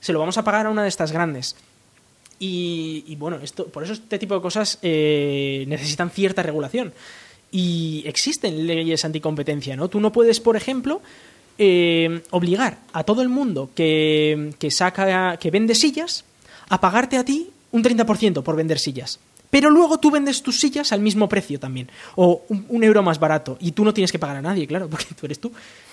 se 0.00 0.12
lo 0.12 0.20
vamos 0.20 0.38
a 0.38 0.44
pagar 0.44 0.66
a 0.66 0.70
una 0.70 0.82
de 0.82 0.88
estas 0.88 1.10
grandes. 1.10 1.56
Y, 2.42 3.04
y 3.06 3.14
bueno, 3.14 3.38
esto, 3.40 3.66
por 3.66 3.84
eso 3.84 3.92
este 3.92 4.18
tipo 4.18 4.34
de 4.34 4.40
cosas 4.40 4.78
necesitan 4.82 6.10
cierta 6.10 6.42
regulación. 6.42 6.92
Y 7.52 8.02
existen 8.06 8.66
leyes 8.66 9.04
anticompetencia, 9.04 9.76
¿no? 9.76 9.88
Tú 9.88 10.00
no 10.00 10.10
puedes, 10.10 10.40
por 10.40 10.56
ejemplo, 10.56 11.02
eh, 11.58 12.22
obligar 12.30 12.78
a 12.94 13.04
todo 13.04 13.20
el 13.20 13.28
mundo 13.28 13.70
que, 13.74 14.50
saca, 14.70 15.36
que 15.36 15.50
vende 15.50 15.74
sillas 15.74 16.24
a 16.70 16.80
pagarte 16.80 17.18
a 17.18 17.24
ti 17.24 17.50
un 17.70 17.84
30% 17.84 18.42
por 18.42 18.56
vender 18.56 18.78
sillas. 18.78 19.20
Pero 19.50 19.68
luego 19.68 19.98
tú 19.98 20.10
vendes 20.10 20.42
tus 20.42 20.58
sillas 20.58 20.92
al 20.92 21.02
mismo 21.02 21.28
precio 21.28 21.60
también. 21.60 21.90
O 22.16 22.42
un, 22.48 22.82
euro 22.82 23.02
más 23.02 23.20
barato. 23.20 23.58
Y 23.60 23.72
tú 23.72 23.84
no 23.84 23.92
tienes 23.92 24.10
que 24.10 24.18
pagar 24.18 24.36
a 24.36 24.42
nadie, 24.42 24.66
claro, 24.66 24.88
porque 24.90 25.14
tú 25.14 25.26
eres 25.26 25.38
tú. 25.38 25.52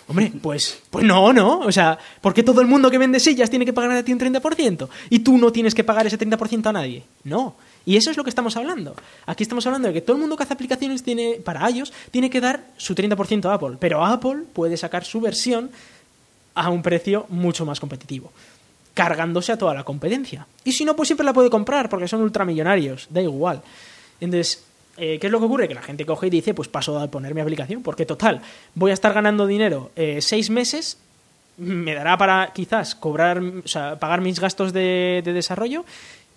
Hombre, 0.09 0.33
pues, 0.41 0.81
pues 0.89 1.05
no, 1.05 1.31
¿no? 1.31 1.59
O 1.59 1.71
sea, 1.71 1.99
¿por 2.19 2.33
qué 2.33 2.41
todo 2.41 2.61
el 2.61 2.67
mundo 2.67 2.89
que 2.89 2.97
vende 2.97 3.19
sillas 3.19 3.47
tiene 3.47 3.63
que 3.63 3.73
pagar 3.73 3.91
a 3.91 4.03
ti 4.03 4.11
un 4.11 4.19
30%? 4.19 4.89
Y 5.11 5.19
tú 5.19 5.37
no 5.37 5.51
tienes 5.51 5.75
que 5.75 5.83
pagar 5.83 6.07
ese 6.07 6.17
30% 6.17 6.65
a 6.65 6.73
nadie. 6.73 7.03
No. 7.23 7.53
Y 7.85 7.95
eso 7.95 8.09
es 8.09 8.17
lo 8.17 8.23
que 8.23 8.31
estamos 8.31 8.57
hablando. 8.57 8.95
Aquí 9.27 9.43
estamos 9.43 9.67
hablando 9.67 9.87
de 9.87 9.93
que 9.93 10.01
todo 10.01 10.15
el 10.15 10.21
mundo 10.21 10.35
que 10.35 10.41
hace 10.41 10.53
aplicaciones 10.53 11.03
tiene, 11.03 11.39
para 11.45 11.69
ellos 11.69 11.93
tiene 12.09 12.31
que 12.31 12.41
dar 12.41 12.63
su 12.77 12.95
30% 12.95 13.45
a 13.45 13.53
Apple, 13.53 13.77
pero 13.79 14.03
Apple 14.03 14.45
puede 14.51 14.77
sacar 14.77 15.05
su 15.05 15.21
versión 15.21 15.69
a 16.55 16.71
un 16.71 16.81
precio 16.81 17.27
mucho 17.29 17.63
más 17.63 17.79
competitivo, 17.79 18.31
cargándose 18.95 19.51
a 19.51 19.57
toda 19.59 19.75
la 19.75 19.83
competencia. 19.83 20.47
Y 20.63 20.71
si 20.71 20.85
no, 20.85 20.95
pues 20.95 21.07
siempre 21.07 21.23
la 21.23 21.33
puede 21.33 21.51
comprar 21.51 21.87
porque 21.87 22.07
son 22.07 22.21
ultramillonarios, 22.21 23.07
da 23.11 23.21
igual. 23.21 23.61
Entonces, 24.19 24.63
eh, 24.99 25.17
¿qué 25.19 25.27
es 25.27 25.31
lo 25.31 25.39
que 25.39 25.45
ocurre? 25.45 25.67
Que 25.67 25.73
la 25.73 25.81
gente 25.81 26.05
coge 26.05 26.27
y 26.27 26.29
dice, 26.29 26.53
pues 26.53 26.67
paso 26.67 26.99
a 26.99 27.09
poner 27.09 27.33
mi 27.33 27.41
aplicación, 27.41 27.81
porque 27.83 28.05
total, 28.05 28.41
voy 28.75 28.91
a 28.91 28.93
estar 28.93 29.13
ganando 29.13 29.47
dinero 29.47 29.91
eh, 29.95 30.19
seis 30.21 30.49
meses, 30.49 30.97
me 31.57 31.93
dará 31.93 32.17
para 32.17 32.51
quizás 32.53 32.95
cobrar, 32.95 33.41
o 33.41 33.67
sea, 33.67 33.99
pagar 33.99 34.21
mis 34.21 34.39
gastos 34.39 34.73
de 34.73 35.21
desarrollo 35.25 35.85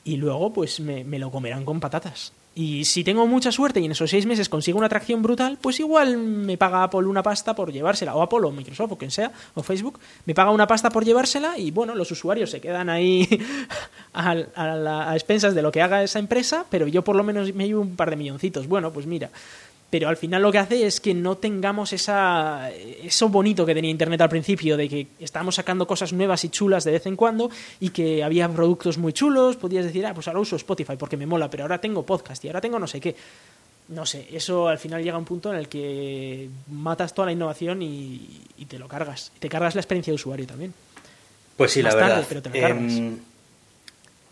y 0.04 0.16
luego 0.16 0.52
pues 0.52 0.80
me, 0.80 1.04
lo 1.18 1.30
comerán 1.30 1.64
con 1.64 1.80
patatas. 1.80 2.32
Y 2.54 2.84
si 2.84 3.02
tengo 3.02 3.26
mucha 3.26 3.50
suerte 3.50 3.80
y 3.80 3.86
en 3.86 3.92
esos 3.92 4.10
seis 4.10 4.26
meses 4.26 4.50
consigo 4.50 4.76
una 4.76 4.86
atracción 4.86 5.22
brutal, 5.22 5.56
pues 5.60 5.80
igual 5.80 6.18
me 6.18 6.58
paga 6.58 6.82
Apple 6.82 7.06
una 7.06 7.22
pasta 7.22 7.54
por 7.54 7.72
llevársela, 7.72 8.14
o 8.14 8.20
Apple 8.20 8.40
o 8.42 8.50
Microsoft 8.50 8.92
o 8.92 8.98
quien 8.98 9.10
sea, 9.10 9.32
o 9.54 9.62
Facebook, 9.62 9.98
me 10.26 10.34
paga 10.34 10.50
una 10.50 10.66
pasta 10.66 10.90
por 10.90 11.02
llevársela 11.04 11.56
y 11.56 11.70
bueno, 11.70 11.94
los 11.94 12.10
usuarios 12.10 12.50
se 12.50 12.60
quedan 12.60 12.90
ahí 12.90 13.26
a, 14.12 14.30
a 14.32 15.14
expensas 15.14 15.54
de 15.54 15.62
lo 15.62 15.72
que 15.72 15.80
haga 15.80 16.02
esa 16.02 16.18
empresa, 16.18 16.66
pero 16.68 16.86
yo 16.86 17.02
por 17.02 17.16
lo 17.16 17.24
menos 17.24 17.54
me 17.54 17.66
llevo 17.66 17.80
un 17.80 17.96
par 17.96 18.10
de 18.10 18.16
milloncitos. 18.16 18.68
Bueno, 18.68 18.92
pues 18.92 19.06
mira, 19.06 19.30
pero 19.92 20.08
al 20.08 20.16
final 20.16 20.40
lo 20.40 20.50
que 20.50 20.56
hace 20.56 20.86
es 20.86 21.02
que 21.02 21.12
no 21.12 21.36
tengamos 21.36 21.92
esa, 21.92 22.70
eso 22.70 23.28
bonito 23.28 23.66
que 23.66 23.74
tenía 23.74 23.90
Internet 23.90 24.22
al 24.22 24.30
principio, 24.30 24.74
de 24.78 24.88
que 24.88 25.06
estábamos 25.20 25.56
sacando 25.56 25.86
cosas 25.86 26.14
nuevas 26.14 26.42
y 26.44 26.48
chulas 26.48 26.84
de 26.84 26.92
vez 26.92 27.04
en 27.04 27.14
cuando 27.14 27.50
y 27.78 27.90
que 27.90 28.24
había 28.24 28.48
productos 28.48 28.96
muy 28.96 29.12
chulos, 29.12 29.56
podías 29.56 29.84
decir, 29.84 30.06
ah, 30.06 30.14
pues 30.14 30.28
ahora 30.28 30.40
uso 30.40 30.56
Spotify 30.56 30.96
porque 30.96 31.18
me 31.18 31.26
mola, 31.26 31.50
pero 31.50 31.64
ahora 31.64 31.78
tengo 31.78 32.06
podcast 32.06 32.42
y 32.42 32.48
ahora 32.48 32.62
tengo 32.62 32.78
no 32.78 32.86
sé 32.86 33.00
qué. 33.00 33.14
No 33.88 34.06
sé, 34.06 34.28
eso 34.32 34.66
al 34.66 34.78
final 34.78 35.02
llega 35.02 35.16
a 35.16 35.18
un 35.18 35.26
punto 35.26 35.52
en 35.52 35.58
el 35.58 35.68
que 35.68 36.48
matas 36.70 37.12
toda 37.12 37.26
la 37.26 37.32
innovación 37.32 37.82
y, 37.82 38.40
te 38.66 38.78
lo 38.78 38.88
cargas. 38.88 39.30
Te 39.40 39.50
cargas 39.50 39.74
la 39.74 39.82
experiencia 39.82 40.10
de 40.10 40.14
usuario 40.14 40.46
también. 40.46 40.72
Pues 41.58 41.70
sí, 41.70 41.82
la 41.82 41.94
verdad. 41.94 42.24
pero 42.26 42.40
te 42.40 42.48
lo 42.48 42.58
cargas. 42.58 42.92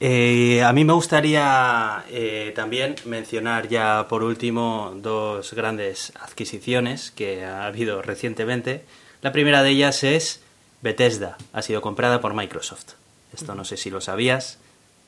Eh, 0.02 0.62
a 0.62 0.72
mí 0.72 0.84
me 0.84 0.94
gustaría 0.94 2.04
eh, 2.10 2.52
también 2.56 2.96
mencionar 3.04 3.68
ya 3.68 4.06
por 4.08 4.22
último 4.22 4.92
dos 4.96 5.52
grandes 5.52 6.12
adquisiciones 6.20 7.10
que 7.10 7.44
ha 7.44 7.66
habido 7.66 8.00
recientemente. 8.00 8.82
La 9.20 9.30
primera 9.32 9.62
de 9.62 9.70
ellas 9.70 10.02
es 10.02 10.40
Bethesda, 10.80 11.36
ha 11.52 11.60
sido 11.60 11.82
comprada 11.82 12.22
por 12.22 12.32
Microsoft. 12.32 12.94
Esto 13.34 13.54
no 13.54 13.64
sé 13.66 13.76
si 13.76 13.90
lo 13.90 14.00
sabías. 14.00 14.58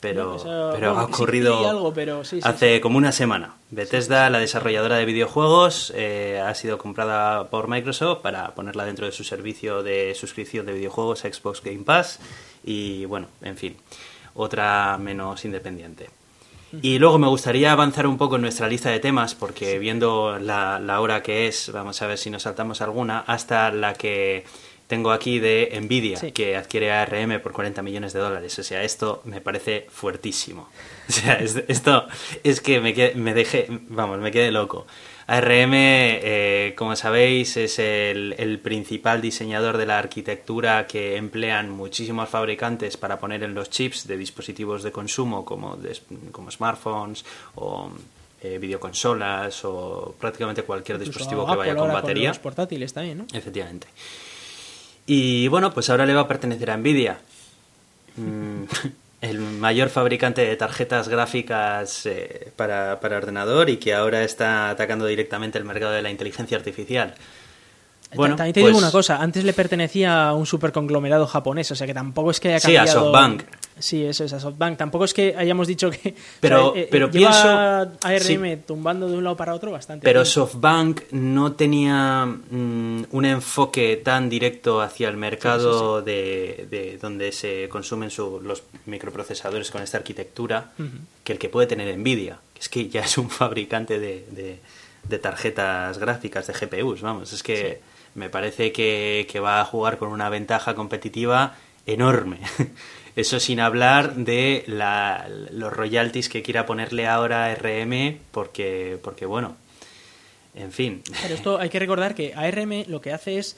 pero, 0.01 0.24
No, 0.24 0.36
eso- 0.36 0.70
pero 0.74 0.88
bueno, 0.95 0.99
ha 1.01 1.05
ocurrido 1.05 1.61
leí 1.61 1.64
algo, 1.70 1.95
pero 1.95 2.24
sí, 2.24 2.43
sí, 2.43 2.49
hace 2.49 2.80
como 2.80 2.99
una 2.99 3.12
semana. 3.12 3.55
Bethesda, 3.70 4.28
la 4.30 4.40
desarrolladora 4.40 4.97
de 4.97 5.05
videojuegos, 5.05 5.93
eh, 5.95 6.43
ha 6.45 6.53
sido 6.57 6.76
comprada 6.76 7.49
por 7.51 7.68
Microsoft 7.68 8.20
para 8.20 8.53
ponerla 8.57 8.84
dentro 8.84 9.07
de 9.07 9.12
su 9.12 9.22
servicio 9.22 9.84
de 9.84 10.14
suscripción 10.16 10.66
de 10.66 10.72
videojuegos 10.72 11.20
Xbox 11.20 11.62
Game 11.62 11.84
Pass 11.84 12.18
y 12.64 13.05
bueno, 13.05 13.28
en 13.43 13.57
fin, 13.57 13.76
otra 14.34 14.96
menos 14.98 15.44
independiente. 15.44 16.08
Y 16.80 16.98
luego 16.98 17.18
me 17.18 17.26
gustaría 17.28 17.70
avanzar 17.72 18.06
un 18.06 18.16
poco 18.16 18.36
en 18.36 18.42
nuestra 18.42 18.66
lista 18.66 18.88
de 18.88 18.98
temas, 18.98 19.34
porque 19.34 19.78
viendo 19.78 20.38
la, 20.38 20.78
la 20.78 21.00
hora 21.02 21.22
que 21.22 21.46
es, 21.46 21.70
vamos 21.70 22.00
a 22.00 22.06
ver 22.06 22.16
si 22.16 22.30
nos 22.30 22.44
saltamos 22.44 22.80
alguna, 22.80 23.20
hasta 23.26 23.70
la 23.70 23.92
que 23.92 24.44
tengo 24.86 25.12
aquí 25.12 25.38
de 25.38 25.78
Nvidia, 25.82 26.16
Sí. 26.16 26.32
que 26.32 26.56
adquiere 26.56 26.90
ARM 26.92 27.40
por 27.42 27.52
40 27.52 27.82
millones 27.82 28.14
de 28.14 28.20
dólares. 28.20 28.58
O 28.58 28.62
sea, 28.62 28.82
esto 28.84 29.20
me 29.26 29.40
parece 29.42 29.86
fuertísimo. 29.90 30.68
O 31.08 31.12
sea, 31.12 31.34
es- 31.34 31.62
esto 31.68 32.06
es 32.42 32.60
que 32.62 32.80
me, 32.80 32.94
quedé- 32.94 33.14
me 33.16 33.34
dejé, 33.34 33.66
vamos, 33.88 34.18
me 34.20 34.30
quedé 34.30 34.50
loco. 34.50 34.86
ARM, 35.26 35.72
eh, 35.74 36.74
como 36.76 36.96
sabéis, 36.96 37.56
es 37.56 37.78
el, 37.78 38.34
el 38.38 38.58
principal 38.58 39.20
diseñador 39.20 39.78
de 39.78 39.86
la 39.86 39.98
arquitectura 39.98 40.86
que 40.86 41.16
emplean 41.16 41.70
muchísimos 41.70 42.28
fabricantes 42.28 42.96
para 42.96 43.18
poner 43.18 43.42
en 43.42 43.54
los 43.54 43.70
chips 43.70 44.06
de 44.06 44.16
dispositivos 44.16 44.82
de 44.82 44.92
consumo 44.92 45.44
como, 45.44 45.78
como 46.32 46.50
smartphones 46.50 47.24
o 47.54 47.90
eh, 48.42 48.58
videoconsolas 48.58 49.64
o 49.64 50.14
prácticamente 50.18 50.64
cualquier 50.64 50.96
Incluso 50.96 51.10
dispositivo 51.10 51.46
que 51.46 51.56
vaya 51.56 51.72
Apple 51.72 51.84
con 51.84 51.92
batería. 51.92 52.28
los 52.28 52.38
portátiles 52.38 52.92
también, 52.92 53.18
¿no? 53.18 53.26
Efectivamente. 53.32 53.86
Y 55.06 55.48
bueno, 55.48 55.72
pues 55.72 55.90
ahora 55.90 56.06
le 56.06 56.14
va 56.14 56.22
a 56.22 56.28
pertenecer 56.28 56.70
a 56.70 56.76
Nvidia. 56.76 57.20
El 59.22 59.38
mayor 59.38 59.88
fabricante 59.88 60.44
de 60.44 60.54
tarjetas 60.56 61.08
gráficas 61.08 62.04
eh, 62.06 62.52
para, 62.56 63.00
para 63.00 63.16
ordenador 63.16 63.70
y 63.70 63.78
que 63.78 63.94
ahora 63.94 64.22
está 64.24 64.68
atacando 64.68 65.06
directamente 65.06 65.56
el 65.58 65.64
mercado 65.64 65.92
de 65.92 66.02
la 66.02 66.10
inteligencia 66.10 66.56
artificial. 66.58 67.14
Bueno, 68.14 68.36
También 68.36 68.52
te 68.52 68.60
pues- 68.60 68.72
digo 68.72 68.78
una 68.78 68.90
cosa, 68.90 69.22
antes 69.22 69.44
le 69.44 69.52
pertenecía 69.54 70.28
a 70.28 70.34
un 70.34 70.44
superconglomerado 70.44 71.26
japonés, 71.26 71.70
o 71.70 71.74
sea 71.76 71.86
que 71.86 71.94
tampoco 71.94 72.30
es 72.30 72.40
que 72.40 72.48
haya 72.48 72.60
Sí, 72.60 72.76
a 72.76 72.80
cambiado... 72.84 73.00
SoftBank. 73.04 73.42
Sí, 73.78 74.04
eso 74.04 74.24
es, 74.24 74.32
a 74.32 74.38
SoftBank. 74.38 74.76
Tampoco 74.76 75.04
es 75.04 75.14
que 75.14 75.34
hayamos 75.36 75.66
dicho 75.66 75.90
que... 75.90 76.14
Pero- 76.40 76.68
o 76.70 76.72
sea, 76.74 76.82
eh, 76.82 76.88
pero 76.90 77.10
lleva 77.10 77.30
pienso- 77.30 77.98
ARM 78.06 78.44
sí. 78.56 78.62
tumbando 78.66 79.08
de 79.08 79.16
un 79.16 79.24
lado 79.24 79.36
para 79.36 79.54
otro 79.54 79.72
bastante. 79.72 80.04
Pero 80.04 80.22
tiempo. 80.22 80.46
SoftBank 80.46 81.00
no 81.12 81.52
tenía 81.52 82.26
mm, 82.26 83.04
un 83.10 83.24
enfoque 83.24 83.96
tan 83.96 84.28
directo 84.28 84.80
hacia 84.82 85.08
el 85.08 85.16
mercado 85.16 86.02
De, 86.02 86.66
de 86.70 86.98
donde 87.00 87.32
se 87.32 87.68
consumen 87.70 88.10
su- 88.10 88.40
los 88.42 88.62
microprocesadores 88.86 89.70
con 89.70 89.82
esta 89.82 89.96
arquitectura 89.98 90.72
que 91.24 91.32
el 91.32 91.38
que 91.38 91.48
puede 91.48 91.66
tener 91.66 91.96
Nvidia, 91.96 92.38
que 92.54 92.60
es 92.60 92.68
que 92.68 92.88
ya 92.88 93.00
es 93.00 93.16
un 93.18 93.30
fabricante 93.30 93.98
de, 93.98 94.26
de- 94.30 94.60
de 95.08 95.18
tarjetas 95.18 95.98
gráficas, 95.98 96.46
de 96.46 96.52
GPUs, 96.52 97.00
vamos, 97.00 97.32
es 97.32 97.42
que 97.42 97.80
me 98.14 98.28
parece 98.28 98.70
que, 98.70 99.26
que 99.30 99.40
va 99.40 99.60
a 99.60 99.64
jugar 99.64 99.98
con 99.98 100.10
una 100.10 100.28
ventaja 100.28 100.74
competitiva 100.76 101.56
enorme. 101.86 102.38
Eso 103.14 103.38
sin 103.40 103.60
hablar 103.60 104.14
de 104.14 104.64
la- 104.66 105.28
los 105.52 105.72
royalties 105.72 106.28
que 106.28 106.42
quiera 106.42 106.64
ponerle 106.64 107.06
ahora 107.06 107.54
RM, 107.54 108.18
porque, 108.30 108.98
porque 109.02 109.26
bueno, 109.26 109.56
en 110.54 110.72
fin. 110.72 111.02
Esto 111.28 111.58
hay 111.58 111.68
que 111.68 111.78
recordar 111.78 112.14
que 112.14 112.32
ARM 112.34 112.84
lo 112.88 113.00
que 113.00 113.12
hace 113.12 113.38
es. 113.38 113.56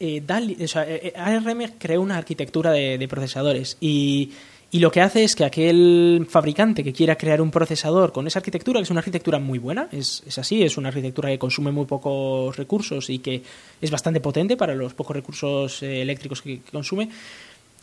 eh, 0.00 0.22
li- 0.40 0.64
o 0.64 0.68
sea, 0.68 0.88
eh, 0.88 1.08
eh, 1.08 1.12
ARM 1.16 1.72
creó 1.78 2.00
una 2.00 2.16
arquitectura 2.16 2.70
de, 2.70 3.06
procesadores 3.08 3.76
y, 3.80 4.30
y 4.70 4.78
lo 4.78 4.92
que 4.92 5.00
hace 5.00 5.24
es 5.24 5.34
que 5.34 5.44
aquel 5.44 6.26
fabricante 6.30 6.84
que 6.84 6.92
quiera 6.92 7.16
crear 7.16 7.40
un 7.40 7.50
procesador 7.50 8.12
con 8.12 8.26
esa 8.28 8.38
arquitectura, 8.38 8.78
que 8.78 8.84
es 8.84 8.90
una 8.90 9.00
arquitectura 9.00 9.40
muy 9.40 9.58
buena, 9.58 9.88
es, 9.90 10.22
es 10.26 10.38
así, 10.38 10.62
es 10.62 10.76
una 10.76 10.88
arquitectura 10.90 11.30
que 11.30 11.38
consume 11.40 11.72
muy 11.72 11.86
pocos 11.86 12.56
recursos 12.56 13.10
y 13.10 13.18
que 13.18 13.42
es 13.80 13.90
bastante 13.90 14.20
potente 14.20 14.56
para 14.56 14.74
los 14.76 14.94
pocos 14.94 15.16
recursos 15.16 15.82
eh, 15.82 16.02
eléctricos 16.02 16.42
que 16.42 16.60
consume, 16.70 17.08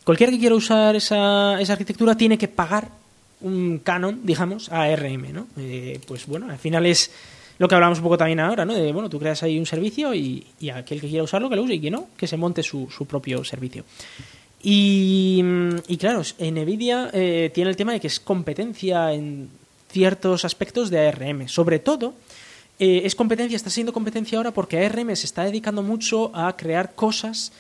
cualquiera 0.06 0.32
que 0.32 0.40
quiera 0.40 0.56
usar 0.56 0.96
esa, 0.96 1.60
esa 1.60 1.74
arquitectura 1.74 2.16
tiene 2.16 2.38
que 2.38 2.48
pagar 2.48 2.90
un 3.42 3.80
canon, 3.80 4.22
digamos, 4.24 4.72
a 4.72 4.84
ARM, 4.84 5.34
¿no? 5.34 5.48
Eh, 5.58 6.00
pues 6.08 6.26
bueno, 6.26 6.50
al 6.50 6.58
final 6.58 6.86
es 6.86 7.12
lo 7.58 7.68
que 7.68 7.76
hablamos 7.76 7.98
un 8.00 8.04
poco 8.04 8.18
también 8.18 8.40
ahora, 8.40 8.64
¿no? 8.64 8.74
De, 8.74 8.94
bueno, 8.94 9.10
tú 9.10 9.20
creas 9.20 9.44
ahí 9.44 9.60
un 9.60 9.66
servicio 9.66 10.14
y, 10.14 10.46
y 10.60 10.70
aquel 10.70 11.02
que 11.02 11.10
quiera 11.10 11.24
usarlo, 11.24 11.50
que 11.50 11.58
lo 11.58 11.64
use 11.64 11.74
y 11.74 11.82
que 11.82 11.92
no, 11.92 12.08
que 12.16 12.28
se 12.28 12.38
monte 12.38 12.64
su, 12.64 12.90
su 12.90 13.06
propio 13.06 13.44
servicio. 13.44 13.84
Y, 14.62 15.42
mm, 15.44 15.76
y 15.88 15.98
claro, 15.98 16.22
NVIDIA 16.40 17.10
eh, 17.14 17.52
tiene 17.54 17.70
el 17.70 17.76
tema 17.76 17.94
de 17.94 18.00
que 18.00 18.08
es 18.08 18.20
competencia 18.20 19.14
en 19.14 19.50
ciertos 19.92 20.44
aspectos 20.44 20.90
de 20.90 21.08
ARM. 21.08 21.48
Sobre 21.48 21.80
todo, 21.80 22.16
eh, 22.80 23.02
es 23.06 23.16
competencia, 23.16 23.56
está 23.56 23.70
siendo 23.70 23.94
competencia 23.94 24.38
ahora 24.38 24.52
porque 24.52 24.84
ARM 24.84 25.16
se 25.16 25.28
está 25.28 25.44
dedicando 25.44 25.84
mucho 25.84 26.32
a 26.36 26.56
crear 26.58 26.96
cosas 26.96 27.52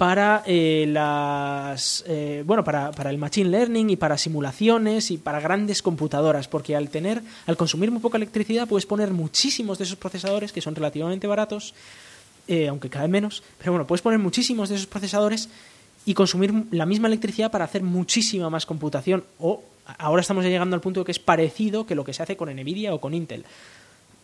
para 0.00 0.42
eh, 0.46 0.86
las 0.88 2.02
eh, 2.08 2.42
bueno 2.46 2.64
para, 2.64 2.90
para 2.90 3.10
el 3.10 3.18
machine 3.18 3.50
learning 3.50 3.90
y 3.90 3.96
para 3.96 4.16
simulaciones 4.16 5.10
y 5.10 5.18
para 5.18 5.40
grandes 5.40 5.82
computadoras 5.82 6.48
porque 6.48 6.74
al 6.74 6.88
tener 6.88 7.22
al 7.46 7.58
consumir 7.58 7.90
muy 7.90 8.00
poca 8.00 8.16
electricidad 8.16 8.66
puedes 8.66 8.86
poner 8.86 9.10
muchísimos 9.10 9.76
de 9.76 9.84
esos 9.84 9.98
procesadores 9.98 10.52
que 10.52 10.62
son 10.62 10.74
relativamente 10.74 11.26
baratos 11.26 11.74
eh, 12.48 12.68
aunque 12.68 12.88
cada 12.88 13.08
menos 13.08 13.42
pero 13.58 13.72
bueno 13.72 13.86
puedes 13.86 14.00
poner 14.00 14.18
muchísimos 14.18 14.70
de 14.70 14.76
esos 14.76 14.86
procesadores 14.86 15.50
y 16.06 16.14
consumir 16.14 16.54
la 16.70 16.86
misma 16.86 17.08
electricidad 17.08 17.50
para 17.50 17.66
hacer 17.66 17.82
muchísima 17.82 18.48
más 18.48 18.64
computación 18.64 19.22
o 19.38 19.62
ahora 19.98 20.22
estamos 20.22 20.46
llegando 20.46 20.76
al 20.76 20.80
punto 20.80 21.00
de 21.00 21.04
que 21.04 21.12
es 21.12 21.18
parecido 21.18 21.84
que 21.84 21.94
lo 21.94 22.04
que 22.04 22.14
se 22.14 22.22
hace 22.22 22.38
con 22.38 22.48
Nvidia 22.48 22.94
o 22.94 23.02
con 23.02 23.12
Intel 23.12 23.44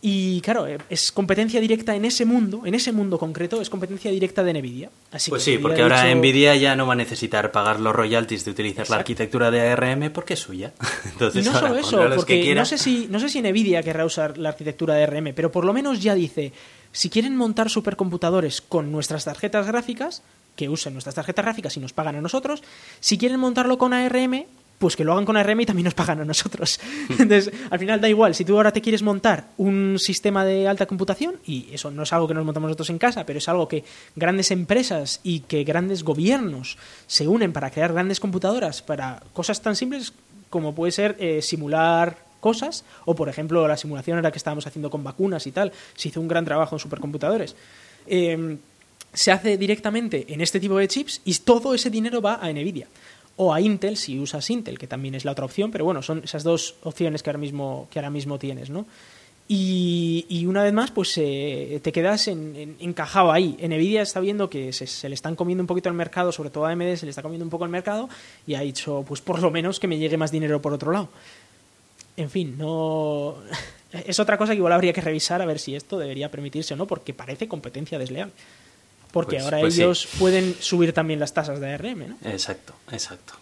y 0.02 0.40
claro, 0.42 0.66
eh, 0.66 0.78
es 0.90 1.10
competencia 1.10 1.60
directa 1.60 1.94
en 1.96 2.04
ese 2.04 2.24
mundo, 2.24 2.62
en 2.64 2.74
ese 2.74 2.92
mundo 2.92 3.18
concreto, 3.18 3.60
es 3.60 3.70
competencia 3.70 4.10
directa 4.10 4.44
de 4.44 4.52
Nvidia. 4.54 4.90
Así 5.10 5.30
Pues 5.30 5.44
que 5.44 5.52
sí, 5.52 5.58
porque 5.58 5.82
ahora 5.82 6.04
dicho- 6.04 6.16
Nvidia 6.18 6.54
ya 6.56 6.76
no 6.76 6.86
va 6.86 6.92
a 6.92 6.96
necesitar 6.96 7.50
pagar 7.50 7.80
los 7.80 7.94
royalties 7.96 8.44
de 8.44 8.50
utilizar 8.52 8.88
la 8.90 8.96
arquitectura 8.96 9.50
de 9.50 9.60
ARM 9.68 10.10
porque 10.12 10.34
es 10.34 10.40
suya. 10.40 10.72
Y 10.80 11.08
Entonces, 11.08 11.44
no 11.46 11.52
ahora 11.52 11.82
solo 11.82 12.08
eso, 12.08 12.16
porque 12.16 12.40
quiera. 12.42 12.60
no 12.60 12.66
sé, 12.66 12.78
si, 12.78 13.08
no 13.10 13.18
sé 13.18 13.28
si 13.28 13.40
Nvidia 13.42 13.82
querrá 13.82 14.04
usar 14.04 14.38
la 14.38 14.50
arquitectura 14.50 14.94
de 14.94 15.04
ARM, 15.04 15.32
pero 15.34 15.50
por 15.50 15.64
lo 15.64 15.72
menos 15.72 16.00
ya 16.02 16.14
dice, 16.14 16.52
si 16.92 17.10
quieren 17.10 17.34
montar 17.34 17.68
supercomputadores 17.70 18.60
con 18.60 18.92
nuestras 18.92 19.24
tarjetas 19.24 19.66
gráficas, 19.66 20.22
que 20.54 20.68
usen 20.68 20.92
nuestras 20.92 21.14
tarjetas 21.14 21.44
gráficas 21.44 21.76
y 21.76 21.80
nos 21.80 21.92
pagan 21.92 22.16
a 22.16 22.20
nosotros, 22.20 22.62
si 23.00 23.18
quieren 23.18 23.40
montarlo 23.40 23.76
con 23.76 23.92
ARM, 23.92 24.44
pues 24.78 24.96
que 24.96 25.04
lo 25.04 25.12
hagan 25.12 25.24
con 25.24 25.36
ARM 25.36 25.60
y 25.60 25.66
también 25.66 25.84
nos 25.84 25.94
pagan 25.94 26.20
a 26.20 26.24
nosotros. 26.24 26.80
Entonces, 27.10 27.50
al 27.70 27.78
final 27.78 28.00
da 28.00 28.08
igual, 28.08 28.34
si 28.34 28.44
tú 28.44 28.56
ahora 28.56 28.72
te 28.72 28.80
quieres 28.80 29.02
montar 29.02 29.48
un 29.56 29.96
sistema 29.98 30.44
de 30.44 30.68
alta 30.68 30.86
computación, 30.86 31.36
y 31.44 31.68
eso 31.72 31.90
no 31.90 32.02
es 32.02 32.12
algo 32.12 32.28
que 32.28 32.34
nos 32.34 32.44
montamos 32.44 32.68
nosotros 32.68 32.90
en 32.90 32.98
casa, 32.98 33.24
pero 33.24 33.38
es 33.38 33.48
algo 33.48 33.68
que 33.68 33.84
grandes 34.14 34.50
empresas 34.50 35.20
y 35.22 35.40
que 35.40 35.64
grandes 35.64 36.02
gobiernos 36.02 36.78
se 37.06 37.26
unen 37.26 37.52
para 37.52 37.70
crear 37.70 37.92
grandes 37.92 38.20
computadoras 38.20 38.82
para 38.82 39.22
cosas 39.32 39.62
tan 39.62 39.76
simples 39.76 40.12
como 40.50 40.74
puede 40.74 40.92
ser 40.92 41.16
eh, 41.18 41.42
simular 41.42 42.18
cosas, 42.40 42.84
o 43.04 43.14
por 43.14 43.28
ejemplo 43.28 43.66
la 43.66 43.76
simulación 43.76 44.18
ahora 44.18 44.30
que 44.30 44.38
estábamos 44.38 44.66
haciendo 44.66 44.90
con 44.90 45.02
vacunas 45.02 45.46
y 45.46 45.52
tal, 45.52 45.72
se 45.94 46.08
hizo 46.08 46.20
un 46.20 46.28
gran 46.28 46.44
trabajo 46.44 46.76
en 46.76 46.78
supercomputadores. 46.78 47.56
Eh, 48.06 48.56
se 49.16 49.32
hace 49.32 49.56
directamente 49.56 50.26
en 50.28 50.42
este 50.42 50.60
tipo 50.60 50.76
de 50.76 50.86
chips 50.88 51.22
y 51.24 51.34
todo 51.38 51.74
ese 51.74 51.88
dinero 51.88 52.20
va 52.20 52.34
a 52.34 52.52
Nvidia. 52.52 52.86
O 53.36 53.52
a 53.52 53.60
Intel 53.60 53.96
si 53.96 54.18
usas 54.18 54.48
Intel, 54.50 54.78
que 54.78 54.86
también 54.86 55.14
es 55.14 55.24
la 55.24 55.32
otra 55.32 55.44
opción, 55.44 55.70
pero 55.70 55.84
bueno, 55.84 56.02
son 56.02 56.22
esas 56.24 56.42
dos 56.42 56.76
opciones 56.82 57.22
que 57.22 57.30
ahora 57.30 57.38
mismo, 57.38 57.86
que 57.90 57.98
ahora 57.98 58.10
mismo 58.10 58.38
tienes, 58.38 58.70
¿no? 58.70 58.86
Y, 59.48 60.26
y 60.28 60.46
una 60.46 60.64
vez 60.64 60.72
más, 60.72 60.90
pues 60.90 61.12
eh, 61.18 61.78
te 61.82 61.92
quedas 61.92 62.26
en- 62.26 62.56
en- 62.56 62.76
encajado 62.80 63.30
ahí. 63.30 63.56
Nvidia 63.62 64.02
está 64.02 64.18
viendo 64.18 64.50
que 64.50 64.72
se, 64.72 64.86
se 64.88 65.08
le 65.08 65.14
están 65.14 65.36
comiendo 65.36 65.62
un 65.62 65.68
poquito 65.68 65.88
el 65.88 65.94
mercado, 65.94 66.32
sobre 66.32 66.50
todo 66.50 66.66
a 66.66 66.70
AMD 66.70 66.96
se 66.96 67.06
le 67.06 67.10
está 67.10 67.22
comiendo 67.22 67.44
un 67.44 67.50
poco 67.50 67.64
el 67.64 67.70
mercado, 67.70 68.08
y 68.46 68.54
ha 68.54 68.60
dicho, 68.60 69.04
pues 69.06 69.20
por 69.20 69.40
lo 69.40 69.50
menos 69.52 69.78
que 69.78 69.86
me 69.86 69.98
llegue 69.98 70.16
más 70.16 70.32
dinero 70.32 70.60
por 70.60 70.72
otro 70.72 70.90
lado. 70.90 71.08
En 72.16 72.30
fin, 72.30 72.56
no. 72.58 73.36
Es 73.92 74.18
otra 74.18 74.36
cosa 74.36 74.52
que 74.52 74.56
igual 74.58 74.72
habría 74.72 74.92
que 74.92 75.00
revisar 75.00 75.40
a 75.40 75.46
ver 75.46 75.58
si 75.60 75.74
esto 75.76 75.96
debería 75.98 76.30
permitirse 76.30 76.74
o 76.74 76.76
no, 76.76 76.86
porque 76.86 77.14
parece 77.14 77.46
competencia 77.48 77.98
desleal. 78.00 78.32
Porque 79.16 79.36
Pues- 79.36 79.44
ahora 79.44 79.60
pues 79.60 79.74
sí. 79.74 79.80
ellos 79.80 80.06
pueden 80.18 80.54
subir 80.60 80.92
también 80.92 81.18
las 81.18 81.32
tasas 81.32 81.58
de 81.58 81.72
ARM, 81.72 82.06
¿no? 82.06 82.16
Exacto, 82.30 82.74
exacto. 82.92 83.32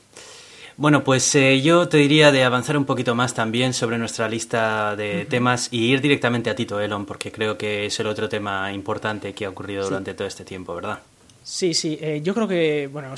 Bueno, 0.77 1.03
pues 1.03 1.35
eh, 1.35 1.61
yo 1.63 1.89
te 1.89 1.97
diría 1.97 2.31
de 2.31 2.45
avanzar 2.45 2.77
un 2.77 2.85
poquito 2.85 3.17
más 3.17 3.35
también 3.35 3.75
sobre 3.75 3.99
nuestra 3.99 4.29
lista 4.29 4.95
de 4.95 5.25
temas 5.25 5.67
y 5.73 5.87
ir 5.93 6.01
directamente 6.01 6.49
a 6.49 6.55
Tito 6.55 6.79
Elon, 6.79 7.07
porque 7.07 7.33
creo 7.33 7.59
que 7.59 7.87
es 7.87 7.99
el 7.99 8.07
otro 8.07 8.29
tema 8.29 8.73
importante 8.73 9.33
que 9.33 9.47
ha 9.47 9.49
ocurrido 9.49 9.83
durante 9.85 10.15
todo 10.15 10.29
este 10.29 10.45
tiempo, 10.45 10.77
¿verdad? 10.77 11.01
Sí, 11.43 11.75
sí. 11.75 11.99
eh, 12.01 12.21
yo 12.23 12.35
creo 12.35 12.47
que, 12.47 12.89
bueno, 12.93 13.09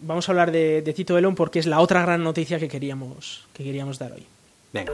vamos 0.00 0.28
a 0.28 0.32
hablar 0.32 0.50
de, 0.50 0.80
de 0.80 0.92
Tito 0.94 1.16
Elon 1.18 1.34
porque 1.34 1.58
es 1.58 1.66
la 1.66 1.80
otra 1.80 2.00
gran 2.02 2.24
noticia 2.24 2.58
que 2.58 2.68
queríamos, 2.68 3.44
que 3.52 3.64
queríamos 3.64 3.98
dar 3.98 4.12
hoy. 4.12 4.24
Venga. 4.72 4.92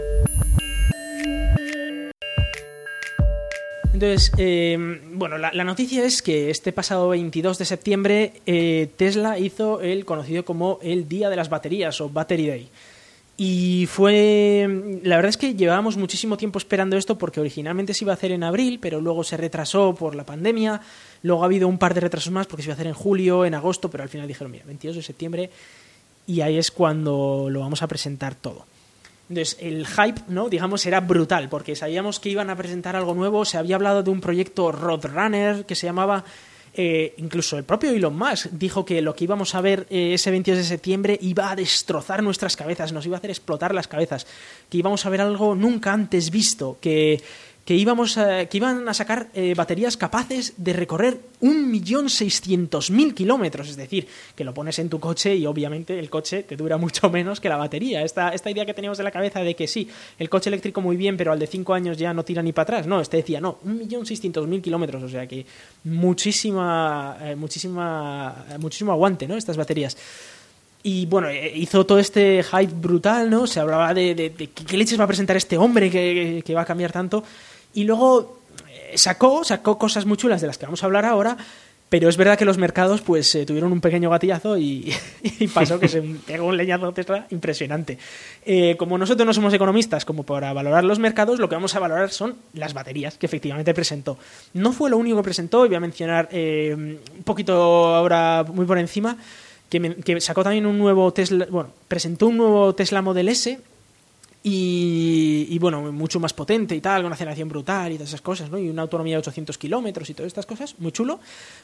Entonces, 4.05 4.33
eh, 4.37 5.01
bueno, 5.15 5.39
la, 5.39 5.51
la 5.55 5.65
noticia 5.65 6.05
es 6.05 6.21
que 6.21 6.51
este 6.51 6.73
pasado 6.73 7.09
22 7.09 7.57
de 7.57 7.65
septiembre 7.65 8.35
eh, 8.45 8.91
Tesla 8.99 9.39
hizo 9.39 9.81
el 9.81 10.05
conocido 10.05 10.45
como 10.45 10.79
el 10.83 11.09
Día 11.09 11.31
de 11.31 11.37
las 11.37 11.49
Baterías 11.49 12.03
o 12.03 12.11
Battery 12.11 12.47
Day. 12.47 12.69
Y 13.39 13.87
fue. 13.87 15.01
La 15.05 15.17
verdad 15.17 15.31
es 15.31 15.39
que 15.39 15.55
llevábamos 15.55 15.97
muchísimo 15.97 16.37
tiempo 16.37 16.59
esperando 16.59 16.99
esto 16.99 17.17
porque 17.17 17.41
originalmente 17.41 17.95
se 17.95 18.05
iba 18.05 18.13
a 18.13 18.17
hacer 18.17 18.31
en 18.31 18.45
abril, 18.45 18.79
pero 18.79 19.01
luego 19.01 19.25
se 19.25 19.39
retrasó 19.39 19.95
por 19.95 20.15
la 20.15 20.27
pandemia. 20.27 20.83
Luego 21.23 21.43
ha 21.43 21.47
habido 21.47 21.67
un 21.67 21.79
par 21.79 21.95
de 21.95 22.01
retrasos 22.01 22.31
más 22.31 22.47
porque 22.47 22.63
se 22.63 22.69
iba 22.69 22.75
a 22.75 22.77
hacer 22.77 22.89
en 22.89 22.95
julio, 22.95 23.47
en 23.47 23.55
agosto, 23.55 23.91
pero 23.91 24.03
al 24.03 24.11
final 24.11 24.29
dijeron, 24.29 24.53
mira, 24.53 24.67
22 24.67 24.97
de 24.97 25.03
septiembre. 25.03 25.51
Y 26.27 26.43
ahí 26.43 26.59
es 26.59 26.71
cuando 26.71 27.49
lo 27.49 27.61
vamos 27.61 27.83
a 27.83 27.87
presentar 27.87 28.35
todo. 28.35 28.67
Entonces, 29.29 29.57
el 29.61 29.87
hype, 29.87 30.21
¿no? 30.29 30.49
Digamos, 30.49 30.85
era 30.85 31.01
brutal, 31.01 31.49
porque 31.49 31.77
sabíamos 31.77 32.21
que 32.21 32.29
iban 32.29 32.51
a 32.51 32.57
presentar 32.57 32.95
algo 32.95 33.15
nuevo. 33.15 33.45
Se 33.45 33.57
había 33.57 33.77
hablado 33.77 34.03
de 34.03 34.11
un 34.11 34.21
proyecto 34.21 34.71
Roadrunner 34.71 35.65
que 35.65 35.75
se 35.75 35.87
llamaba 35.87 36.25
eh, 36.77 37.15
incluso 37.19 37.57
el 37.57 37.63
propio 37.63 37.91
Elon 37.91 38.19
Musk 38.19 38.47
dijo 38.51 38.85
que 38.85 39.01
lo 39.01 39.15
que 39.15 39.25
íbamos 39.25 39.55
a 39.55 39.61
ver 39.61 39.87
eh, 39.91 40.15
ese 40.15 40.33
22 40.33 40.59
de 40.59 40.65
septiembre 40.65 41.19
iba 41.23 41.49
a 41.49 41.55
destrozar 41.55 42.21
nuestras 42.21 42.57
cabezas, 42.57 42.93
nos 42.93 43.07
iba 43.07 43.17
a 43.17 43.19
hacer 43.19 43.31
explotar 43.31 43.73
las 43.73 43.87
cabezas, 43.87 44.27
que 44.69 44.79
íbamos 44.79 45.07
a 45.07 45.11
ver 45.11 45.21
algo 45.21 45.55
nunca 45.55 45.93
antes 45.93 46.31
visto, 46.31 46.79
que 46.81 47.23
que, 47.65 47.75
íbamos 47.75 48.19
a, 48.19 48.45
que 48.47 48.57
iban 48.59 48.89
a 48.89 48.95
sacar 48.95 49.29
eh, 49.35 49.55
baterías 49.55 49.97
capaces 49.97 50.53
de 50.57 50.73
recorrer 50.75 51.19
1.600.000 51.41 53.15
kilómetros. 53.15 53.71
Es 53.71 53.77
decir, 53.77 54.07
que 54.37 54.45
lo 54.45 54.53
pones 54.53 54.79
en 54.79 54.91
tu 54.91 55.01
coche 55.01 55.35
y 55.35 55.47
obviamente 55.47 55.99
el 55.99 56.11
coche 56.11 56.43
te 56.43 56.57
dura 56.57 56.77
mucho 56.85 57.09
menos 57.09 57.41
que 57.41 57.49
la 57.49 57.57
batería. 57.57 58.03
Esta, 58.03 58.31
esta 58.31 58.51
idea 58.51 58.67
que 58.67 58.75
teníamos 58.75 58.99
en 58.99 59.05
la 59.05 59.11
cabeza 59.11 59.41
de 59.41 59.55
que 59.57 59.67
sí, 59.67 59.89
el 60.19 60.29
coche 60.29 60.51
eléctrico 60.51 60.81
muy 60.81 60.97
bien, 60.97 61.17
pero 61.17 61.33
al 61.33 61.39
de 61.39 61.47
5 61.47 61.73
años 61.73 61.97
ya 61.97 62.13
no 62.13 62.25
tira 62.25 62.43
ni 62.43 62.53
para 62.53 62.65
atrás. 62.65 62.87
No, 62.87 63.01
este 63.01 63.19
decía, 63.19 63.41
no, 63.41 63.59
1.600.000 63.65 64.61
kilómetros. 64.61 65.03
O 65.03 65.09
sea 65.09 65.27
que 65.27 65.47
muchísima, 65.85 67.17
eh, 67.23 67.35
muchísima, 67.35 68.45
muchísimo 68.59 68.93
aguante, 68.93 69.27
¿no? 69.27 69.37
Estas 69.37 69.57
baterías. 69.57 69.97
Y 70.87 71.07
bueno, 71.07 71.31
eh, 71.31 71.51
hizo 71.57 71.87
todo 71.87 71.99
este 71.99 72.43
hype 72.43 72.75
brutal, 72.75 73.31
¿no? 73.31 73.47
Se 73.47 73.59
hablaba 73.59 73.95
de, 73.95 74.15
de, 74.15 74.31
qué 74.31 74.77
leches 74.77 75.01
va 75.01 75.05
a 75.05 75.07
presentar 75.07 75.35
este 75.35 75.57
hombre 75.57 75.91
que, 75.91 76.43
que 76.45 76.55
va 76.55 76.61
a 76.61 76.67
cambiar 76.67 76.93
tanto. 76.93 77.25
Y 77.75 77.85
luego 77.85 78.39
eh, 78.71 78.97
sacó, 78.97 79.45
sacó 79.45 79.79
cosas 79.79 80.07
muy 80.07 80.17
chulas 80.17 80.41
de 80.41 80.47
las 80.47 80.59
que 80.59 80.67
vamos 80.67 80.83
a 80.83 80.87
hablar 80.87 81.05
ahora, 81.05 81.37
pero 81.89 82.09
es 82.09 82.17
verdad 82.17 82.39
que 82.39 82.45
los 82.45 82.57
mercados 82.57 83.03
pues 83.03 83.35
eh, 83.35 83.45
tuvieron 83.45 83.73
un 83.73 83.81
pequeño 83.81 84.11
gatillazo 84.11 84.57
y, 84.57 84.93
pasó 85.55 85.79
que 85.79 85.89
se 85.89 86.01
pegó 86.27 86.47
un 86.47 86.57
leñazo 86.57 86.93
Tesla 86.93 87.27
impresionante. 87.31 87.99
Eh, 88.47 88.77
como 88.77 88.97
nosotros 88.97 89.27
no 89.27 89.35
somos 89.35 89.53
economistas 89.53 90.05
como 90.05 90.23
para 90.23 90.53
valorar 90.53 90.85
los 90.85 91.01
mercados, 91.01 91.41
lo 91.41 91.49
que 91.49 91.57
vamos 91.57 91.75
a 91.75 91.81
valorar 91.81 92.11
son 92.11 92.37
las 92.53 92.75
baterías 92.75 93.19
que 93.19 93.27
efectivamente 93.27 93.75
presentó. 93.75 94.19
No 94.55 94.73
fue 94.73 94.89
lo 94.89 94.97
único 94.97 95.17
que 95.17 95.25
presentó, 95.25 95.65
y 95.67 95.69
voy 95.69 95.77
a 95.77 95.81
mencionar 95.81 96.29
un 96.33 97.01
poquito 97.25 97.53
ahora 97.95 98.45
muy 98.47 98.67
por 98.67 98.79
encima, 98.79 99.17
que, 99.69 99.97
que, 99.97 100.21
sacó 100.21 100.45
también 100.45 100.67
un 100.67 100.79
nuevo 100.79 101.13
Tesla, 101.13 101.47
bueno, 101.51 101.71
presentó 101.89 102.29
un 102.29 102.37
nuevo 102.37 102.75
Tesla 102.75 103.03
Model 103.03 103.29
S 103.29 103.59
y, 104.47 105.59
bueno, 105.59 105.91
mucho 105.91 106.21
más 106.21 106.35
potente 106.35 106.77
y 106.77 106.81
tal, 106.83 106.99
con 106.99 107.07
una 107.07 107.15
aceleración 107.15 107.49
brutal 107.49 107.93
y 107.93 107.95
todas 107.95 108.11
esas 108.11 108.21
cosas, 108.21 108.51
¿no? 108.51 108.59
Y 108.59 108.69
una 108.69 108.83
autonomía 108.83 109.15
de 109.15 109.21
800 109.21 109.57
kilómetros 109.57 110.11
y 110.11 110.15
todas 110.15 110.27
estas 110.27 110.45
cosas, 110.45 110.75
muy 110.79 110.93
chulo, 110.93 111.19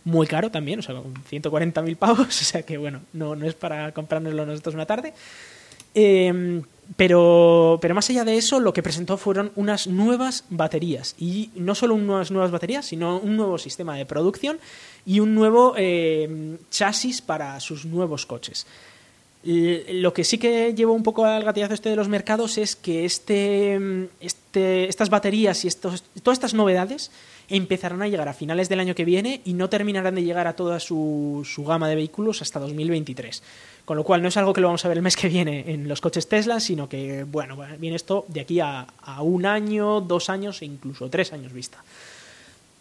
muy 0.05 0.27
caro 0.27 0.51
también, 0.51 0.79
o 0.79 0.83
sea, 0.83 0.95
con 0.95 1.13
140.000 1.13 1.97
pavos, 1.97 2.27
o 2.41 2.45
sea 2.45 2.63
que 2.63 2.79
bueno, 2.79 3.03
no, 3.13 3.37
no 3.37 3.47
es 3.47 3.55
para 3.55 3.93
comprárnoslo 3.93 4.47
nosotros 4.47 4.75
una 4.75 4.87
tarde. 4.87 5.13
Em, 5.93 6.63
pero, 6.97 7.79
pero 7.83 7.95
más 7.95 8.09
allá 8.09 8.25
de 8.25 8.39
eso, 8.39 8.61
lo 8.61 8.73
que 8.73 8.83
presentó 8.83 9.19
fueron 9.19 9.53
unas 9.57 9.87
nuevas 9.87 10.45
baterías. 10.49 11.15
Y 11.19 11.51
no 11.57 11.75
solo 11.75 11.95
unas 11.95 12.31
nuevas 12.31 12.51
baterías, 12.51 12.87
sino 12.87 13.19
un 13.19 13.37
nuevo 13.37 13.59
sistema 13.59 13.95
de 13.97 14.07
producción 14.07 14.59
y 15.05 15.21
un 15.21 15.35
nuevo 15.35 15.75
em, 15.77 16.57
chasis 16.71 17.21
para 17.21 17.61
sus 17.61 17.85
nuevos 17.85 18.25
coches. 18.25 18.67
Lo 19.43 20.13
que 20.13 20.25
sí 20.25 20.37
que 20.37 20.75
llevo 20.75 20.93
un 20.93 21.03
poco 21.03 21.25
al 21.25 21.45
gatillazo 21.45 21.73
este 21.73 21.89
de 21.89 21.97
los 21.97 22.09
mercados 22.09 22.59
es 22.59 22.77
que 22.77 23.07
este, 23.07 24.09
este, 24.21 24.87
estas 24.87 25.09
baterías 25.09 25.65
y 25.65 25.69
estos, 25.69 26.05
todas 26.23 26.37
estas 26.37 26.53
novedades 26.53 27.11
empezarán 27.49 28.03
a 28.03 28.09
llegar 28.09 28.29
a 28.29 28.35
finales 28.35 28.69
del 28.69 28.81
año 28.81 28.95
que 28.95 29.07
viene 29.07 29.41
y 29.47 29.55
no 29.55 29.71
terminarán 29.71 30.15
de 30.15 30.25
llegar 30.25 30.47
a 30.47 30.57
toda 30.57 30.79
su, 30.79 31.47
su 31.51 31.65
gama 31.65 31.89
de 31.89 31.95
vehículos 31.95 32.43
hasta 32.43 32.61
2023. 32.61 33.43
Con 33.87 33.97
lo 33.97 34.05
cual 34.05 34.21
no 34.21 34.29
es 34.29 34.37
algo 34.37 34.53
que 34.53 34.61
lo 34.61 34.69
vamos 34.69 34.85
a 34.85 34.89
ver 34.89 34.99
el 34.99 35.03
mes 35.03 35.17
que 35.17 35.29
viene 35.29 35.65
en 35.73 35.89
los 35.89 36.03
coches 36.03 36.29
Tesla, 36.29 36.61
sino 36.61 36.89
que, 36.89 37.25
bueno, 37.25 37.57
viene 37.79 37.97
esto 37.97 38.27
de 38.29 38.41
aquí 38.41 38.61
a, 38.61 38.87
a 39.01 39.23
un 39.23 39.47
año, 39.47 40.03
dos 40.03 40.29
años 40.29 40.61
e 40.61 40.67
incluso 40.67 41.09
tres 41.09 41.33
años 41.33 41.53
vista. 41.53 41.83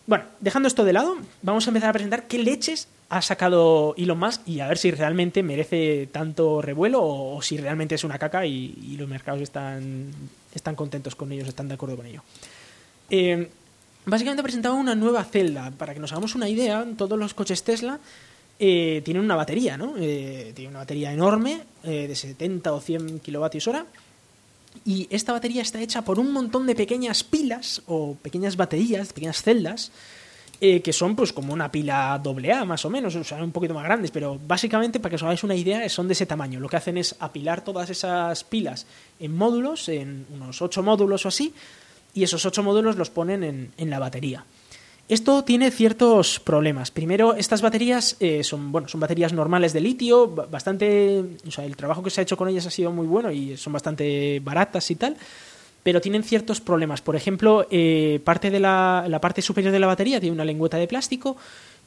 Bueno, 0.10 0.26
dejando 0.40 0.68
esto 0.68 0.86
de 0.86 0.91
lado, 0.91 1.18
vamos 1.44 1.68
a 1.68 1.69
empezar 1.69 1.91
a 1.91 1.94
presentar 1.94 2.27
qué 2.27 2.40
leches 2.40 2.88
ha 3.10 3.22
sacado 3.22 3.94
Elon 3.95 4.18
Musk 4.18 4.41
y 4.48 4.60
a 4.60 4.68
ver 4.68 4.80
si 4.80 4.90
realmente 4.90 5.44
merece 5.44 6.10
tanto 6.11 6.64
revuelo 6.64 7.03
o, 7.03 7.40
si 7.44 7.57
realmente 7.57 7.94
es 7.94 8.03
una 8.03 8.18
caca 8.18 8.44
y, 8.44 8.95
los 8.98 9.07
mercados 9.07 9.40
están, 9.40 10.07
están 10.56 10.73
contentos 10.73 11.14
con 11.14 11.31
ellos, 11.31 11.48
están 11.48 11.68
de 11.68 11.76
acuerdo 11.76 11.95
con 11.95 12.07
ello. 12.07 12.23
Eh, 13.11 13.52
básicamente 14.07 14.41
presentaba 14.41 14.73
una 14.73 14.95
nueva 14.95 15.23
celda. 15.26 15.69
Para 15.77 15.94
que 15.94 15.99
nos 15.99 16.11
hagamos 16.11 16.34
una 16.34 16.49
idea, 16.49 16.88
todos 16.98 17.19
los 17.19 17.36
coches 17.36 17.61
Tesla 17.61 17.99
eh, 18.57 19.03
tienen 19.06 19.23
una 19.23 19.36
batería, 19.36 19.77
¿no? 19.77 19.94
Eh, 19.95 20.56
una 20.68 20.80
batería 20.80 21.14
enorme 21.14 21.61
de 21.84 22.15
70 22.15 22.73
o 22.73 22.81
100 22.81 23.19
kilovatios 23.19 23.68
hora 23.68 23.86
y 24.85 25.07
esta 25.10 25.34
batería 25.34 25.61
está 25.61 25.81
hecha 25.81 26.03
por 26.03 26.19
un 26.19 26.31
montón 26.31 26.65
de 26.68 26.76
pequeñas 26.76 27.23
pilas 27.23 27.81
o 27.88 28.15
pequeñas 28.15 28.56
baterías, 28.57 29.14
pequeñas 29.14 29.41
celdas, 29.41 29.91
eh, 30.61 30.81
que 30.81 30.91
son 30.91 31.15
pues 31.15 31.31
como 31.31 31.53
una 31.53 31.72
pila 31.72 32.14
AA 32.14 32.65
más 32.65 32.84
o 32.84 32.89
menos, 32.89 33.15
o 33.15 33.23
sea, 33.23 33.41
un 33.41 33.51
poquito 33.51 33.73
más 33.73 33.85
grandes, 33.85 34.11
pero 34.11 34.38
básicamente 34.45 34.99
para 34.99 35.11
que 35.11 35.15
os 35.15 35.23
hagáis 35.23 35.43
una 35.43 35.56
idea 35.56 35.88
son 35.88 36.07
de 36.07 36.14
ese 36.14 36.26
tamaño. 36.26 36.60
Lo 36.60 36.68
que 36.68 36.76
hacen 36.76 36.97
es 36.97 37.15
apilar 37.19 37.64
todas 37.64 37.89
esas 37.89 38.43
pilas 38.43 38.85
en 39.19 39.34
módulos, 39.34 39.88
en 39.88 40.26
unos 40.34 40.61
8 40.61 40.84
módulos 40.84 41.26
o 41.26 41.30
así, 41.30 41.53
y 42.14 42.23
esos 42.23 42.45
8 42.45 42.61
módulos 42.61 42.97
los 42.97 43.10
ponen 43.10 43.43
en, 43.43 43.72
en 43.77 43.89
la 43.89 43.99
batería. 43.99 44.43
Esto 45.10 45.44
tiene 45.44 45.72
ciertos 45.72 46.40
problemas. 46.40 46.91
Primero, 46.91 47.34
estas 47.34 47.64
baterías 47.64 48.15
eh, 48.19 48.44
son, 48.44 48.72
bueno, 48.72 48.88
son 48.88 49.02
baterías 49.02 49.34
normales 49.34 49.73
de 49.73 49.81
litio, 49.81 50.27
bastante, 50.27 51.23
o 51.48 51.49
sea, 51.49 51.65
el 51.65 51.76
trabajo 51.76 52.03
que 52.03 52.11
se 52.11 52.22
ha 52.22 52.23
hecho 52.23 52.38
con 52.38 52.48
ellas 52.48 52.68
ha 52.68 52.69
sido 52.69 52.91
muy 52.91 53.07
bueno 53.07 53.31
y 53.31 53.57
son 53.57 53.73
bastante 53.73 54.40
baratas 54.40 54.91
y 54.91 54.95
tal, 54.95 55.18
pero 55.81 55.99
tienen 55.99 56.22
ciertos 56.22 56.61
problemas. 56.61 57.02
Por 57.02 57.15
ejemplo, 57.15 57.65
eh, 57.72 58.22
parte 58.23 58.52
de 58.52 58.60
la, 58.60 59.18
parte 59.19 59.41
superior 59.41 59.73
de 59.73 59.80
la 59.80 59.88
batería 59.88 60.19
tiene 60.19 60.36
una 60.36 60.45
lengüeta 60.45 60.77
de 60.77 60.88
plástico 60.88 61.38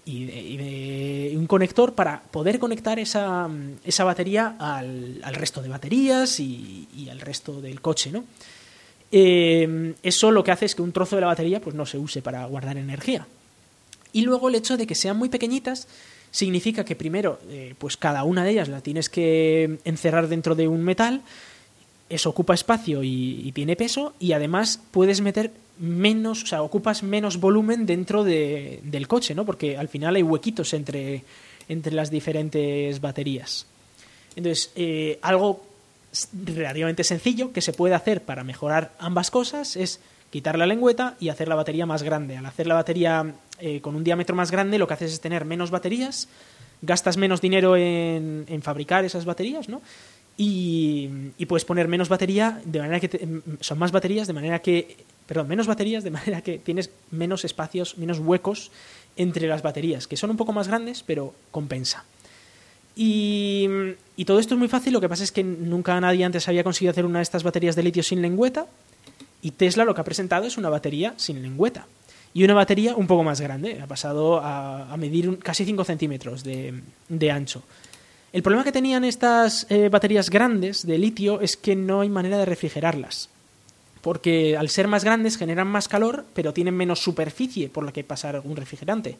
y, 0.04 1.30
un 1.36 1.46
conector 1.46 1.92
para 1.92 2.22
poder 2.22 2.58
conectar 2.58 2.98
esa, 2.98 3.48
esa 3.84 4.02
batería 4.02 4.56
al, 4.58 5.20
al, 5.22 5.34
resto 5.36 5.62
de 5.62 5.68
baterías 5.68 6.40
y, 6.40 6.88
y 6.96 7.08
al 7.08 7.20
resto 7.20 7.60
del 7.60 7.80
coche, 7.80 8.10
¿no? 8.10 8.24
Eh, 9.14 9.94
eso 10.02 10.30
lo 10.30 10.42
que 10.42 10.50
hace 10.50 10.64
es 10.64 10.74
que 10.74 10.82
un 10.82 10.92
trozo 10.92 11.16
de 11.16 11.20
la 11.20 11.28
batería 11.28 11.60
pues, 11.60 11.76
no 11.76 11.84
se 11.84 11.98
use 11.98 12.22
para 12.22 12.46
guardar 12.46 12.78
energía. 12.78 13.26
Y 14.12 14.22
luego 14.22 14.48
el 14.48 14.54
hecho 14.54 14.76
de 14.76 14.86
que 14.86 14.94
sean 14.94 15.18
muy 15.18 15.28
pequeñitas 15.28 15.86
significa 16.30 16.84
que 16.84 16.96
primero, 16.96 17.38
eh, 17.50 17.74
pues 17.78 17.96
cada 17.96 18.24
una 18.24 18.42
de 18.42 18.52
ellas 18.52 18.68
la 18.68 18.80
tienes 18.80 19.10
que 19.10 19.78
encerrar 19.84 20.28
dentro 20.28 20.54
de 20.54 20.66
un 20.66 20.82
metal, 20.82 21.22
eso 22.08 22.30
ocupa 22.30 22.54
espacio 22.54 23.02
y, 23.02 23.52
tiene 23.54 23.76
peso, 23.76 24.14
y 24.18 24.32
además 24.32 24.80
puedes 24.90 25.20
meter 25.20 25.50
menos, 25.78 26.42
o 26.42 26.46
sea, 26.46 26.62
ocupas 26.62 27.02
menos 27.02 27.38
volumen 27.38 27.86
dentro 27.86 28.24
del 28.24 29.08
coche, 29.08 29.34
¿no? 29.34 29.46
Porque 29.46 29.76
al 29.76 29.88
final 29.88 30.16
hay 30.16 30.22
huequitos 30.22 30.74
entre, 30.74 31.24
entre 31.68 31.94
las 31.94 32.10
diferentes 32.10 33.00
baterías. 33.00 33.66
Entonces, 34.36 34.70
eh, 34.76 35.18
algo 35.22 35.64
relativamente 36.32 37.04
sencillo 37.04 37.52
que 37.52 37.60
se 37.60 37.72
puede 37.72 37.94
hacer 37.94 38.22
para 38.22 38.44
mejorar 38.44 38.92
ambas 38.98 39.30
cosas 39.30 39.76
es 39.76 40.00
quitar 40.30 40.58
la 40.58 40.66
lengüeta 40.66 41.16
y 41.20 41.28
hacer 41.28 41.46
la 41.46 41.54
batería 41.54 41.86
más 41.86 42.02
grande. 42.02 42.36
Al 42.36 42.46
hacer 42.46 42.66
la 42.66 42.74
batería 42.74 43.34
eh, 43.60 43.80
con 43.80 43.94
un 43.94 44.02
diámetro 44.02 44.34
más 44.34 44.50
grande, 44.50 44.78
lo 44.78 44.88
que 44.88 44.94
haces 44.94 45.12
es 45.12 45.20
tener 45.20 45.44
menos 45.44 45.70
baterías, 45.70 46.28
gastas 46.80 47.18
menos 47.18 47.40
dinero 47.40 47.76
en, 47.76 48.60
fabricar 48.62 49.04
esas 49.04 49.24
baterías, 49.24 49.68
¿no? 49.68 49.82
Y, 50.38 51.08
puedes 51.46 51.66
poner 51.66 51.86
menos 51.86 52.08
batería 52.08 52.62
de 52.64 52.78
manera 52.78 52.98
que 52.98 53.42
son 53.60 53.78
más 53.78 53.92
baterías 53.92 54.26
de 54.26 54.32
manera 54.32 54.60
que 54.60 54.96
perdón 55.26 55.48
menos 55.48 55.66
baterías 55.66 56.02
de 56.02 56.10
manera 56.10 56.40
que 56.40 56.58
tienes 56.58 56.88
menos 57.10 57.44
espacios 57.44 57.98
menos 57.98 58.18
huecos 58.18 58.70
entre 59.16 59.46
las 59.46 59.60
baterías 59.60 60.06
que 60.06 60.16
son 60.16 60.30
un 60.30 60.38
poco 60.38 60.54
más 60.54 60.68
grandes 60.68 61.02
pero 61.02 61.34
compensa 61.50 62.06
y, 62.94 63.96
todo 64.26 64.38
esto 64.38 64.54
es 64.54 64.58
muy 64.58 64.68
fácil, 64.68 64.92
lo 64.92 65.00
que 65.00 65.08
pasa 65.08 65.24
es 65.24 65.32
que 65.32 65.42
nunca 65.42 66.00
nadie 66.00 66.24
antes 66.24 66.46
había 66.48 66.62
conseguido 66.62 66.92
hacer 66.92 67.04
una 67.04 67.18
de 67.18 67.24
estas 67.24 67.42
baterías 67.42 67.74
de 67.74 67.82
litio 67.82 68.02
sin 68.02 68.22
lengüeta 68.22 68.66
y 69.40 69.50
Tesla 69.52 69.84
lo 69.84 69.94
que 69.94 70.00
ha 70.00 70.04
presentado 70.04 70.46
es 70.46 70.56
una 70.56 70.68
batería 70.68 71.14
sin 71.16 71.42
lengüeta 71.42 71.86
y 72.34 72.44
una 72.44 72.54
batería 72.54 72.94
un 72.94 73.06
poco 73.06 73.24
más 73.24 73.40
grande, 73.40 73.80
ha 73.80 73.86
pasado 73.86 74.40
a, 74.42 74.96
medir 74.96 75.38
casi 75.38 75.64
5 75.64 75.84
centímetros 75.84 76.44
de, 76.44 77.30
ancho. 77.30 77.62
El 78.32 78.42
problema 78.42 78.64
que 78.64 78.72
tenían 78.72 79.04
estas 79.04 79.66
eh, 79.68 79.90
baterías 79.90 80.30
grandes 80.30 80.86
de 80.86 80.96
litio 80.96 81.40
es 81.40 81.56
que 81.56 81.76
no 81.76 82.00
hay 82.00 82.08
manera 82.08 82.38
de 82.38 82.46
refrigerarlas, 82.46 83.28
porque 84.00 84.56
al 84.56 84.70
ser 84.70 84.88
más 84.88 85.04
grandes 85.04 85.36
generan 85.36 85.66
más 85.66 85.88
calor, 85.88 86.24
pero 86.32 86.54
tienen 86.54 86.74
menos 86.74 87.00
superficie 87.00 87.68
por 87.68 87.84
la 87.84 87.92
que 87.92 88.04
pasar 88.04 88.40
un 88.44 88.56
refrigerante. 88.56 89.18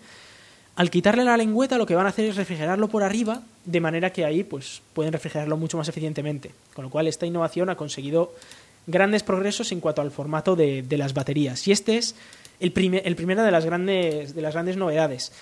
Al 0.75 0.91
quitarle 0.91 1.25
la 1.25 1.37
lengüeta 1.37 1.77
lo 1.77 1.87
que 1.87 1.95
van 1.95 2.07
a 2.07 2.11
hacer 2.11 2.27
es 2.27 2.37
refrigerarlo 2.37 2.89
por 2.89 3.03
arriba, 3.03 3.43
de 3.65 3.81
manera 3.81 4.11
que 4.11 4.25
ahí 4.25 4.43
pues, 4.43 4.81
pueden 4.95 5.13
refrigerarlo 5.13 5.57
mucho 5.57 5.77
más 5.77 5.89
eficientemente. 5.89 6.51
Con 6.75 6.85
lo 6.85 6.91
cual 6.91 7.07
esta 7.07 7.27
innovación 7.27 7.69
ha 7.69 7.77
conseguido 7.77 8.33
grandes 8.87 9.23
progresos 9.23 9.71
en 9.73 9.81
cuanto 9.81 10.01
al 10.01 10.11
formato 10.11 10.57
de, 10.57 10.85
las 10.91 11.15
baterías. 11.15 11.69
Y 11.69 11.73
este 11.73 11.99
es 11.99 12.15
el, 12.59 12.73
el 13.05 13.17
primero 13.17 13.43
de 13.43 13.51
las, 13.51 13.65
grandes, 13.67 14.35
de 14.35 14.43
las 14.43 14.55
grandes 14.55 14.77
novedades. 14.77 15.33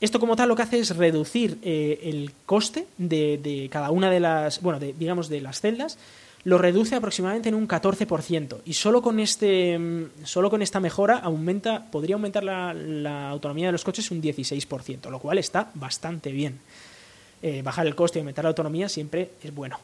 Esto 0.00 0.18
como 0.18 0.34
tal 0.34 0.48
lo 0.48 0.56
que 0.56 0.62
hace 0.62 0.80
es 0.80 0.96
reducir 0.96 1.58
eh, 1.62 2.00
el 2.02 2.32
coste 2.44 2.86
de, 2.98 3.38
de, 3.38 3.68
cada 3.70 3.92
una 3.92 4.10
de 4.10 4.18
las, 4.18 4.60
bueno, 4.60 4.80
de, 4.80 4.94
digamos, 4.94 5.28
de 5.28 5.40
las 5.40 5.60
celdas 5.60 5.96
lo 6.44 6.58
reduce 6.58 6.96
aproximadamente 6.96 7.48
en 7.48 7.54
un 7.54 7.68
14%. 7.68 8.62
Y 8.64 8.72
solo 8.74 9.00
con, 9.00 9.20
este, 9.20 9.78
mm, 9.78 10.24
solo 10.24 10.50
con 10.50 10.62
esta 10.62 10.80
mejora 10.80 11.18
aumenta, 11.18 11.90
podría 11.90 12.16
aumentar 12.16 12.42
la, 12.42 13.28
autonomía 13.30 13.66
de 13.66 13.72
los 13.72 13.84
coches 13.84 14.10
un 14.10 14.20
16%, 14.20 15.10
lo 15.10 15.18
cual 15.18 15.38
está 15.38 15.70
bastante 15.74 16.32
bien. 16.32 16.58
Eh, 17.42 17.62
bajar 17.62 17.86
el 17.86 17.94
coste 17.94 18.18
y 18.18 18.20
aumentar 18.20 18.44
la 18.44 18.50
autonomía 18.50 18.88
siempre 18.88 19.32
es 19.42 19.54
bueno. 19.54 19.78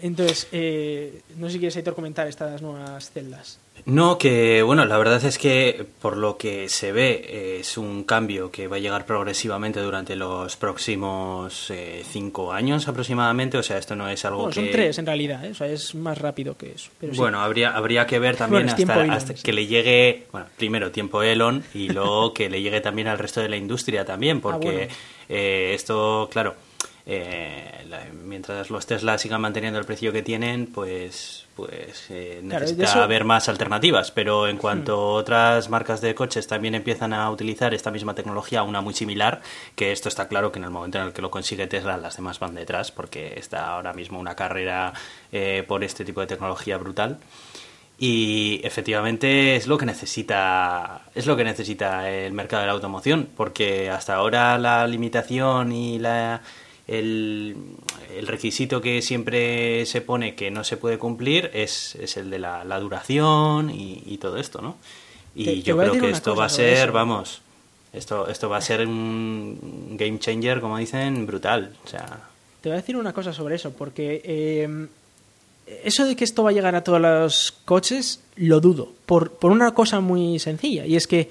Entonces, 0.00 0.48
eh, 0.52 1.22
no 1.36 1.46
sé 1.46 1.54
si 1.54 1.58
quieres, 1.58 1.76
Aitor, 1.76 1.94
comentar 1.94 2.28
estas 2.28 2.62
nuevas 2.62 3.10
celdas. 3.10 3.58
No, 3.84 4.16
que 4.16 4.62
bueno, 4.62 4.84
la 4.84 4.96
verdad 4.96 5.24
es 5.24 5.38
que 5.38 5.84
por 6.00 6.16
lo 6.16 6.36
que 6.36 6.68
se 6.68 6.92
ve 6.92 7.58
es 7.58 7.76
un 7.76 8.04
cambio 8.04 8.50
que 8.50 8.68
va 8.68 8.76
a 8.76 8.78
llegar 8.78 9.06
progresivamente 9.06 9.80
durante 9.80 10.14
los 10.14 10.56
próximos 10.56 11.70
eh, 11.70 12.04
cinco 12.08 12.52
años 12.52 12.86
aproximadamente. 12.86 13.58
O 13.58 13.62
sea, 13.62 13.78
esto 13.78 13.96
no 13.96 14.08
es 14.08 14.24
algo 14.24 14.48
que... 14.48 14.54
Son 14.54 14.70
tres 14.70 14.98
en 14.98 15.06
realidad, 15.06 15.44
¿eh? 15.44 15.50
o 15.50 15.54
sea, 15.54 15.66
es 15.66 15.94
más 15.94 16.18
rápido 16.18 16.56
que 16.56 16.72
eso. 16.72 16.90
bueno, 17.16 17.40
habría, 17.40 17.76
habría 17.76 18.06
que 18.06 18.18
ver 18.18 18.36
también 18.36 18.68
hasta, 18.68 19.34
que 19.34 19.52
le 19.52 19.66
llegue, 19.66 20.26
bueno, 20.30 20.46
primero 20.56 20.92
tiempo 20.92 21.22
Elon 21.22 21.64
y 21.74 21.88
luego 21.88 22.32
que 22.34 22.48
le 22.48 22.62
llegue 22.62 22.80
también 22.80 23.08
al 23.08 23.18
resto 23.18 23.40
de 23.40 23.48
la 23.48 23.56
industria 23.56 24.04
también, 24.04 24.38
ah, 24.38 24.40
porque 24.42 24.88
eh, 25.28 25.72
esto, 25.74 26.28
claro 26.30 26.54
eh, 27.04 27.84
mientras 28.24 28.70
los 28.70 28.86
Tesla 28.86 29.18
sigan 29.18 29.40
manteniendo 29.40 29.78
el 29.78 29.84
precio 29.84 30.12
que 30.12 30.22
tienen, 30.22 30.66
pues, 30.66 31.46
pues 31.56 32.06
eh, 32.10 32.40
necesita 32.42 33.02
haber 33.02 33.24
más 33.24 33.48
alternativas. 33.48 34.10
Pero 34.10 34.46
en 34.48 34.56
cuanto 34.56 34.96
hmm. 34.96 35.16
otras 35.16 35.68
marcas 35.68 36.00
de 36.00 36.14
coches 36.14 36.46
también 36.46 36.74
empiezan 36.74 37.12
a 37.12 37.28
utilizar 37.30 37.74
esta 37.74 37.90
misma 37.90 38.14
tecnología, 38.14 38.62
una 38.62 38.80
muy 38.80 38.94
similar, 38.94 39.40
que 39.74 39.92
esto 39.92 40.08
está 40.08 40.28
claro 40.28 40.52
que 40.52 40.58
en 40.58 40.64
el 40.64 40.70
momento 40.70 40.98
en 40.98 41.04
el 41.04 41.12
que 41.12 41.22
lo 41.22 41.30
consigue 41.30 41.66
Tesla, 41.66 41.96
las 41.96 42.16
demás 42.16 42.38
van 42.38 42.54
detrás, 42.54 42.92
porque 42.92 43.34
está 43.36 43.68
ahora 43.68 43.92
mismo 43.92 44.20
una 44.20 44.36
carrera 44.36 44.92
eh, 45.32 45.64
por 45.66 45.82
este 45.82 46.04
tipo 46.04 46.20
de 46.20 46.28
tecnología 46.28 46.78
brutal 46.78 47.18
y 47.98 48.60
efectivamente 48.64 49.54
es 49.54 49.66
lo 49.66 49.78
que 49.78 49.86
necesita 49.86 51.02
es 51.14 51.26
lo 51.26 51.36
que 51.36 51.44
necesita 51.44 52.10
el 52.10 52.32
mercado 52.32 52.62
de 52.62 52.66
la 52.66 52.72
automoción 52.72 53.28
porque 53.36 53.90
hasta 53.90 54.14
ahora 54.14 54.58
la 54.58 54.86
limitación 54.86 55.70
y 55.70 55.98
la 56.00 56.40
el, 56.86 57.56
requisito 58.26 58.80
que 58.80 59.02
siempre 59.02 59.86
se 59.86 60.00
pone 60.00 60.34
que 60.34 60.50
no 60.50 60.64
se 60.64 60.76
puede 60.76 60.98
cumplir 60.98 61.50
es, 61.54 61.94
es 61.96 62.16
el 62.16 62.30
de 62.30 62.38
la, 62.38 62.80
duración 62.80 63.70
y, 63.70 64.18
todo 64.18 64.36
esto, 64.36 64.60
¿no? 64.60 64.76
Y 65.34 65.62
yo 65.62 65.76
creo 65.76 65.92
que 65.92 66.10
esto 66.10 66.36
va 66.36 66.46
a 66.46 66.48
ser, 66.48 66.92
vamos, 66.92 67.42
esto, 67.92 68.28
esto 68.28 68.48
va 68.48 68.58
a 68.58 68.60
ser 68.60 68.86
un 68.86 69.96
game 69.98 70.18
changer, 70.18 70.60
como 70.60 70.78
dicen, 70.78 71.26
brutal. 71.26 71.74
O 71.84 71.88
sea... 71.88 72.28
Te 72.60 72.68
voy 72.68 72.74
a 72.74 72.80
decir 72.80 72.96
una 72.96 73.12
cosa 73.12 73.32
sobre 73.32 73.56
eso, 73.56 73.72
porque 73.72 74.22
eh, 74.24 74.86
eso 75.84 76.04
de 76.04 76.16
que 76.16 76.24
esto 76.24 76.42
va 76.42 76.50
a 76.50 76.52
llegar 76.52 76.74
a 76.74 76.84
todos 76.84 77.00
los 77.00 77.52
coches, 77.64 78.20
lo 78.36 78.60
dudo, 78.60 78.92
por, 79.06 79.32
por 79.32 79.50
una 79.50 79.72
cosa 79.72 80.00
muy 80.00 80.38
sencilla, 80.38 80.86
y 80.86 80.96
es 80.96 81.06
que 81.06 81.30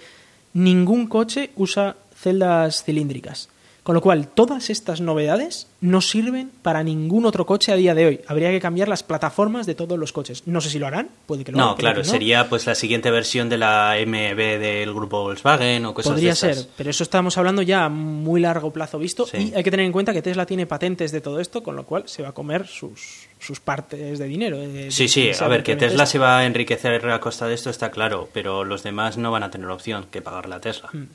ningún 0.53 1.07
coche 1.07 1.51
usa 1.55 1.95
celdas 2.15 2.83
cilíndricas. 2.83 3.49
Con 3.83 3.95
lo 3.95 4.01
cual, 4.01 4.27
todas 4.27 4.69
estas 4.69 5.01
novedades 5.01 5.67
no 5.81 6.01
sirven 6.01 6.51
para 6.61 6.83
ningún 6.83 7.25
otro 7.25 7.47
coche 7.47 7.71
a 7.71 7.75
día 7.75 7.95
de 7.95 8.05
hoy. 8.05 8.21
Habría 8.27 8.51
que 8.51 8.59
cambiar 8.59 8.87
las 8.87 9.01
plataformas 9.01 9.65
de 9.65 9.73
todos 9.73 9.97
los 9.97 10.13
coches. 10.13 10.43
No 10.45 10.61
sé 10.61 10.69
si 10.69 10.77
lo 10.77 10.85
harán, 10.85 11.09
puede 11.25 11.43
que 11.43 11.51
lo 11.51 11.57
No, 11.57 11.75
claro, 11.75 12.03
sería 12.03 12.47
pues 12.47 12.67
la 12.67 12.75
siguiente 12.75 13.09
versión 13.09 13.49
de 13.49 13.57
la 13.57 13.95
MB 14.05 14.37
del 14.37 14.93
grupo 14.93 15.23
Volkswagen 15.23 15.83
o 15.85 15.95
cosas 15.95 16.11
Podría 16.11 16.35
ser, 16.35 16.57
pero 16.77 16.91
eso 16.91 17.03
estamos 17.03 17.39
hablando 17.39 17.63
ya 17.63 17.85
a 17.85 17.89
muy 17.89 18.39
largo 18.39 18.71
plazo 18.71 18.99
visto 18.99 19.27
y 19.33 19.51
hay 19.55 19.63
que 19.63 19.71
tener 19.71 19.87
en 19.87 19.91
cuenta 19.91 20.13
que 20.13 20.21
Tesla 20.21 20.45
tiene 20.45 20.67
patentes 20.67 21.11
de 21.11 21.21
todo 21.21 21.39
esto, 21.39 21.63
con 21.63 21.75
lo 21.75 21.83
cual 21.83 22.03
se 22.05 22.21
va 22.21 22.29
a 22.29 22.33
comer 22.33 22.67
sus, 22.67 23.27
sus 23.39 23.59
partes 23.59 24.19
de 24.19 24.25
dinero. 24.27 24.59
sí, 24.89 25.07
sí, 25.07 25.31
a 25.39 25.47
ver, 25.47 25.63
que 25.63 25.75
Tesla 25.75 26.05
se 26.05 26.19
va 26.19 26.37
a 26.37 26.45
enriquecer 26.45 27.09
a 27.09 27.19
costa 27.19 27.47
de 27.47 27.55
esto 27.55 27.71
está 27.71 27.89
claro, 27.89 28.29
pero 28.31 28.63
los 28.63 28.83
demás 28.83 29.17
no 29.17 29.31
van 29.31 29.41
a 29.41 29.49
tener 29.49 29.67
opción 29.69 30.05
que 30.11 30.21
pagarle 30.21 30.53
a 30.53 30.61
Tesla. 30.61 30.89
Hmm. 30.93 31.07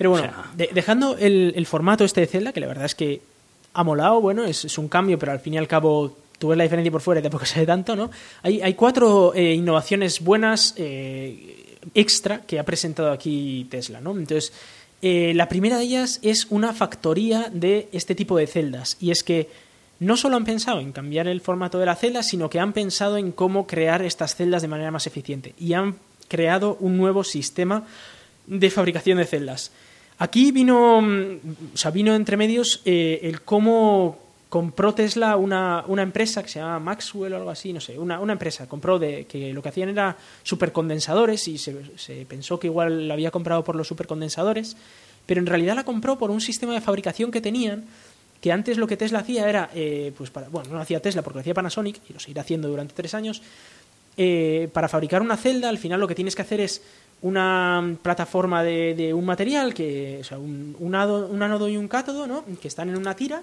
Pero 0.00 0.12
bueno, 0.12 0.32
dejando 0.72 1.18
el, 1.18 1.66
formato 1.66 2.04
este 2.04 2.22
de 2.22 2.26
Zelda, 2.26 2.54
que 2.54 2.60
la 2.60 2.66
verdad 2.66 2.86
es 2.86 2.94
que 2.94 3.20
ha 3.74 3.84
molado, 3.84 4.18
bueno, 4.22 4.46
es, 4.46 4.78
un 4.78 4.88
cambio, 4.88 5.18
pero 5.18 5.30
al 5.30 5.40
fin 5.40 5.52
y 5.52 5.58
al 5.58 5.68
cabo 5.68 6.16
tú 6.38 6.48
ves 6.48 6.56
la 6.56 6.64
diferencia 6.64 6.90
por 6.90 7.02
fuera 7.02 7.20
y 7.20 7.22
tampoco 7.22 7.44
se 7.44 7.60
ve 7.60 7.66
tanto, 7.66 7.94
¿no? 7.94 8.10
Hay, 8.42 8.62
hay 8.62 8.72
cuatro 8.72 9.34
eh, 9.34 9.52
innovaciones 9.52 10.22
buenas 10.22 10.72
eh, 10.78 11.76
extra 11.94 12.40
que 12.46 12.58
ha 12.58 12.64
presentado 12.64 13.12
aquí 13.12 13.66
Tesla, 13.70 14.00
¿no? 14.00 14.12
Entonces, 14.12 14.54
eh, 15.02 15.34
la 15.34 15.50
primera 15.50 15.76
de 15.76 15.84
ellas 15.84 16.18
es 16.22 16.46
una 16.48 16.72
factoría 16.72 17.50
de 17.52 17.90
este 17.92 18.14
tipo 18.14 18.38
de 18.38 18.46
celdas, 18.46 18.96
y 19.00 19.10
es 19.10 19.22
que 19.22 19.50
no 19.98 20.16
solo 20.16 20.36
han 20.36 20.46
pensado 20.46 20.80
en 20.80 20.92
cambiar 20.92 21.28
el 21.28 21.42
formato 21.42 21.78
de 21.78 21.84
la 21.84 21.94
celda, 21.94 22.22
sino 22.22 22.48
que 22.48 22.58
han 22.58 22.72
pensado 22.72 23.18
en 23.18 23.32
cómo 23.32 23.66
crear 23.66 24.00
estas 24.00 24.34
celdas 24.34 24.62
de 24.62 24.68
manera 24.68 24.92
más 24.92 25.06
eficiente, 25.06 25.52
y 25.58 25.74
han 25.74 25.96
creado 26.26 26.78
un 26.80 26.96
nuevo 26.96 27.22
sistema 27.22 27.84
de 28.46 28.70
fabricación 28.70 29.18
de 29.18 29.26
celdas. 29.26 29.72
Aquí 30.20 30.52
vino, 30.52 31.00
mm, 31.00 31.38
o 31.82 32.14
entre 32.14 32.36
medios 32.36 32.82
eh, 32.84 33.20
el 33.22 33.40
cómo 33.40 34.18
compró 34.50 34.92
Tesla 34.92 35.36
una, 35.36 35.82
una, 35.86 36.02
empresa 36.02 36.42
que 36.42 36.50
se 36.50 36.58
llama 36.58 36.78
Maxwell 36.78 37.32
o 37.32 37.36
algo 37.36 37.48
así, 37.48 37.72
no 37.72 37.80
sé, 37.80 37.98
una, 37.98 38.20
una 38.20 38.34
empresa, 38.34 38.68
compró 38.68 38.98
de 38.98 39.24
que 39.24 39.54
lo 39.54 39.62
que 39.62 39.70
hacían 39.70 39.88
era 39.88 40.18
supercondensadores 40.42 41.48
y 41.48 41.56
se, 41.56 41.96
se, 41.96 42.26
pensó 42.26 42.60
que 42.60 42.66
igual 42.66 43.08
la 43.08 43.14
había 43.14 43.30
comprado 43.30 43.64
por 43.64 43.76
los 43.76 43.88
supercondensadores, 43.88 44.76
pero 45.24 45.40
en 45.40 45.46
realidad 45.46 45.74
la 45.74 45.84
compró 45.84 46.18
por 46.18 46.30
un 46.30 46.42
sistema 46.42 46.74
de 46.74 46.82
fabricación 46.82 47.30
que 47.30 47.40
tenían 47.40 47.86
que 48.40 48.52
antes 48.52 48.78
lo 48.78 48.86
que 48.86 48.96
Tesla 48.96 49.20
hacía 49.20 49.48
era, 49.48 49.70
eh, 49.74 50.12
pues 50.16 50.30
para, 50.30 50.48
bueno, 50.48 50.70
no 50.70 50.80
hacía 50.80 51.00
Tesla 51.00 51.22
porque 51.22 51.38
lo 51.38 51.40
hacía 51.40 51.54
Panasonic 51.54 52.00
y 52.08 52.12
lo 52.12 52.20
seguirá 52.20 52.42
haciendo 52.42 52.68
durante 52.68 52.94
tres 52.94 53.14
años, 53.14 53.42
eh, 54.22 54.68
para 54.74 54.86
fabricar 54.86 55.22
una 55.22 55.38
celda 55.38 55.70
al 55.70 55.78
final 55.78 55.98
lo 55.98 56.06
que 56.06 56.14
tienes 56.14 56.36
que 56.36 56.42
hacer 56.42 56.60
es 56.60 56.82
una 57.22 57.96
plataforma 58.02 58.62
de, 58.62 59.14
un 59.14 59.24
material, 59.24 59.72
que, 59.72 60.18
o 60.20 60.24
sea, 60.24 60.36
un, 60.38 60.76
un, 60.78 60.94
ánodo 60.94 61.70
y 61.70 61.78
un 61.78 61.88
cátodo, 61.88 62.26
¿no? 62.26 62.44
que 62.60 62.68
están 62.68 62.90
en 62.90 62.98
una 62.98 63.16
tira, 63.16 63.42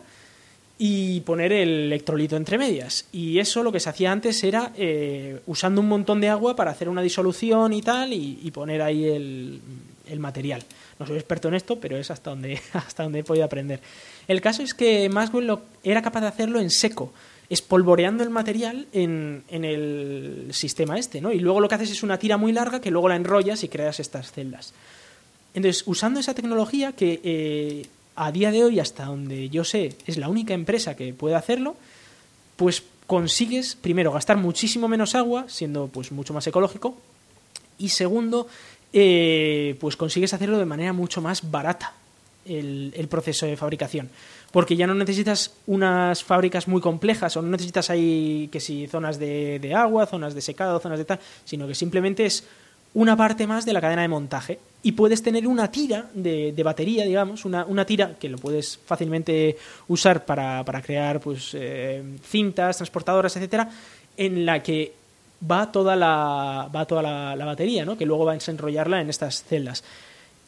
y 0.77 1.21
poner 1.21 1.51
el 1.51 1.69
electrolito 1.85 2.35
entre 2.35 2.59
medias. 2.59 3.05
Y 3.11 3.39
eso 3.39 3.63
lo 3.63 3.71
que 3.71 3.79
se 3.79 3.89
hacía 3.89 4.11
antes 4.11 4.43
era 4.43 4.71
eh, 4.77 5.41
usando 5.47 5.81
un 5.81 5.87
montón 5.87 6.21
de 6.21 6.29
agua 6.29 6.55
para 6.55 6.69
hacer 6.69 6.89
una 6.89 7.01
disolución 7.01 7.73
y 7.73 7.81
tal, 7.81 8.13
y, 8.13 8.51
poner 8.51 8.83
ahí 8.83 9.03
el, 9.05 10.19
material. 10.19 10.61
No 10.99 11.07
soy 11.07 11.17
experto 11.17 11.47
en 11.47 11.55
esto, 11.55 11.79
pero 11.79 11.97
es 11.97 12.11
hasta 12.11 12.29
donde, 12.29 12.61
hasta 12.73 13.01
donde 13.01 13.19
he 13.19 13.23
podido 13.23 13.45
aprender. 13.45 13.79
El 14.27 14.41
caso 14.41 14.61
es 14.61 14.75
que 14.75 15.09
Maxwell 15.09 15.57
era 15.83 16.03
capaz 16.03 16.21
de 16.21 16.27
hacerlo 16.27 16.59
en 16.59 16.69
seco 16.69 17.13
espolvoreando 17.49 18.24
el 18.24 18.30
material 18.30 18.88
en, 18.91 19.44
en, 19.48 19.64
el 19.64 20.49
sistema 20.52 20.98
este, 20.98 21.22
¿no? 21.22 21.32
Y 21.32 21.40
luego 21.40 21.61
lo 21.61 21.69
que 21.69 21.76
haces 21.76 21.91
es 21.91 22.03
una 22.03 22.19
tira 22.19 22.38
muy 22.38 22.52
larga 22.52 22.82
que 22.82 22.91
luego 22.91 23.07
la 23.07 23.15
enrollas 23.15 23.64
y 23.64 23.69
creas 23.69 23.99
estas 23.99 24.32
celdas. 24.32 24.74
Entonces, 25.53 25.84
usando 25.88 26.19
esa 26.19 26.34
tecnología 26.34 26.91
que 26.91 27.22
eh, 27.24 27.88
a 28.15 28.32
día 28.32 28.52
de 28.52 28.64
hoy, 28.64 28.80
hasta 28.80 29.06
donde 29.06 29.49
yo 29.49 29.64
sé, 29.64 29.95
es 30.06 30.18
la 30.18 30.28
única 30.28 30.53
empresa 30.53 30.95
que 30.95 31.14
puede 31.14 31.36
hacerlo, 31.36 31.76
pues 32.57 32.84
consigues, 33.06 33.76
primero, 33.76 34.11
gastar 34.11 34.38
muchísimo 34.38 34.90
menos 34.90 35.15
agua, 35.15 35.45
siendo 35.48 35.88
pues 35.88 36.11
mucho 36.11 36.34
más 36.34 36.45
ecológico, 36.48 36.98
y 37.80 37.90
segundo, 37.90 38.48
eh, 38.91 39.78
pues 39.80 39.95
consigues 39.95 40.34
hacerlo 40.34 40.57
de 40.57 40.65
manera 40.65 40.91
mucho 40.91 41.22
más 41.22 41.49
barata 41.49 41.94
el, 42.45 42.94
el 42.95 43.07
proceso 43.07 43.45
de 43.45 43.56
fabricación 43.56 44.10
porque 44.52 44.76
ya 44.76 44.88
no 44.88 44.94
necesitas 44.94 45.53
unas 45.68 46.24
fábricas 46.24 46.68
muy 46.68 46.82
complejas 46.82 47.36
o 47.38 47.41
no 47.41 47.49
necesitas 47.49 47.90
ahí 47.90 48.49
que 48.52 48.60
si 48.60 48.88
zonas 48.88 49.19
de, 49.19 49.60
de 49.60 49.74
agua, 49.74 50.06
zonas 50.06 50.34
de 50.34 50.41
secado, 50.41 50.80
zonas 50.80 50.99
de 50.99 51.06
tal, 51.06 51.19
sino 51.44 51.68
que 51.68 51.76
simplemente 51.76 52.26
es 52.26 52.44
una 52.94 53.15
parte 53.15 53.45
más 53.45 53.65
de 53.65 53.74
la 53.74 53.82
cadena 53.82 54.02
de 54.02 54.07
montaje 54.07 54.60
y 54.82 54.94
puedes 54.94 55.22
tener 55.22 55.45
una 55.48 55.69
tira 55.69 56.10
de, 56.14 56.52
de 56.53 56.64
batería, 56.64 57.06
digamos, 57.06 57.45
una, 57.45 57.65
una, 57.65 57.86
tira 57.86 58.15
que 58.19 58.30
lo 58.30 58.38
puedes 58.38 58.80
fácilmente 58.86 59.57
usar 59.88 60.26
para, 60.26 60.64
para 60.64 60.82
crear 60.82 61.19
pues, 61.19 61.52
eh, 61.53 62.02
cintas, 62.24 62.78
transportadoras, 62.78 63.36
etcétera, 63.36 63.69
en 64.15 64.45
la 64.45 64.64
que 64.64 64.94
va 65.49 65.72
toda 65.72 65.95
la, 65.95 66.69
va 66.74 66.86
toda 66.86 67.02
la, 67.02 67.36
la, 67.36 67.45
batería, 67.45 67.86
¿no? 67.86 67.98
que 67.98 68.06
luego 68.06 68.26
va 68.26 68.32
a 68.32 68.36
desenrollarla 68.36 69.02
en 69.02 69.10
estas 69.10 69.44
celdas. 69.44 69.84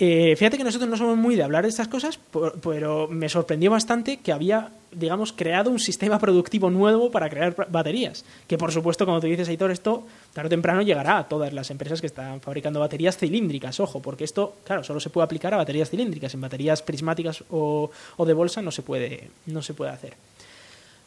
Eh, 0.02 0.34
fíjate 0.38 0.58
que 0.58 0.64
nosotros 0.64 0.90
no 0.90 0.96
somos 0.96 1.18
muy 1.18 1.36
de 1.36 1.44
hablar 1.44 1.64
de 1.64 1.70
estas 1.70 1.90
cosas, 1.90 2.22
pero 2.64 3.10
me 3.10 3.28
sorprendió 3.28 3.70
bastante 3.70 4.16
que 4.18 4.32
había, 4.32 4.70
digamos, 4.94 5.34
creado 5.34 5.70
un 5.70 5.78
sistema 5.78 6.18
productivo 6.18 6.70
nuevo 6.70 7.12
para 7.12 7.30
crear 7.30 7.68
baterías. 7.70 8.24
Que 8.48 8.58
por 8.58 8.72
supuesto, 8.72 9.06
como 9.06 9.20
tú 9.20 9.28
dices, 9.28 9.50
Aitor, 9.50 9.72
esto 9.72 10.06
tarde 10.32 10.48
o 10.48 10.50
temprano 10.52 10.82
llegará 10.84 11.18
a 11.18 11.28
todas 11.28 11.52
las 11.52 11.70
empresas 11.70 12.00
que 12.00 12.08
están 12.08 12.40
fabricando 12.40 12.80
baterías 12.80 13.18
cilíndricas. 13.18 13.78
Ojo, 13.82 14.02
porque 14.02 14.24
esto, 14.24 14.56
claro, 14.64 14.86
solo 14.86 15.02
se 15.02 15.10
puede 15.10 15.26
aplicar 15.26 15.54
a 15.54 15.58
baterías 15.58 15.90
cilíndricas. 15.90 16.34
En 16.34 16.40
baterías 16.40 16.82
prismáticas 16.82 17.44
o, 17.52 17.92
de 18.26 18.34
bolsa 18.34 18.62
no 18.62 18.72
se 18.72 18.84
puede, 18.84 19.30
no 19.48 19.62
se 19.62 19.74
puede 19.74 19.92
hacer. 19.92 20.14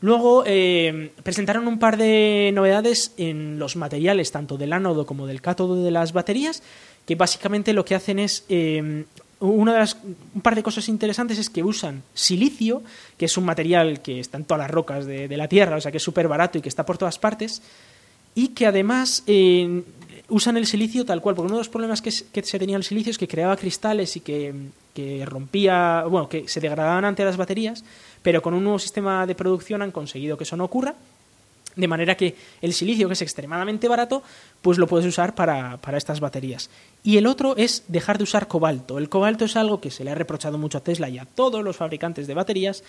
Luego 0.03 0.43
eh, 0.45 1.13
presentaron 1.23 1.69
un 1.69 1.79
par 1.79 1.97
de 1.97 2.51
novedades 2.53 3.15
en 3.17 3.61
los 3.61 3.77
materiales, 3.77 4.33
tanto 4.33 4.59
del 4.59 4.73
ánodo 4.73 5.07
como 5.07 5.29
del 5.29 5.41
cátodo 5.41 5.83
de 5.83 5.93
las 5.93 6.13
baterías, 6.13 6.61
que 7.13 7.17
básicamente 7.17 7.75
lo 7.75 7.85
que 7.85 7.95
hacen 7.95 8.19
es 8.19 8.45
eh, 8.49 9.05
una 9.39 9.75
de 9.75 9.95
un 10.35 10.41
par 10.41 10.55
de 10.55 10.63
cosas 10.63 10.89
interesantes 10.89 11.39
es 11.39 11.51
que 11.51 11.63
usan 11.63 12.03
silicio, 12.15 12.83
que 13.19 13.27
es 13.27 13.37
un 13.37 13.45
material 13.45 14.01
que 14.01 14.19
está 14.19 14.39
en 14.39 14.45
todas 14.45 14.63
las 14.63 14.71
rocas 14.71 15.05
de, 15.05 15.37
la 15.37 15.47
Tierra, 15.47 15.77
o 15.77 15.81
sea 15.81 15.91
que 15.91 15.99
es 15.99 16.03
súper 16.03 16.27
barato 16.27 16.57
y 16.57 16.63
que 16.63 16.71
está 16.71 16.87
por 16.87 16.97
todas 16.97 17.19
partes, 17.19 17.61
y 18.35 18.49
que 18.49 18.67
además 18.67 19.25
eh, 19.27 19.83
usan 20.31 20.57
el 20.57 20.67
silicio 20.67 21.05
tal 21.05 21.21
cual, 21.21 21.35
porque 21.35 21.49
uno 21.49 21.57
de 21.57 21.61
los 21.61 21.69
problemas 21.69 22.01
que, 22.01 22.11
se 22.11 22.59
tenía 22.59 22.79
el 22.79 22.85
silicio 22.85 23.11
es 23.11 23.19
que 23.19 23.29
creaba 23.29 23.59
cristales 23.59 24.17
y 24.17 24.21
que, 24.21 24.55
que 24.95 25.27
rompía, 25.27 26.05
bueno, 26.09 26.31
que 26.31 26.49
se 26.49 26.61
degradaban 26.61 27.05
ante 27.05 27.27
las 27.27 27.37
baterías, 27.37 27.85
pero 28.23 28.41
con 28.41 28.55
un 28.55 28.65
nuevo 28.65 28.79
sistema 28.79 29.27
de 29.27 29.35
producción 29.35 29.83
han 29.83 29.91
conseguido 29.91 30.39
que 30.39 30.45
eso 30.45 30.57
no 30.57 30.65
ocurra. 30.65 30.95
De 31.75 31.89
manera 31.89 32.17
que 32.17 32.35
el 32.61 32.73
silicio, 32.73 33.09
que 33.09 33.15
es 33.15 33.23
extremadamente 33.23 33.89
barato, 33.89 34.23
pues 34.61 34.79
lo 34.79 34.87
puedes 34.87 35.07
usar 35.07 35.35
para, 35.35 35.79
estas 35.97 36.21
baterías. 36.21 36.69
Y 37.03 37.17
el 37.17 37.27
otro 37.27 37.57
es 37.57 37.85
dejar 37.89 38.19
de 38.19 38.25
usar 38.25 38.49
cobalto. 38.49 38.99
El 38.99 39.09
cobalto 39.09 39.45
es 39.45 39.57
algo 39.57 39.81
que 39.81 39.91
se 39.91 40.05
le 40.05 40.11
ha 40.11 40.15
reprochado 40.15 40.59
mucho 40.59 40.79
a 40.79 40.83
Tesla 40.83 41.09
y 41.09 41.19
a 41.19 41.25
todos 41.25 41.65
los 41.65 41.77
fabricantes 41.77 42.27
de 42.27 42.35
baterías, 42.35 42.85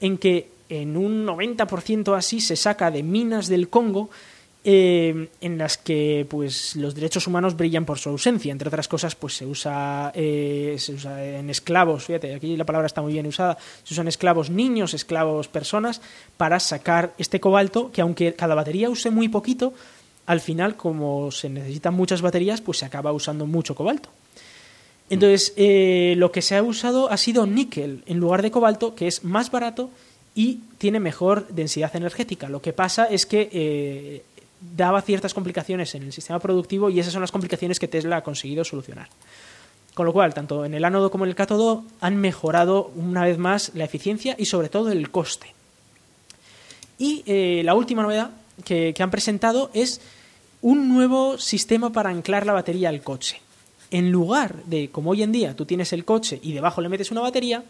en 0.00 0.18
que 0.18 0.50
en 0.68 0.96
un 0.96 1.26
90% 1.26 2.16
así 2.16 2.40
se 2.40 2.56
saca 2.56 2.90
de 2.90 3.02
minas 3.02 3.48
del 3.48 3.68
Congo 3.68 4.10
eh, 4.64 5.28
en 5.40 5.56
las 5.56 5.78
que 5.78 6.26
pues 6.28 6.74
los 6.74 6.94
derechos 6.94 7.26
humanos 7.26 7.56
brillan 7.56 7.84
por 7.84 7.98
su 7.98 8.08
ausencia. 8.08 8.50
Entre 8.50 8.68
otras 8.68 8.88
cosas, 8.88 9.14
pues 9.14 9.34
se 9.34 9.46
usa, 9.46 10.10
eh, 10.14 10.74
se 10.78 10.94
usa 10.94 11.24
en 11.24 11.48
esclavos, 11.48 12.04
fíjate, 12.04 12.34
aquí 12.34 12.56
la 12.56 12.64
palabra 12.64 12.86
está 12.86 13.00
muy 13.00 13.12
bien 13.12 13.26
usada, 13.26 13.56
se 13.84 13.94
usan 13.94 14.08
esclavos 14.08 14.50
niños, 14.50 14.94
esclavos 14.94 15.48
personas, 15.48 16.00
para 16.36 16.58
sacar 16.58 17.14
este 17.18 17.40
cobalto, 17.40 17.92
que 17.92 18.00
aunque 18.00 18.34
cada 18.34 18.54
batería 18.54 18.90
use 18.90 19.10
muy 19.10 19.28
poquito, 19.28 19.74
al 20.26 20.40
final, 20.40 20.76
como 20.76 21.30
se 21.30 21.48
necesitan 21.48 21.94
muchas 21.94 22.20
baterías, 22.20 22.60
pues 22.60 22.78
se 22.78 22.84
acaba 22.84 23.12
usando 23.12 23.46
mucho 23.46 23.74
cobalto. 23.74 24.10
Entonces, 25.08 25.54
eh, 25.56 26.14
lo 26.18 26.32
que 26.32 26.42
se 26.42 26.56
ha 26.56 26.62
usado 26.62 27.10
ha 27.10 27.16
sido 27.16 27.46
níquel 27.46 28.02
en 28.06 28.18
lugar 28.18 28.42
de 28.42 28.50
cobalto, 28.50 28.94
que 28.94 29.06
es 29.06 29.24
más 29.24 29.50
barato 29.50 29.88
y 30.34 30.60
tiene 30.76 31.00
mejor 31.00 31.48
densidad 31.48 31.96
energética. 31.96 32.50
Lo 32.50 32.60
que 32.60 32.74
pasa 32.74 33.06
es 33.06 33.24
que 33.24 34.22
daba 34.60 35.02
ciertas 35.02 35.34
complicaciones 35.34 35.94
en 35.94 36.02
el 36.02 36.12
sistema 36.12 36.38
productivo 36.38 36.90
y 36.90 37.00
esas 37.00 37.12
son 37.12 37.22
las 37.22 37.32
complicaciones 37.32 37.78
que 37.78 37.88
Tesla 37.88 38.18
ha 38.18 38.22
conseguido 38.22 38.64
solucionar. 38.64 39.08
Con 39.94 40.06
lo 40.06 40.12
cual, 40.12 40.32
tanto 40.32 40.64
en 40.64 40.74
el 40.74 40.84
ánodo 40.84 41.10
como 41.10 41.24
en 41.24 41.30
el 41.30 41.36
cátodo 41.36 41.84
han 42.00 42.16
mejorado 42.16 42.92
una 42.94 43.24
vez 43.24 43.38
más 43.38 43.72
la 43.74 43.84
eficiencia 43.84 44.36
y 44.38 44.46
sobre 44.46 44.68
todo 44.68 44.92
el 44.92 45.10
coste. 45.10 45.54
Y 46.98 47.22
eh, 47.26 47.62
la 47.64 47.74
última 47.74 48.02
novedad 48.02 48.30
que, 48.64 48.94
han 48.98 49.10
presentado 49.10 49.70
es 49.74 50.00
un 50.62 50.88
nuevo 50.88 51.38
sistema 51.38 51.90
para 51.90 52.10
anclar 52.10 52.46
la 52.46 52.52
batería 52.52 52.88
al 52.88 53.02
coche. 53.02 53.40
En 53.90 54.10
lugar 54.10 54.62
de, 54.64 54.90
como 54.90 55.10
hoy 55.10 55.22
en 55.22 55.32
día, 55.32 55.56
tú 55.56 55.64
tienes 55.64 55.92
el 55.92 56.04
coche 56.04 56.38
y 56.42 56.52
debajo 56.52 56.80
le 56.80 56.88
metes 56.88 57.10
una 57.10 57.20
batería, 57.20 57.64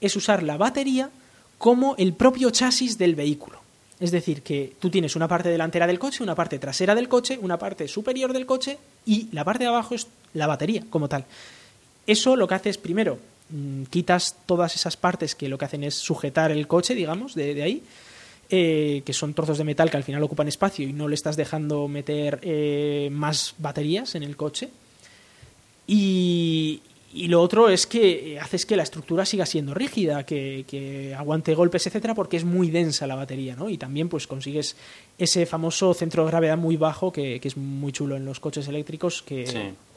es 0.00 0.16
usar 0.16 0.42
la 0.42 0.56
batería 0.56 1.10
como 1.58 1.94
el 1.96 2.14
propio 2.14 2.50
chasis 2.50 2.98
del 2.98 3.14
vehículo. 3.14 3.61
Es 4.02 4.10
decir, 4.10 4.42
que 4.42 4.72
tú 4.80 4.90
tienes 4.90 5.14
una 5.14 5.28
parte 5.28 5.48
delantera 5.48 5.86
del 5.86 6.00
coche, 6.00 6.24
una 6.24 6.34
parte 6.34 6.58
trasera 6.58 6.92
del 6.92 7.08
coche, 7.08 7.38
una 7.40 7.56
parte 7.56 7.86
superior 7.86 8.32
del 8.32 8.46
coche 8.46 8.76
y 9.06 9.28
la 9.30 9.44
parte 9.44 9.62
de 9.62 9.68
abajo 9.68 9.94
es 9.94 10.08
la 10.34 10.48
batería 10.48 10.82
como 10.90 11.08
tal. 11.08 11.24
Eso 12.04 12.34
lo 12.34 12.48
que 12.48 12.56
hace 12.56 12.70
es, 12.70 12.78
primero, 12.78 13.20
mm, 13.50 13.84
quitas 13.84 14.38
todas 14.44 14.74
esas 14.74 14.96
partes 14.96 15.36
que 15.36 15.48
lo 15.48 15.56
que 15.56 15.66
hacen 15.66 15.84
es 15.84 15.94
sujetar 15.94 16.50
el 16.50 16.66
coche, 16.66 16.96
digamos, 16.96 17.36
de, 17.36 17.62
ahí, 17.62 17.84
eh, 18.50 19.04
que 19.06 19.12
son 19.12 19.34
trozos 19.34 19.58
de 19.58 19.62
metal 19.62 19.88
que 19.88 19.98
al 19.98 20.02
final 20.02 20.20
ocupan 20.24 20.48
espacio 20.48 20.84
y 20.84 20.92
no 20.92 21.06
le 21.06 21.14
estás 21.14 21.36
dejando 21.36 21.86
meter 21.86 22.40
eh, 22.42 23.08
más 23.12 23.54
baterías 23.58 24.16
en 24.16 24.24
el 24.24 24.36
coche. 24.36 24.68
Y, 25.86 26.82
y 27.14 27.28
lo 27.28 27.42
otro 27.42 27.68
es 27.68 27.86
que 27.86 28.38
haces 28.40 28.64
que 28.64 28.74
la 28.74 28.82
estructura 28.82 29.26
siga 29.26 29.44
siendo 29.44 29.74
rígida, 29.74 30.24
que, 30.24 31.14
aguante 31.16 31.54
golpes, 31.54 31.86
etcétera, 31.86 32.14
porque 32.14 32.38
es 32.38 32.44
muy 32.44 32.70
densa 32.70 33.06
la 33.06 33.14
batería, 33.14 33.54
¿no? 33.54 33.68
Y 33.68 33.76
también 33.76 34.08
pues 34.08 34.26
consigues 34.26 34.76
ese 35.18 35.44
famoso 35.44 35.92
centro 35.92 36.24
de 36.24 36.30
gravedad 36.30 36.56
muy 36.56 36.78
bajo 36.78 37.12
que, 37.12 37.38
es 37.42 37.56
muy 37.56 37.92
chulo 37.92 38.16
en 38.16 38.24
los 38.24 38.40
coches 38.40 38.66
eléctricos, 38.66 39.22
que, 39.22 39.42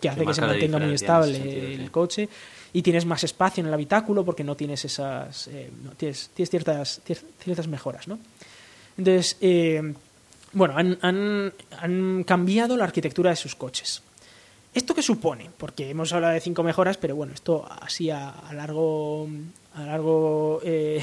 hace 0.09 0.25
que 0.25 0.33
se 0.33 0.41
mantenga 0.41 0.77
muy 0.77 0.93
estable 0.93 1.75
el 1.75 1.89
coche. 1.89 2.27
Y 2.73 2.81
tienes 2.81 3.05
más 3.05 3.23
espacio 3.23 3.61
en 3.61 3.67
el 3.67 3.73
habitáculo 3.73 4.25
porque 4.25 4.43
no 4.43 4.55
tienes 4.55 4.83
esas. 4.83 5.47
Eh, 5.47 5.69
tienes, 5.95 6.29
ciertas, 6.35 7.01
ciertas 7.39 7.67
mejoras, 7.69 8.09
¿no? 8.09 8.19
Entonces, 8.97 9.37
eh, 9.39 9.93
bueno, 10.51 10.73
han, 10.77 10.97
han 11.71 12.23
cambiado 12.25 12.75
la 12.75 12.83
arquitectura 12.83 13.29
de 13.29 13.37
sus 13.37 13.55
coches. 13.55 14.01
¿Esto 14.75 14.93
qué 14.93 15.01
supone? 15.01 15.49
Porque 15.57 15.89
hemos 15.89 16.11
hablado 16.11 16.33
de 16.33 16.41
cinco 16.41 16.61
mejoras, 16.61 16.97
pero 16.97 17.15
bueno, 17.15 17.33
esto 17.33 17.65
así 17.79 18.09
a, 18.09 18.33
largo, 18.51 19.25
a 19.73 19.85
largo, 19.85 20.59
eh, 20.65 21.01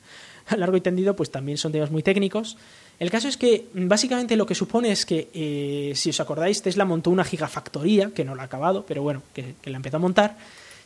a 0.48 0.56
largo 0.58 0.76
y 0.76 0.82
tendido, 0.82 1.16
pues 1.16 1.30
también 1.30 1.56
son 1.56 1.72
temas 1.72 1.90
muy 1.90 2.02
técnicos. 2.02 2.58
El 3.00 3.10
caso 3.10 3.26
es 3.26 3.38
que 3.38 3.68
básicamente 3.72 4.36
lo 4.36 4.44
que 4.44 4.54
supone 4.54 4.92
es 4.92 5.06
que, 5.06 5.30
eh, 5.32 5.92
si 5.96 6.10
os 6.10 6.20
acordáis, 6.20 6.60
Tesla 6.60 6.84
montó 6.84 7.08
una 7.08 7.24
gigafactoría, 7.24 8.10
que 8.10 8.26
no 8.26 8.34
la 8.34 8.42
ha 8.42 8.44
acabado, 8.44 8.84
pero 8.86 9.02
bueno, 9.02 9.22
que, 9.32 9.54
la 9.64 9.76
empezó 9.78 9.96
a 9.96 10.00
montar, 10.00 10.36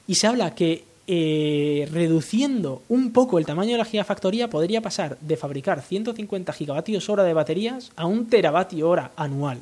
y 0.07 0.15
se 0.15 0.29
habla 0.29 0.55
que 0.55 0.85
eh, 1.09 1.89
reduciendo 1.91 2.83
un 2.89 3.13
poco 3.13 3.41
el 3.41 3.47
tamaño 3.47 3.73
de 3.73 3.79
la 3.79 3.85
gigafactoría 3.85 4.49
podría 4.49 4.81
pasar 4.81 5.19
de 5.21 5.37
fabricar 5.37 5.83
150 5.83 6.53
gigavatios 6.53 7.09
hora 7.09 7.25
de 7.25 7.35
baterías 7.35 7.91
a 7.97 8.07
un 8.07 8.29
teravatio 8.29 8.89
hora 8.89 9.11
anual. 9.17 9.59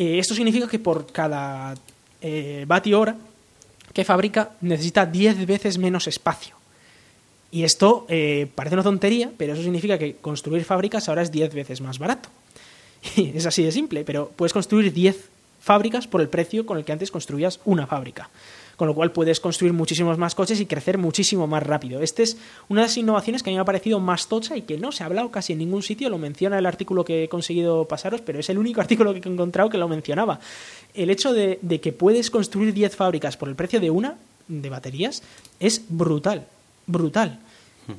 Eh, 0.00 0.18
esto 0.18 0.34
significa 0.34 0.66
que 0.66 0.78
por 0.78 1.12
cada 1.12 1.74
eh, 2.22 2.66
hora 2.96 3.16
que 3.92 4.02
fabrica 4.02 4.52
necesita 4.62 5.04
10 5.04 5.44
veces 5.44 5.76
menos 5.76 6.06
espacio. 6.06 6.56
Y 7.52 7.64
esto 7.64 8.06
eh, 8.08 8.48
parece 8.54 8.76
una 8.76 8.82
tontería, 8.82 9.30
pero 9.36 9.52
eso 9.52 9.62
significa 9.62 9.98
que 9.98 10.16
construir 10.16 10.64
fábricas 10.64 11.06
ahora 11.10 11.20
es 11.20 11.30
10 11.30 11.52
veces 11.52 11.82
más 11.82 11.98
barato. 11.98 12.30
Y 13.16 13.36
es 13.36 13.44
así 13.44 13.62
de 13.62 13.72
simple, 13.72 14.04
pero 14.04 14.32
puedes 14.34 14.54
construir 14.54 14.90
10 14.90 15.16
fábricas 15.60 16.06
por 16.06 16.22
el 16.22 16.30
precio 16.30 16.64
con 16.64 16.78
el 16.78 16.84
que 16.86 16.92
antes 16.92 17.10
construías 17.10 17.60
una 17.66 17.86
fábrica 17.86 18.30
con 18.80 18.88
lo 18.88 18.94
cual 18.94 19.12
puedes 19.12 19.40
construir 19.40 19.74
muchísimos 19.74 20.16
más 20.16 20.34
coches 20.34 20.58
y 20.58 20.64
crecer 20.64 20.96
muchísimo 20.96 21.46
más 21.46 21.62
rápido. 21.62 22.00
Esta 22.00 22.22
es 22.22 22.38
una 22.70 22.80
de 22.80 22.86
las 22.86 22.96
innovaciones 22.96 23.42
que 23.42 23.50
a 23.50 23.52
mí 23.52 23.56
me 23.56 23.60
ha 23.60 23.66
parecido 23.66 24.00
más 24.00 24.26
tocha 24.26 24.56
y 24.56 24.62
que 24.62 24.78
no 24.78 24.90
se 24.90 25.02
ha 25.02 25.06
hablado 25.06 25.30
casi 25.30 25.52
en 25.52 25.58
ningún 25.58 25.82
sitio, 25.82 26.08
lo 26.08 26.16
menciona 26.16 26.58
el 26.58 26.64
artículo 26.64 27.04
que 27.04 27.24
he 27.24 27.28
conseguido 27.28 27.84
pasaros, 27.84 28.22
pero 28.22 28.40
es 28.40 28.48
el 28.48 28.56
único 28.56 28.80
artículo 28.80 29.12
que 29.12 29.28
he 29.28 29.30
encontrado 29.30 29.68
que 29.68 29.76
lo 29.76 29.86
mencionaba. 29.86 30.40
El 30.94 31.10
hecho 31.10 31.34
de, 31.34 31.58
de 31.60 31.78
que 31.78 31.92
puedes 31.92 32.30
construir 32.30 32.72
10 32.72 32.96
fábricas 32.96 33.36
por 33.36 33.50
el 33.50 33.54
precio 33.54 33.80
de 33.80 33.90
una 33.90 34.16
de 34.48 34.70
baterías 34.70 35.22
es 35.58 35.82
brutal, 35.90 36.46
brutal 36.86 37.38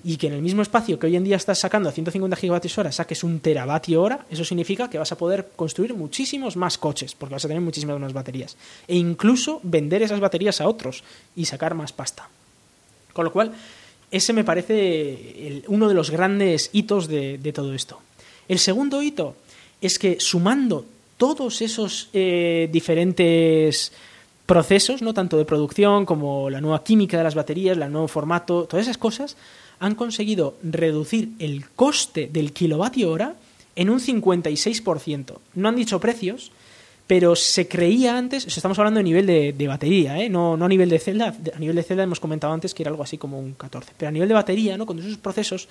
y 0.03 0.17
que 0.17 0.27
en 0.27 0.33
el 0.33 0.41
mismo 0.41 0.61
espacio 0.61 0.97
que 0.97 1.07
hoy 1.07 1.15
en 1.15 1.23
día 1.23 1.35
estás 1.35 1.59
sacando 1.59 1.89
a 1.89 1.91
150 1.91 2.35
gigavatios 2.37 2.77
hora 2.77 2.91
saques 2.91 3.23
un 3.23 3.39
teravatio 3.39 4.01
hora, 4.01 4.25
eso 4.29 4.45
significa 4.45 4.89
que 4.89 4.97
vas 4.97 5.11
a 5.11 5.17
poder 5.17 5.49
construir 5.55 5.93
muchísimos 5.93 6.55
más 6.55 6.77
coches, 6.77 7.15
porque 7.15 7.33
vas 7.33 7.45
a 7.45 7.47
tener 7.47 7.61
muchísimas 7.61 7.99
más 7.99 8.13
baterías. 8.13 8.57
E 8.87 8.95
incluso 8.95 9.59
vender 9.63 10.01
esas 10.01 10.19
baterías 10.19 10.61
a 10.61 10.67
otros 10.67 11.03
y 11.35 11.45
sacar 11.45 11.75
más 11.75 11.91
pasta. 11.91 12.29
Con 13.13 13.25
lo 13.25 13.31
cual, 13.31 13.53
ese 14.09 14.33
me 14.33 14.43
parece 14.43 15.63
uno 15.67 15.87
de 15.87 15.93
los 15.93 16.09
grandes 16.09 16.69
hitos 16.73 17.07
de, 17.07 17.51
todo 17.53 17.73
esto. 17.73 17.99
El 18.47 18.59
segundo 18.59 19.01
hito 19.01 19.35
es 19.81 19.97
que 19.97 20.19
sumando 20.19 20.85
todos 21.17 21.61
esos 21.61 22.09
eh, 22.13 22.69
diferentes 22.71 23.91
procesos, 24.45 25.01
no 25.01 25.13
tanto 25.13 25.37
de 25.37 25.45
producción 25.45 26.05
como 26.05 26.49
la 26.49 26.59
nueva 26.59 26.83
química 26.83 27.17
de 27.17 27.23
las 27.23 27.35
baterías, 27.35 27.77
el 27.77 27.91
nuevo 27.91 28.09
formato, 28.09 28.65
todas 28.65 28.85
esas 28.85 28.97
cosas, 28.97 29.37
han 29.81 29.95
conseguido 29.95 30.55
reducir 30.63 31.31
el 31.39 31.67
coste 31.69 32.29
del 32.31 32.53
kilovatio 32.53 33.11
hora 33.11 33.35
en 33.75 33.89
un 33.89 33.99
56%. 33.99 35.33
No 35.55 35.67
han 35.67 35.75
dicho 35.75 35.99
precios, 35.99 36.51
pero 37.07 37.35
se 37.35 37.67
creía 37.67 38.15
antes, 38.15 38.45
estamos 38.45 38.77
hablando 38.77 38.99
de 38.99 39.03
nivel 39.03 39.25
de, 39.25 39.67
batería, 39.67 40.19
¿eh? 40.19 40.29
no, 40.29 40.55
no, 40.55 40.65
a 40.65 40.69
nivel 40.69 40.87
de 40.87 40.99
celda, 40.99 41.35
a 41.53 41.59
nivel 41.59 41.75
de 41.75 41.83
celda 41.83 42.03
hemos 42.03 42.19
comentado 42.19 42.53
antes 42.53 42.73
que 42.73 42.83
era 42.83 42.91
algo 42.91 43.03
así 43.03 43.17
como 43.17 43.39
un 43.39 43.53
14, 43.53 43.93
pero 43.97 44.09
a 44.09 44.11
nivel 44.11 44.29
de 44.29 44.35
batería, 44.35 44.77
¿no? 44.77 44.85
con 44.85 44.99
esos 44.99 45.17
procesos, 45.17 45.67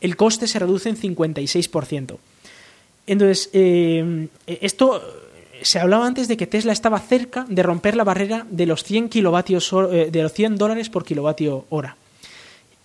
el 0.00 0.16
coste 0.16 0.46
se 0.46 0.58
reduce 0.60 0.88
en 0.88 0.96
56%. 0.96 2.16
Entonces, 3.08 3.50
eh, 3.52 4.28
esto 4.46 5.02
se 5.62 5.80
hablaba 5.80 6.06
antes 6.06 6.28
de 6.28 6.36
que 6.36 6.46
Tesla 6.46 6.72
estaba 6.72 7.00
cerca 7.00 7.44
de 7.48 7.62
romper 7.62 7.96
la 7.96 8.04
barrera 8.04 8.46
de 8.48 8.66
los 8.66 8.84
100 8.84 9.08
kilovatios 9.08 9.72
eh, 9.90 10.10
de 10.12 10.22
los 10.22 10.32
100 10.32 10.56
dólares 10.56 10.90
por 10.90 11.04
kilovatio 11.04 11.64
hora. 11.70 11.96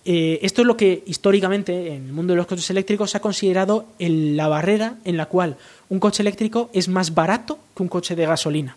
Eh, 0.06 0.38
esto 0.42 0.60
es 0.60 0.66
lo 0.66 0.76
que 0.76 1.02
históricamente 1.06 1.94
en 1.94 2.06
el 2.06 2.12
mundo 2.12 2.34
de 2.34 2.36
los 2.36 2.46
coches 2.46 2.68
eléctricos 2.68 3.10
se 3.10 3.16
ha 3.16 3.20
considerado 3.20 3.86
la 3.98 4.48
barrera 4.48 4.96
en 5.04 5.16
la 5.16 5.26
cual 5.26 5.56
un 5.88 5.98
coche 5.98 6.22
eléctrico 6.22 6.68
es 6.74 6.88
más 6.88 7.14
barato 7.14 7.58
que 7.74 7.82
un 7.82 7.88
coche 7.88 8.14
de 8.14 8.26
gasolina. 8.26 8.76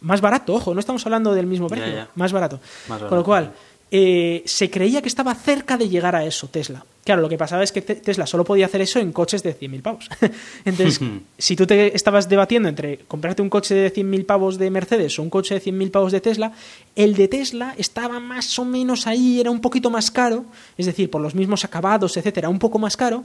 Más 0.00 0.20
barato, 0.20 0.54
ojo, 0.54 0.72
no 0.72 0.80
estamos 0.80 1.04
hablando 1.04 1.34
del 1.34 1.46
mismo 1.46 1.68
precio, 1.68 2.06
Más, 2.14 2.32
barato. 2.32 2.60
Con 2.86 3.18
lo 3.18 3.24
cual, 3.24 3.52
eh, 3.90 4.42
se 4.46 4.70
creía 4.70 5.02
que 5.02 5.08
estaba 5.08 5.34
cerca 5.34 5.76
de 5.76 5.88
llegar 5.88 6.16
a 6.16 6.24
eso 6.24 6.48
Tesla. 6.48 6.84
Claro, 7.06 7.22
lo 7.22 7.28
que 7.28 7.38
pasaba 7.38 7.62
es 7.62 7.70
que 7.70 7.82
Tesla 7.82 8.26
solo 8.26 8.42
podía 8.42 8.66
hacer 8.66 8.80
eso 8.80 8.98
en 8.98 9.12
coches 9.12 9.44
de 9.44 9.56
100.000 9.56 9.80
pavos. 9.80 10.10
Entonces, 10.64 11.00
si 11.38 11.54
tú 11.54 11.64
te 11.64 11.94
estabas 11.94 12.28
debatiendo 12.28 12.68
entre 12.68 12.98
comprarte 13.06 13.42
un 13.42 13.48
coche 13.48 13.76
de 13.76 13.94
100.000 13.94 14.26
pavos 14.26 14.58
de 14.58 14.68
Mercedes 14.72 15.16
o 15.20 15.22
un 15.22 15.30
coche 15.30 15.54
de 15.54 15.62
100.000 15.62 15.92
pavos 15.92 16.10
de 16.10 16.20
Tesla, 16.20 16.50
el 16.96 17.14
de 17.14 17.28
Tesla 17.28 17.76
estaba 17.78 18.18
más 18.18 18.58
o 18.58 18.64
menos 18.64 19.06
ahí, 19.06 19.38
era 19.38 19.52
un 19.52 19.60
poquito 19.60 19.88
más 19.88 20.10
caro, 20.10 20.46
es 20.76 20.86
decir, 20.86 21.08
por 21.08 21.20
los 21.20 21.36
mismos 21.36 21.64
acabados, 21.64 22.16
etcétera, 22.16 22.48
un 22.48 22.58
poco 22.58 22.80
más 22.80 22.96
caro, 22.96 23.22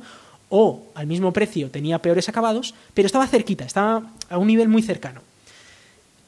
o 0.50 0.84
al 0.94 1.08
mismo 1.08 1.34
precio 1.34 1.72
tenía 1.72 1.98
peores 1.98 2.30
acabados, 2.30 2.76
pero 2.94 3.08
estaba 3.08 3.26
cerquita, 3.26 3.66
estaba 3.66 4.12
a 4.30 4.38
un 4.38 4.46
nivel 4.46 4.70
muy 4.70 4.84
cercano. 4.84 5.22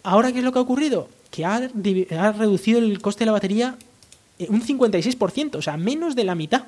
Ahora, 0.01 0.31
¿qué 0.31 0.39
es 0.39 0.43
lo 0.43 0.51
que 0.51 0.57
ha 0.57 0.63
ocurrido? 0.63 1.07
Que 1.29 1.45
ha, 1.45 1.69
ha 2.19 2.31
reducido 2.31 2.79
el 2.79 2.99
coste 2.99 3.19
de 3.19 3.25
la 3.27 3.33
batería 3.33 3.75
eh, 4.39 4.47
un 4.49 4.65
56%, 4.65 5.57
o 5.57 5.61
sea, 5.61 5.77
menos 5.77 6.15
de 6.15 6.23
la 6.23 6.33
mitad. 6.33 6.63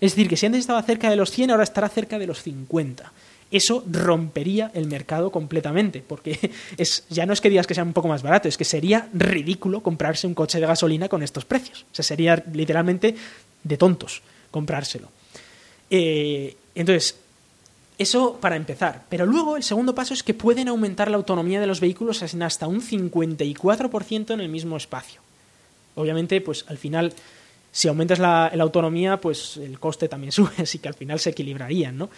Es 0.00 0.12
decir, 0.12 0.28
que 0.28 0.36
si 0.36 0.46
antes 0.46 0.60
estaba 0.60 0.82
cerca 0.82 1.10
de 1.10 1.16
los 1.16 1.30
100, 1.30 1.50
ahora 1.50 1.62
estará 1.62 1.88
cerca 1.88 2.18
de 2.18 2.26
los 2.26 2.42
50. 2.42 3.12
Eso 3.50 3.84
rompería 3.90 4.70
el 4.74 4.86
mercado 4.86 5.30
completamente, 5.30 6.02
porque 6.06 6.50
es, 6.76 7.04
ya 7.08 7.26
no 7.26 7.32
es 7.32 7.40
que 7.40 7.50
digas 7.50 7.66
que 7.66 7.74
sea 7.74 7.84
un 7.84 7.92
poco 7.92 8.08
más 8.08 8.22
barato, 8.22 8.48
es 8.48 8.56
que 8.56 8.64
sería 8.64 9.08
ridículo 9.14 9.82
comprarse 9.82 10.26
un 10.26 10.34
coche 10.34 10.60
de 10.60 10.66
gasolina 10.66 11.08
con 11.08 11.22
estos 11.22 11.44
precios. 11.44 11.86
O 11.92 11.94
sea, 11.94 12.04
sería 12.04 12.42
literalmente 12.52 13.14
de 13.62 13.76
tontos 13.76 14.22
comprárselo. 14.50 15.08
Eh, 15.90 16.56
entonces, 16.74 17.16
eso 17.98 18.38
para 18.40 18.56
empezar. 18.56 19.04
Pero 19.08 19.26
luego 19.26 19.56
el 19.56 19.62
segundo 19.62 19.94
paso 19.94 20.14
es 20.14 20.22
que 20.22 20.34
pueden 20.34 20.68
aumentar 20.68 21.10
la 21.10 21.16
autonomía 21.16 21.60
de 21.60 21.66
los 21.66 21.80
vehículos 21.80 22.22
hasta 22.22 22.66
un 22.66 22.80
54% 22.80 24.34
en 24.34 24.40
el 24.40 24.48
mismo 24.48 24.76
espacio. 24.76 25.20
Obviamente, 25.94 26.40
pues 26.40 26.64
al 26.68 26.78
final 26.78 27.14
si 27.76 27.88
aumentas 27.88 28.18
la, 28.18 28.46
autonomía, 28.46 29.18
pues 29.18 29.58
el 29.58 29.78
coste 29.78 30.08
también 30.08 30.32
sube, 30.32 30.62
así 30.62 30.78
que 30.78 30.88
al 30.88 30.94
final 30.94 31.20
se 31.20 31.30
equilibrarían, 31.30 31.98
¿no? 31.98 32.08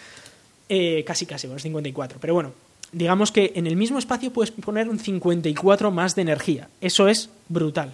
Eh, 0.69 1.03
casi, 1.05 1.25
casi, 1.25 1.47
bueno, 1.47 1.57
es 1.57 1.63
54. 1.63 2.17
Pero 2.21 2.33
bueno, 2.33 2.53
digamos 2.93 3.33
que 3.33 3.51
en 3.55 3.67
el 3.67 3.75
mismo 3.75 3.99
espacio 3.99 4.31
puedes 4.31 4.51
poner 4.51 4.87
un 4.87 4.99
54 4.99 5.91
más 5.91 6.15
de 6.15 6.21
energía. 6.21 6.69
Eso 6.79 7.09
es 7.09 7.29
brutal. 7.49 7.91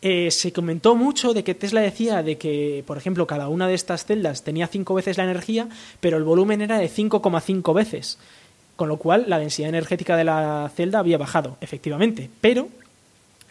Eh, 0.00 0.30
se 0.30 0.52
comentó 0.52 0.94
mucho 0.94 1.34
de 1.34 1.42
que 1.42 1.56
Tesla 1.56 1.80
decía 1.80 2.22
de 2.22 2.38
que, 2.38 2.84
por 2.86 2.98
ejemplo, 2.98 3.26
cada 3.26 3.48
una 3.48 3.66
de 3.66 3.74
estas 3.74 4.04
celdas 4.04 4.44
tenía 4.44 4.68
5 4.68 4.94
veces 4.94 5.18
la 5.18 5.24
energía, 5.24 5.68
pero 5.98 6.18
el 6.18 6.22
volumen 6.22 6.60
era 6.62 6.78
de 6.78 6.88
5,5 6.88 7.74
veces. 7.74 8.16
Con 8.76 8.88
lo 8.88 8.98
cual, 8.98 9.24
la 9.26 9.40
densidad 9.40 9.70
energética 9.70 10.16
de 10.16 10.22
la 10.22 10.70
celda 10.76 11.00
había 11.00 11.18
bajado, 11.18 11.56
efectivamente. 11.60 12.30
Pero, 12.40 12.68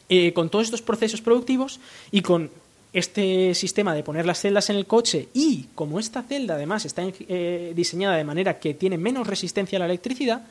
eh, 0.08 0.32
con 0.32 0.50
todos 0.50 0.68
estos 0.68 0.82
procesos 0.82 1.20
productivos 1.20 1.82
y 2.12 2.22
con 2.22 2.50
este 2.96 3.54
sistema 3.56 3.94
de 3.94 4.04
poner 4.04 4.26
las 4.26 4.40
celdas 4.40 4.70
en 4.70 4.78
el 4.78 4.86
coche 4.86 5.28
y 5.34 5.66
como 5.76 6.00
esta 6.00 6.24
celda 6.24 6.56
además 6.56 6.86
está 6.86 7.04
eh, 7.06 7.74
diseñada 7.76 8.16
de 8.16 8.24
manera 8.24 8.58
que 8.58 8.74
tiene 8.74 8.98
menos 8.98 9.28
resistencia 9.28 9.78
a 9.78 9.80
la 9.80 9.86
electricidad, 9.86 10.44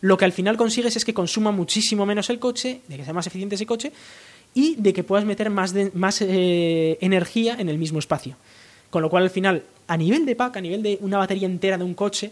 lo 0.00 0.16
que 0.16 0.24
al 0.24 0.32
final 0.32 0.56
consigues 0.56 0.94
es 0.94 1.04
que 1.04 1.12
consuma 1.12 1.50
muchísimo 1.50 2.06
menos 2.06 2.30
el 2.30 2.38
coche, 2.38 2.82
de 2.86 2.96
que 2.96 3.04
sea 3.04 3.12
más 3.12 3.26
eficiente 3.26 3.56
ese 3.56 3.66
coche 3.66 3.90
y 4.54 4.76
de 4.76 4.92
que 4.92 5.02
puedas 5.02 5.24
meter 5.24 5.50
más, 5.50 5.74
más 5.92 6.22
eh, 6.22 6.98
energía 7.00 7.56
en 7.58 7.68
el 7.68 7.78
mismo 7.78 7.98
espacio. 7.98 8.36
Con 8.90 9.02
lo 9.02 9.10
cual 9.10 9.24
al 9.24 9.30
final, 9.30 9.64
a 9.88 9.96
nivel 9.96 10.24
de 10.24 10.36
pack, 10.36 10.56
a 10.56 10.60
nivel 10.60 10.84
de 10.84 10.98
una 11.00 11.18
batería 11.18 11.46
entera 11.46 11.78
de 11.78 11.84
un 11.84 11.94
coche, 11.94 12.30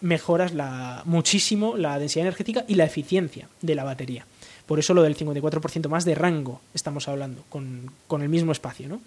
mejoras 0.00 0.54
la, 0.54 1.02
muchísimo 1.06 1.76
la 1.76 1.98
densidad 1.98 2.26
energética 2.26 2.64
y 2.68 2.76
la 2.76 2.84
eficiencia 2.84 3.48
de 3.60 3.74
la 3.74 3.82
batería. 3.82 4.26
Por 4.72 4.78
eso 4.78 4.94
lo 4.94 5.02
del 5.02 5.14
54% 5.14 5.86
más 5.90 6.06
de 6.06 6.14
rango 6.14 6.62
estamos 6.72 7.06
hablando, 7.06 7.44
con, 7.50 8.22
el 8.22 8.28
mismo 8.30 8.52
espacio. 8.52 8.88
¿no? 8.88 9.02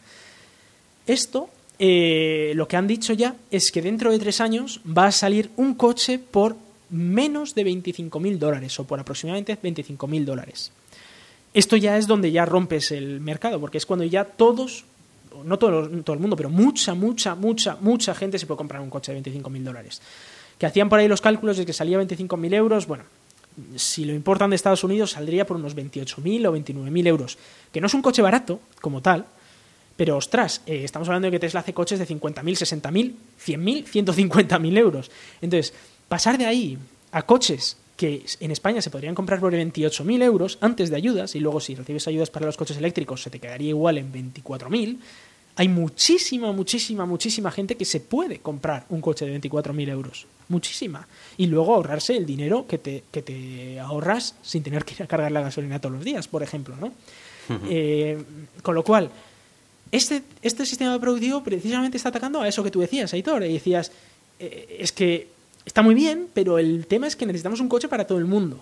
Esto, 1.07 1.49
eh, 1.79 2.51
lo 2.53 2.67
que 2.67 2.77
han 2.77 2.85
dicho 2.85 3.13
ya 3.13 3.35
es 3.49 3.71
que 3.71 3.81
dentro 3.81 4.11
de 4.11 4.19
tres 4.19 4.41
años 4.41 4.79
va 4.85 5.07
a 5.07 5.11
salir 5.11 5.49
un 5.57 5.73
coche 5.73 6.19
por 6.19 6.55
menos 6.91 7.55
de 7.55 7.65
25.000 7.65 8.37
dólares 8.37 8.79
o 8.79 8.83
por 8.83 8.99
aproximadamente 8.99 9.57
25.000 9.59 10.23
dólares. 10.23 10.71
Esto 11.51 11.77
ya 11.77 11.97
es 11.97 12.05
donde 12.05 12.31
ya 12.31 12.45
rompes 12.45 12.91
el 12.91 13.19
mercado, 13.19 13.59
porque 13.59 13.79
es 13.79 13.87
cuando 13.87 14.05
ya 14.05 14.23
todos, 14.23 14.85
no 15.45 15.57
todo, 15.57 15.89
todo 16.03 16.13
el 16.13 16.19
mundo, 16.19 16.35
pero 16.35 16.51
mucha, 16.51 16.93
mucha, 16.93 17.33
mucha, 17.33 17.75
mucha 17.81 18.13
gente 18.13 18.37
se 18.37 18.45
puede 18.45 18.59
comprar 18.59 18.83
un 18.83 18.91
coche 18.91 19.15
de 19.15 19.23
25.000 19.23 19.63
dólares. 19.63 19.99
Que 20.59 20.67
hacían 20.67 20.89
por 20.89 20.99
ahí 20.99 21.07
los 21.07 21.21
cálculos 21.21 21.57
de 21.57 21.65
que 21.65 21.73
salía 21.73 21.99
25.000 21.99 22.53
euros, 22.53 22.85
bueno, 22.85 23.05
si 23.75 24.05
lo 24.05 24.13
importan 24.13 24.49
de 24.49 24.55
Estados 24.55 24.83
Unidos, 24.83 25.11
saldría 25.11 25.45
por 25.45 25.57
unos 25.57 25.75
28.000 25.75 26.47
o 26.47 26.53
29.000 26.53 27.07
euros. 27.07 27.37
Que 27.71 27.81
no 27.81 27.87
es 27.87 27.93
un 27.93 28.01
coche 28.01 28.21
barato, 28.21 28.59
como 28.81 29.01
tal, 29.01 29.25
pero 29.95 30.17
ostras, 30.17 30.61
eh, 30.65 30.83
estamos 30.83 31.07
hablando 31.07 31.27
de 31.27 31.31
que 31.31 31.39
Tesla 31.39 31.61
hace 31.61 31.73
coches 31.73 31.99
de 31.99 32.07
50.000, 32.07 32.43
60.000, 32.43 33.13
100.000, 33.45 33.85
150.000 33.85 34.77
euros. 34.77 35.11
Entonces, 35.41 35.73
pasar 36.07 36.37
de 36.37 36.45
ahí 36.45 36.77
a 37.11 37.21
coches 37.23 37.77
que 37.95 38.25
en 38.41 38.51
España 38.51 38.81
se 38.81 38.89
podrían 38.89 39.15
comprar 39.15 39.39
por 39.39 39.53
28.000 39.53 40.21
euros 40.21 40.57
antes 40.59 40.89
de 40.89 40.97
ayudas, 40.97 41.35
y 41.35 41.39
luego 41.39 41.61
si 41.61 41.75
recibes 41.75 42.07
ayudas 42.07 42.29
para 42.29 42.45
los 42.45 42.57
coches 42.57 42.77
eléctricos 42.77 43.21
se 43.21 43.29
te 43.29 43.39
quedaría 43.39 43.69
igual 43.69 43.97
en 43.97 44.11
24.000, 44.11 44.97
hay 45.55 45.69
muchísima, 45.69 46.51
muchísima, 46.51 47.05
muchísima 47.05 47.51
gente 47.51 47.75
que 47.75 47.85
se 47.85 48.01
puede 48.01 48.39
comprar 48.39 48.85
un 48.89 48.99
coche 48.99 49.25
de 49.25 49.39
24.000 49.39 49.89
euros. 49.89 50.27
Muchísima. 50.47 51.07
Y 51.37 51.47
luego 51.47 51.75
ahorrarse 51.75 52.15
el 52.15 52.25
dinero 52.25 52.67
que 52.67 52.77
te, 52.77 53.03
que 53.11 53.21
te 53.21 53.79
ahorras 53.79 54.35
sin 54.41 54.63
tener 54.63 54.85
que 54.85 54.93
ir 54.93 55.03
a 55.03 55.07
cargar 55.07 55.31
la 55.31 55.41
gasolina 55.41 55.79
todos 55.79 55.95
los 55.95 56.05
días, 56.05 56.27
por 56.27 56.43
ejemplo. 56.43 56.75
¿no? 56.75 56.91
Eh, 57.69 58.23
con 58.61 58.75
lo 58.75 58.83
cual, 58.83 59.09
este, 59.91 60.23
este 60.41 60.65
sistema 60.65 60.99
productivo 60.99 61.43
precisamente 61.43 61.97
está 61.97 62.09
atacando 62.09 62.41
a 62.41 62.47
eso 62.47 62.63
que 62.63 62.71
tú 62.71 62.79
decías, 62.79 63.13
Aitor. 63.13 63.43
Y 63.43 63.53
decías, 63.53 63.91
eh, 64.39 64.77
es 64.79 64.91
que 64.91 65.29
está 65.65 65.81
muy 65.81 65.95
bien, 65.95 66.27
pero 66.33 66.59
el 66.59 66.85
tema 66.87 67.07
es 67.07 67.15
que 67.15 67.25
necesitamos 67.25 67.59
un 67.59 67.69
coche 67.69 67.87
para 67.87 68.05
todo 68.05 68.19
el 68.19 68.25
mundo. 68.25 68.61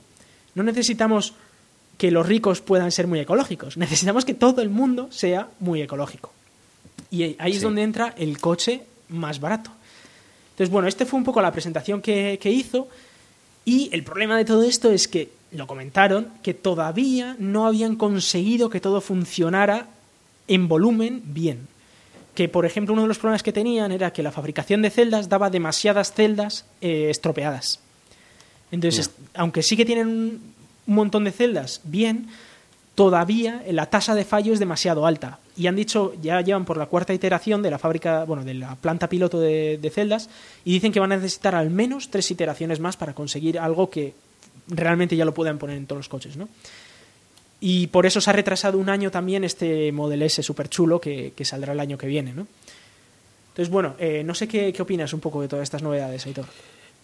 No 0.55 0.64
necesitamos 0.64 1.34
que 1.97 2.11
los 2.11 2.26
ricos 2.26 2.61
puedan 2.61 2.91
ser 2.91 3.07
muy 3.07 3.19
ecológicos. 3.19 3.77
Necesitamos 3.77 4.26
que 4.26 4.34
todo 4.34 4.61
el 4.61 4.69
mundo 4.69 5.07
sea 5.11 5.49
muy 5.60 5.81
ecológico. 5.81 6.31
Y 7.11 7.35
ahí 7.38 7.53
es 7.53 7.61
donde 7.61 7.84
entra 7.84 8.14
el 8.18 8.39
coche 8.39 8.84
más 9.10 9.39
barato. 9.39 9.72
Entonces, 10.54 10.70
bueno, 10.70 10.88
este 10.88 11.08
fue 11.08 11.18
un 11.18 11.24
poco 11.24 11.42
la 11.42 11.52
presentación 11.52 12.00
que, 12.00 12.40
hizo. 12.46 12.88
Y 13.66 13.90
el 13.92 14.04
problema 14.04 14.38
de 14.38 14.46
todo 14.46 14.64
esto 14.64 14.92
es 14.92 15.08
que, 15.08 15.30
lo 15.52 15.66
comentaron, 15.68 16.30
que 16.44 16.54
todavía 16.54 17.36
no 17.40 17.66
habían 17.66 17.96
conseguido 17.96 18.70
que 18.70 18.80
todo 18.80 19.02
funcionara 19.02 19.88
en 20.48 20.68
volumen 20.68 21.24
bien. 21.26 21.68
Que, 22.36 22.50
por 22.50 22.66
ejemplo, 22.66 22.94
uno 22.94 23.04
de 23.04 23.08
los 23.08 23.18
problemas 23.18 23.42
que 23.44 23.54
tenían 23.54 23.92
era 23.92 24.14
que 24.14 24.24
la 24.24 24.32
fabricación 24.32 24.84
de 24.84 24.92
celdas 24.92 25.30
daba 25.30 25.50
demasiadas 25.50 26.14
celdas 26.14 26.66
eh, 26.82 27.08
estropeadas. 27.10 27.80
Entonces, 28.72 29.12
aunque 29.34 29.64
sí 29.64 29.76
que 29.76 29.86
tienen 29.86 30.08
un 30.08 30.54
montón 30.86 31.24
de 31.24 31.32
celdas 31.32 31.82
bien, 31.84 32.28
todavía 32.95 33.64
la 33.70 33.88
tasa 33.88 34.15
de 34.15 34.26
fallo 34.26 34.53
es 34.53 34.60
demasiado 34.60 35.06
alta. 35.06 35.40
Y 35.56 35.68
han 35.68 35.76
dicho, 35.76 36.14
ya 36.22 36.41
llevan 36.41 36.65
por 36.65 36.78
la 36.78 36.88
cuarta 36.88 37.14
iteración 37.14 37.61
de 37.61 37.72
la 37.72 37.80
fábrica, 37.80 38.24
bueno, 38.26 38.44
de 38.44 38.53
la 38.53 38.76
planta 38.76 39.10
piloto 39.10 39.40
de, 39.40 39.91
celdas, 39.94 40.30
y 40.65 40.74
dicen 40.74 40.91
que 40.91 40.99
van 40.99 41.11
a 41.11 41.18
necesitar 41.18 41.56
al 41.56 41.70
menos 41.70 42.10
tres 42.10 42.30
iteraciones 42.32 42.80
más 42.80 42.98
para 42.98 43.14
conseguir 43.14 43.60
algo 43.60 43.90
que 43.90 44.14
realmente 44.68 45.15
ya 45.15 45.26
lo 45.26 45.34
puedan 45.34 45.57
poner 45.57 45.78
en 45.78 45.86
todos 45.86 45.99
los 45.99 46.10
coches, 46.10 46.38
¿no? 46.38 46.48
Y 47.60 47.88
por 47.88 48.06
eso 48.06 48.20
se 48.20 48.30
ha 48.30 48.34
retrasado 48.34 48.78
un 48.78 48.90
año 48.90 49.10
también 49.10 49.44
este 49.44 49.91
Model 49.91 50.22
S 50.24 50.44
súper 50.44 50.68
chulo 50.68 50.99
que, 50.99 51.34
saldrá 51.44 51.74
el 51.74 51.80
año 51.80 51.98
que 51.98 52.07
viene, 52.07 52.34
¿no? 52.34 52.48
Entonces, 53.49 53.72
bueno, 53.72 53.95
eh, 53.99 54.24
no 54.26 54.34
sé 54.34 54.48
qué, 54.48 54.74
qué 54.74 54.82
opinas 54.82 55.14
un 55.14 55.20
poco 55.20 55.41
de 55.41 55.48
todas 55.48 55.64
estas 55.64 55.84
novedades, 55.84 56.26
Aitor. 56.26 56.45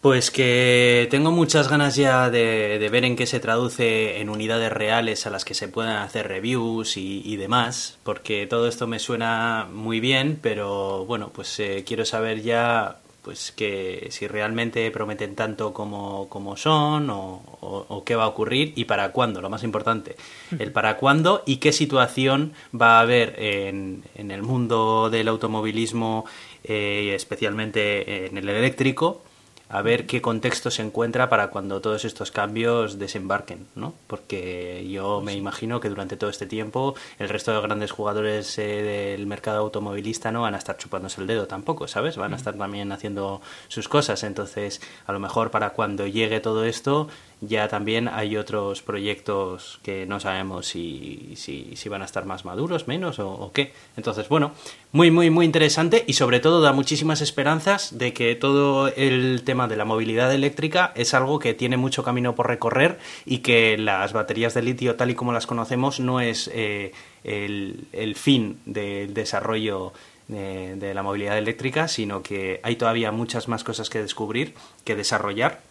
Pues 0.02 0.32
que 0.32 1.10
tengo 1.12 1.32
muchas 1.32 1.68
ganas 1.68 1.98
ya 1.98 2.30
de, 2.30 2.88
ver 2.90 3.04
en 3.04 3.18
qué 3.18 3.26
se 3.26 3.42
traduce 3.42 4.22
en 4.22 4.30
unidades 4.30 4.72
reales 4.72 5.28
a 5.28 5.30
las 5.30 5.44
que 5.44 5.54
se 5.54 5.68
puedan 5.68 5.98
hacer 5.98 6.30
reviews 6.30 6.96
y, 6.96 7.36
demás, 7.36 7.98
porque 8.04 8.48
todo 8.48 8.70
esto 8.70 8.88
me 8.88 9.00
suena 9.00 9.68
muy 9.70 10.00
bien, 10.00 10.40
pero 10.42 11.06
bueno, 11.06 11.32
pues 11.34 11.60
eh, 11.60 11.84
quiero 11.86 12.06
saber 12.06 12.42
ya 12.42 13.00
pues 13.24 13.52
que 13.52 14.08
si 14.12 14.26
realmente 14.26 14.90
prometen 14.90 15.36
tanto 15.36 15.74
como, 15.74 16.30
como 16.30 16.56
son 16.56 17.10
o, 17.12 18.04
qué 18.06 18.16
va 18.16 18.24
a 18.24 18.28
ocurrir 18.28 18.72
y 18.78 18.86
para 18.86 19.12
cuándo, 19.12 19.42
lo 19.42 19.50
más 19.50 19.64
importante, 19.66 20.16
el 20.58 20.72
para 20.72 20.96
cuándo 20.96 21.44
y 21.46 21.58
qué 21.58 21.74
situación 21.74 22.54
va 22.74 23.00
a 23.00 23.02
haber 23.02 23.36
en, 23.38 24.06
en 24.16 24.32
el 24.32 24.44
mundo 24.44 25.10
del 25.10 25.28
automovilismo, 25.28 26.24
eh, 26.64 27.12
especialmente 27.14 28.28
en 28.28 28.38
el 28.38 28.48
eléctrico, 28.48 29.24
a 29.70 29.84
ver 29.84 30.08
qué 30.08 30.22
contexto 30.22 30.72
se 30.72 30.82
encuentra 30.82 31.30
para 31.30 31.52
cuando 31.52 31.80
todos 31.80 32.04
estos 32.04 32.32
cambios 32.32 32.98
desembarquen, 32.98 33.68
¿no? 33.76 33.94
Porque 34.08 34.88
yo 34.90 35.22
me 35.22 35.34
imagino 35.34 35.80
que 35.80 35.90
durante 35.90 36.18
todo 36.18 36.32
este 36.32 36.48
tiempo 36.48 36.96
el 37.20 37.30
resto 37.30 37.54
de 37.54 37.62
grandes 37.62 37.92
jugadores 37.92 38.58
eh, 38.58 39.14
del 39.14 39.28
mercado 39.28 39.60
automovilista 39.60 40.32
no 40.32 40.42
van 40.42 40.56
a 40.56 40.58
estar 40.58 40.78
chupándose 40.78 41.22
el 41.22 41.28
dedo 41.28 41.48
tampoco, 41.48 41.88
¿sabes? 41.88 42.18
Van 42.18 42.34
a 42.34 42.36
estar 42.36 42.56
también 42.56 42.92
haciendo 42.92 43.42
sus 43.68 43.88
cosas. 43.88 44.24
Entonces, 44.24 44.82
a 45.06 45.12
lo 45.12 45.20
mejor 45.20 45.52
para 45.52 45.70
cuando 45.72 46.08
llegue 46.08 46.40
todo 46.40 46.66
esto, 46.66 47.08
ya 47.42 47.70
también 47.70 48.10
hay 48.10 48.36
otros 48.36 48.82
proyectos 48.82 49.80
que 49.82 50.06
no 50.06 50.20
sabemos 50.20 50.68
si, 50.68 51.34
si, 51.36 51.76
si 51.76 51.90
van 51.90 52.02
a 52.02 52.06
estar 52.06 52.26
más 52.26 52.44
maduros, 52.44 52.88
menos 52.88 53.20
o, 53.20 53.52
qué. 53.54 53.72
Entonces, 53.96 54.28
bueno, 54.28 54.52
muy, 54.92 55.10
muy, 55.10 55.30
muy 55.30 55.46
interesante 55.46 56.04
y 56.06 56.14
sobre 56.14 56.42
todo 56.42 56.60
da 56.60 56.74
muchísimas 56.74 57.22
esperanzas 57.22 57.98
de 57.98 58.12
que 58.12 58.36
todo 58.36 58.90
el 58.90 59.44
tema 59.46 59.70
de 59.70 59.78
la 59.78 59.86
movilidad 59.86 60.34
eléctrica 60.34 60.92
es 60.96 61.14
algo 61.14 61.40
que 61.40 61.54
tiene 61.54 61.78
mucho 61.78 62.04
camino 62.04 62.36
por 62.36 62.48
recorrer 62.48 63.00
y 63.26 63.38
que 63.38 63.78
las 63.78 64.12
baterías 64.12 64.54
de 64.54 64.62
litio 64.62 64.96
tal 64.96 65.12
y 65.12 65.16
como 65.16 65.32
las 65.32 65.48
conocemos 65.48 66.02
no 66.02 66.20
es 66.20 66.50
eh, 66.54 66.92
el, 67.24 67.86
el, 67.94 68.16
fin 68.16 68.60
del 68.66 69.14
desarrollo 69.14 69.94
de, 70.28 70.76
de 70.76 70.94
la 70.94 71.04
movilidad 71.04 71.38
eléctrica, 71.38 71.88
sino 71.88 72.22
que 72.22 72.60
hay 72.64 72.76
todavía 72.76 73.14
muchas 73.14 73.48
más 73.48 73.64
cosas 73.64 73.90
que 73.90 74.02
descubrir, 74.02 74.56
que 74.84 74.98
desarrollar 74.98 75.69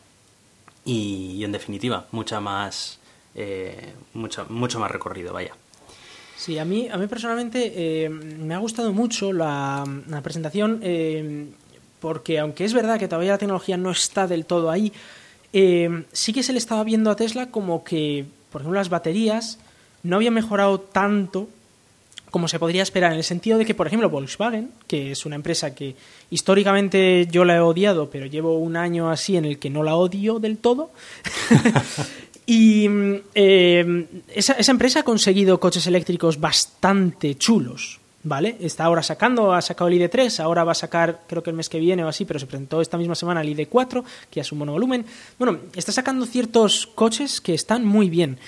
y, 0.89 1.45
en 1.45 1.53
definitiva, 1.53 2.07
mucha 2.13 2.41
más, 2.41 2.99
eh, 3.35 3.93
mucho, 4.15 4.47
mucho 4.49 4.81
más 4.81 4.91
recorrido, 4.91 5.35
vaya. 5.35 5.55
Sí, 6.37 6.59
a 6.59 6.65
mí, 6.65 6.89
a 6.91 6.97
mí 6.97 7.07
personalmente 7.09 7.73
eh, 7.75 8.09
me 8.09 8.55
ha 8.55 8.59
gustado 8.59 8.93
mucho 8.93 9.33
la, 9.33 9.85
presentación 10.23 10.81
eh, 10.83 11.49
porque 12.01 12.39
aunque 12.39 12.65
es 12.65 12.73
verdad 12.73 12.99
que 12.99 13.09
todavía 13.09 13.33
la 13.33 13.39
tecnología 13.39 13.77
no 13.77 13.91
está 13.91 14.27
del 14.27 14.47
todo 14.47 14.71
ahí, 14.71 14.93
eh, 15.53 16.05
sí 16.13 16.33
que 16.33 16.43
se 16.43 16.53
le 16.53 16.59
estaba 16.59 16.85
viendo 16.85 17.11
a 17.11 17.17
Tesla 17.17 17.51
como 17.51 17.85
que, 17.85 18.25
por 18.51 18.63
ejemplo, 18.63 18.79
las 18.79 18.89
baterías 18.89 19.59
no 20.03 20.17
habían 20.17 20.33
mejorado 20.33 20.81
tanto 20.81 21.49
como 22.31 22.49
se 22.49 22.59
podría 22.59 22.83
esperar, 22.83 23.13
en 23.13 23.19
el 23.19 23.25
sentido 23.25 23.59
de 23.59 23.65
que, 23.65 23.75
por 23.75 23.87
ejemplo, 23.87 24.11
Volkswagen, 24.11 24.71
que 24.87 25.13
es 25.13 25.27
una 25.27 25.37
empresa 25.37 25.75
que 25.75 25.97
históricamente 26.31 27.27
yo 27.31 27.45
la 27.45 27.57
he 27.57 27.61
odiado, 27.61 28.11
pero 28.11 28.27
llevo 28.27 28.59
un 28.59 28.77
año 28.77 29.11
así 29.11 29.37
en 29.37 29.45
el 29.45 29.59
que 29.59 29.71
no 29.71 29.83
la 29.83 29.97
odio 29.97 30.39
del 30.39 30.59
todo, 30.59 30.91
y 32.47 32.87
eh, 33.35 34.07
esa, 34.35 34.55
esa, 34.55 34.73
empresa 34.73 35.01
ha 35.01 35.05
conseguido 35.05 35.61
coches 35.61 35.87
eléctricos 35.87 36.41
bastante 36.41 37.35
chulos, 37.37 38.01
¿vale? 38.25 38.57
Está 38.61 38.85
ahora 38.85 39.03
sacando, 39.03 39.53
ha 39.53 39.63
sacado 39.63 39.89
el 39.89 40.01
ID3, 40.01 40.41
ahora 40.41 40.65
va 40.65 40.73
a 40.73 40.75
sacar, 40.75 41.23
creo 41.27 41.43
que 41.43 41.51
el 41.51 41.57
mes 41.57 41.69
que 41.69 41.79
viene 41.79 42.05
o 42.05 42.09
así, 42.09 42.25
pero 42.25 42.39
se 42.39 42.47
presentó 42.47 42.81
esta 42.81 42.99
misma 42.99 43.15
semana 43.15 43.41
el 43.41 43.57
ID4, 43.57 44.03
que 44.31 44.41
es 44.41 44.53
un 44.53 44.59
monovolumen. 44.59 45.05
Bueno, 45.39 45.59
está 45.75 45.93
sacando 45.93 46.27
ciertos 46.27 46.87
coches 46.87 47.41
que 47.41 47.55
están 47.55 47.85
muy 47.85 48.11
bien 48.11 48.39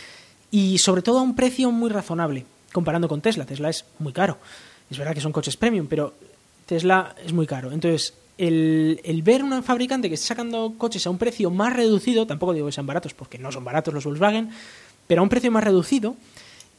y 0.50 0.78
sobre 0.78 1.02
todo 1.02 1.18
a 1.18 1.22
un 1.22 1.36
precio 1.36 1.70
muy 1.70 1.90
razonable 1.90 2.44
comparando 2.72 3.08
con 3.08 3.20
Tesla. 3.20 3.44
Tesla 3.44 3.70
es 3.70 3.84
muy 3.98 4.12
caro. 4.12 4.38
Es 4.90 4.98
verdad 4.98 5.14
que 5.14 5.20
son 5.20 5.32
coches 5.32 5.56
premium, 5.56 5.86
pero 5.86 6.14
Tesla 6.66 7.14
es 7.24 7.32
muy 7.32 7.46
caro. 7.46 7.72
Entonces, 7.72 8.14
el, 8.38 9.20
ver 9.22 9.42
un 9.42 9.62
fabricante 9.62 10.08
que 10.08 10.14
esté 10.14 10.28
sacando 10.28 10.74
coches 10.78 11.06
a 11.06 11.10
un 11.10 11.18
precio 11.18 11.50
más 11.50 11.74
reducido, 11.74 12.26
tampoco 12.26 12.54
digo 12.54 12.66
que 12.66 12.72
sean 12.72 12.86
baratos, 12.86 13.14
porque 13.14 13.38
no 13.38 13.52
son 13.52 13.64
baratos 13.64 13.92
los 13.92 14.04
Volkswagen, 14.04 14.50
pero 15.06 15.20
a 15.20 15.22
un 15.22 15.28
precio 15.28 15.50
más 15.50 15.62
reducido, 15.62 16.16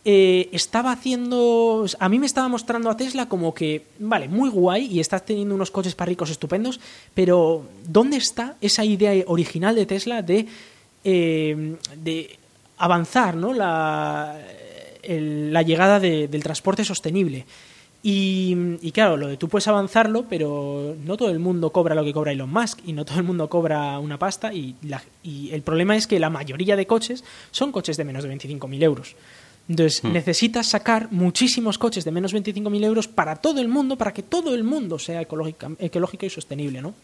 eh, 0.03 0.49
estaba 0.51 0.91
haciendo. 0.91 1.85
A 1.99 2.09
mí 2.09 2.18
me 2.18 2.26
estaba 2.26 2.47
mostrando 2.47 2.89
a 2.89 2.97
Tesla 2.97 3.30
como 3.30 3.53
que, 3.53 3.85
vale, 3.99 4.27
muy 4.27 4.49
guay 4.49 4.88
y 4.88 4.99
estás 4.99 5.23
teniendo 5.23 5.53
unos 5.53 5.69
coches 5.69 5.93
para 5.93 6.09
ricos 6.09 6.31
estupendos, 6.31 6.80
pero 7.13 7.65
¿dónde 7.88 8.18
está 8.18 8.55
esa 8.61 8.84
idea 8.84 9.23
original 9.27 9.76
de 9.76 9.85
Tesla 9.85 10.23
de, 10.23 10.47
eh, 11.03 11.76
de 11.97 12.39
avanzar, 12.77 13.35
¿no? 13.35 13.53
La 13.53 14.41
el, 15.03 15.52
la 15.53 15.61
llegada 15.61 15.99
de, 15.99 16.28
del 16.28 16.44
transporte 16.44 16.84
sostenible. 16.86 17.45
Y, 18.03 18.56
y, 18.82 18.91
claro, 18.91 19.15
lo 19.15 19.28
de 19.28 19.38
tú 19.38 19.48
puedes 19.48 19.68
avanzarlo, 19.68 20.26
pero 20.28 20.95
no 21.06 21.18
todo 21.18 21.30
el 21.30 21.38
mundo 21.38 21.72
cobra 21.72 21.94
lo 21.94 22.03
que 22.03 22.14
cobra 22.14 22.32
Elon 22.32 22.52
Musk 22.52 22.80
y 22.86 22.94
no 22.94 23.06
todo 23.06 23.19
el 23.19 23.23
mundo 23.23 23.48
cobra 23.48 23.99
una 23.99 24.18
pasta. 24.18 24.53
Y, 24.53 24.76
la, 24.82 25.03
y 25.22 25.52
el 25.52 25.61
problema 25.61 25.95
es 25.95 26.07
que 26.07 26.19
la 26.19 26.32
mayoría 26.32 26.76
de 26.76 26.88
coches 26.88 27.23
son 27.52 27.72
coches 27.72 27.98
de 27.98 28.03
menos 28.03 28.23
de 28.23 28.36
25.000 28.36 28.84
euros. 28.84 29.15
Entonces, 29.69 30.03
hmm. 30.03 30.11
necesitas 30.11 30.68
sacar 30.68 31.10
muchísimos 31.11 31.78
coches 31.78 32.03
de 32.03 32.11
menos 32.11 32.32
de 32.32 32.41
25.000 32.41 32.84
euros 32.84 33.07
para 33.07 33.36
todo 33.36 33.61
el 33.61 33.68
mundo, 33.68 33.98
para 33.98 34.14
que 34.14 34.23
todo 34.23 34.56
el 34.56 34.64
mundo 34.64 34.98
sea 34.98 35.22
ecológico 35.22 36.26
y 36.26 36.30
sostenible, 36.30 36.82
¿no? 36.82 36.95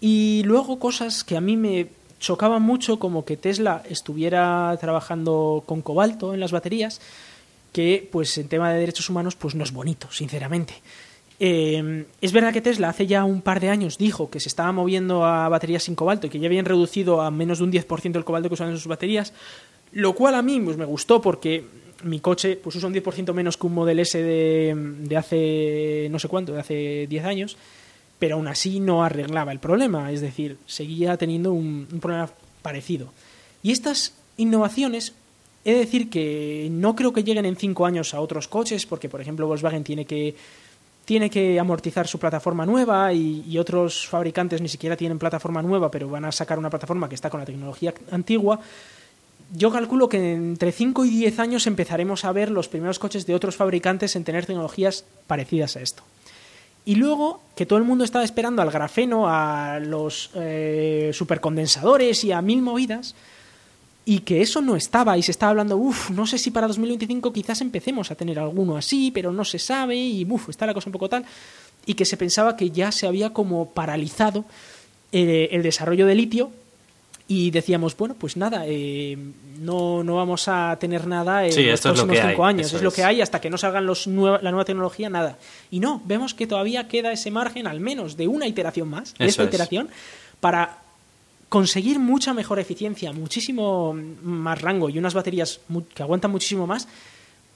Y 0.00 0.42
luego 0.44 0.78
cosas 0.78 1.22
que 1.22 1.36
a 1.36 1.40
mí 1.40 1.56
me 1.56 1.88
chocaba 2.24 2.58
mucho 2.58 2.98
como 2.98 3.26
que 3.26 3.36
Tesla 3.36 3.82
estuviera 3.88 4.74
trabajando 4.80 5.62
con 5.66 5.82
cobalto 5.82 6.32
en 6.32 6.40
las 6.40 6.52
baterías, 6.52 7.02
que 7.70 8.08
pues 8.10 8.38
en 8.38 8.48
tema 8.48 8.72
de 8.72 8.80
derechos 8.80 9.10
humanos 9.10 9.36
pues 9.36 9.54
no 9.54 9.62
es 9.62 9.72
bonito, 9.72 10.08
sinceramente. 10.10 10.74
Eh, 11.38 12.06
es 12.22 12.32
verdad 12.32 12.54
que 12.54 12.62
Tesla 12.62 12.88
hace 12.88 13.06
ya 13.06 13.24
un 13.24 13.42
par 13.42 13.60
de 13.60 13.68
años 13.68 13.98
dijo 13.98 14.30
que 14.30 14.40
se 14.40 14.48
estaba 14.48 14.72
moviendo 14.72 15.26
a 15.26 15.50
baterías 15.50 15.82
sin 15.82 15.96
cobalto 15.96 16.26
y 16.26 16.30
que 16.30 16.38
ya 16.38 16.46
habían 16.46 16.64
reducido 16.64 17.20
a 17.20 17.30
menos 17.30 17.58
de 17.58 17.64
un 17.64 17.72
10% 17.72 18.16
el 18.16 18.24
cobalto 18.24 18.48
que 18.48 18.54
usaban 18.54 18.72
en 18.72 18.78
sus 18.78 18.86
baterías, 18.86 19.34
lo 19.92 20.14
cual 20.14 20.34
a 20.34 20.42
mí 20.42 20.58
pues, 20.60 20.78
me 20.78 20.86
gustó 20.86 21.20
porque 21.20 21.66
mi 22.04 22.20
coche 22.20 22.56
pues 22.56 22.76
usa 22.76 22.88
un 22.88 22.94
10% 22.94 23.34
menos 23.34 23.58
que 23.58 23.66
un 23.66 23.74
Model 23.74 23.98
S 23.98 24.16
de, 24.16 24.74
de 25.00 25.16
hace 25.18 26.08
no 26.10 26.18
sé 26.18 26.28
cuánto, 26.28 26.54
de 26.54 26.60
hace 26.60 27.06
10 27.06 27.24
años 27.26 27.58
pero 28.24 28.36
aún 28.36 28.48
así 28.48 28.80
no 28.80 29.04
arreglaba 29.04 29.52
el 29.52 29.58
problema, 29.58 30.10
es 30.10 30.22
decir, 30.22 30.56
seguía 30.64 31.18
teniendo 31.18 31.52
un, 31.52 31.86
problema 32.00 32.30
parecido. 32.62 33.12
Y 33.62 33.70
estas 33.70 34.14
innovaciones, 34.38 35.12
he 35.62 35.74
de 35.74 35.80
decir 35.80 36.08
que 36.08 36.68
no 36.70 36.96
creo 36.96 37.12
que 37.12 37.22
lleguen 37.22 37.44
en 37.44 37.54
cinco 37.54 37.84
años 37.84 38.14
a 38.14 38.22
otros 38.22 38.48
coches, 38.48 38.86
porque 38.86 39.10
por 39.10 39.20
ejemplo 39.20 39.46
Volkswagen 39.46 39.84
tiene 39.84 40.06
que 40.06 40.36
tiene 41.04 41.28
que 41.28 41.60
amortizar 41.60 42.08
su 42.08 42.18
plataforma 42.18 42.64
nueva 42.64 43.12
y, 43.12 43.44
y, 43.46 43.58
otros 43.58 44.08
fabricantes 44.08 44.62
ni 44.62 44.70
siquiera 44.70 44.96
tienen 44.96 45.18
plataforma 45.18 45.60
nueva, 45.60 45.90
pero 45.90 46.08
van 46.08 46.24
a 46.24 46.32
sacar 46.32 46.58
una 46.58 46.70
plataforma 46.70 47.10
que 47.10 47.16
está 47.16 47.28
con 47.28 47.40
la 47.40 47.44
tecnología 47.44 47.92
antigua. 48.10 48.58
Yo 49.54 49.70
calculo 49.70 50.08
que 50.08 50.32
entre 50.32 50.72
5 50.72 51.04
y 51.04 51.10
10 51.10 51.40
años 51.40 51.66
empezaremos 51.66 52.24
a 52.24 52.32
ver 52.32 52.50
los 52.50 52.68
primeros 52.68 52.98
coches 52.98 53.26
de 53.26 53.34
otros 53.34 53.56
fabricantes 53.56 54.16
en 54.16 54.24
tener 54.24 54.46
tecnologías 54.46 55.04
parecidas 55.26 55.76
a 55.76 55.82
esto. 55.82 56.04
Y 56.86 56.96
luego 56.96 57.40
que 57.56 57.66
todo 57.66 57.78
el 57.78 57.84
mundo 57.84 58.04
estaba 58.04 58.24
esperando 58.24 58.60
al 58.60 58.70
grafeno, 58.70 59.28
a 59.28 59.78
los 59.80 60.30
eh, 60.34 61.10
supercondensadores 61.14 62.24
y 62.24 62.32
a 62.32 62.42
mil 62.42 62.60
movidas, 62.60 63.14
y 64.04 64.20
que 64.20 64.42
eso 64.42 64.60
no 64.60 64.76
estaba, 64.76 65.16
y 65.16 65.22
se 65.22 65.30
estaba 65.30 65.50
hablando, 65.50 65.78
uff, 65.78 66.10
no 66.10 66.26
sé 66.26 66.36
si 66.36 66.50
para 66.50 66.66
2025 66.66 67.32
quizás 67.32 67.62
empecemos 67.62 68.10
a 68.10 68.14
tener 68.14 68.38
alguno 68.38 68.76
así, 68.76 69.10
pero 69.10 69.32
no 69.32 69.44
se 69.44 69.58
sabe, 69.58 69.96
y 69.96 70.26
uff, 70.28 70.50
está 70.50 70.66
la 70.66 70.74
cosa 70.74 70.90
un 70.90 70.92
poco 70.92 71.08
tal, 71.08 71.24
y 71.86 71.94
que 71.94 72.04
se 72.04 72.18
pensaba 72.18 72.56
que 72.56 72.70
ya 72.70 72.92
se 72.92 73.06
había 73.06 73.32
como 73.32 73.70
paralizado 73.70 74.44
eh, 75.12 75.48
el 75.52 75.62
desarrollo 75.62 76.06
de 76.06 76.14
litio, 76.14 76.50
y 77.26 77.50
decíamos, 77.50 77.96
bueno, 77.96 78.14
pues 78.18 78.36
nada, 78.36 78.64
eh, 78.66 79.16
no, 79.58 80.04
no 80.04 80.16
vamos 80.16 80.46
a 80.46 80.76
tener 80.78 81.06
nada 81.06 81.46
en 81.46 81.52
sí, 81.52 81.64
los 81.64 81.80
próximos 81.80 82.18
cinco 82.18 82.44
hay, 82.44 82.50
años. 82.50 82.66
Es, 82.66 82.74
es, 82.74 82.82
lo 82.82 82.92
que 82.92 83.02
hay 83.02 83.22
hasta 83.22 83.40
que 83.40 83.48
no 83.48 83.56
salgan 83.56 83.86
los 83.86 84.06
nueva, 84.06 84.40
la 84.42 84.50
nueva 84.50 84.66
tecnología, 84.66 85.08
nada. 85.08 85.38
Y 85.70 85.80
no, 85.80 86.02
vemos 86.04 86.34
que 86.34 86.46
todavía 86.46 86.86
queda 86.86 87.12
ese 87.12 87.30
margen, 87.30 87.66
al 87.66 87.80
menos 87.80 88.18
de 88.18 88.28
una 88.28 88.46
iteración 88.46 88.88
más, 88.88 89.14
de 89.14 89.26
esta 89.26 89.42
es. 89.42 89.48
iteración, 89.48 89.88
para 90.40 90.78
conseguir 91.48 91.98
mucha 91.98 92.34
mejor 92.34 92.58
eficiencia, 92.58 93.12
muchísimo 93.12 93.94
más 93.94 94.60
rango 94.60 94.90
y 94.90 94.98
unas 94.98 95.14
baterías 95.14 95.60
que 95.94 96.02
aguantan 96.02 96.30
muchísimo 96.30 96.66
más, 96.66 96.88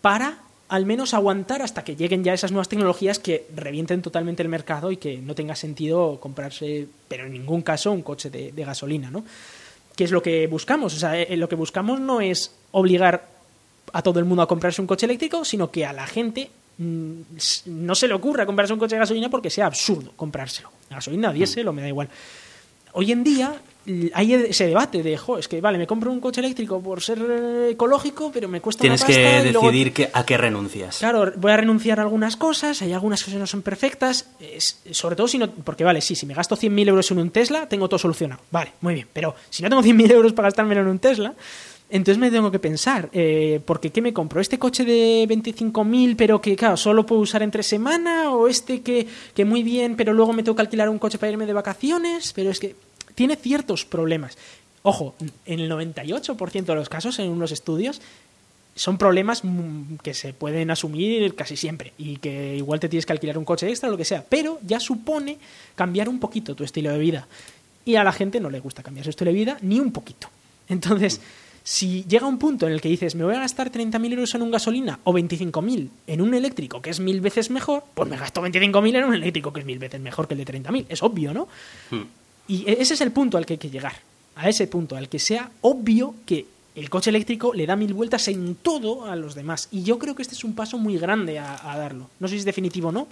para 0.00 0.38
al 0.68 0.86
menos 0.86 1.12
aguantar 1.14 1.62
hasta 1.62 1.84
que 1.84 1.96
lleguen 1.96 2.24
ya 2.24 2.32
esas 2.32 2.52
nuevas 2.52 2.68
tecnologías 2.68 3.18
que 3.18 3.46
revienten 3.54 4.00
totalmente 4.00 4.42
el 4.42 4.48
mercado 4.48 4.92
y 4.92 4.98
que 4.98 5.18
no 5.18 5.34
tenga 5.34 5.56
sentido 5.56 6.20
comprarse, 6.20 6.86
pero 7.08 7.26
en 7.26 7.32
ningún 7.32 7.62
caso, 7.62 7.90
un 7.90 8.02
coche 8.02 8.30
de, 8.30 8.52
de 8.52 8.64
gasolina, 8.64 9.10
¿no? 9.10 9.24
Que 9.98 10.04
es 10.04 10.12
lo 10.12 10.22
que 10.22 10.46
buscamos. 10.46 10.94
O 10.94 10.96
sea, 10.96 11.20
eh, 11.20 11.36
lo 11.36 11.48
que 11.48 11.56
buscamos 11.56 11.98
no 11.98 12.20
es 12.20 12.54
obligar 12.70 13.26
a 13.92 14.00
todo 14.00 14.20
el 14.20 14.26
mundo 14.26 14.44
a 14.44 14.46
comprarse 14.46 14.80
un 14.80 14.86
coche 14.86 15.06
eléctrico, 15.06 15.44
sino 15.44 15.72
que 15.72 15.84
a 15.84 15.92
la 15.92 16.06
gente 16.06 16.52
mmm, 16.78 17.22
no 17.66 17.96
se 17.96 18.06
le 18.06 18.14
ocurra 18.14 18.46
comprarse 18.46 18.72
un 18.72 18.78
coche 18.78 18.94
de 18.94 19.00
gasolina 19.00 19.28
porque 19.28 19.50
sea 19.50 19.66
absurdo 19.66 20.12
comprárselo. 20.14 20.70
Gasolina, 20.88 21.32
diésel, 21.32 21.64
mm. 21.64 21.68
o 21.68 21.72
me 21.72 21.82
da 21.82 21.88
igual. 21.88 22.08
Hoy 22.92 23.10
en 23.10 23.24
día 23.24 23.60
hay 24.12 24.34
ese 24.34 24.66
debate 24.66 25.02
de, 25.02 25.16
jo, 25.16 25.38
es 25.38 25.48
que 25.48 25.60
vale, 25.60 25.78
me 25.78 25.86
compro 25.86 26.12
un 26.12 26.20
coche 26.20 26.40
eléctrico 26.40 26.80
por 26.80 27.02
ser 27.02 27.18
ecológico, 27.70 28.30
pero 28.32 28.48
me 28.48 28.60
cuesta 28.60 28.82
Tienes 28.82 29.00
una 29.00 29.08
pasta. 29.08 29.42
que 29.42 29.48
y 29.48 29.52
luego, 29.52 29.66
decidir 29.66 29.92
que, 29.92 30.10
a 30.12 30.24
qué 30.24 30.36
renuncias. 30.36 30.98
Claro, 30.98 31.32
voy 31.36 31.52
a 31.52 31.56
renunciar 31.56 31.98
a 32.00 32.02
algunas 32.02 32.36
cosas, 32.36 32.82
hay 32.82 32.92
algunas 32.92 33.20
cosas 33.20 33.34
que 33.34 33.40
no 33.40 33.46
son 33.46 33.62
perfectas, 33.62 34.28
es, 34.40 34.80
sobre 34.90 35.16
todo 35.16 35.28
si 35.28 35.38
no, 35.38 35.50
porque 35.50 35.84
vale, 35.84 36.00
sí, 36.00 36.14
si 36.14 36.26
me 36.26 36.34
gasto 36.34 36.56
100.000 36.56 36.88
euros 36.88 37.10
en 37.10 37.18
un 37.18 37.30
Tesla, 37.30 37.68
tengo 37.68 37.88
todo 37.88 37.98
solucionado, 37.98 38.42
vale, 38.50 38.72
muy 38.80 38.94
bien, 38.94 39.08
pero 39.12 39.34
si 39.50 39.62
no 39.62 39.68
tengo 39.68 39.82
100.000 39.82 40.12
euros 40.12 40.32
para 40.32 40.48
gastármelo 40.48 40.82
en 40.82 40.88
un 40.88 40.98
Tesla, 40.98 41.34
entonces 41.90 42.18
me 42.18 42.30
tengo 42.30 42.50
que 42.50 42.58
pensar, 42.58 43.08
eh, 43.12 43.60
porque 43.64 43.90
¿qué 43.90 44.02
me 44.02 44.12
compro? 44.12 44.40
¿Este 44.40 44.58
coche 44.58 44.84
de 44.84 45.26
25.000 45.26 46.16
pero 46.16 46.40
que, 46.40 46.54
claro, 46.54 46.76
solo 46.76 47.06
puedo 47.06 47.22
usar 47.22 47.42
entre 47.42 47.62
semana? 47.62 48.30
¿O 48.30 48.46
este 48.46 48.82
que, 48.82 49.06
que 49.34 49.44
muy 49.46 49.62
bien, 49.62 49.96
pero 49.96 50.12
luego 50.12 50.34
me 50.34 50.42
tengo 50.42 50.54
que 50.54 50.62
alquilar 50.62 50.90
un 50.90 50.98
coche 50.98 51.16
para 51.16 51.32
irme 51.32 51.46
de 51.46 51.54
vacaciones? 51.54 52.34
Pero 52.34 52.50
es 52.50 52.60
que 52.60 52.76
tiene 53.18 53.34
ciertos 53.34 53.84
problemas. 53.84 54.38
Ojo, 54.84 55.16
en 55.44 55.58
el 55.58 55.68
98% 55.68 56.64
de 56.66 56.74
los 56.76 56.88
casos, 56.88 57.18
en 57.18 57.30
unos 57.30 57.50
estudios, 57.50 58.00
son 58.76 58.96
problemas 58.96 59.42
mm, 59.42 59.96
que 60.04 60.14
se 60.14 60.32
pueden 60.32 60.70
asumir 60.70 61.34
casi 61.34 61.56
siempre 61.56 61.94
y 61.98 62.18
que 62.18 62.54
igual 62.54 62.78
te 62.78 62.88
tienes 62.88 63.06
que 63.06 63.12
alquilar 63.12 63.36
un 63.36 63.44
coche 63.44 63.68
extra 63.68 63.88
o 63.88 63.90
lo 63.90 63.98
que 63.98 64.04
sea, 64.04 64.24
pero 64.28 64.60
ya 64.64 64.78
supone 64.78 65.38
cambiar 65.74 66.08
un 66.08 66.20
poquito 66.20 66.54
tu 66.54 66.62
estilo 66.62 66.92
de 66.92 66.98
vida. 67.00 67.26
Y 67.84 67.96
a 67.96 68.04
la 68.04 68.12
gente 68.12 68.38
no 68.38 68.50
le 68.50 68.60
gusta 68.60 68.84
cambiar 68.84 69.02
su 69.02 69.10
estilo 69.10 69.32
de 69.32 69.36
vida 69.36 69.58
ni 69.62 69.80
un 69.80 69.90
poquito. 69.90 70.28
Entonces, 70.68 71.20
si 71.64 72.04
llega 72.04 72.28
un 72.28 72.38
punto 72.38 72.68
en 72.68 72.72
el 72.72 72.80
que 72.80 72.88
dices, 72.88 73.16
me 73.16 73.24
voy 73.24 73.34
a 73.34 73.40
gastar 73.40 73.72
30.000 73.72 74.12
euros 74.12 74.32
en 74.36 74.42
un 74.42 74.52
gasolina 74.52 75.00
o 75.02 75.12
25.000 75.12 75.88
en 76.06 76.20
un 76.20 76.34
eléctrico 76.34 76.80
que 76.80 76.90
es 76.90 77.00
mil 77.00 77.20
veces 77.20 77.50
mejor, 77.50 77.82
pues 77.94 78.08
me 78.08 78.16
gasto 78.16 78.40
25.000 78.42 78.96
en 78.96 79.04
un 79.06 79.14
eléctrico 79.14 79.52
que 79.52 79.58
es 79.58 79.66
mil 79.66 79.80
veces 79.80 80.00
mejor 80.00 80.28
que 80.28 80.34
el 80.34 80.44
de 80.44 80.60
30.000. 80.60 80.86
Es 80.88 81.02
obvio, 81.02 81.34
¿no? 81.34 81.48
Hmm. 81.90 82.04
Y 82.48 82.68
e-, 82.68 82.82
ese 82.82 82.94
es 82.94 83.00
el 83.00 83.12
punto 83.12 83.38
al 83.38 83.46
que 83.46 83.54
hay 83.54 83.58
que 83.58 83.70
llegar. 83.70 83.94
A 84.34 84.48
ese 84.48 84.66
punto, 84.66 84.96
al 84.96 85.08
que 85.08 85.18
sea 85.18 85.50
obvio 85.60 86.14
que 86.26 86.46
el 86.74 86.90
coche 86.90 87.10
eléctrico 87.10 87.52
le 87.54 87.66
da 87.66 87.76
mil 87.76 87.92
vueltas 87.92 88.28
en 88.28 88.54
todo 88.54 89.06
a 89.06 89.16
los 89.16 89.34
demás. 89.34 89.68
Y 89.70 89.82
yo 89.82 89.98
creo 89.98 90.14
que 90.14 90.22
este 90.22 90.34
es 90.34 90.44
un 90.44 90.54
paso 90.54 90.78
muy 90.78 90.96
grande 90.96 91.38
a, 91.38 91.76
darlo. 91.76 92.08
No 92.20 92.28
sé 92.28 92.34
si 92.34 92.38
es 92.38 92.44
definitivo 92.44 92.88
o 92.88 92.92
no, 92.92 93.08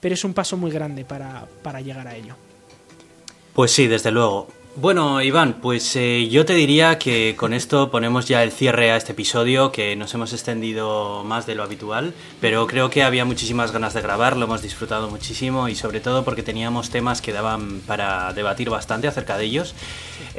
pero 0.00 0.14
es 0.14 0.24
un 0.24 0.34
paso 0.34 0.56
muy 0.56 0.70
grande 0.70 1.04
para, 1.04 1.46
para 1.62 1.80
llegar 1.80 2.06
a 2.06 2.16
ello. 2.16 2.36
Pues 3.54 3.72
sí, 3.72 3.88
desde 3.88 4.12
luego. 4.12 4.48
Bueno, 4.80 5.20
Iván, 5.20 5.54
pues 5.60 5.96
eh, 5.96 6.28
yo 6.28 6.44
te 6.44 6.54
diría 6.54 7.00
que 7.00 7.34
con 7.36 7.52
esto 7.52 7.90
ponemos 7.90 8.28
ya 8.28 8.44
el 8.44 8.52
cierre 8.52 8.92
a 8.92 8.96
este 8.96 9.10
episodio, 9.10 9.72
que 9.72 9.96
nos 9.96 10.14
hemos 10.14 10.32
extendido 10.32 11.24
más 11.24 11.46
de 11.46 11.56
lo 11.56 11.64
habitual, 11.64 12.14
pero 12.40 12.64
creo 12.68 12.88
que 12.88 13.02
había 13.02 13.24
muchísimas 13.24 13.72
ganas 13.72 13.92
de 13.94 14.02
grabar, 14.02 14.36
lo 14.36 14.44
hemos 14.44 14.62
disfrutado 14.62 15.10
muchísimo 15.10 15.68
y 15.68 15.74
sobre 15.74 15.98
todo 15.98 16.24
porque 16.24 16.44
teníamos 16.44 16.90
temas 16.90 17.20
que 17.20 17.32
daban 17.32 17.80
para 17.88 18.32
debatir 18.34 18.70
bastante 18.70 19.08
acerca 19.08 19.36
de 19.36 19.46
ellos. 19.46 19.74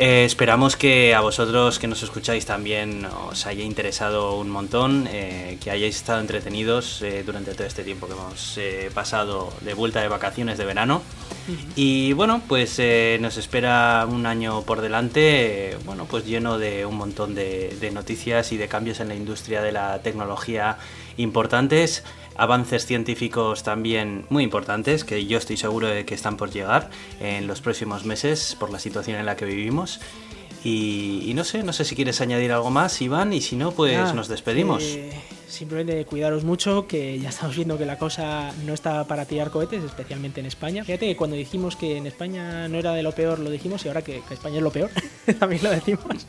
Eh, 0.02 0.24
esperamos 0.24 0.78
que 0.78 1.14
a 1.14 1.20
vosotros 1.20 1.78
que 1.78 1.86
nos 1.86 2.02
escucháis 2.04 2.46
también 2.46 3.06
os 3.06 3.46
haya 3.46 3.66
interesado 3.66 4.38
un 4.38 4.50
montón, 4.50 5.10
eh, 5.12 5.58
que 5.62 5.72
hayáis 5.72 5.98
estado 5.98 6.22
entretenidos 6.22 7.04
durante 7.26 7.54
todo 7.54 7.68
este 7.68 7.84
tiempo 7.84 8.08
que 8.08 8.14
hemos 8.14 8.58
pasado 8.94 9.52
de 9.60 9.74
vuelta 9.74 10.00
de 10.00 10.08
vacaciones 10.08 10.58
de 10.58 10.64
verano. 10.64 11.02
Y 11.76 12.14
bueno, 12.14 12.42
pues 12.48 12.80
nos 13.20 13.36
espera 13.36 14.08
una 14.10 14.30
año 14.30 14.62
por 14.62 14.80
delante, 14.80 15.78
bueno, 15.84 16.06
pues 16.06 16.26
lleno 16.26 16.58
de 16.58 16.86
un 16.86 16.96
montón 16.96 17.36
de, 17.36 17.92
noticias 17.94 18.54
y 18.54 18.58
de 18.58 18.70
cambios 18.70 19.02
en 19.02 19.10
la 19.10 19.16
industria 19.16 19.62
de 19.62 19.74
la 19.74 20.02
tecnología 20.02 20.78
importantes, 21.18 22.06
avances 22.40 22.86
científicos 22.86 23.64
también 23.64 24.26
muy 24.30 24.44
importantes, 24.44 25.04
que 25.04 25.26
yo 25.26 25.38
estoy 25.38 25.58
seguro 25.58 25.88
de 25.88 26.06
que 26.06 26.16
están 26.16 26.38
por 26.38 26.50
llegar 26.52 26.90
en 27.20 27.48
los 27.48 27.60
próximos 27.62 28.06
meses 28.06 28.56
por 28.58 28.72
la 28.72 28.80
situación 28.80 29.18
en 29.20 29.26
la 29.26 29.36
que 29.36 29.46
vivimos. 29.46 30.00
Y, 30.64 31.32
no 31.36 31.44
sé, 31.44 31.64
no 31.64 31.74
sé 31.74 31.86
si 31.86 31.96
quieres 31.96 32.20
añadir 32.22 32.52
algo 32.52 32.70
más, 32.70 33.02
Iván, 33.02 33.34
y 33.34 33.42
si 33.42 33.56
no, 33.56 33.72
pues 33.72 34.14
nos 34.14 34.28
despedimos 34.28 34.84
simplemente 35.50 36.06
cuidaros 36.06 36.44
mucho, 36.44 36.88
que 36.88 37.20
ya 37.20 37.30
estamos 37.30 37.56
viendo 37.56 37.78
que 37.78 37.86
la 37.86 37.98
cosa 37.98 38.54
no 38.66 38.74
está 38.74 39.06
para 39.06 39.26
tirar 39.26 39.50
cohetes, 39.50 39.84
especialmente 39.84 40.40
en 40.40 40.46
España. 40.46 40.84
Fíjate 40.84 41.08
que 41.08 41.16
cuando 41.16 41.36
dijimos 41.36 41.76
que 41.76 41.98
en 41.98 42.08
España 42.08 42.68
no 42.68 42.78
era 42.78 42.94
de 42.94 43.04
lo 43.04 43.12
peor, 43.12 43.40
lo 43.40 43.50
dijimos, 43.50 43.84
y 43.86 43.88
ahora 43.88 44.02
que, 44.02 44.22
España 44.30 44.58
es 44.58 44.64
lo 44.64 44.72
peor, 44.72 44.90
también 45.40 45.64
lo 45.64 45.72
decimos. 45.72 46.26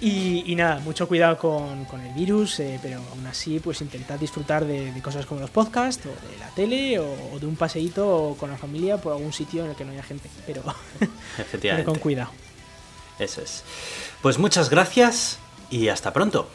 Y, 0.00 0.54
nada, 0.56 0.80
mucho 0.80 1.06
cuidado 1.08 1.38
con, 1.38 2.00
el 2.00 2.14
virus, 2.14 2.60
eh, 2.60 2.78
pero 2.82 3.00
aún 3.12 3.26
así, 3.26 3.60
pues 3.60 3.80
intentad 3.80 4.18
disfrutar 4.18 4.64
de, 4.64 4.92
cosas 5.02 5.26
como 5.26 5.40
los 5.40 5.50
podcasts, 5.50 6.06
o 6.06 6.08
de 6.08 6.38
la 6.38 6.48
tele, 6.50 6.98
o, 6.98 7.38
de 7.38 7.46
un 7.46 7.56
paseíto 7.56 8.36
con 8.38 8.50
la 8.50 8.56
familia 8.56 8.96
por 8.98 9.12
algún 9.12 9.32
sitio 9.32 9.64
en 9.64 9.70
el 9.70 9.76
que 9.76 9.84
no 9.84 9.92
haya 9.92 10.02
gente. 10.02 10.28
Pero, 10.46 10.62
pero 11.60 11.84
con 11.84 11.98
cuidado. 11.98 12.30
Eso 13.18 13.40
es. 13.40 13.64
Pues 14.22 14.38
muchas 14.38 14.70
gracias 14.70 15.38
y 15.70 15.88
hasta 15.88 16.12
pronto. 16.12 16.48